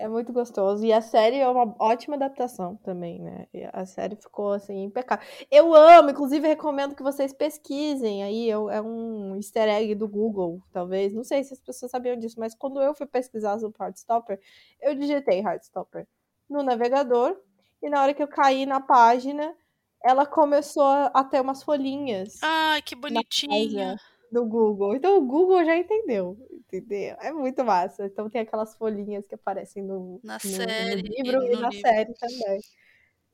É 0.00 0.08
muito 0.08 0.32
gostoso. 0.32 0.82
E 0.82 0.94
a 0.94 1.02
série 1.02 1.36
é 1.36 1.46
uma 1.46 1.76
ótima 1.78 2.16
adaptação 2.16 2.74
também, 2.76 3.20
né? 3.20 3.46
E 3.52 3.68
a 3.70 3.84
série 3.84 4.16
ficou, 4.16 4.52
assim, 4.52 4.84
impecável. 4.84 5.26
Eu 5.50 5.74
amo, 5.74 6.08
inclusive 6.08 6.48
recomendo 6.48 6.94
que 6.94 7.02
vocês 7.02 7.34
pesquisem 7.34 8.22
aí. 8.22 8.48
É 8.48 8.80
um 8.80 9.36
easter 9.36 9.68
egg 9.68 9.94
do 9.94 10.08
Google, 10.08 10.62
talvez. 10.72 11.12
Não 11.12 11.22
sei 11.22 11.44
se 11.44 11.52
as 11.52 11.60
pessoas 11.60 11.90
sabiam 11.90 12.16
disso, 12.16 12.40
mas 12.40 12.54
quando 12.54 12.80
eu 12.80 12.94
fui 12.94 13.06
pesquisar 13.06 13.58
sobre 13.58 13.76
Heartstopper, 13.78 14.40
eu 14.80 14.94
digitei 14.94 15.40
Heartstopper 15.40 16.08
no 16.48 16.62
navegador. 16.62 17.36
E 17.82 17.90
na 17.90 18.00
hora 18.02 18.14
que 18.14 18.22
eu 18.22 18.28
caí 18.28 18.64
na 18.64 18.80
página, 18.80 19.54
ela 20.02 20.24
começou 20.24 21.10
a 21.12 21.22
ter 21.22 21.42
umas 21.42 21.62
folhinhas. 21.62 22.38
Ai, 22.42 22.80
que 22.80 22.96
bonitinha 22.96 24.00
do 24.30 24.44
Google. 24.44 24.94
Então 24.94 25.18
o 25.18 25.26
Google 25.26 25.64
já 25.64 25.76
entendeu, 25.76 26.36
entendeu? 26.50 27.16
É 27.20 27.32
muito 27.32 27.64
massa. 27.64 28.06
Então 28.06 28.30
tem 28.30 28.40
aquelas 28.40 28.76
folhinhas 28.76 29.26
que 29.26 29.34
aparecem 29.34 29.82
no, 29.82 30.20
na 30.22 30.34
no, 30.34 30.40
série, 30.40 31.02
no 31.02 31.08
livro 31.08 31.42
e, 31.44 31.54
no 31.54 31.60
na 31.60 31.68
livro. 31.68 31.88
série 31.88 32.14
também. 32.14 32.60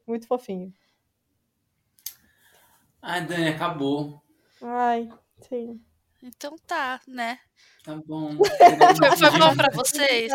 Muito 0.07 0.27
fofinho. 0.27 0.73
Ai, 3.03 3.25
Dani, 3.25 3.49
acabou. 3.49 4.23
Ai, 4.63 5.09
sim. 5.49 5.81
Então 6.23 6.57
tá, 6.67 7.01
né? 7.07 7.39
Tá 7.85 7.95
bom. 7.95 8.37
Foi, 8.99 9.17
foi 9.17 9.39
bom 9.39 9.55
pra 9.55 9.71
vocês? 9.73 10.33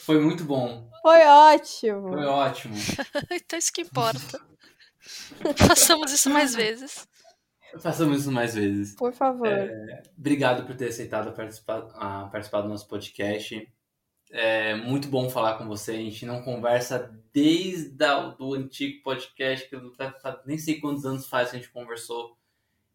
Foi 0.00 0.18
muito 0.18 0.44
bom. 0.44 0.90
Foi 1.02 1.24
ótimo. 1.24 2.08
Foi 2.08 2.24
ótimo. 2.24 2.74
então 3.30 3.58
isso 3.58 3.72
que 3.72 3.82
importa. 3.82 4.40
Façamos 5.68 6.12
isso 6.12 6.28
mais 6.30 6.54
vezes. 6.54 7.06
Façamos 7.80 8.20
isso 8.20 8.32
mais 8.32 8.54
vezes. 8.54 8.94
Por 8.94 9.12
favor. 9.12 9.46
É, 9.46 10.02
obrigado 10.16 10.66
por 10.66 10.74
ter 10.76 10.88
aceitado 10.88 11.34
participar, 11.34 11.88
a 11.94 12.26
participar 12.26 12.62
do 12.62 12.68
nosso 12.68 12.88
podcast. 12.88 13.70
É 14.30 14.74
muito 14.74 15.08
bom 15.08 15.28
falar 15.30 15.56
com 15.56 15.66
você. 15.66 15.92
A 15.92 15.96
gente 15.96 16.26
não 16.26 16.42
conversa 16.42 17.14
desde 17.32 18.04
o 18.38 18.54
antigo 18.54 19.02
podcast, 19.02 19.68
que 19.68 19.74
eu 19.74 19.92
nem 20.44 20.58
sei 20.58 20.80
quantos 20.80 21.04
anos 21.04 21.28
faz 21.28 21.50
que 21.50 21.56
a 21.56 21.58
gente 21.58 21.70
conversou. 21.70 22.36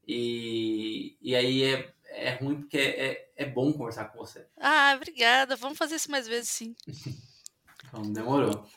E, 0.07 1.17
e 1.21 1.35
aí 1.35 1.63
é, 1.63 1.93
é 2.05 2.35
ruim 2.35 2.61
porque 2.61 2.77
é, 2.77 3.05
é, 3.05 3.31
é 3.37 3.45
bom 3.45 3.71
conversar 3.71 4.05
com 4.05 4.19
você. 4.19 4.45
Ah, 4.57 4.93
obrigada. 4.95 5.55
Vamos 5.55 5.77
fazer 5.77 5.95
isso 5.95 6.11
mais 6.11 6.27
vezes, 6.27 6.49
sim. 6.49 6.75
Então, 7.85 8.11
demorou. 8.11 8.67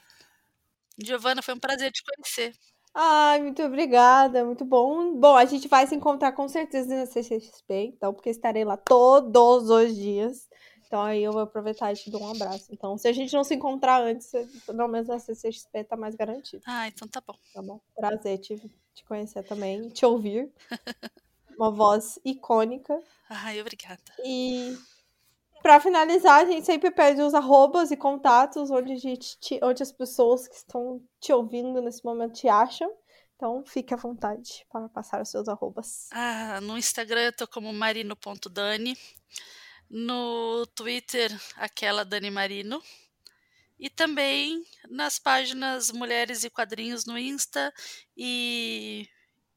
Giovana, 0.99 1.41
foi 1.41 1.55
um 1.55 1.59
prazer 1.59 1.91
te 1.91 2.03
conhecer. 2.03 2.55
Ai, 2.99 3.43
muito 3.43 3.63
obrigada, 3.63 4.43
muito 4.43 4.65
bom. 4.65 5.15
Bom, 5.17 5.37
a 5.37 5.45
gente 5.45 5.69
vai 5.69 5.87
se 5.87 5.95
encontrar 5.95 6.33
com 6.33 6.49
certeza 6.49 6.97
na 6.97 7.05
CCXP, 7.05 7.93
então, 7.95 8.15
porque 8.15 8.31
estarei 8.31 8.65
lá 8.65 8.75
todos 8.79 9.69
os 9.69 9.95
dias. 9.95 10.49
Então 10.87 11.03
aí 11.03 11.23
eu 11.23 11.31
vou 11.31 11.43
aproveitar 11.43 11.93
e 11.93 11.95
te 11.95 12.11
dou 12.11 12.23
um 12.23 12.31
abraço. 12.31 12.69
Então, 12.71 12.97
se 12.97 13.07
a 13.07 13.13
gente 13.13 13.35
não 13.35 13.45
se 13.45 13.55
encontrar 13.55 14.01
antes, 14.01 14.33
pelo 14.65 14.89
menos 14.89 15.09
na 15.09 15.19
CCXP 15.19 15.85
tá 15.85 15.95
mais 15.95 16.15
garantido. 16.15 16.63
Ah, 16.65 16.89
então 16.89 17.07
tá 17.07 17.21
bom. 17.21 17.35
Tá 17.53 17.61
bom. 17.61 17.79
Prazer 17.95 18.39
te, 18.39 18.57
te 18.95 19.05
conhecer 19.05 19.43
também, 19.43 19.91
te 19.91 20.07
ouvir. 20.07 20.51
Uma 21.59 21.71
voz 21.71 22.19
icônica. 22.25 22.99
Ai, 23.29 23.61
obrigada. 23.61 24.01
E 24.25 24.75
para 25.67 25.81
finalizar, 25.81 26.43
a 26.43 26.45
gente 26.45 26.65
sempre 26.65 26.93
pede 26.93 27.21
os 27.21 27.35
arrobas 27.35 27.91
e 27.91 27.97
contatos 27.97 28.71
onde, 28.71 28.93
a 28.93 28.97
gente 28.97 29.37
te, 29.41 29.59
onde 29.61 29.83
as 29.83 29.91
pessoas 29.91 30.47
que 30.47 30.55
estão 30.55 31.05
te 31.19 31.33
ouvindo 31.33 31.83
nesse 31.83 32.05
momento 32.05 32.35
te 32.35 32.47
acham. 32.47 32.89
Então, 33.35 33.65
fique 33.67 33.93
à 33.93 33.97
vontade 33.97 34.65
para 34.71 34.89
passar 34.89 35.21
os 35.21 35.29
seus 35.29 35.49
arrobas. 35.49 36.07
Ah, 36.13 36.61
no 36.61 36.79
Instagram 36.79 37.21
eu 37.21 37.33
tô 37.33 37.49
como 37.49 37.73
marino.dani. 37.73 38.97
No 39.91 40.65
Twitter, 40.69 41.37
aquela 41.57 42.05
Dani 42.05 42.31
Marino. 42.31 42.81
E 43.77 43.91
também 43.91 44.65
nas 44.89 45.19
páginas 45.19 45.91
Mulheres 45.91 46.45
e 46.45 46.51
Quadrinhos 46.51 47.07
no 47.07 47.19
Insta 47.19 47.75
e, 48.17 49.09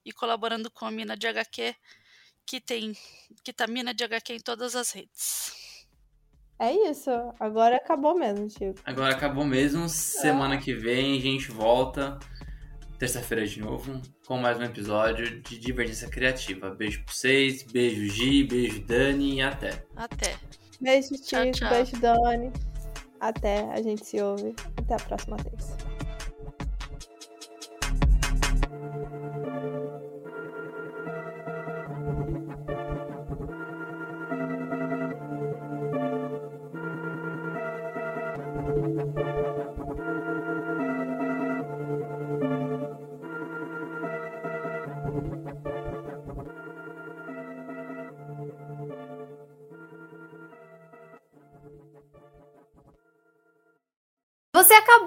e 0.03 0.11
colaborando 0.11 0.71
com 0.71 0.85
a 0.85 0.91
Mina 0.91 1.15
de 1.15 1.27
HQ, 1.27 1.75
que 2.47 2.59
tem 2.59 2.97
que 3.43 3.53
tá 3.53 3.67
Mina 3.67 3.93
de 3.93 4.03
HQ 4.03 4.33
em 4.33 4.39
todas 4.39 4.75
as 4.75 4.91
redes. 4.91 5.68
É 6.59 6.73
isso. 6.89 7.09
Agora 7.39 7.77
acabou 7.77 8.17
mesmo, 8.17 8.49
Chico. 8.49 8.75
Agora 8.83 9.13
acabou 9.13 9.45
mesmo. 9.45 9.87
Semana 9.87 10.57
que 10.57 10.73
vem 10.73 11.17
a 11.17 11.21
gente 11.21 11.49
volta. 11.51 12.19
Terça-feira 12.97 13.47
de 13.47 13.61
novo, 13.61 14.01
com 14.27 14.37
mais 14.37 14.59
um 14.59 14.63
episódio 14.63 15.39
de 15.39 15.57
Divergência 15.57 16.09
Criativa. 16.09 16.69
Beijo 16.71 17.01
pra 17.05 17.13
vocês, 17.13 17.63
beijo 17.63 18.13
Gi, 18.13 18.43
beijo 18.43 18.85
Dani 18.85 19.35
e 19.35 19.41
até. 19.41 19.85
Até. 19.95 20.35
Beijo, 20.81 21.15
Tchau, 21.21 21.43
Chico. 21.45 21.51
tchau. 21.59 21.69
Beijo, 21.69 21.97
Dani. 22.01 22.51
Até. 23.21 23.61
A 23.71 23.81
gente 23.81 24.05
se 24.05 24.21
ouve. 24.21 24.53
Até 24.75 24.95
a 24.95 24.97
próxima 24.97 25.37
vez. 25.37 25.88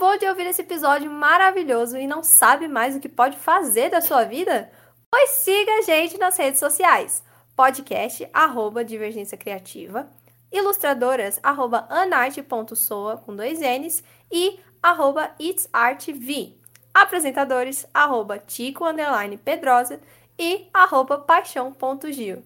Acabou 0.03 0.19
de 0.19 0.27
ouvir 0.27 0.49
esse 0.49 0.63
episódio 0.63 1.09
maravilhoso 1.09 1.97
e 1.97 2.09
não 2.09 2.25
sabe 2.25 2.67
mais 2.67 2.97
o 2.97 3.01
que 3.01 3.09
pode 3.09 3.37
fazer 3.37 3.89
da 3.89 4.01
sua 4.01 4.25
vida? 4.25 4.69
Pois 5.09 5.31
siga 5.31 5.71
a 5.79 5.83
gente 5.83 6.19
nas 6.19 6.37
redes 6.37 6.59
sociais. 6.59 7.23
Podcast, 7.55 8.29
arroba 8.33 8.85
Divergência 8.85 9.39
Criativa. 9.39 10.09
Ilustradoras, 10.51 11.39
arroba 11.41 11.87
anarte.soa, 11.89 13.19
com 13.19 13.37
dois 13.37 13.61
N's. 13.61 14.03
E 14.31 14.59
arroba 14.83 15.31
itsartv. 15.39 16.59
Apresentadores, 16.93 17.87
arroba 17.95 18.41
Tico, 18.41 18.85
underline 18.85 19.37
Pedrosa. 19.37 20.01
E 20.37 20.69
arroba 20.75 21.19
paixão.gil. 21.19 22.43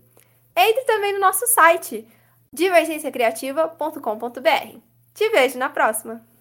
Entre 0.55 0.85
também 0.85 1.15
no 1.15 1.20
nosso 1.20 1.47
site, 1.47 2.07
divergenciacriativa.com.br. 2.53 4.78
Te 5.15 5.31
vejo 5.31 5.59
na 5.59 5.70
próxima! 5.70 6.36